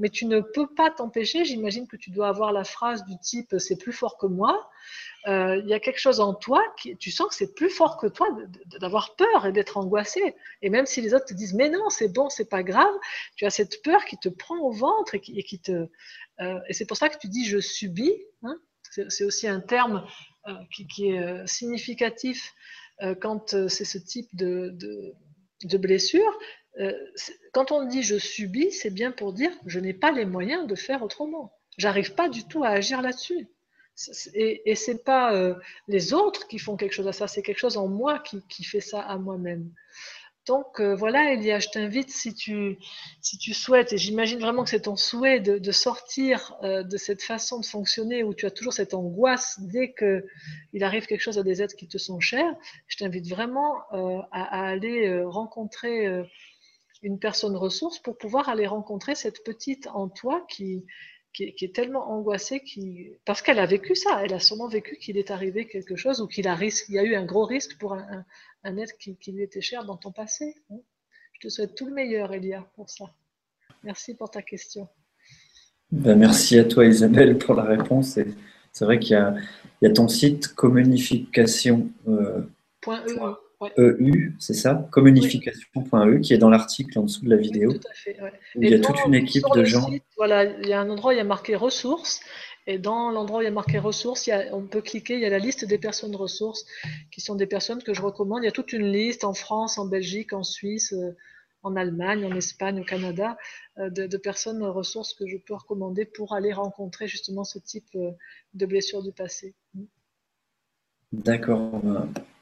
Mais 0.00 0.08
tu 0.08 0.26
ne 0.26 0.40
peux 0.40 0.66
pas 0.66 0.90
t'empêcher, 0.90 1.44
j'imagine 1.44 1.86
que 1.86 1.96
tu 1.96 2.10
dois 2.10 2.28
avoir 2.28 2.52
la 2.52 2.64
phrase 2.64 3.04
du 3.04 3.18
type 3.18 3.54
c'est 3.58 3.76
plus 3.76 3.92
fort 3.92 4.16
que 4.18 4.26
moi, 4.26 4.68
euh, 5.26 5.60
il 5.62 5.68
y 5.68 5.74
a 5.74 5.80
quelque 5.80 5.98
chose 5.98 6.20
en 6.20 6.34
toi 6.34 6.62
qui, 6.78 6.96
tu 6.96 7.10
sens 7.10 7.28
que 7.28 7.34
c'est 7.34 7.54
plus 7.54 7.68
fort 7.68 7.98
que 7.98 8.06
toi 8.06 8.26
d'avoir 8.80 9.14
peur 9.16 9.46
et 9.46 9.52
d'être 9.52 9.76
angoissé. 9.76 10.34
Et 10.62 10.70
même 10.70 10.86
si 10.86 11.02
les 11.02 11.12
autres 11.12 11.26
te 11.26 11.34
disent 11.34 11.54
mais 11.54 11.68
non, 11.68 11.90
c'est 11.90 12.08
bon, 12.08 12.30
c'est 12.30 12.48
pas 12.48 12.62
grave, 12.62 12.92
tu 13.36 13.44
as 13.44 13.50
cette 13.50 13.82
peur 13.82 14.04
qui 14.06 14.16
te 14.18 14.30
prend 14.30 14.58
au 14.58 14.72
ventre 14.72 15.14
et 15.14 15.20
qui, 15.20 15.60
te. 15.60 15.88
Euh, 16.40 16.58
et 16.68 16.72
c'est 16.72 16.86
pour 16.86 16.96
ça 16.96 17.10
que 17.10 17.18
tu 17.18 17.28
dis 17.28 17.44
je 17.44 17.58
subis. 17.58 18.14
Hein. 18.42 18.56
c'est 19.08 19.24
aussi 19.24 19.46
un 19.46 19.60
terme 19.60 20.06
euh, 20.48 20.54
qui, 20.74 21.10
est 21.10 21.46
significatif 21.46 22.54
quand 23.22 23.68
c'est 23.68 23.86
ce 23.86 23.96
type 23.96 24.28
de, 24.34 24.70
de, 24.74 25.14
de 25.64 25.78
blessure. 25.78 26.38
Quand 27.52 27.72
on 27.72 27.84
dit 27.84 28.02
je 28.02 28.16
subis, 28.16 28.72
c'est 28.72 28.90
bien 28.90 29.12
pour 29.12 29.32
dire 29.32 29.50
je 29.66 29.80
n'ai 29.80 29.94
pas 29.94 30.12
les 30.12 30.24
moyens 30.24 30.66
de 30.66 30.74
faire 30.74 31.02
autrement. 31.02 31.52
J'arrive 31.78 32.14
pas 32.14 32.28
du 32.28 32.44
tout 32.46 32.64
à 32.64 32.68
agir 32.68 33.02
là-dessus. 33.02 33.48
Et, 34.34 34.70
et 34.70 34.74
c'est 34.74 35.04
pas 35.04 35.34
euh, 35.34 35.54
les 35.88 36.14
autres 36.14 36.46
qui 36.46 36.58
font 36.58 36.76
quelque 36.76 36.92
chose 36.92 37.08
à 37.08 37.12
ça, 37.12 37.26
c'est 37.26 37.42
quelque 37.42 37.58
chose 37.58 37.76
en 37.76 37.88
moi 37.88 38.18
qui, 38.18 38.64
fait 38.64 38.80
ça 38.80 39.00
à 39.00 39.18
moi-même. 39.18 39.70
Donc 40.46 40.80
euh, 40.80 40.94
voilà, 40.94 41.34
Elia, 41.34 41.58
je 41.58 41.68
t'invite 41.68 42.10
si 42.10 42.34
tu, 42.34 42.78
si 43.20 43.36
tu 43.36 43.52
souhaites, 43.52 43.92
et 43.92 43.98
j'imagine 43.98 44.40
vraiment 44.40 44.64
que 44.64 44.70
c'est 44.70 44.82
ton 44.82 44.96
souhait 44.96 45.38
de, 45.38 45.70
sortir 45.70 46.56
euh, 46.62 46.82
de 46.82 46.96
cette 46.96 47.22
façon 47.22 47.60
de 47.60 47.66
fonctionner 47.66 48.24
où 48.24 48.32
tu 48.32 48.46
as 48.46 48.50
toujours 48.50 48.72
cette 48.72 48.94
angoisse 48.94 49.60
dès 49.60 49.92
qu'il 49.92 50.82
arrive 50.82 51.06
quelque 51.06 51.20
chose 51.20 51.38
à 51.38 51.42
des 51.42 51.60
êtres 51.62 51.76
qui 51.76 51.86
te 51.86 51.98
sont 51.98 52.20
chers, 52.20 52.54
je 52.88 52.96
t'invite 52.96 53.28
vraiment 53.28 53.82
euh, 53.92 54.20
à, 54.32 54.66
aller 54.66 55.22
rencontrer 55.24 56.08
une 57.02 57.18
personne 57.18 57.56
ressource 57.56 57.98
pour 57.98 58.18
pouvoir 58.18 58.48
aller 58.48 58.66
rencontrer 58.66 59.14
cette 59.14 59.42
petite 59.44 59.86
en 59.88 60.08
toi 60.08 60.44
qui, 60.48 60.84
qui, 61.32 61.54
est 61.60 61.74
tellement 61.74 62.10
angoissée 62.10 62.60
qui, 62.60 63.12
parce 63.24 63.42
qu'elle 63.42 63.58
a 63.58 63.66
vécu 63.66 63.94
ça, 63.94 64.20
elle 64.24 64.34
a 64.34 64.40
sûrement 64.40 64.68
vécu 64.68 64.96
qu'il 64.96 65.16
est 65.16 65.30
arrivé 65.30 65.66
quelque 65.66 65.96
chose 65.96 66.20
ou 66.20 66.26
qu'il 66.26 66.48
a, 66.48 66.58
il 66.60 66.94
y 66.94 66.98
a 66.98 67.04
eu 67.04 67.14
un 67.14 67.24
gros 67.24 67.44
risque 67.44 67.78
pour 67.78 67.94
un, 67.94 68.24
un, 68.64 68.76
être 68.76 68.96
qui, 68.98 69.16
lui 69.32 69.42
était 69.42 69.60
cher 69.60 69.84
dans 69.84 69.96
ton 69.96 70.12
passé. 70.12 70.54
Hein. 70.70 70.78
Je 71.34 71.40
te 71.40 71.48
souhaite 71.48 71.74
tout 71.74 71.86
le 71.86 71.94
meilleur, 71.94 72.32
Elia, 72.34 72.66
pour 72.74 72.90
ça. 72.90 73.06
Merci 73.82 74.14
pour 74.14 74.30
ta 74.30 74.42
question. 74.42 74.88
Ben, 75.90 76.16
merci 76.16 76.58
à 76.58 76.64
toi, 76.64 76.84
Isabelle, 76.84 77.38
pour 77.38 77.54
la 77.54 77.64
réponse. 77.64 78.18
C'est 78.72 78.84
vrai 78.84 78.98
qu'il 78.98 79.16
y, 79.16 79.84
y 79.84 79.88
a, 79.88 79.92
ton 79.92 80.08
site 80.08 80.48
communication. 80.48 81.90
Euh, 82.06 82.42
.eu. 83.60 83.68
EU, 83.76 84.36
c'est 84.38 84.54
ça 84.54 84.88
Communification.eu, 84.90 86.20
qui 86.20 86.34
est 86.34 86.38
dans 86.38 86.50
l'article 86.50 86.98
en 86.98 87.02
dessous 87.02 87.24
de 87.24 87.30
la 87.30 87.36
vidéo. 87.36 87.72
tout 87.72 87.88
à 87.90 87.94
fait, 87.94 88.16
il 88.56 88.70
y 88.70 88.74
a 88.74 88.78
toute 88.80 89.04
une 89.06 89.14
équipe 89.14 89.44
de 89.54 89.64
gens. 89.64 89.90
voilà, 90.16 90.44
il 90.44 90.68
y 90.68 90.72
a 90.72 90.80
un 90.80 90.88
endroit 90.88 91.10
où 91.10 91.14
il 91.14 91.18
y 91.18 91.20
a 91.20 91.24
marqué 91.24 91.56
ressources. 91.56 92.20
Et 92.66 92.78
dans 92.78 93.10
l'endroit 93.10 93.38
où 93.38 93.42
il 93.42 93.46
y 93.46 93.48
a 93.48 93.52
marqué 93.52 93.78
ressources, 93.78 94.30
on 94.52 94.66
peut 94.66 94.82
cliquer, 94.82 95.14
il 95.14 95.20
y 95.20 95.24
a 95.24 95.30
la 95.30 95.38
liste 95.38 95.64
des 95.64 95.78
personnes 95.78 96.14
ressources, 96.14 96.66
qui 97.10 97.20
sont 97.20 97.34
des 97.34 97.46
personnes 97.46 97.82
que 97.82 97.94
je 97.94 98.02
recommande. 98.02 98.42
Il 98.42 98.46
y 98.46 98.48
a 98.48 98.52
toute 98.52 98.72
une 98.72 98.92
liste 98.92 99.24
en 99.24 99.34
France, 99.34 99.78
en 99.78 99.86
Belgique, 99.86 100.32
en 100.32 100.44
Suisse, 100.44 100.92
euh, 100.92 101.16
en 101.62 101.74
Allemagne, 101.76 102.24
en 102.24 102.34
Espagne, 102.36 102.80
au 102.80 102.84
Canada, 102.84 103.36
euh, 103.78 103.90
de, 103.90 104.06
de, 104.06 104.16
personnes 104.16 104.62
ressources 104.62 105.14
que 105.14 105.26
je 105.26 105.36
peux 105.36 105.54
recommander 105.54 106.04
pour 106.04 106.32
aller 106.32 106.52
rencontrer 106.52 107.08
justement 107.08 107.44
ce 107.44 107.58
type 107.58 107.88
euh, 107.96 108.12
de 108.54 108.66
blessures 108.66 109.02
du 109.02 109.12
passé. 109.12 109.54
D'accord. 111.12 111.82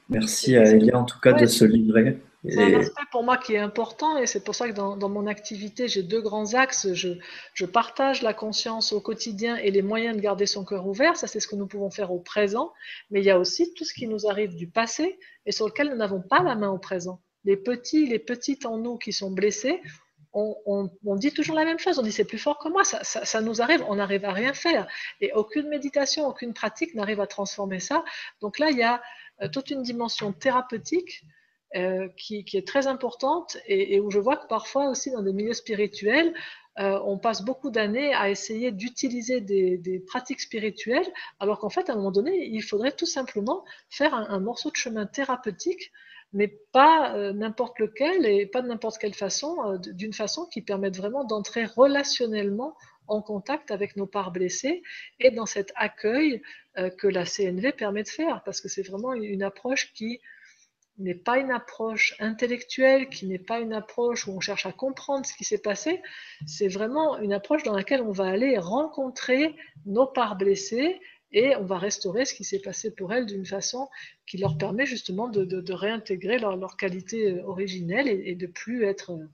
Merci 0.09 0.57
à 0.57 0.63
Elia 0.63 0.97
en 0.97 1.05
tout 1.05 1.19
cas 1.19 1.33
de 1.33 1.45
se 1.45 1.63
livrer. 1.65 2.19
C'est 2.47 2.75
un 2.75 2.79
aspect 2.79 3.03
pour 3.11 3.23
moi 3.23 3.37
qui 3.37 3.53
est 3.53 3.59
important 3.59 4.17
et 4.17 4.25
c'est 4.25 4.43
pour 4.43 4.55
ça 4.55 4.69
que 4.69 4.73
dans, 4.73 5.09
mon 5.09 5.27
activité, 5.27 5.89
j'ai 5.89 6.03
deux 6.03 6.21
grands 6.21 6.53
axes. 6.53 6.93
Je, 6.93 7.09
je, 7.53 7.65
partage 7.65 8.21
la 8.21 8.33
conscience 8.33 8.93
au 8.93 9.01
quotidien 9.01 9.57
et 9.57 9.71
les 9.71 9.81
moyens 9.81 10.15
de 10.15 10.21
garder 10.21 10.45
son 10.45 10.63
cœur 10.63 10.87
ouvert. 10.87 11.17
Ça, 11.17 11.27
c'est 11.27 11.41
ce 11.41 11.47
que 11.47 11.57
nous 11.57 11.67
pouvons 11.67 11.89
faire 11.89 12.13
au 12.13 12.19
présent. 12.19 12.71
Mais 13.11 13.19
il 13.19 13.25
y 13.25 13.29
a 13.29 13.37
aussi 13.37 13.73
tout 13.73 13.83
ce 13.83 13.93
qui 13.93 14.07
nous 14.07 14.25
arrive 14.25 14.55
du 14.55 14.67
passé 14.67 15.19
et 15.45 15.51
sur 15.51 15.67
lequel 15.67 15.89
nous 15.89 15.97
n'avons 15.97 16.21
pas 16.21 16.41
la 16.41 16.55
main 16.55 16.69
au 16.69 16.79
présent. 16.79 17.21
Les 17.43 17.57
petits, 17.57 18.07
les 18.07 18.19
petites 18.19 18.65
en 18.65 18.77
nous 18.77 18.97
qui 18.97 19.11
sont 19.11 19.31
blessés, 19.31 19.81
on, 20.31 20.55
on, 20.65 20.89
on, 21.05 21.15
dit 21.15 21.33
toujours 21.33 21.55
la 21.55 21.65
même 21.65 21.79
chose. 21.79 21.99
On 21.99 22.03
dit 22.03 22.11
c'est 22.11 22.23
plus 22.23 22.37
fort 22.37 22.57
que 22.57 22.69
moi. 22.69 22.85
Ça, 22.85 23.03
ça, 23.03 23.25
ça 23.25 23.41
nous 23.41 23.61
arrive. 23.61 23.83
On 23.89 23.95
n'arrive 23.95 24.23
à 24.23 24.31
rien 24.31 24.53
faire. 24.53 24.87
Et 25.19 25.33
aucune 25.33 25.67
méditation, 25.67 26.25
aucune 26.25 26.53
pratique 26.53 26.95
n'arrive 26.95 27.19
à 27.19 27.27
transformer 27.27 27.81
ça. 27.81 28.05
Donc 28.39 28.59
là, 28.59 28.69
il 28.69 28.77
y 28.77 28.83
a 28.83 29.01
toute 29.47 29.69
une 29.71 29.83
dimension 29.83 30.33
thérapeutique 30.33 31.23
euh, 31.75 32.07
qui, 32.17 32.43
est 32.53 32.67
très 32.67 32.87
importante 32.87 33.57
et, 33.67 33.99
où 33.99 34.09
je 34.09 34.17
vois 34.17 34.37
que 34.37 34.47
parfois 34.47 34.89
aussi 34.89 35.11
dans 35.11 35.21
des 35.21 35.33
milieux 35.33 35.53
spirituels, 35.53 36.33
euh, 36.79 36.99
on 37.05 37.19
passe 37.19 37.43
beaucoup 37.43 37.69
d'années 37.69 38.11
à 38.15 38.31
essayer 38.31 38.71
d'utiliser 38.71 39.39
des, 39.39 40.03
pratiques 40.07 40.41
spirituelles, 40.41 41.05
alors 41.39 41.59
qu'en 41.59 41.69
fait, 41.69 41.91
à 41.91 41.93
un 41.93 41.97
moment 41.97 42.09
donné, 42.11 42.47
il 42.47 42.63
faudrait 42.63 42.93
tout 42.93 43.05
simplement 43.05 43.63
faire 43.87 44.15
un, 44.15 44.39
morceau 44.39 44.71
de 44.71 44.77
chemin 44.77 45.05
thérapeutique, 45.05 45.91
mais 46.33 46.47
pas 46.71 47.31
n'importe 47.33 47.77
lequel 47.77 48.25
et 48.25 48.47
pas 48.47 48.63
de 48.63 48.67
n'importe 48.67 48.97
quelle 48.97 49.13
façon, 49.13 49.77
d'une 49.93 50.13
façon 50.13 50.47
qui 50.47 50.63
permette 50.63 50.97
vraiment 50.97 51.23
d'entrer 51.23 51.65
relationnellement 51.65 52.75
en 53.09 53.21
contact 53.21 53.71
avec 53.71 53.95
nos 53.95 54.07
parts 54.07 54.31
blessées 54.31 54.81
et 55.19 55.31
dans 55.31 55.45
cet 55.45 55.71
accueil 55.75 56.41
euh, 56.77 56.89
que 56.89 57.07
la 57.07 57.25
CNV 57.25 57.73
permet 57.73 58.03
de 58.03 58.09
faire, 58.09 58.41
parce 58.43 58.61
que 58.61 58.69
c'est 58.69 58.83
vraiment 58.83 59.13
une 59.13 59.43
approche 59.43 59.91
qui 59.93 60.19
n'est 60.99 61.15
pas 61.15 61.37
une 61.37 61.51
approche 61.51 62.15
intellectuelle, 62.19 63.09
qui 63.09 63.25
n'est 63.25 63.39
pas 63.39 63.59
une 63.59 63.73
approche 63.73 64.27
où 64.27 64.31
on 64.31 64.39
cherche 64.39 64.65
à 64.65 64.71
comprendre 64.71 65.25
ce 65.25 65.33
qui 65.33 65.45
s'est 65.45 65.61
passé, 65.61 66.01
c'est 66.45 66.67
vraiment 66.67 67.17
une 67.17 67.33
approche 67.33 67.63
dans 67.63 67.75
laquelle 67.75 68.01
on 68.01 68.11
va 68.11 68.27
aller 68.27 68.57
rencontrer 68.57 69.55
nos 69.85 70.07
parts 70.07 70.35
blessées 70.35 70.99
et 71.31 71.55
on 71.55 71.63
va 71.65 71.77
restaurer 71.77 72.25
ce 72.25 72.33
qui 72.33 72.43
s'est 72.43 72.59
passé 72.59 72.91
pour 72.91 73.13
elles 73.13 73.25
d'une 73.25 73.45
façon 73.45 73.87
qui 74.25 74.37
leur 74.37 74.57
permet 74.57 74.85
justement 74.85 75.27
de, 75.27 75.73
réintégrer 75.73 76.39
leur, 76.39 76.77
qualité 76.77 77.31
euh, 77.31 77.43
originelle 77.45 78.07
et, 78.07 78.31
et 78.31 78.35
de 78.35 78.47
plus 78.47 78.83
être 78.83 79.11
euh, 79.11 79.27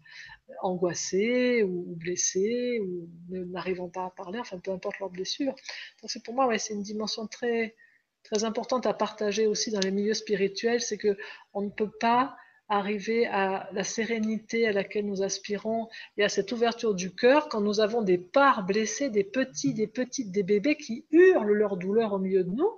angoissés 0.61 1.63
ou, 1.63 1.95
blessés 1.95 2.79
ou 2.81 3.09
n'arrivant 3.29 3.89
pas 3.89 4.05
à 4.05 4.09
parler, 4.09 4.39
enfin 4.39 4.59
peu 4.59 4.71
importe 4.71 4.99
leur 4.99 5.09
blessure. 5.09 5.53
Donc 6.01 6.11
c'est 6.11 6.23
pour 6.23 6.33
moi, 6.33 6.47
ouais, 6.47 6.57
c'est 6.57 6.73
une 6.73 6.83
dimension 6.83 7.27
très, 7.27 7.75
très 8.23 8.43
importante 8.43 8.85
à 8.85 8.93
partager 8.93 9.47
aussi 9.47 9.71
dans 9.71 9.79
les 9.79 9.91
milieux 9.91 10.13
spirituels, 10.13 10.81
c'est 10.81 10.97
que 10.97 11.17
on 11.53 11.61
ne 11.61 11.69
peut 11.69 11.91
pas 11.99 12.35
arriver 12.67 13.27
à 13.27 13.69
la 13.73 13.83
sérénité 13.83 14.67
à 14.67 14.71
laquelle 14.71 15.05
nous 15.05 15.21
aspirons 15.21 15.87
et 16.17 16.23
à 16.23 16.29
cette 16.29 16.51
ouverture 16.51 16.95
du 16.95 17.13
cœur 17.13 17.47
quand 17.49 17.61
nous 17.61 17.79
avons 17.79 18.01
des 18.01 18.17
parts 18.17 18.65
blessées, 18.65 19.09
des 19.09 19.23
petits, 19.23 19.73
des 19.73 19.87
petites, 19.87 20.31
des 20.31 20.43
bébés 20.43 20.75
qui 20.75 21.05
hurlent 21.11 21.53
leur 21.53 21.77
douleur 21.77 22.13
au 22.13 22.19
milieu 22.19 22.43
de 22.43 22.51
nous. 22.51 22.71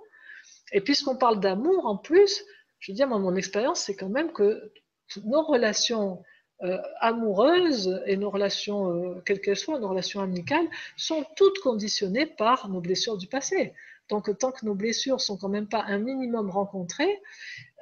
Et 0.72 0.80
puisqu'on 0.80 1.16
parle 1.16 1.40
d'amour 1.40 1.86
en 1.86 1.96
plus, 1.96 2.44
je 2.80 2.92
veux 2.92 2.96
dire, 2.96 3.08
moi, 3.08 3.18
mon 3.18 3.34
expérience, 3.34 3.80
c'est 3.80 3.96
quand 3.96 4.10
même 4.10 4.32
que 4.32 4.70
nos 5.24 5.42
relations 5.42 6.22
euh, 6.62 6.78
amoureuses 7.00 8.02
et 8.06 8.16
nos 8.16 8.30
relations, 8.30 8.92
euh, 8.92 9.22
quelles 9.24 9.40
qu'elles 9.40 9.56
soient, 9.56 9.78
nos 9.78 9.88
relations 9.88 10.20
amicales, 10.20 10.66
sont 10.96 11.24
toutes 11.36 11.60
conditionnées 11.60 12.26
par 12.26 12.68
nos 12.68 12.80
blessures 12.80 13.16
du 13.16 13.26
passé. 13.26 13.72
Donc, 14.08 14.36
tant 14.38 14.52
que 14.52 14.64
nos 14.64 14.74
blessures 14.74 15.20
sont 15.20 15.36
quand 15.36 15.48
même 15.48 15.68
pas 15.68 15.84
un 15.86 15.98
minimum 15.98 16.50
rencontrées, 16.50 17.20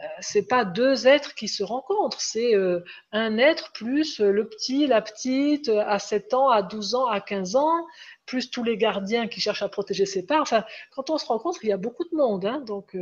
euh, 0.03 0.07
c'est 0.20 0.47
pas 0.47 0.65
deux 0.65 1.07
êtres 1.07 1.35
qui 1.35 1.48
se 1.48 1.62
rencontrent, 1.62 2.20
c'est 2.20 2.55
euh, 2.55 2.81
un 3.12 3.39
être 3.39 3.73
plus 3.73 4.20
le 4.20 4.48
petit, 4.48 4.86
la 4.86 5.03
petite, 5.03 5.69
à 5.69 5.98
7 5.98 6.35
ans, 6.35 6.48
à 6.48 6.62
12 6.62 6.94
ans, 6.94 7.07
à 7.07 7.20
15 7.20 7.57
ans, 7.57 7.86
plus 8.27 8.51
tous 8.51 8.65
les 8.65 8.77
gardiens 8.77 9.28
qui 9.28 9.40
cherchent 9.40 9.62
à 9.62 9.69
protéger 9.69 10.05
ses 10.05 10.27
parts. 10.27 10.43
Enfin, 10.43 10.65
quand 10.94 11.11
on 11.11 11.19
se 11.19 11.27
rencontre, 11.27 11.65
il 11.65 11.69
y 11.69 11.73
a 11.73 11.77
beaucoup 11.77 12.05
de 12.05 12.16
monde. 12.16 12.44
Hein, 12.44 12.61
donc, 12.61 12.97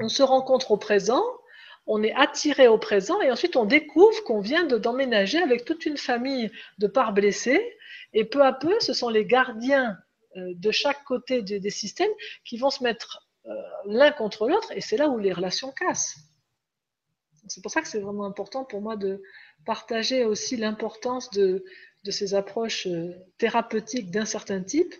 on 0.00 0.08
se 0.08 0.22
rencontre 0.22 0.70
au 0.70 0.76
présent, 0.76 1.22
on 1.88 2.02
est 2.02 2.12
attiré 2.12 2.68
au 2.68 2.78
présent 2.78 3.20
et 3.22 3.30
ensuite 3.30 3.56
on 3.56 3.64
découvre 3.64 4.22
qu'on 4.24 4.40
vient 4.40 4.64
d'emménager 4.64 5.38
avec 5.38 5.64
toute 5.64 5.86
une 5.86 5.96
famille 5.96 6.52
de 6.78 6.86
parts 6.86 7.14
blessées 7.14 7.76
et 8.12 8.24
peu 8.24 8.42
à 8.44 8.52
peu 8.52 8.78
ce 8.80 8.92
sont 8.92 9.08
les 9.08 9.24
gardiens 9.24 9.96
euh, 9.96 10.07
de 10.54 10.70
chaque 10.70 11.04
côté 11.04 11.42
des 11.42 11.70
systèmes 11.70 12.10
qui 12.44 12.58
vont 12.58 12.70
se 12.70 12.82
mettre 12.82 13.28
euh, 13.46 13.54
l'un 13.86 14.12
contre 14.12 14.48
l'autre 14.48 14.72
et 14.72 14.80
c'est 14.80 14.96
là 14.96 15.08
où 15.08 15.18
les 15.18 15.32
relations 15.32 15.72
cassent. 15.72 16.16
C'est 17.48 17.62
pour 17.62 17.70
ça 17.70 17.80
que 17.80 17.88
c'est 17.88 18.00
vraiment 18.00 18.26
important 18.26 18.64
pour 18.64 18.82
moi 18.82 18.96
de 18.96 19.22
partager 19.64 20.24
aussi 20.24 20.56
l'importance 20.56 21.30
de, 21.30 21.64
ces 22.10 22.34
approches 22.34 22.86
euh, 22.86 23.12
thérapeutiques 23.36 24.10
d'un 24.10 24.24
certain 24.24 24.62
type 24.62 24.94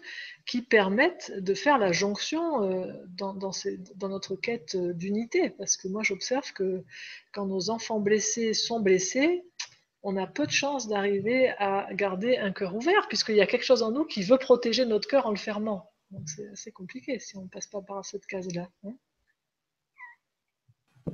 qui 0.44 0.60
permettent 0.60 1.32
de 1.38 1.54
faire 1.54 1.78
la 1.78 1.90
jonction 1.90 2.62
euh, 2.62 2.92
dans, 3.16 3.34
notre 4.08 4.36
quête 4.36 4.74
euh, 4.74 4.92
d'unité. 4.92 5.50
Parce 5.50 5.78
que 5.78 5.88
moi, 5.88 6.02
j'observe 6.02 6.52
que 6.52 6.84
quand 7.32 7.46
nos 7.46 7.70
enfants 7.70 8.00
blessés 8.00 8.52
sont 8.52 8.80
blessés, 8.80 9.42
on 10.02 10.16
a 10.16 10.26
peu 10.26 10.46
de 10.46 10.50
chances 10.50 10.88
d'arriver 10.88 11.50
à 11.58 11.88
garder 11.92 12.36
un 12.36 12.52
cœur 12.52 12.74
ouvert, 12.74 13.08
puisqu'il 13.08 13.36
y 13.36 13.40
a 13.40 13.46
quelque 13.46 13.64
chose 13.64 13.82
en 13.82 13.90
nous 13.90 14.04
qui 14.04 14.22
veut 14.22 14.38
protéger 14.38 14.86
notre 14.86 15.08
cœur 15.08 15.26
en 15.26 15.30
le 15.30 15.36
fermant. 15.36 15.90
Donc 16.10 16.22
c'est 16.28 16.48
assez 16.48 16.72
compliqué 16.72 17.18
si 17.18 17.36
on 17.36 17.42
ne 17.42 17.48
passe 17.48 17.66
pas 17.66 17.82
par 17.82 18.04
cette 18.04 18.26
case-là. 18.26 18.68
Hein. 18.84 18.94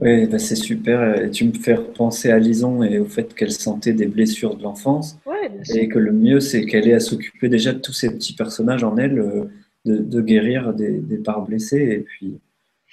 oui, 0.01 0.27
bah, 0.27 0.39
c'est 0.39 0.56
super. 0.56 1.23
Et 1.23 1.31
tu 1.31 1.47
me 1.47 1.52
fais 1.52 1.77
penser 1.77 2.31
à 2.31 2.39
Lison 2.39 2.82
et 2.82 2.98
au 2.98 3.06
fait 3.06 3.35
qu'elle 3.35 3.52
sentait 3.52 3.94
des 3.94 4.06
blessures 4.06 4.56
de 4.56 4.62
l'enfance 4.62 5.19
et 5.74 5.89
que 5.89 5.98
le 5.98 6.12
mieux, 6.12 6.40
c'est 6.40 6.65
qu'elle 6.66 6.89
ait 6.89 6.94
à 6.94 7.01
s'occuper 7.01 7.48
déjà 7.48 7.73
de 7.73 7.78
tous 7.78 7.93
ces 7.93 8.11
petits 8.11 8.35
personnages 8.35 8.85
en 8.85 8.97
elle, 8.97 9.19
euh, 9.19 9.44
de, 9.85 10.20
guérir 10.20 10.73
des, 10.74 11.01
parts 11.24 11.43
blessées. 11.43 11.82
Et 11.82 12.01
puis. 12.01 12.39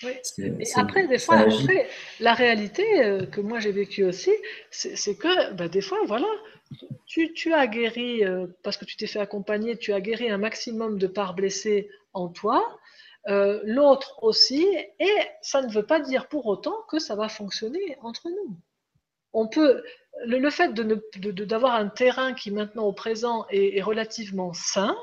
Et 0.04 0.68
après, 0.76 1.08
des 1.08 1.20
fois, 1.20 1.38
après, 1.38 1.88
la 2.20 2.34
réalité 2.34 3.04
euh, 3.04 3.26
que 3.26 3.42
moi 3.42 3.60
j'ai 3.60 3.72
vécue 3.72 4.04
aussi, 4.04 4.32
c'est 4.72 5.16
que 5.16 5.54
bah, 5.54 5.68
des 5.68 5.82
fois, 5.82 6.00
voilà, 6.06 6.28
tu, 7.06 7.34
tu 7.34 7.54
as 7.54 7.68
guéri, 7.68 8.26
euh, 8.26 8.48
parce 8.64 8.78
que 8.78 8.86
tu 8.86 8.96
t'es 8.98 9.08
fait 9.08 9.20
accompagner, 9.20 9.78
tu 9.78 9.94
as 9.94 10.02
guéri 10.02 10.30
un 10.30 10.38
maximum 10.38 10.98
de 10.98 11.08
parts 11.08 11.36
blessées 11.36 11.90
en 12.14 12.28
toi, 12.30 12.78
l'autre 13.28 14.18
aussi, 14.24 14.66
et 15.00 15.18
ça 15.42 15.62
ne 15.62 15.72
veut 15.72 15.86
pas 15.86 16.00
dire 16.00 16.28
pour 16.28 16.48
autant 16.48 16.76
que 16.90 17.00
ça 17.00 17.16
va 17.16 17.30
fonctionner 17.30 17.98
entre 18.02 18.30
nous. 18.30 18.58
On 19.34 19.48
peut, 19.48 19.84
le, 20.26 20.50
fait 20.50 20.74
d'avoir 20.74 21.76
un 21.76 21.88
terrain 21.88 22.34
qui 22.34 22.52
maintenant 22.52 22.84
au 22.84 22.94
présent 22.94 23.46
est, 23.50 23.82
relativement 23.82 24.54
sain, 24.54 24.96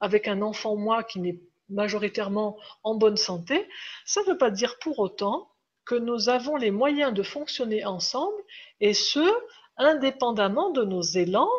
avec 0.00 0.28
un 0.28 0.42
enfant 0.42 0.76
moi 0.76 1.02
qui 1.02 1.20
n'est 1.20 1.38
majoritairement 1.70 2.58
en 2.82 2.94
bonne 2.94 3.16
santé, 3.16 3.68
ça 4.04 4.22
ne 4.22 4.26
veut 4.26 4.38
pas 4.38 4.50
dire 4.50 4.78
pour 4.78 4.98
autant 4.98 5.50
que 5.84 5.94
nous 5.94 6.28
avons 6.28 6.56
les 6.56 6.70
moyens 6.70 7.12
de 7.12 7.22
fonctionner 7.22 7.84
ensemble, 7.84 8.40
et 8.80 8.94
ce, 8.94 9.28
indépendamment 9.76 10.70
de 10.70 10.84
nos 10.84 11.02
élans 11.02 11.50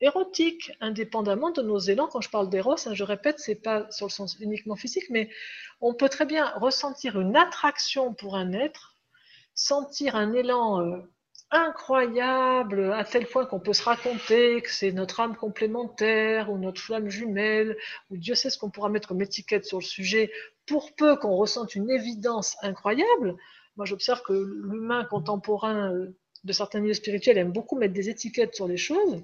érotiques, 0.00 0.72
indépendamment 0.80 1.50
de 1.50 1.62
nos 1.62 1.78
élans. 1.78 2.06
Quand 2.06 2.20
je 2.20 2.30
parle 2.30 2.48
d'éros, 2.48 2.76
hein, 2.86 2.94
je 2.94 3.04
répète, 3.04 3.40
c'est 3.40 3.60
pas 3.60 3.90
sur 3.90 4.06
le 4.06 4.12
sens 4.12 4.38
uniquement 4.40 4.76
physique, 4.76 5.10
mais 5.10 5.30
on 5.80 5.94
peut 5.94 6.08
très 6.08 6.26
bien 6.26 6.48
ressentir 6.56 7.20
une 7.20 7.36
attraction 7.36 8.14
pour 8.14 8.36
un 8.36 8.52
être, 8.52 8.96
sentir 9.54 10.16
un 10.16 10.32
élan 10.32 10.80
euh, 10.80 10.98
incroyable, 11.50 12.92
à 12.92 13.04
tel 13.04 13.26
point 13.26 13.46
qu'on 13.46 13.60
peut 13.60 13.72
se 13.72 13.82
raconter 13.82 14.60
que 14.60 14.70
c'est 14.70 14.92
notre 14.92 15.20
âme 15.20 15.36
complémentaire 15.36 16.50
ou 16.50 16.58
notre 16.58 16.80
flamme 16.80 17.08
jumelle, 17.08 17.76
ou 18.10 18.16
Dieu 18.16 18.34
sait 18.34 18.50
ce 18.50 18.58
qu'on 18.58 18.70
pourra 18.70 18.88
mettre 18.88 19.08
comme 19.08 19.22
étiquette 19.22 19.64
sur 19.64 19.78
le 19.78 19.84
sujet, 19.84 20.30
pour 20.66 20.94
peu 20.94 21.16
qu'on 21.16 21.34
ressente 21.36 21.74
une 21.74 21.90
évidence 21.90 22.56
incroyable. 22.62 23.36
Moi, 23.76 23.86
j'observe 23.86 24.22
que 24.22 24.32
l'humain 24.32 25.04
contemporain 25.04 25.92
euh, 25.92 26.16
de 26.44 26.52
certains 26.52 26.80
milieux 26.80 26.94
spirituels 26.94 27.38
aime 27.38 27.52
beaucoup 27.52 27.78
mettre 27.78 27.94
des 27.94 28.10
étiquettes 28.10 28.54
sur 28.54 28.68
les 28.68 28.76
choses, 28.76 29.22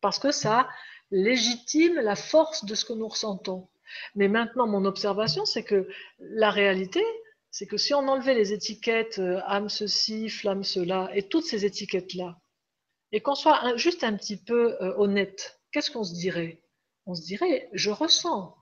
parce 0.00 0.18
que 0.18 0.30
ça 0.30 0.68
légitime 1.10 1.96
la 1.96 2.16
force 2.16 2.64
de 2.64 2.74
ce 2.74 2.84
que 2.84 2.92
nous 2.94 3.08
ressentons. 3.08 3.68
Mais 4.14 4.28
maintenant, 4.28 4.66
mon 4.66 4.84
observation, 4.84 5.44
c'est 5.44 5.62
que 5.62 5.88
la 6.18 6.50
réalité, 6.50 7.04
c'est 7.54 7.66
que 7.66 7.76
si 7.76 7.94
on 7.94 8.08
enlevait 8.08 8.34
les 8.34 8.52
étiquettes 8.52 9.20
euh, 9.20 9.40
âme 9.46 9.68
ceci, 9.68 10.28
flamme 10.28 10.64
cela, 10.64 11.08
et 11.14 11.28
toutes 11.28 11.44
ces 11.44 11.64
étiquettes-là, 11.64 12.36
et 13.12 13.20
qu'on 13.20 13.36
soit 13.36 13.76
juste 13.76 14.02
un 14.02 14.16
petit 14.16 14.36
peu 14.36 14.72
euh, 14.82 14.92
honnête, 14.96 15.60
qu'est-ce 15.70 15.92
qu'on 15.92 16.02
se 16.02 16.14
dirait? 16.14 16.64
On 17.06 17.14
se 17.14 17.22
dirait, 17.22 17.68
je 17.72 17.90
ressens 17.92 18.56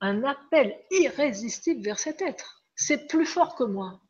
un 0.00 0.22
appel 0.22 0.78
irrésistible 0.92 1.82
vers 1.82 1.98
cet 1.98 2.22
être. 2.22 2.62
C'est 2.76 3.08
plus 3.08 3.26
fort 3.26 3.56
que 3.56 3.64
moi. 3.64 4.00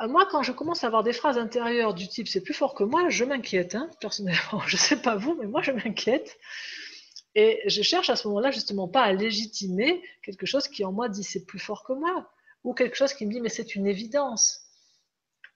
Euh, 0.00 0.08
moi, 0.08 0.26
quand 0.28 0.42
je 0.42 0.50
commence 0.50 0.82
à 0.82 0.88
avoir 0.88 1.04
des 1.04 1.12
phrases 1.12 1.38
intérieures 1.38 1.94
du 1.94 2.08
type 2.08 2.26
c'est 2.26 2.40
plus 2.40 2.54
fort 2.54 2.74
que 2.74 2.82
moi, 2.82 3.10
je 3.10 3.24
m'inquiète, 3.24 3.76
hein, 3.76 3.88
personnellement. 4.00 4.60
Je 4.66 4.74
ne 4.74 4.80
sais 4.80 5.00
pas 5.00 5.14
vous, 5.14 5.36
mais 5.36 5.46
moi, 5.46 5.62
je 5.62 5.70
m'inquiète. 5.70 6.36
Et 7.36 7.60
je 7.66 7.82
cherche 7.82 8.10
à 8.10 8.16
ce 8.16 8.26
moment-là 8.26 8.50
justement 8.50 8.88
pas 8.88 9.02
à 9.02 9.12
légitimer 9.12 10.02
quelque 10.24 10.46
chose 10.46 10.66
qui 10.66 10.84
en 10.84 10.90
moi 10.90 11.08
dit 11.08 11.22
c'est 11.22 11.46
plus 11.46 11.60
fort 11.60 11.84
que 11.84 11.92
moi 11.92 12.28
ou 12.64 12.74
quelque 12.74 12.96
chose 12.96 13.14
qui 13.14 13.26
me 13.26 13.32
dit 13.32 13.40
mais 13.40 13.48
c'est 13.48 13.74
une 13.74 13.86
évidence. 13.86 14.66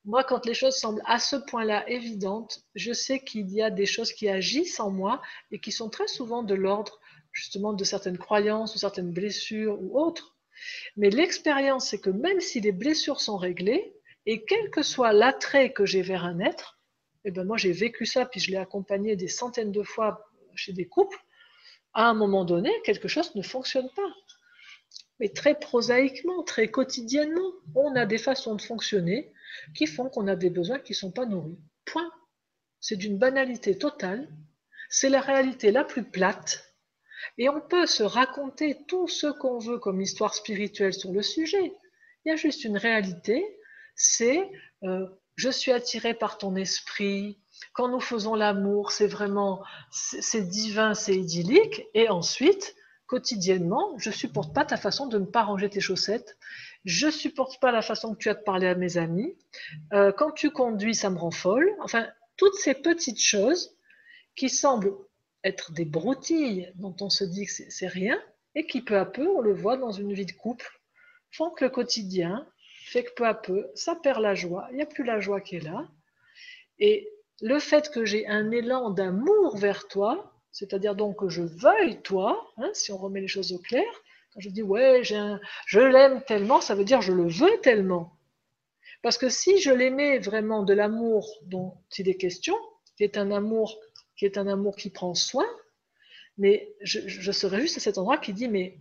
Moi, 0.05 0.23
quand 0.23 0.45
les 0.45 0.53
choses 0.53 0.77
semblent 0.77 1.03
à 1.07 1.19
ce 1.19 1.37
point-là 1.37 1.89
évidentes, 1.89 2.63
je 2.75 2.93
sais 2.93 3.21
qu'il 3.21 3.51
y 3.51 3.63
a 3.63 3.71
des 3.71 3.87
choses 3.87 4.13
qui 4.13 4.29
agissent 4.29 4.79
en 4.79 4.91
moi 4.91 5.23
et 5.51 5.59
qui 5.61 5.73
sont 5.73 5.89
très 5.89 6.09
souvent 6.09 6.43
de 6.43 6.55
l'ordre 6.55 7.01
justement 7.33 7.73
de 7.73 7.85
certaines 7.85 8.19
croyances 8.19 8.75
ou 8.75 8.79
certaines 8.79 9.13
blessures 9.13 9.81
ou 9.81 9.99
autres. 9.99 10.37
Mais 10.97 11.11
l'expérience, 11.11 11.89
c'est 11.89 12.01
que 12.01 12.11
même 12.11 12.41
si 12.41 12.61
les 12.61 12.73
blessures 12.73 13.21
sont 13.21 13.39
réglées, 13.39 13.95
et 14.27 14.45
quel 14.45 14.71
que 14.71 14.83
soit 14.83 15.13
l'attrait 15.13 15.73
que 15.73 15.85
j'ai 15.85 16.03
vers 16.03 16.25
un 16.25 16.39
être, 16.39 16.79
et 17.25 17.29
eh 17.29 17.31
ben 17.31 17.45
moi 17.45 17.57
j'ai 17.57 17.73
vécu 17.73 18.05
ça, 18.05 18.27
puis 18.27 18.41
je 18.41 18.51
l'ai 18.51 18.59
accompagné 18.59 19.17
des 19.17 19.29
centaines 19.29 19.73
de 19.73 19.83
fois 19.83 20.31
chez 20.55 20.73
des 20.73 20.87
couples, 20.87 21.19
à 21.95 22.09
un 22.09 22.15
moment 22.15 22.45
donné, 22.45 22.71
quelque 22.85 23.09
chose 23.09 23.35
ne 23.35 23.43
fonctionne 23.43 23.89
pas 23.97 24.09
mais 25.21 25.29
très 25.29 25.59
prosaïquement, 25.59 26.43
très 26.43 26.71
quotidiennement. 26.71 27.53
On 27.75 27.95
a 27.97 28.07
des 28.07 28.19
façons 28.19 28.55
de 28.55 28.63
fonctionner 28.63 29.33
qui 29.75 29.87
font 29.87 30.09
qu'on 30.09 30.29
a 30.29 30.37
des 30.37 30.51
besoins 30.51 30.79
qui 30.79 30.93
ne 30.93 30.97
sont 30.97 31.13
pas 31.13 31.27
nourris. 31.27 31.59
Point. 31.85 32.11
C'est 32.81 32.97
d'une 32.97 33.19
banalité 33.19 33.79
totale. 33.79 34.29
C'est 34.89 35.09
la 35.09 35.21
réalité 35.21 35.71
la 35.71 35.85
plus 35.85 36.05
plate. 36.05 36.75
Et 37.39 37.49
on 37.49 37.61
peut 37.61 37.87
se 37.87 38.03
raconter 38.03 38.85
tout 38.87 39.09
ce 39.09 39.29
qu'on 39.29 39.59
veut 39.59 39.79
comme 39.79 40.01
histoire 40.01 40.35
spirituelle 40.35 40.93
sur 40.93 41.13
le 41.13 41.23
sujet. 41.23 41.73
Il 42.25 42.31
y 42.31 42.33
a 42.33 42.37
juste 42.37 42.65
une 42.65 42.77
réalité, 42.77 43.45
c'est 43.95 44.51
euh, 44.83 45.07
je 45.37 45.49
suis 45.49 45.73
attiré 45.73 46.15
par 46.15 46.39
ton 46.39 46.55
esprit. 46.57 47.41
Quand 47.73 47.89
nous 47.89 48.01
faisons 48.01 48.35
l'amour, 48.35 48.93
c'est 48.93 49.07
vraiment, 49.07 49.65
c'est 49.91 50.49
divin, 50.49 50.95
c'est 50.95 51.17
idyllique. 51.17 51.87
Et 51.95 52.09
ensuite, 52.09 52.77
quotidiennement, 53.07 53.99
je 53.99 54.11
supporte 54.11 54.55
pas 54.55 54.65
ta 54.65 54.77
façon 54.77 55.07
de 55.07 55.19
ne 55.19 55.27
pas 55.27 55.43
ranger 55.43 55.69
tes 55.69 55.81
chaussettes, 55.81 56.37
je 56.85 57.11
supporte 57.11 57.61
pas 57.61 57.73
la 57.73 57.83
façon 57.83 58.15
que 58.15 58.19
tu 58.19 58.29
as 58.29 58.35
de 58.35 58.43
parler 58.43 58.67
à 58.67 58.75
mes 58.75 58.97
amis, 58.97 59.37
euh, 59.93 60.13
quand 60.13 60.33
tu 60.33 60.51
conduis, 60.51 60.95
ça 60.95 61.11
me 61.11 61.19
rend 61.19 61.31
folle. 61.31 61.71
Enfin, 61.81 62.07
toutes 62.37 62.55
ces 62.55 62.75
petites 62.75 63.21
choses 63.21 63.77
qui 64.37 64.49
semblent 64.49 64.95
être 65.45 65.73
des 65.73 65.85
broutilles 65.85 66.73
dont 66.77 66.97
on 67.01 67.11
se 67.11 67.25
dit 67.25 67.47
que 67.47 67.53
c'est 67.53 67.87
rien 67.87 68.19
et 68.55 68.67
qui 68.67 68.81
peu 68.81 68.97
à 68.97 69.05
peu, 69.05 69.29
on 69.29 69.41
le 69.41 69.53
voit 69.53 69.77
dans 69.77 69.93
une 69.93 70.13
vie 70.13 70.27
de 70.27 70.33
couple, 70.33 70.81
font 71.31 71.51
que 71.51 71.65
le 71.65 71.71
quotidien 71.71 72.47
fait 72.87 73.05
que 73.05 73.15
peu 73.15 73.27
à 73.27 73.35
peu, 73.35 73.71
ça 73.75 73.95
perd 73.95 74.21
la 74.21 74.35
joie, 74.35 74.69
il 74.71 74.77
n'y 74.77 74.83
a 74.83 74.87
plus 74.87 75.05
la 75.05 75.21
joie 75.21 75.41
qui 75.41 75.57
est 75.57 75.65
là. 75.65 75.89
Et 76.79 77.11
le 77.41 77.59
fait 77.59 77.91
que 77.91 78.05
j'ai 78.05 78.27
un 78.27 78.51
élan 78.51 78.91
d'amour 78.91 79.57
vers 79.57 79.89
toi, 79.89 80.34
c'est-à-dire 80.55 80.95
donc 80.95 81.19
que 81.19 81.29
je 81.29 81.43
veuille 81.43 82.01
toi, 82.03 82.49
hein, 82.59 82.71
si 82.75 82.93
on 82.93 82.97
remet 82.97 83.21
les 83.21 83.29
choses 83.29 83.53
au 83.53 83.59
clair, 83.59 83.85
quand 84.33 84.41
je 84.41 84.49
dis 84.49 84.63
ouais, 84.63 85.03
je 85.03 85.79
l'aime 85.81 86.23
tellement, 86.23 86.61
ça 86.61 86.77
veut 86.77 86.85
dire 86.85 87.03
je 87.03 87.13
le 87.13 87.27
veux 87.27 87.61
tellement. 87.61 88.17
Parce 89.03 89.19
que 89.19 89.29
si 89.29 89.61
je 89.61 89.73
l'aimais 89.73 90.21
vraiment 90.21 90.63
de 90.63 90.73
l'amour 90.73 91.29
dont 91.43 91.75
il 91.99 92.09
est 92.09 92.15
question, 92.15 92.55
qui 92.97 93.03
est 93.03 93.19
un 93.19 93.33
amour 93.33 93.79
qui 94.17 94.27
est 94.27 94.39
un 94.39 94.47
amour 94.47 94.77
qui 94.77 94.91
prend 94.91 95.15
soin, 95.15 95.47
mais 96.39 96.73
je, 96.81 97.33
serais 97.33 97.61
juste 97.61 97.79
à 97.79 97.81
cet 97.81 97.99
endroit 97.99 98.19
qui 98.19 98.33
dit 98.33 98.47
mais 98.47 98.79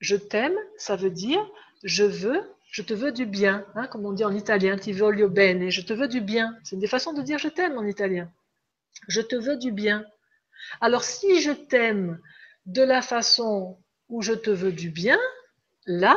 je 0.00 0.16
t'aime, 0.16 0.56
ça 0.76 0.94
veut 0.94 1.10
dire 1.10 1.40
je 1.84 2.04
veux, 2.04 2.42
je 2.70 2.82
te 2.82 2.92
veux 2.92 3.12
du 3.12 3.24
bien, 3.24 3.66
hein, 3.76 3.86
comme 3.86 4.04
on 4.04 4.12
dit 4.12 4.24
en 4.24 4.34
italien, 4.34 4.76
ti 4.76 4.92
voglio 4.92 5.30
bene, 5.30 5.70
je 5.70 5.80
te 5.80 5.94
veux 5.94 6.08
du 6.08 6.20
bien. 6.20 6.54
C'est 6.64 6.76
une 6.76 6.80
des 6.80 6.86
façons 6.86 7.14
de 7.14 7.22
dire 7.22 7.38
je 7.38 7.48
t'aime 7.48 7.78
en 7.78 7.86
italien. 7.86 8.30
Je 9.08 9.22
te 9.22 9.36
veux 9.36 9.56
du 9.56 9.72
bien. 9.72 10.04
Alors 10.80 11.04
si 11.04 11.40
je 11.40 11.52
t'aime 11.52 12.20
de 12.66 12.82
la 12.82 13.02
façon 13.02 13.78
où 14.08 14.22
je 14.22 14.32
te 14.32 14.50
veux 14.50 14.72
du 14.72 14.90
bien, 14.90 15.18
là, 15.86 16.16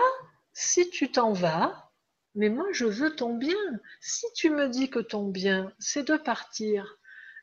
si 0.54 0.90
tu 0.90 1.12
t'en 1.12 1.34
vas, 1.34 1.92
mais 2.36 2.50
moi 2.50 2.68
je 2.72 2.86
veux 2.86 3.16
ton 3.16 3.36
bien. 3.36 3.56
Si 4.02 4.26
tu 4.36 4.50
me 4.50 4.70
dis 4.70 4.90
que 4.90 5.00
ton 5.00 5.28
bien, 5.28 5.74
c'est 5.80 6.08
de 6.08 6.18
partir, 6.18 6.98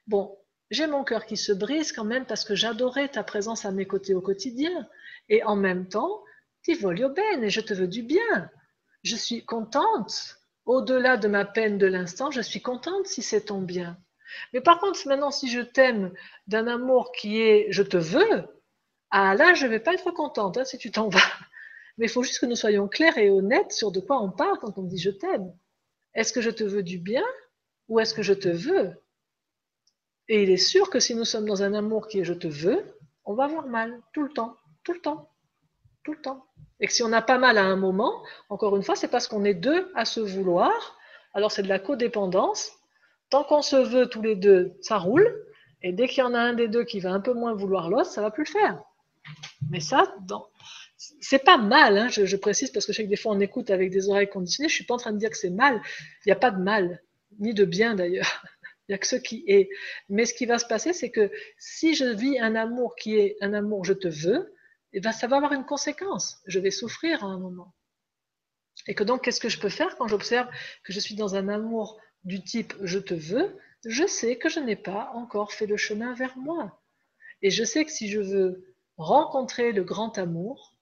bon, 0.07 0.39
j'ai 0.71 0.87
mon 0.87 1.05
cœur 1.05 1.27
qui 1.27 1.37
se 1.37 1.53
brise 1.53 1.93
quand 1.93 2.05
même 2.05 2.27
parce 2.27 2.45
que 2.45 2.55
j'adorais 2.55 3.09
ta 3.09 3.23
présence 3.23 3.65
à 3.65 3.71
mes 3.71 3.87
côtés 3.87 4.15
au 4.15 4.21
quotidien. 4.21 4.89
Et 5.29 5.43
en 5.45 5.57
même 5.57 5.89
temps, 5.89 6.23
ti 6.63 6.75
voglio 6.75 7.11
bene, 7.11 7.49
je 7.49 7.61
te 7.61 7.75
veux 7.75 7.89
du 7.89 8.03
bien. 8.03 8.51
Je 9.03 9.17
suis 9.17 9.45
contente. 9.45 10.39
Au-delà 10.65 11.17
de 11.19 11.29
ma 11.29 11.45
peine 11.45 11.77
de 11.77 11.87
l'instant, 11.87 12.31
je 12.31 12.41
suis 12.41 12.63
contente 12.63 13.07
si 13.07 13.21
c'est 13.23 13.43
ton 13.47 13.61
bien. 13.61 13.99
Mais 14.53 14.61
par 14.61 14.79
contre, 14.79 15.07
maintenant, 15.07 15.31
si 15.31 15.49
je 15.49 15.61
t'aime 15.61 16.13
d'un 16.47 16.67
amour 16.67 17.13
qui 17.13 17.41
est 17.41 17.67
je 17.71 17.83
te 17.83 17.97
veux, 17.97 18.45
ah 19.11 19.35
là, 19.35 19.55
je 19.55 19.67
ne 19.67 19.71
vais 19.71 19.81
pas 19.81 19.95
être 19.95 20.11
contente 20.11 20.59
hein, 20.59 20.65
si 20.65 20.79
tu 20.79 20.91
t'en 20.91 21.09
vas. 21.11 21.21
Mais 21.99 22.07
il 22.07 22.11
faut 22.11 22.23
juste 22.23 22.41
que 22.41 22.47
nous 22.47 22.57
soyons 22.57 22.89
clairs 22.89 23.19
et 23.19 23.31
honnêtes 23.31 23.73
sur 23.73 23.93
de 23.93 24.01
quoi 24.01 24.21
on 24.21 24.31
parle 24.31 24.59
quand 24.59 24.79
on 24.79 24.83
dit 24.83 24.99
je 24.99 25.11
t'aime. 25.11 25.53
Est-ce 26.15 26.33
que 26.33 26.41
je 26.41 26.51
te 26.51 26.65
veux 26.65 26.83
du 26.83 26.99
bien 26.99 27.25
ou 27.89 28.01
est-ce 28.01 28.15
que 28.15 28.23
je 28.23 28.33
te 28.33 28.49
veux? 28.49 28.93
Et 30.29 30.43
il 30.43 30.51
est 30.51 30.57
sûr 30.57 30.91
que 30.91 31.01
si 31.01 31.15
nous 31.15 31.25
sommes 31.25 31.47
dans 31.47 31.63
un 31.63 31.75
amour 31.75 32.09
qui 32.09 32.21
est 32.21 32.25
je 32.25 32.33
te 32.33 32.47
veux, 32.47 32.83
on 33.25 33.35
va 33.35 33.45
avoir 33.45 33.67
mal 33.67 34.01
tout 34.13 34.23
le 34.23 34.33
temps, 34.33 34.57
tout 34.83 34.93
le 34.93 35.01
temps, 35.01 35.31
tout 36.03 36.13
le 36.13 36.21
temps. 36.21 36.47
Et 36.81 36.87
que 36.87 36.93
si 36.93 37.03
on 37.03 37.09
n'a 37.09 37.23
pas 37.23 37.39
mal 37.39 37.59
à 37.59 37.65
un 37.65 37.77
moment, 37.77 38.23
encore 38.49 38.77
une 38.77 38.83
fois, 38.83 38.97
c'est 38.97 39.09
parce 39.09 39.29
qu'on 39.29 39.45
est 39.45 39.55
deux 39.55 39.91
à 39.95 40.05
se 40.05 40.21
vouloir. 40.21 40.99
Alors 41.35 41.53
c'est 41.53 41.63
de 41.63 41.69
la 41.69 41.79
codépendance 41.79 42.73
Tant 43.35 43.43
qu'on 43.43 43.63
se 43.63 43.75
veut 43.75 44.07
tous 44.07 44.23
les 44.23 44.37
deux, 44.37 44.77
ça 44.81 44.97
roule. 44.97 45.29
Et 45.83 45.93
dès 45.93 46.07
qu'il 46.07 46.19
y 46.19 46.23
en 46.23 46.35
a 46.35 46.39
un 46.39 46.53
des 46.53 46.69
deux 46.69 46.85
qui 46.85 47.01
va 47.01 47.11
un 47.11 47.19
peu 47.19 47.33
moins 47.33 47.53
vouloir 47.53 47.91
l'autre, 47.91 48.07
ça 48.07 48.23
va 48.23 48.31
plus 48.31 48.45
le 48.45 48.51
faire. 48.61 48.81
Mais 49.71 49.81
ça, 49.81 50.15
c'est 51.21 51.43
pas 51.43 51.59
mal, 51.59 51.99
hein, 51.99 52.07
je, 52.09 52.37
précise, 52.37 52.71
parce 52.71 52.87
que 52.87 52.93
je 52.93 52.99
sais 52.99 53.03
que 53.03 53.09
des 53.09 53.17
fois 53.17 53.33
on 53.33 53.41
écoute 53.41 53.71
avec 53.71 53.91
des 53.91 54.09
oreilles 54.09 54.31
conditionnées. 54.31 54.69
Je 54.69 54.75
suis 54.77 54.85
pas 54.85 54.95
en 54.95 54.99
train 54.99 55.11
de 55.11 55.19
dire 55.19 55.31
que 55.31 55.37
c'est 55.37 55.51
mal. 55.51 55.83
Il 56.25 56.29
n'y 56.29 56.33
a 56.33 56.37
pas 56.37 56.53
de 56.53 56.63
mal, 56.63 57.03
ni 57.41 57.55
de 57.55 57.65
bien 57.65 57.97
d'ailleurs. 57.97 58.45
Il 58.89 58.93
n'y 58.93 58.95
a 58.95 58.99
que 58.99 59.07
ce 59.09 59.17
qui 59.17 59.43
est. 59.49 59.69
Mais 60.09 60.27
ce 60.27 60.35
qui 60.35 60.47
va 60.47 60.61
se 60.61 60.67
passer, 60.67 60.93
c'est 60.93 61.11
que 61.11 61.33
si 61.59 61.97
je 61.97 62.05
vis 62.05 62.39
un 62.39 62.55
amour 62.55 62.95
qui 62.95 63.17
est 63.17 63.37
un 63.41 63.53
amour 63.53 63.85
je 63.85 63.95
te 63.95 64.07
veux, 64.07 64.55
eh 64.93 65.01
ben, 65.01 65.11
ça 65.11 65.27
va 65.27 65.39
avoir 65.39 65.55
une 65.55 65.67
conséquence. 65.67 66.37
Je 66.47 66.61
vais 66.61 66.71
souffrir 66.71 67.25
à 67.25 67.27
un 67.27 67.41
moment. 67.41 67.75
Et 68.87 68.95
que 68.95 69.03
donc, 69.03 69.25
qu'est-ce 69.25 69.41
que 69.41 69.49
je 69.49 69.59
peux 69.59 69.71
faire 69.71 69.97
quand 69.97 70.07
j'observe 70.07 70.47
que 70.85 70.93
je 70.93 71.01
suis 71.01 71.17
dans 71.17 71.35
un 71.35 71.49
amour 71.49 71.99
du 72.25 72.43
type 72.43 72.75
je 72.83 72.99
te 72.99 73.15
veux, 73.15 73.57
je 73.85 74.07
sais 74.07 74.37
que 74.37 74.49
je 74.49 74.61
n'ai 74.61 74.77
pas 74.77 75.11
encore 75.15 75.53
fait 75.53 75.67
le 75.67 75.77
chemin 75.77 76.15
vers 76.15 76.37
moi. 76.39 76.81
Et 77.43 77.51
je 77.51 77.65
sais 77.65 77.85
que 77.85 77.91
si 77.91 78.09
je 78.09 78.21
veux 78.21 78.75
rencontrer 78.97 79.73
le 79.73 79.85
grand 79.85 80.17
amour, 80.19 80.75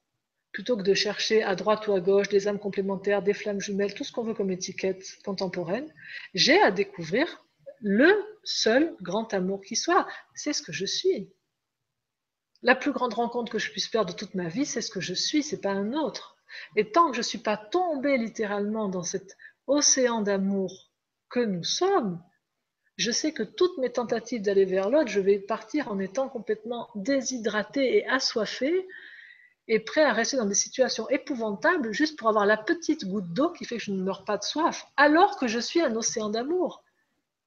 plutôt 0.52 0.76
que 0.76 0.82
de 0.82 0.94
chercher 0.94 1.42
à 1.42 1.56
droite 1.56 1.88
ou 1.88 1.94
à 1.94 2.00
gauche 2.00 2.28
des 2.28 2.46
âmes 2.46 2.58
complémentaires, 2.58 3.22
des 3.22 3.32
flammes 3.32 3.60
jumelles, 3.60 3.94
tout 3.94 4.04
ce 4.04 4.12
qu'on 4.12 4.22
veut 4.22 4.34
comme 4.34 4.50
étiquette 4.50 5.02
contemporaine, 5.24 5.92
j'ai 6.34 6.60
à 6.60 6.70
découvrir 6.70 7.44
le 7.80 8.12
seul 8.44 8.94
grand 9.00 9.32
amour 9.34 9.62
qui 9.62 9.74
soit. 9.74 10.06
C'est 10.34 10.52
ce 10.52 10.62
que 10.62 10.72
je 10.72 10.86
suis. 10.86 11.32
La 12.62 12.76
plus 12.76 12.92
grande 12.92 13.14
rencontre 13.14 13.50
que 13.50 13.58
je 13.58 13.70
puisse 13.72 13.88
faire 13.88 14.06
de 14.06 14.12
toute 14.12 14.34
ma 14.34 14.48
vie, 14.48 14.66
c'est 14.66 14.82
ce 14.82 14.90
que 14.90 15.00
je 15.00 15.14
suis, 15.14 15.42
c'est 15.42 15.60
pas 15.60 15.72
un 15.72 15.94
autre. 15.94 16.36
Et 16.76 16.92
tant 16.92 17.08
que 17.08 17.14
je 17.14 17.20
ne 17.20 17.24
suis 17.24 17.38
pas 17.38 17.56
tombée 17.56 18.18
littéralement 18.18 18.88
dans 18.88 19.02
cette 19.02 19.36
océan 19.66 20.20
d'amour 20.20 20.91
que 21.32 21.40
nous 21.40 21.64
sommes, 21.64 22.22
je 22.96 23.10
sais 23.10 23.32
que 23.32 23.42
toutes 23.42 23.78
mes 23.78 23.90
tentatives 23.90 24.42
d'aller 24.42 24.66
vers 24.66 24.90
l'autre, 24.90 25.08
je 25.08 25.18
vais 25.18 25.38
partir 25.38 25.90
en 25.90 25.98
étant 25.98 26.28
complètement 26.28 26.90
déshydraté 26.94 27.96
et 27.96 28.06
assoiffé 28.06 28.86
et 29.66 29.80
prêt 29.80 30.04
à 30.04 30.12
rester 30.12 30.36
dans 30.36 30.46
des 30.46 30.54
situations 30.54 31.08
épouvantables 31.08 31.92
juste 31.92 32.18
pour 32.18 32.28
avoir 32.28 32.44
la 32.44 32.58
petite 32.58 33.06
goutte 33.06 33.32
d'eau 33.32 33.50
qui 33.50 33.64
fait 33.64 33.78
que 33.78 33.82
je 33.82 33.92
ne 33.92 34.02
meurs 34.02 34.24
pas 34.24 34.36
de 34.36 34.42
soif, 34.42 34.86
alors 34.96 35.38
que 35.38 35.46
je 35.46 35.58
suis 35.58 35.80
un 35.80 35.96
océan 35.96 36.28
d'amour. 36.28 36.84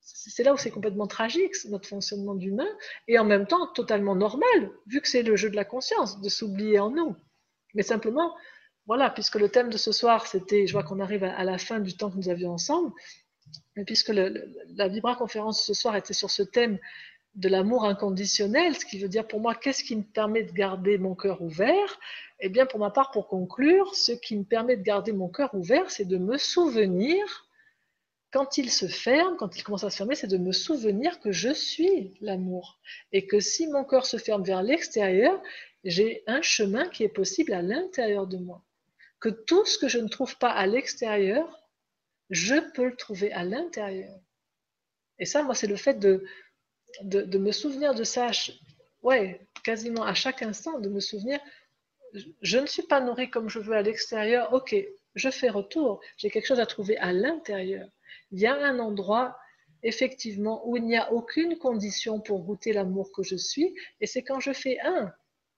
C'est 0.02 0.44
là 0.44 0.54
où 0.54 0.58
c'est 0.58 0.72
complètement 0.72 1.08
tragique, 1.08 1.54
notre 1.70 1.88
fonctionnement 1.88 2.36
d'humain, 2.36 2.68
et 3.08 3.20
en 3.20 3.26
même 3.26 3.48
temps 3.48 3.68
totalement 3.68 4.16
normal, 4.16 4.72
vu 4.88 5.02
que 5.02 5.08
c'est 5.08 5.24
le 5.24 5.36
jeu 5.36 5.50
de 5.50 5.56
la 5.56 5.66
conscience, 5.66 6.22
de 6.22 6.30
s'oublier 6.30 6.80
en 6.80 6.90
nous. 6.90 7.16
Mais 7.74 7.84
simplement, 7.84 8.36
voilà, 8.88 9.10
puisque 9.10 9.36
le 9.36 9.50
thème 9.50 9.70
de 9.70 9.78
ce 9.78 9.92
soir, 9.92 10.28
c'était, 10.28 10.68
je 10.68 10.74
vois 10.74 10.84
qu'on 10.84 11.00
arrive 11.00 11.24
à 11.24 11.44
la 11.44 11.58
fin 11.58 11.80
du 11.80 11.98
temps 11.98 12.12
que 12.12 12.18
nous 12.18 12.30
avions 12.30 12.52
ensemble, 12.52 12.92
puisque 13.86 14.10
la 14.10 14.88
Vibra 14.88 15.16
conférence 15.16 15.66
ce 15.66 15.74
soir 15.74 15.96
était 15.96 16.14
sur 16.14 16.30
ce 16.30 16.44
thème 16.44 16.80
de 17.36 17.50
l'amour 17.50 17.86
inconditionnel, 17.86 18.76
ce 18.76 18.86
qui 18.86 18.98
veut 18.98 19.10
dire 19.10 19.28
pour 19.28 19.42
moi, 19.42 19.56
qu'est-ce 19.56 19.84
qui 19.84 19.96
me 19.96 20.04
permet 20.04 20.44
de 20.44 20.52
garder 20.54 20.98
mon 20.98 21.16
cœur 21.16 21.42
ouvert? 21.42 22.00
Eh 22.40 22.50
bien, 22.50 22.66
pour 22.66 22.80
ma 22.80 22.92
part, 22.92 23.12
pour 23.12 23.28
conclure, 23.28 23.94
ce 23.96 24.14
qui 24.14 24.38
me 24.38 24.44
permet 24.44 24.78
de 24.78 24.84
garder 24.84 25.12
mon 25.12 25.28
cœur 25.28 25.54
ouvert, 25.54 25.92
c'est 25.92 26.06
de 26.06 26.18
me 26.18 26.38
souvenir, 26.38 27.50
quand 28.32 28.58
il 28.58 28.70
se 28.70 28.88
ferme, 28.88 29.36
quand 29.38 29.58
il 29.58 29.64
commence 29.64 29.84
à 29.84 29.90
se 29.90 29.98
fermer, 29.98 30.16
c'est 30.16 30.28
de 30.28 30.38
me 30.38 30.52
souvenir 30.52 31.20
que 31.20 31.32
je 31.32 31.54
suis 31.54 32.14
l'amour. 32.22 32.80
Et 33.12 33.28
que 33.28 33.40
si 33.40 33.68
mon 33.68 33.84
cœur 33.84 34.06
se 34.06 34.18
ferme 34.18 34.44
vers 34.44 34.64
l'extérieur, 34.64 35.42
j'ai 35.84 36.24
un 36.28 36.42
chemin 36.42 36.88
qui 36.90 37.04
est 37.04 37.10
possible 37.10 37.54
à 37.54 37.62
l'intérieur 37.62 38.28
de 38.28 38.38
moi. 38.38 38.64
Que 39.20 39.30
tout 39.30 39.66
ce 39.66 39.78
que 39.78 39.88
je 39.88 40.00
ne 40.00 40.08
trouve 40.08 40.38
pas 40.38 40.52
à 40.52 40.68
l'extérieur, 40.68 41.65
je 42.30 42.56
peux 42.74 42.86
le 42.86 42.96
trouver 42.96 43.32
à 43.32 43.44
l'intérieur. 43.44 44.20
Et 45.20 45.26
ça, 45.26 45.44
moi, 45.44 45.56
c'est 45.56 45.68
le 45.68 45.76
fait 45.76 46.00
de, 46.00 46.26
de, 47.02 47.38
me 47.38 47.52
souvenir 47.52 47.94
de 47.94 48.04
ça, 48.04 48.32
ouais, 49.02 49.48
quasiment 49.64 50.04
à 50.04 50.14
chaque 50.14 50.42
instant, 50.42 50.80
de 50.80 50.90
me 50.90 51.00
souvenir, 51.00 51.40
je 52.42 52.58
ne 52.58 52.66
suis 52.66 52.84
pas 52.84 53.02
nourri 53.02 53.30
comme 53.30 53.50
je 53.50 53.60
veux 53.60 53.76
à 53.76 53.82
l'extérieur, 53.82 54.54
ok, 54.54 54.76
je 55.16 55.30
fais 55.30 55.50
retour, 55.50 56.02
j'ai 56.18 56.30
quelque 56.30 56.48
chose 56.48 56.60
à 56.60 56.66
trouver 56.66 56.98
à 56.98 57.14
l'intérieur. 57.14 57.90
Il 58.32 58.40
y 58.40 58.48
a 58.48 58.56
un 58.56 58.80
endroit, 58.80 59.38
effectivement, 59.84 60.68
où 60.68 60.78
il 60.78 60.84
n'y 60.84 60.98
a 60.98 61.12
aucune 61.12 61.58
condition 61.58 62.20
pour 62.20 62.44
goûter 62.44 62.74
l'amour 62.74 63.12
que 63.12 63.24
je 63.24 63.36
suis, 63.36 63.76
et 64.02 64.08
c'est 64.08 64.24
quand 64.24 64.40
je 64.40 64.54
fais 64.54 64.80
un 64.82 65.14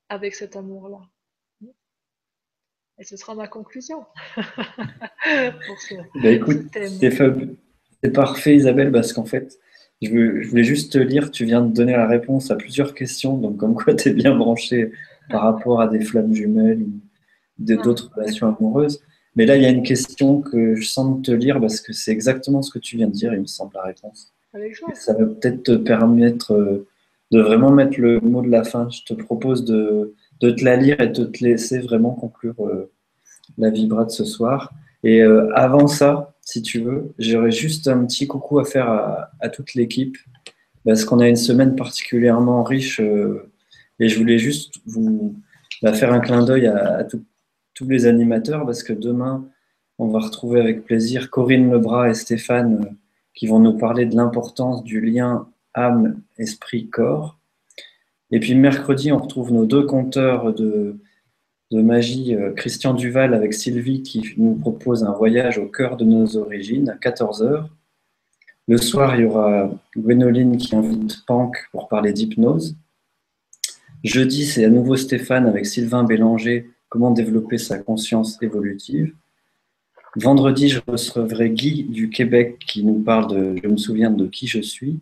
avec 0.10 0.36
cet 0.36 0.56
amour-là. 0.56 1.02
Et 3.00 3.04
ce 3.04 3.16
sera 3.16 3.36
ma 3.36 3.48
conclusion. 3.48 4.06
bah 5.26 6.32
écoute, 6.32 6.66
c'est 6.74 8.12
parfait 8.12 8.56
Isabelle, 8.56 8.92
parce 8.92 9.14
qu'en 9.14 9.26
fait, 9.26 9.60
je, 10.02 10.48
voulais 10.50 10.64
juste 10.64 10.94
te 10.94 10.98
lire, 10.98 11.32
tu 11.32 11.46
viens 11.46 11.62
de 11.62 11.72
donner 11.72 11.94
la 11.94 12.08
réponse 12.08 12.50
à 12.50 12.56
plusieurs 12.56 12.94
questions, 12.94 13.38
donc 13.38 13.58
comme 13.58 13.76
quoi 13.76 13.94
tu 13.94 14.10
es 14.10 14.14
bien 14.14 14.36
branché 14.36 14.92
par 15.30 15.44
rapport 15.44 15.82
à 15.82 15.88
des 15.88 16.02
flammes 16.02 16.34
jumelles 16.34 16.82
ou 16.82 17.66
ah. 17.70 17.76
d'autres 17.84 18.12
relations 18.16 18.56
amoureuses. 18.56 19.02
Mais 19.36 19.46
là, 19.46 19.56
il 19.56 19.62
y 19.62 19.68
a 19.68 19.70
une 19.70 19.84
question 19.84 20.42
que 20.42 20.76
je 20.76 20.88
sens 20.88 21.22
te 21.22 21.32
lire 21.32 21.60
parce 21.60 21.82
que 21.82 21.94
c'est 21.94 22.12
exactement 22.12 22.64
ce 22.64 22.72
que 22.72 22.80
tu 22.80 22.98
viens 22.98 23.08
de 23.08 23.14
dire, 23.14 23.34
il 23.34 23.42
me 23.42 23.46
semble, 23.46 23.74
la 23.76 23.84
réponse. 23.84 24.34
ça 24.96 25.14
va 25.14 25.26
peut-être 25.26 25.62
te 25.62 25.76
permettre 25.76 26.54
euh, 26.54 26.88
de 27.32 27.42
vraiment 27.42 27.72
mettre 27.72 28.00
le 28.00 28.20
mot 28.20 28.42
de 28.42 28.50
la 28.50 28.64
fin. 28.64 28.90
Je 28.90 29.04
te 29.04 29.14
propose 29.14 29.66
de, 29.66 30.16
de 30.40 30.52
te 30.52 30.64
la 30.64 30.76
lire 30.76 31.00
et 31.00 31.08
de 31.08 31.26
te 31.26 31.44
laisser 31.44 31.80
vraiment 31.80 32.12
conclure 32.12 32.56
euh, 32.60 32.92
la 33.58 33.70
vibra 33.70 34.06
de 34.06 34.12
ce 34.12 34.26
soir. 34.26 34.74
Et 35.04 35.22
euh, 35.22 35.52
avant 35.56 35.88
ça, 35.88 36.36
si 36.42 36.62
tu 36.62 36.80
veux, 36.80 37.14
j'aurais 37.20 37.52
juste 37.52 37.88
un 37.88 38.06
petit 38.06 38.28
coucou 38.28 38.60
à 38.60 38.66
faire 38.66 38.90
à, 39.40 39.50
toute 39.50 39.74
l'équipe 39.74 40.18
parce 40.86 41.06
qu'on 41.06 41.20
a 41.20 41.28
une 41.28 41.36
semaine 41.36 41.76
particulièrement 41.76 42.64
riche 42.64 43.00
euh, 43.00 43.52
et 44.00 44.10
je 44.10 44.18
voulais 44.18 44.38
juste 44.38 44.76
vous 44.86 45.36
bah, 45.82 45.94
faire 45.94 46.14
un 46.14 46.20
clin 46.20 46.44
d'œil 46.44 46.68
à, 46.68 47.06
tous 47.74 47.88
les 47.88 48.06
animateurs 48.06 48.66
parce 48.66 48.82
que 48.82 48.94
demain, 48.94 49.48
on 50.00 50.08
va 50.08 50.20
retrouver 50.20 50.60
avec 50.60 50.86
plaisir 50.86 51.30
Corinne 51.30 51.72
Lebras 51.72 52.10
et 52.10 52.14
Stéphane 52.14 52.96
qui 53.34 53.46
vont 53.46 53.60
nous 53.60 53.78
parler 53.78 54.06
de 54.06 54.16
l'importance 54.16 54.84
du 54.84 55.00
lien 55.00 55.48
âme, 55.76 56.22
esprit, 56.38 56.90
corps. 56.90 57.37
Et 58.32 58.40
puis 58.40 58.56
mercredi, 58.56 59.12
on 59.12 59.20
retrouve 59.20 59.54
nos 59.54 59.66
deux 59.66 59.86
compteurs 59.86 60.54
de, 60.54 61.00
magie, 61.72 62.36
euh, 62.36 62.52
Christian 62.54 62.94
Duval 62.94 63.34
avec 63.34 63.54
Sylvie, 63.54 64.04
qui 64.04 64.34
nous 64.38 64.56
propose 64.56 65.04
un 65.04 65.14
voyage 65.14 65.58
au 65.58 65.68
cœur 65.68 65.98
de 65.98 66.06
nos 66.06 66.38
origines 66.38 66.90
à 66.90 66.96
14h. 66.96 67.68
Le 68.68 68.78
soir, 68.78 69.16
il 69.16 69.22
y 69.22 69.26
aura 69.26 69.72
Gwénoline 69.96 70.58
qui 70.58 70.76
invite 70.76 71.26
Pank 71.26 71.56
pour 71.72 71.88
parler 71.88 72.12
d'hypnose. 72.12 72.76
Jeudi, 74.04 74.46
c'est 74.46 74.66
à 74.66 74.70
nouveau 74.70 74.98
Stéphane 74.98 75.46
avec 75.46 75.66
Sylvain 75.66 76.04
Bélanger, 76.04 76.70
comment 76.90 77.12
développer 77.12 77.58
sa 77.58 77.80
conscience 77.80 78.42
évolutive. 78.42 79.14
Vendredi, 80.18 80.70
je 80.70 80.82
recevrai 80.86 81.50
Guy 81.50 81.84
du 81.84 82.10
Québec 82.10 82.60
qui 82.60 82.84
nous 82.84 83.00
parle 83.00 83.30
de 83.32 83.56
Je 83.62 83.68
me 83.68 83.78
souviens 83.78 84.12
de 84.12 84.28
qui 84.28 84.48
je 84.48 84.62
suis. 84.62 85.00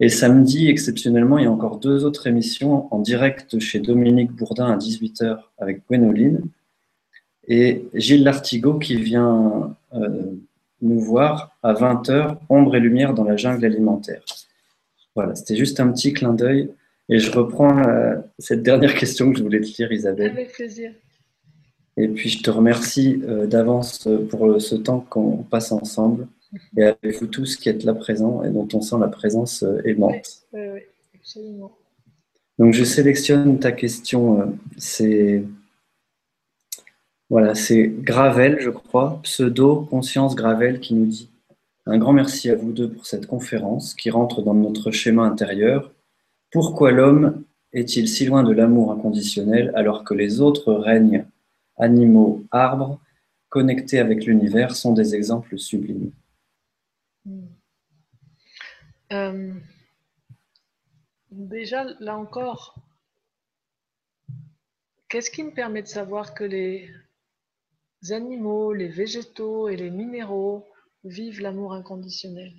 Et 0.00 0.08
samedi, 0.08 0.68
exceptionnellement, 0.68 1.38
il 1.38 1.44
y 1.44 1.46
a 1.46 1.50
encore 1.50 1.78
deux 1.78 2.04
autres 2.04 2.28
émissions 2.28 2.92
en 2.94 3.00
direct 3.00 3.58
chez 3.58 3.80
Dominique 3.80 4.30
Bourdin 4.30 4.70
à 4.70 4.76
18h 4.76 5.38
avec 5.58 5.82
Gwénoline 5.88 6.42
et 7.48 7.88
Gilles 7.94 8.22
Lartigot 8.22 8.78
qui 8.78 8.96
vient 8.96 9.76
euh, 9.94 10.36
nous 10.82 11.00
voir 11.00 11.56
à 11.62 11.72
20h, 11.72 12.36
Ombre 12.48 12.76
et 12.76 12.80
lumière 12.80 13.14
dans 13.14 13.24
la 13.24 13.36
jungle 13.36 13.64
alimentaire. 13.64 14.22
Voilà, 15.16 15.34
c'était 15.34 15.56
juste 15.56 15.80
un 15.80 15.90
petit 15.90 16.12
clin 16.12 16.32
d'œil. 16.32 16.70
Et 17.08 17.18
je 17.18 17.32
reprends 17.32 17.78
euh, 17.88 18.16
cette 18.38 18.62
dernière 18.62 18.94
question 18.94 19.32
que 19.32 19.38
je 19.38 19.42
voulais 19.42 19.60
te 19.60 19.76
lire, 19.78 19.90
Isabelle. 19.90 20.30
Avec 20.30 20.52
plaisir. 20.52 20.92
Et 21.96 22.06
puis 22.06 22.28
je 22.28 22.42
te 22.42 22.50
remercie 22.50 23.20
euh, 23.26 23.46
d'avance 23.46 24.06
pour 24.30 24.60
ce 24.60 24.76
temps 24.76 25.00
qu'on 25.00 25.38
passe 25.38 25.72
ensemble 25.72 26.28
et 26.76 26.84
avec 26.84 27.20
vous 27.20 27.26
tous 27.26 27.56
qui 27.56 27.68
êtes 27.68 27.84
là 27.84 27.94
présents 27.94 28.42
et 28.42 28.50
dont 28.50 28.68
on 28.72 28.80
sent 28.80 28.96
la 29.00 29.08
présence 29.08 29.64
aimante. 29.84 30.44
Oui, 30.52 30.60
oui, 30.74 30.80
absolument. 31.14 31.72
Donc 32.58 32.74
je 32.74 32.82
sélectionne 32.82 33.60
ta 33.60 33.70
question, 33.70 34.40
euh, 34.40 34.46
c'est 34.76 35.44
voilà, 37.30 37.54
c'est 37.54 37.86
Gravel, 37.86 38.58
je 38.60 38.70
crois, 38.70 39.20
pseudo 39.22 39.82
Conscience 39.82 40.34
Gravel 40.34 40.80
qui 40.80 40.94
nous 40.94 41.06
dit 41.06 41.30
un 41.86 41.98
grand 41.98 42.12
merci 42.12 42.50
à 42.50 42.56
vous 42.56 42.72
deux 42.72 42.90
pour 42.90 43.06
cette 43.06 43.26
conférence 43.26 43.94
qui 43.94 44.10
rentre 44.10 44.42
dans 44.42 44.54
notre 44.54 44.90
schéma 44.90 45.22
intérieur. 45.22 45.92
Pourquoi 46.50 46.90
l'homme 46.90 47.44
est-il 47.72 48.08
si 48.08 48.26
loin 48.26 48.42
de 48.42 48.52
l'amour 48.52 48.92
inconditionnel 48.92 49.72
alors 49.74 50.04
que 50.04 50.14
les 50.14 50.40
autres 50.40 50.72
règnes, 50.72 51.26
animaux, 51.76 52.44
arbres, 52.50 52.98
connectés 53.50 54.00
avec 54.00 54.24
l'univers, 54.24 54.74
sont 54.74 54.92
des 54.92 55.14
exemples 55.14 55.58
sublimes? 55.58 56.10
Euh, 59.12 59.54
déjà, 61.30 61.84
là 62.00 62.16
encore, 62.16 62.74
qu'est-ce 65.08 65.30
qui 65.30 65.42
me 65.42 65.52
permet 65.52 65.82
de 65.82 65.88
savoir 65.88 66.34
que 66.34 66.44
les 66.44 66.90
animaux, 68.10 68.72
les 68.72 68.88
végétaux 68.88 69.68
et 69.68 69.76
les 69.76 69.90
minéraux 69.90 70.68
vivent 71.04 71.40
l'amour 71.40 71.72
inconditionnel? 71.72 72.52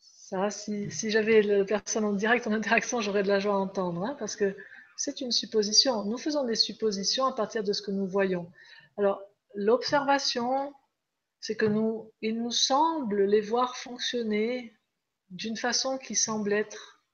Ça, 0.00 0.50
si, 0.50 0.88
j'avais 1.10 1.42
la 1.42 1.64
personne 1.64 2.04
en 2.04 2.14
direct, 2.14 2.46
en 2.46 2.52
interaction, 2.52 3.00
j'aurais 3.00 3.22
de 3.22 3.28
la 3.28 3.40
joie 3.40 3.54
à 3.54 3.58
entendre, 3.58 4.02
hein, 4.04 4.16
parce 4.18 4.36
que 4.36 4.56
c'est 4.96 5.20
une 5.20 5.32
supposition. 5.32 6.04
Nous 6.04 6.18
faisons 6.18 6.44
des 6.44 6.54
suppositions 6.54 7.26
à 7.26 7.34
partir 7.34 7.62
de 7.62 7.72
ce 7.72 7.82
que 7.82 7.90
nous 7.90 8.06
voyons. 8.06 8.50
Alors, 8.96 9.22
l'observation, 9.54 10.72
c'est 11.44 11.56
que 11.56 11.66
nous, 11.66 12.10
il 12.22 12.42
nous 12.42 12.50
semble 12.50 13.24
les 13.24 13.42
voir 13.42 13.76
fonctionner 13.76 14.72
d'une 15.28 15.58
façon 15.58 15.98
qui 15.98 16.14
semble 16.14 16.54
être 16.54 17.04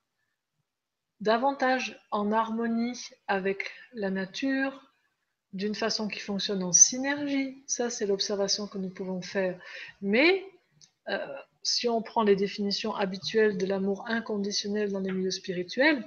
davantage 1.18 2.00
en 2.12 2.30
harmonie 2.30 2.96
avec 3.26 3.72
la 3.92 4.08
nature, 4.08 4.94
d'une 5.52 5.74
façon 5.74 6.06
qui 6.06 6.20
fonctionne 6.20 6.62
en 6.62 6.72
synergie. 6.72 7.64
Ça, 7.66 7.90
c'est 7.90 8.06
l'observation 8.06 8.68
que 8.68 8.78
nous 8.78 8.90
pouvons 8.90 9.20
faire. 9.20 9.60
Mais 10.00 10.44
euh, 11.08 11.18
si 11.64 11.88
on 11.88 12.00
prend 12.00 12.22
les 12.22 12.36
définitions 12.36 12.94
habituelles 12.94 13.58
de 13.58 13.66
l'amour 13.66 14.04
inconditionnel 14.06 14.92
dans 14.92 15.00
les 15.00 15.10
milieux 15.10 15.32
spirituels, 15.32 16.06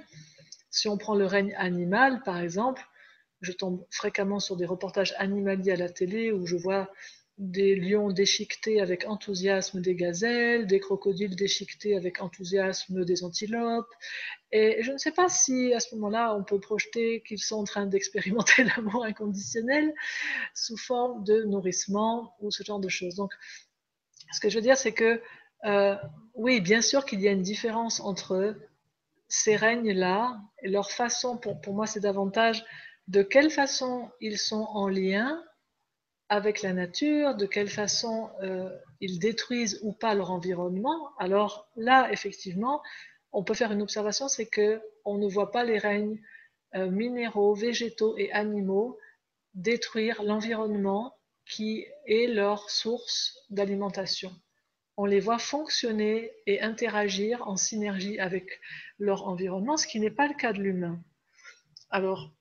si 0.70 0.88
on 0.88 0.96
prend 0.96 1.14
le 1.14 1.26
règne 1.26 1.54
animal, 1.58 2.22
par 2.22 2.38
exemple, 2.38 2.82
je 3.42 3.52
tombe 3.52 3.84
fréquemment 3.90 4.40
sur 4.40 4.56
des 4.56 4.64
reportages 4.64 5.14
animaliers 5.18 5.72
à 5.72 5.76
la 5.76 5.90
télé 5.90 6.32
où 6.32 6.46
je 6.46 6.56
vois 6.56 6.90
des 7.36 7.74
lions 7.74 8.12
déchiquetés 8.12 8.80
avec 8.80 9.06
enthousiasme 9.08 9.80
des 9.80 9.96
gazelles, 9.96 10.66
des 10.66 10.78
crocodiles 10.78 11.34
déchiquetés 11.34 11.96
avec 11.96 12.20
enthousiasme 12.20 13.04
des 13.04 13.24
antilopes. 13.24 13.90
Et 14.52 14.82
je 14.82 14.92
ne 14.92 14.98
sais 14.98 15.10
pas 15.10 15.28
si 15.28 15.74
à 15.74 15.80
ce 15.80 15.94
moment-là, 15.96 16.36
on 16.36 16.44
peut 16.44 16.60
projeter 16.60 17.22
qu'ils 17.22 17.42
sont 17.42 17.56
en 17.56 17.64
train 17.64 17.86
d'expérimenter 17.86 18.64
l'amour 18.76 19.04
inconditionnel 19.04 19.92
sous 20.54 20.76
forme 20.76 21.24
de 21.24 21.42
nourrissement 21.42 22.34
ou 22.40 22.52
ce 22.52 22.62
genre 22.62 22.80
de 22.80 22.88
choses. 22.88 23.16
Donc, 23.16 23.32
ce 24.32 24.38
que 24.38 24.48
je 24.48 24.56
veux 24.56 24.62
dire, 24.62 24.78
c'est 24.78 24.94
que 24.94 25.20
euh, 25.64 25.96
oui, 26.34 26.60
bien 26.60 26.82
sûr 26.82 27.04
qu'il 27.04 27.20
y 27.20 27.28
a 27.28 27.32
une 27.32 27.42
différence 27.42 27.98
entre 27.98 28.56
ces 29.28 29.56
règnes-là 29.56 30.40
et 30.62 30.68
leur 30.68 30.92
façon, 30.92 31.36
pour, 31.36 31.60
pour 31.60 31.74
moi, 31.74 31.86
c'est 31.86 32.00
davantage 32.00 32.64
de 33.08 33.22
quelle 33.22 33.50
façon 33.50 34.10
ils 34.20 34.38
sont 34.38 34.66
en 34.70 34.88
lien 34.88 35.42
avec 36.34 36.62
la 36.62 36.72
nature, 36.72 37.36
de 37.36 37.46
quelle 37.46 37.68
façon 37.68 38.28
euh, 38.42 38.68
ils 39.00 39.20
détruisent 39.20 39.78
ou 39.82 39.92
pas 39.92 40.14
leur 40.14 40.32
environnement. 40.32 41.10
Alors 41.18 41.68
là, 41.76 42.10
effectivement, 42.10 42.82
on 43.32 43.44
peut 43.44 43.54
faire 43.54 43.70
une 43.70 43.82
observation, 43.82 44.26
c'est 44.28 44.46
que 44.46 44.82
on 45.04 45.16
ne 45.16 45.28
voit 45.28 45.52
pas 45.52 45.64
les 45.64 45.78
règnes 45.78 46.20
euh, 46.74 46.90
minéraux, 46.90 47.54
végétaux 47.54 48.16
et 48.18 48.32
animaux 48.32 48.98
détruire 49.54 50.24
l'environnement 50.24 51.14
qui 51.46 51.86
est 52.06 52.26
leur 52.26 52.68
source 52.68 53.38
d'alimentation. 53.50 54.32
On 54.96 55.04
les 55.04 55.20
voit 55.20 55.38
fonctionner 55.38 56.32
et 56.46 56.60
interagir 56.60 57.46
en 57.46 57.56
synergie 57.56 58.18
avec 58.18 58.60
leur 58.98 59.28
environnement, 59.28 59.76
ce 59.76 59.86
qui 59.86 60.00
n'est 60.00 60.10
pas 60.10 60.26
le 60.26 60.34
cas 60.34 60.52
de 60.52 60.62
l'humain. 60.62 61.00
Alors, 61.90 62.32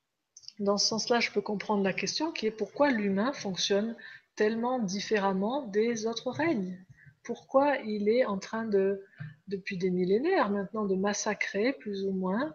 dans 0.59 0.77
ce 0.77 0.87
sens-là, 0.87 1.19
je 1.19 1.31
peux 1.31 1.41
comprendre 1.41 1.83
la 1.83 1.93
question 1.93 2.31
qui 2.31 2.47
est 2.47 2.51
pourquoi 2.51 2.91
l'humain 2.91 3.33
fonctionne 3.33 3.95
tellement 4.35 4.79
différemment 4.79 5.67
des 5.67 6.07
autres 6.07 6.31
règnes? 6.31 6.77
Pourquoi 7.23 7.77
il 7.77 8.09
est 8.09 8.25
en 8.25 8.37
train 8.37 8.65
de, 8.65 9.03
depuis 9.47 9.77
des 9.77 9.89
millénaires 9.89 10.49
maintenant, 10.49 10.85
de 10.85 10.95
massacrer 10.95 11.73
plus 11.73 12.05
ou 12.05 12.11
moins, 12.11 12.53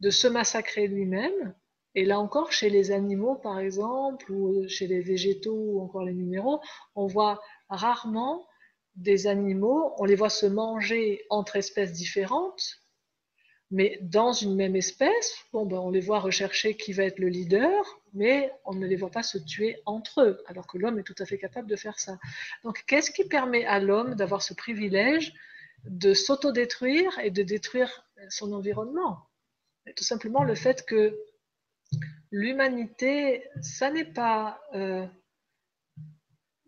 de 0.00 0.10
se 0.10 0.26
massacrer 0.26 0.88
lui-même 0.88 1.54
et 1.96 2.04
là 2.04 2.20
encore, 2.20 2.52
chez 2.52 2.68
les 2.68 2.92
animaux, 2.92 3.36
par 3.36 3.58
exemple, 3.58 4.30
ou 4.30 4.68
chez 4.68 4.86
les 4.86 5.00
végétaux 5.00 5.56
ou 5.56 5.80
encore 5.80 6.04
les 6.04 6.12
minéraux, 6.12 6.60
on 6.94 7.06
voit 7.06 7.40
rarement 7.70 8.46
des 8.96 9.26
animaux, 9.26 9.94
on 9.96 10.04
les 10.04 10.14
voit 10.14 10.28
se 10.28 10.44
manger 10.44 11.24
entre 11.30 11.56
espèces 11.56 11.92
différentes, 11.92 12.82
mais 13.70 13.98
dans 14.00 14.32
une 14.32 14.54
même 14.54 14.76
espèce, 14.76 15.34
bon, 15.52 15.66
ben, 15.66 15.78
on 15.78 15.90
les 15.90 16.00
voit 16.00 16.20
rechercher 16.20 16.76
qui 16.76 16.92
va 16.92 17.04
être 17.04 17.18
le 17.18 17.28
leader, 17.28 17.84
mais 18.12 18.52
on 18.64 18.74
ne 18.74 18.86
les 18.86 18.96
voit 18.96 19.10
pas 19.10 19.24
se 19.24 19.38
tuer 19.38 19.80
entre 19.86 20.22
eux, 20.22 20.42
alors 20.46 20.66
que 20.66 20.78
l'homme 20.78 20.98
est 20.98 21.02
tout 21.02 21.16
à 21.18 21.26
fait 21.26 21.38
capable 21.38 21.68
de 21.68 21.76
faire 21.76 21.98
ça. 21.98 22.18
Donc, 22.62 22.84
qu'est-ce 22.86 23.10
qui 23.10 23.24
permet 23.24 23.64
à 23.64 23.80
l'homme 23.80 24.14
d'avoir 24.14 24.42
ce 24.42 24.54
privilège 24.54 25.34
de 25.84 26.14
s'autodétruire 26.14 27.18
et 27.18 27.30
de 27.30 27.42
détruire 27.42 28.04
son 28.28 28.52
environnement? 28.52 29.26
Tout 29.96 30.04
simplement 30.04 30.44
le 30.44 30.54
fait 30.54 30.84
que 30.84 31.18
l'humanité, 32.30 33.44
ça 33.60 33.90
n'est 33.90 34.12
pas 34.12 34.60
euh, 34.74 35.06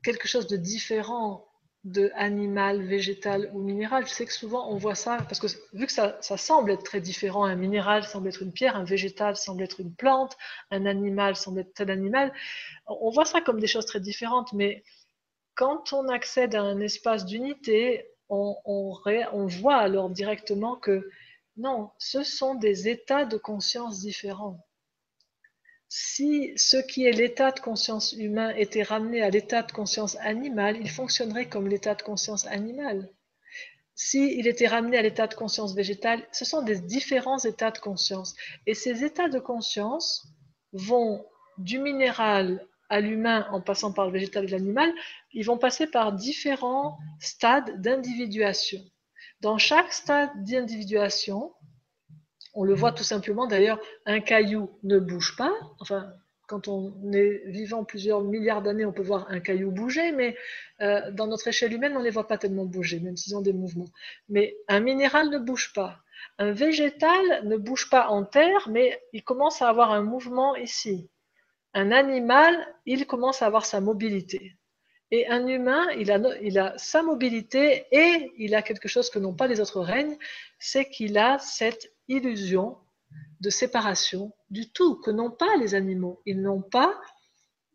quelque 0.03 0.29
chose 0.29 0.47
de 0.47 0.57
différent 0.57 1.48
de 1.93 2.11
animal, 2.15 2.83
végétal 2.83 3.51
ou 3.55 3.61
minéral. 3.61 4.07
Je 4.07 4.13
sais 4.13 4.27
que 4.27 4.33
souvent 4.33 4.71
on 4.71 4.77
voit 4.77 4.95
ça, 4.95 5.19
parce 5.29 5.41
que 5.41 5.47
vu 5.73 5.87
que 5.87 5.93
ça, 5.93 6.21
semble 6.21 6.71
être 6.71 6.83
très 6.83 7.01
différent, 7.01 7.45
un 7.45 7.57
minéral 7.57 8.05
semble 8.05 8.29
être 8.29 8.43
une 8.43 8.53
pierre, 8.53 8.77
un 8.77 8.85
végétal 8.85 9.37
semble 9.37 9.63
être 9.63 9.81
une 9.81 9.95
plante, 9.95 10.37
un 10.71 10.87
animal 10.87 11.37
semble 11.37 11.61
être 11.61 11.75
tel 11.75 11.91
animal, 11.91 12.33
on 12.87 13.11
voit 13.11 13.25
ça 13.25 13.41
comme 13.41 13.61
des 13.61 13.67
choses 13.67 13.87
très 13.87 14.01
différentes, 14.01 14.53
mais 14.53 14.85
quand 15.55 15.93
on 15.93 16.09
accède 16.09 16.55
à 16.55 16.63
un 16.63 16.81
espace 16.81 17.25
d'unité, 17.25 18.07
on, 18.29 18.57
on 18.65 19.47
voit 19.47 19.77
alors 19.77 20.11
directement 20.11 20.77
que 20.77 21.09
non, 21.57 21.91
ce 21.99 22.23
sont 22.23 22.55
des 22.55 22.89
états 22.89 23.25
de 23.25 23.37
conscience 23.37 24.01
différents 24.01 24.68
si 25.89 26.53
ce 26.57 26.77
qui 26.77 27.07
est 27.07 27.13
l'état 27.13 27.51
de 27.51 27.61
conscience 27.61 28.13
humain 28.13 28.51
était 28.51 28.83
ramené 28.83 29.23
à 29.23 29.31
l'état 29.31 29.63
de 29.63 29.73
conscience 29.73 30.17
animal, 30.17 30.77
il 30.81 30.91
fonctionnerait 30.91 31.49
comme 31.49 31.69
l'état 31.69 31.95
de 31.95 32.03
conscience 32.03 32.47
animal. 32.47 33.11
S'il 33.95 34.47
était 34.47 34.69
ramené 34.69 34.99
à 34.99 35.03
l'état 35.03 35.27
de 35.27 35.35
conscience 35.35 35.75
végétal, 35.75 36.23
ce 36.31 36.45
sont 36.45 36.63
des 36.63 36.79
différents 36.79 37.39
états 37.39 37.71
de 37.71 37.79
conscience. 37.79 38.37
Et 38.67 38.75
ces 38.75 39.03
états 39.03 39.29
de 39.29 39.41
conscience 39.41 40.29
vont 40.73 41.25
du 41.57 41.79
minéral 41.79 42.65
à 42.91 43.01
l'humain 43.01 43.47
en 43.51 43.61
passant 43.61 43.93
par 43.93 44.07
le 44.07 44.13
végétal 44.13 44.45
et 44.45 44.49
l'animal, 44.49 44.93
ils 45.33 45.45
vont 45.45 45.59
passer 45.59 45.87
par 45.87 46.13
différents 46.13 46.99
stades 47.21 47.81
d'individuation. 47.81 48.81
Dans 49.41 49.59
chaque 49.59 49.93
stade 49.93 50.31
d'individuation, 50.45 51.53
on 52.55 52.65
le 52.65 52.75
voit 52.75 52.93
tout 52.93 53.05
simplement, 53.05 53.47
d'ailleurs, 53.47 53.81
un 54.07 54.21
caillou 54.21 54.71
ne 54.83 54.99
bouge 54.99 55.37
pas. 55.37 55.53
Enfin, 55.81 56.13
quand 56.49 56.67
on 56.67 56.95
est 57.13 57.43
vivant 57.47 57.85
plusieurs 57.85 58.23
milliards 58.23 58.63
d'années, 58.63 58.87
on 58.87 58.93
peut 58.93 59.03
voir 59.03 59.27
un 59.31 59.39
caillou 59.39 59.71
bouger, 59.71 60.13
mais 60.13 60.35
euh, 60.81 61.11
dans 61.13 61.27
notre 61.27 61.47
échelle 61.49 61.73
humaine, 61.75 61.93
on 61.95 62.01
ne 62.01 62.05
les 62.05 62.11
voit 62.11 62.27
pas 62.27 62.39
tellement 62.39 62.65
bouger, 62.65 63.01
même 63.01 63.17
s'ils 63.17 63.37
ont 63.37 63.43
des 63.43 63.53
mouvements. 63.53 63.91
Mais 64.29 64.57
un 64.67 64.81
minéral 64.81 65.29
ne 65.29 65.39
bouge 65.39 65.73
pas. 65.75 65.99
Un 66.39 66.53
végétal 66.53 67.45
ne 67.45 67.57
bouge 67.57 67.91
pas 67.91 68.09
en 68.09 68.25
terre, 68.25 68.69
mais 68.71 68.99
il 69.13 69.23
commence 69.23 69.61
à 69.61 69.69
avoir 69.69 69.93
un 69.93 70.03
mouvement 70.03 70.57
ici. 70.57 71.11
Un 71.75 71.93
animal, 71.93 72.57
il 72.87 73.07
commence 73.07 73.43
à 73.43 73.47
avoir 73.47 73.67
sa 73.67 73.81
mobilité. 73.81 74.57
Et 75.11 75.27
un 75.29 75.47
humain, 75.47 75.87
il 75.99 76.11
a, 76.11 76.19
il 76.41 76.59
a 76.59 76.73
sa 76.77 77.03
mobilité 77.03 77.87
et 77.93 78.33
il 78.39 78.55
a 78.55 78.63
quelque 78.63 78.89
chose 78.89 79.11
que 79.11 79.19
n'ont 79.19 79.35
pas 79.35 79.47
les 79.47 79.61
autres 79.61 79.81
règnes, 79.81 80.17
c'est 80.59 80.89
qu'il 80.89 81.19
a 81.19 81.39
cette 81.39 81.93
illusion 82.09 82.77
de 83.41 83.51
séparation 83.51 84.33
du 84.51 84.71
tout 84.71 84.97
que 84.97 85.11
n'ont 85.11 85.31
pas 85.31 85.57
les 85.57 85.75
animaux. 85.75 86.21
Ils 86.27 86.41
n'ont 86.41 86.63
pas 86.63 87.01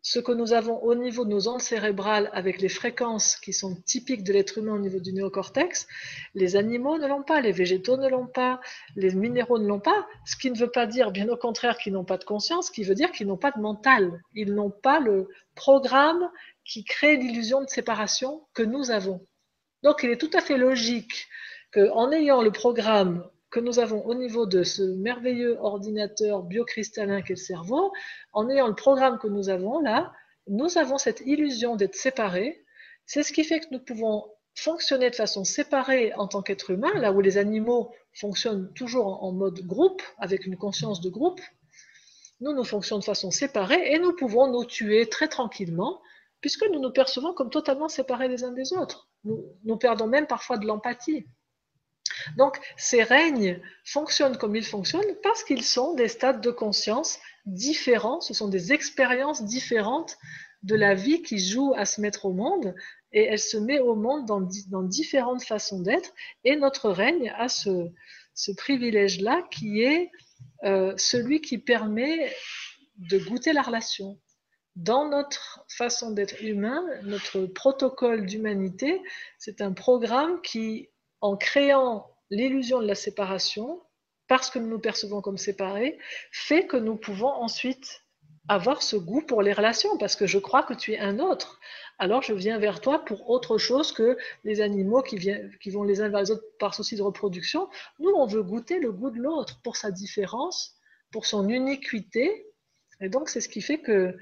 ce 0.06 0.18
que 0.18 0.32
nous 0.32 0.52
avons 0.52 0.82
au 0.82 0.94
niveau 0.94 1.24
de 1.24 1.30
nos 1.30 1.48
ondes 1.48 1.62
cérébrales 1.62 2.28
avec 2.34 2.60
les 2.60 2.68
fréquences 2.68 3.36
qui 3.36 3.54
sont 3.54 3.74
typiques 3.86 4.22
de 4.22 4.34
l'être 4.34 4.58
humain 4.58 4.74
au 4.74 4.78
niveau 4.78 5.00
du 5.00 5.14
néocortex, 5.14 5.86
les 6.34 6.56
animaux 6.56 6.98
ne 6.98 7.06
l'ont 7.06 7.22
pas, 7.22 7.40
les 7.40 7.52
végétaux 7.52 7.96
ne 7.96 8.08
l'ont 8.08 8.26
pas, 8.26 8.60
les 8.96 9.14
minéraux 9.14 9.58
ne 9.58 9.66
l'ont 9.66 9.80
pas, 9.80 10.06
ce 10.26 10.36
qui 10.36 10.50
ne 10.50 10.58
veut 10.58 10.70
pas 10.70 10.86
dire, 10.86 11.10
bien 11.10 11.26
au 11.30 11.38
contraire, 11.38 11.78
qu'ils 11.78 11.94
n'ont 11.94 12.04
pas 12.04 12.18
de 12.18 12.24
conscience, 12.24 12.66
ce 12.66 12.72
qui 12.72 12.84
veut 12.84 12.94
dire 12.94 13.10
qu'ils 13.12 13.26
n'ont 13.26 13.38
pas 13.38 13.50
de 13.52 13.60
mental, 13.60 14.20
ils 14.34 14.52
n'ont 14.54 14.70
pas 14.70 15.00
le 15.00 15.26
programme 15.54 16.30
qui 16.66 16.84
crée 16.84 17.16
l'illusion 17.16 17.62
de 17.62 17.68
séparation 17.70 18.46
que 18.52 18.62
nous 18.62 18.90
avons. 18.90 19.26
Donc 19.82 20.02
il 20.02 20.10
est 20.10 20.20
tout 20.20 20.30
à 20.34 20.42
fait 20.42 20.58
logique 20.58 21.28
qu'en 21.72 22.12
ayant 22.12 22.42
le 22.42 22.52
programme 22.52 23.26
que 23.54 23.60
nous 23.60 23.78
avons 23.78 24.04
au 24.04 24.14
niveau 24.14 24.46
de 24.46 24.64
ce 24.64 24.82
merveilleux 24.82 25.56
ordinateur 25.60 26.42
biocristallin 26.42 27.22
qu'est 27.22 27.34
le 27.34 27.38
cerveau, 27.38 27.92
en 28.32 28.50
ayant 28.50 28.66
le 28.66 28.74
programme 28.74 29.16
que 29.16 29.28
nous 29.28 29.48
avons 29.48 29.78
là, 29.78 30.12
nous 30.48 30.76
avons 30.76 30.98
cette 30.98 31.20
illusion 31.20 31.76
d'être 31.76 31.94
séparés. 31.94 32.64
C'est 33.06 33.22
ce 33.22 33.32
qui 33.32 33.44
fait 33.44 33.60
que 33.60 33.66
nous 33.70 33.78
pouvons 33.78 34.24
fonctionner 34.56 35.08
de 35.08 35.14
façon 35.14 35.44
séparée 35.44 36.12
en 36.14 36.26
tant 36.26 36.42
qu'être 36.42 36.70
humain, 36.70 36.92
là 36.96 37.12
où 37.12 37.20
les 37.20 37.38
animaux 37.38 37.92
fonctionnent 38.12 38.72
toujours 38.74 39.22
en 39.22 39.30
mode 39.30 39.60
groupe, 39.60 40.02
avec 40.18 40.46
une 40.46 40.56
conscience 40.56 41.00
de 41.00 41.08
groupe. 41.08 41.40
Nous, 42.40 42.54
nous 42.54 42.64
fonctionnons 42.64 42.98
de 42.98 43.04
façon 43.04 43.30
séparée 43.30 43.92
et 43.92 44.00
nous 44.00 44.16
pouvons 44.16 44.50
nous 44.50 44.64
tuer 44.64 45.08
très 45.08 45.28
tranquillement, 45.28 46.02
puisque 46.40 46.66
nous 46.72 46.80
nous 46.80 46.92
percevons 46.92 47.32
comme 47.32 47.50
totalement 47.50 47.88
séparés 47.88 48.26
les 48.26 48.42
uns 48.42 48.52
des 48.52 48.72
autres. 48.72 49.08
Nous, 49.22 49.44
nous 49.62 49.76
perdons 49.76 50.08
même 50.08 50.26
parfois 50.26 50.58
de 50.58 50.66
l'empathie. 50.66 51.24
Donc, 52.36 52.58
ces 52.76 53.02
règnes 53.02 53.60
fonctionnent 53.84 54.36
comme 54.36 54.56
ils 54.56 54.64
fonctionnent 54.64 55.14
parce 55.22 55.44
qu'ils 55.44 55.64
sont 55.64 55.94
des 55.94 56.08
stades 56.08 56.40
de 56.40 56.50
conscience 56.50 57.18
différents, 57.46 58.20
ce 58.20 58.34
sont 58.34 58.48
des 58.48 58.72
expériences 58.72 59.44
différentes 59.44 60.16
de 60.62 60.74
la 60.74 60.94
vie 60.94 61.22
qui 61.22 61.38
joue 61.38 61.74
à 61.76 61.84
se 61.84 62.00
mettre 62.00 62.24
au 62.24 62.32
monde 62.32 62.74
et 63.12 63.24
elle 63.24 63.38
se 63.38 63.58
met 63.58 63.78
au 63.78 63.94
monde 63.94 64.26
dans, 64.26 64.82
différentes 64.82 65.44
façons 65.44 65.80
d'être 65.80 66.12
et 66.42 66.56
notre 66.56 66.90
règne 66.90 67.32
a 67.36 67.48
ce, 67.48 67.90
privilège-là 68.56 69.42
qui 69.50 69.82
est 69.82 70.10
euh, 70.64 70.94
celui 70.96 71.40
qui 71.40 71.58
permet 71.58 72.34
de 72.96 73.18
goûter 73.18 73.52
la 73.52 73.62
relation. 73.62 74.18
Dans 74.74 75.08
notre 75.08 75.64
façon 75.68 76.10
d'être 76.10 76.42
humain, 76.42 76.82
notre 77.04 77.46
protocole 77.46 78.26
d'humanité, 78.26 79.00
c'est 79.38 79.60
un 79.60 79.72
programme 79.72 80.40
qui, 80.42 80.88
en 81.24 81.38
créant 81.38 82.06
l'illusion 82.28 82.82
de 82.82 82.86
la 82.86 82.94
séparation, 82.94 83.80
parce 84.28 84.50
que 84.50 84.58
nous 84.58 84.68
nous 84.68 84.78
percevons 84.78 85.22
comme 85.22 85.38
séparés, 85.38 85.98
fait 86.30 86.66
que 86.66 86.76
nous 86.76 86.96
pouvons 86.96 87.30
ensuite 87.30 88.02
avoir 88.46 88.82
ce 88.82 88.96
goût 88.96 89.22
pour 89.22 89.40
les 89.40 89.54
relations, 89.54 89.96
parce 89.96 90.16
que 90.16 90.26
je 90.26 90.36
crois 90.36 90.62
que 90.64 90.74
tu 90.74 90.92
es 90.92 90.98
un 90.98 91.18
autre. 91.18 91.60
Alors 91.98 92.20
je 92.20 92.34
viens 92.34 92.58
vers 92.58 92.82
toi 92.82 93.06
pour 93.06 93.30
autre 93.30 93.56
chose 93.56 93.90
que 93.90 94.18
les 94.44 94.60
animaux 94.60 95.00
qui, 95.00 95.16
viennent, 95.16 95.50
qui 95.62 95.70
vont 95.70 95.82
les 95.82 96.02
uns 96.02 96.10
vers 96.10 96.20
les 96.20 96.30
autres 96.30 96.44
par 96.58 96.74
souci 96.74 96.94
de 96.94 97.00
reproduction. 97.00 97.70
Nous, 98.00 98.10
on 98.10 98.26
veut 98.26 98.42
goûter 98.42 98.78
le 98.78 98.92
goût 98.92 99.08
de 99.08 99.18
l'autre 99.18 99.62
pour 99.62 99.78
sa 99.78 99.90
différence, 99.90 100.74
pour 101.10 101.24
son 101.24 101.48
uniquité. 101.48 102.52
Et 103.00 103.08
donc 103.08 103.30
c'est 103.30 103.40
ce 103.40 103.48
qui 103.48 103.62
fait 103.62 103.78
que 103.78 104.14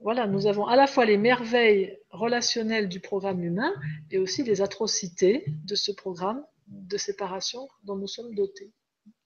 voilà, 0.00 0.26
nous 0.26 0.46
avons 0.46 0.66
à 0.66 0.76
la 0.76 0.86
fois 0.86 1.04
les 1.04 1.18
merveilles 1.18 1.98
relationnelles 2.10 2.88
du 2.88 3.00
programme 3.00 3.44
humain 3.44 3.72
et 4.10 4.18
aussi 4.18 4.42
les 4.42 4.62
atrocités 4.62 5.44
de 5.64 5.74
ce 5.74 5.92
programme 5.92 6.42
de 6.68 6.96
séparation 6.96 7.68
dont 7.84 7.96
nous 7.96 8.06
sommes 8.06 8.34
dotés. 8.34 8.72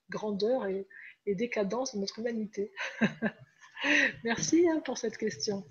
Grandeur 0.09 0.67
et, 0.67 0.85
décadence 1.27 1.95
de 1.95 2.01
notre 2.01 2.19
humanité. 2.19 2.71
merci 4.23 4.67
hein, 4.69 4.79
pour 4.85 4.97
cette 4.97 5.17
question. 5.17 5.63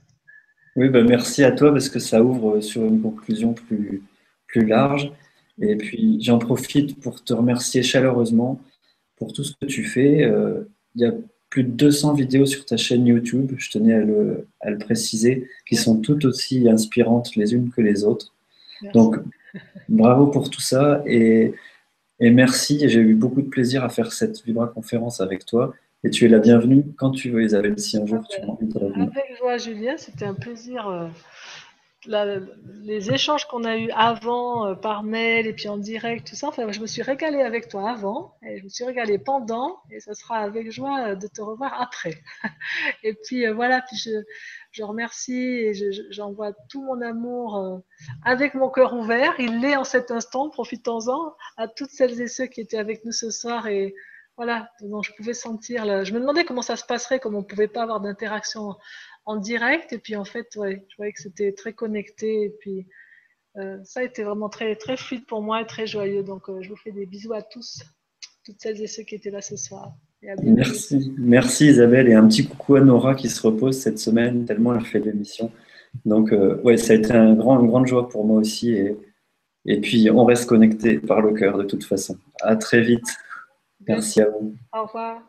Oui, 0.74 0.88
ben 0.88 1.06
merci 1.06 1.44
à 1.44 1.52
toi 1.52 1.70
parce 1.70 1.88
que 1.88 2.00
ça 2.00 2.24
ouvre 2.24 2.60
sur 2.60 2.84
une 2.84 3.00
conclusion 3.00 3.54
plus, 3.54 4.02
plus 4.48 4.66
large. 4.66 5.12
Et 5.60 5.76
puis 5.76 6.18
j'en 6.20 6.40
profite 6.40 6.98
pour 7.00 7.22
te 7.22 7.32
remercier 7.32 7.84
chaleureusement 7.84 8.60
pour 9.16 9.32
tout 9.32 9.44
ce 9.44 9.52
que 9.60 9.66
tu 9.66 9.84
fais. 9.84 10.24
Euh, 10.24 10.64
il 10.96 11.02
y 11.02 11.04
a 11.04 11.12
plus 11.54 11.62
de 11.62 11.70
200 11.70 12.14
vidéos 12.14 12.46
sur 12.46 12.64
ta 12.64 12.76
chaîne 12.76 13.06
YouTube, 13.06 13.52
je 13.58 13.70
tenais 13.70 13.94
à 13.94 14.00
le, 14.00 14.48
à 14.60 14.70
le 14.70 14.78
préciser, 14.78 15.48
qui 15.68 15.76
sont 15.76 16.00
toutes 16.00 16.24
aussi 16.24 16.68
inspirantes 16.68 17.36
les 17.36 17.54
unes 17.54 17.70
que 17.70 17.80
les 17.80 18.02
autres. 18.02 18.34
Donc, 18.92 19.18
bravo 19.88 20.26
pour 20.26 20.50
tout 20.50 20.60
ça 20.60 21.04
et, 21.06 21.54
et 22.18 22.30
merci. 22.30 22.88
J'ai 22.88 22.98
eu 22.98 23.14
beaucoup 23.14 23.40
de 23.40 23.46
plaisir 23.46 23.84
à 23.84 23.88
faire 23.88 24.12
cette 24.12 24.44
Vibra 24.44 24.66
conférence 24.66 25.20
avec 25.20 25.46
toi. 25.46 25.72
Et 26.02 26.10
tu 26.10 26.24
es 26.24 26.28
la 26.28 26.40
bienvenue 26.40 26.86
quand 26.96 27.12
tu 27.12 27.30
veux, 27.30 27.44
Isabelle, 27.44 27.78
si 27.78 27.98
un 27.98 28.04
jour 28.04 28.26
tu 28.28 28.40
as 28.40 28.50
envie 28.50 28.66
de 28.66 28.76
revenir. 28.76 29.08
Avec 29.12 29.38
joie, 29.38 29.56
Julien, 29.56 29.94
c'était 29.96 30.24
un 30.24 30.34
plaisir. 30.34 30.88
Les 32.06 33.10
échanges 33.10 33.46
qu'on 33.46 33.64
a 33.64 33.76
eus 33.76 33.90
avant 33.92 34.66
euh, 34.66 34.74
par 34.74 35.02
mail 35.02 35.46
et 35.46 35.52
puis 35.52 35.68
en 35.68 35.78
direct, 35.78 36.26
tout 36.26 36.34
ça, 36.34 36.48
enfin, 36.48 36.70
je 36.70 36.80
me 36.80 36.86
suis 36.86 37.02
régalée 37.02 37.40
avec 37.40 37.68
toi 37.68 37.90
avant 37.90 38.36
et 38.42 38.58
je 38.58 38.64
me 38.64 38.68
suis 38.68 38.84
régalée 38.84 39.18
pendant 39.18 39.78
et 39.90 40.00
ce 40.00 40.12
sera 40.14 40.38
avec 40.38 40.70
joie 40.70 41.08
euh, 41.08 41.14
de 41.14 41.26
te 41.26 41.40
revoir 41.40 41.80
après. 41.80 42.22
et 43.02 43.14
puis 43.14 43.46
euh, 43.46 43.54
voilà, 43.54 43.80
puis 43.82 43.96
je, 43.96 44.10
je 44.72 44.82
remercie 44.82 45.32
et 45.32 45.72
j'envoie 46.10 46.52
tout 46.68 46.82
mon 46.82 47.00
amour 47.00 47.82
avec 48.24 48.54
mon 48.54 48.68
cœur 48.68 48.92
ouvert. 48.94 49.34
Il 49.38 49.60
l'est 49.60 49.76
en 49.76 49.84
cet 49.84 50.10
instant, 50.10 50.50
profitons-en 50.50 51.34
à 51.56 51.68
toutes 51.68 51.90
celles 51.90 52.20
et 52.20 52.28
ceux 52.28 52.46
qui 52.46 52.60
étaient 52.60 52.78
avec 52.78 53.04
nous 53.04 53.12
ce 53.12 53.30
soir 53.30 53.66
et 53.66 53.94
voilà, 54.36 54.68
dont 54.80 55.00
je 55.00 55.12
pouvais 55.12 55.32
sentir. 55.32 56.04
Je 56.04 56.12
me 56.12 56.18
demandais 56.18 56.44
comment 56.44 56.62
ça 56.62 56.74
se 56.74 56.84
passerait, 56.84 57.20
comme 57.20 57.36
on 57.36 57.42
ne 57.42 57.44
pouvait 57.44 57.68
pas 57.68 57.82
avoir 57.82 58.00
d'interaction 58.00 58.74
en 59.26 59.36
direct. 59.36 59.92
Et 59.92 59.98
puis 59.98 60.16
en 60.16 60.24
fait, 60.24 60.54
ouais, 60.56 60.84
je 60.88 60.96
voyais 60.96 61.12
que 61.12 61.22
c'était 61.22 61.52
très 61.52 61.72
connecté. 61.72 62.44
Et 62.44 62.50
puis 62.50 62.86
euh, 63.56 63.78
ça 63.84 64.00
a 64.00 64.02
été 64.02 64.22
vraiment 64.24 64.48
très, 64.48 64.74
très 64.76 64.96
fluide 64.96 65.26
pour 65.26 65.42
moi 65.42 65.60
et 65.60 65.66
très 65.66 65.86
joyeux. 65.86 66.22
Donc 66.22 66.48
euh, 66.48 66.60
je 66.60 66.70
vous 66.70 66.76
fais 66.76 66.92
des 66.92 67.06
bisous 67.06 67.32
à 67.32 67.42
tous, 67.42 67.82
toutes 68.44 68.60
celles 68.60 68.80
et 68.82 68.86
ceux 68.86 69.02
qui 69.02 69.14
étaient 69.14 69.30
là 69.30 69.40
ce 69.40 69.56
soir. 69.56 69.92
Merci, 70.42 71.12
merci 71.18 71.66
Isabelle 71.66 72.08
et 72.08 72.14
un 72.14 72.26
petit 72.26 72.48
coucou 72.48 72.76
à 72.76 72.80
Nora 72.80 73.14
qui 73.14 73.28
se 73.28 73.42
repose 73.42 73.78
cette 73.78 73.98
semaine 73.98 74.46
tellement 74.46 74.74
elle 74.74 74.84
fait 74.84 74.98
l'émission. 74.98 75.52
Donc 76.06 76.32
euh, 76.32 76.60
ouais, 76.62 76.78
ça 76.78 76.94
a 76.94 76.96
été 76.96 77.12
un 77.12 77.34
grand, 77.34 77.60
une 77.60 77.66
grande 77.66 77.86
joie 77.86 78.08
pour 78.08 78.24
moi 78.24 78.40
aussi 78.40 78.72
et, 78.72 78.96
et 79.66 79.80
puis 79.82 80.10
on 80.10 80.24
reste 80.24 80.48
connecté 80.48 80.98
par 80.98 81.20
le 81.20 81.34
cœur 81.34 81.58
de 81.58 81.64
toute 81.64 81.84
façon. 81.84 82.16
À 82.40 82.56
très 82.56 82.80
vite. 82.80 83.06
Merci 83.86 84.22
à 84.22 84.30
vous. 84.30 84.54
Au 84.72 84.86
revoir. 84.86 85.22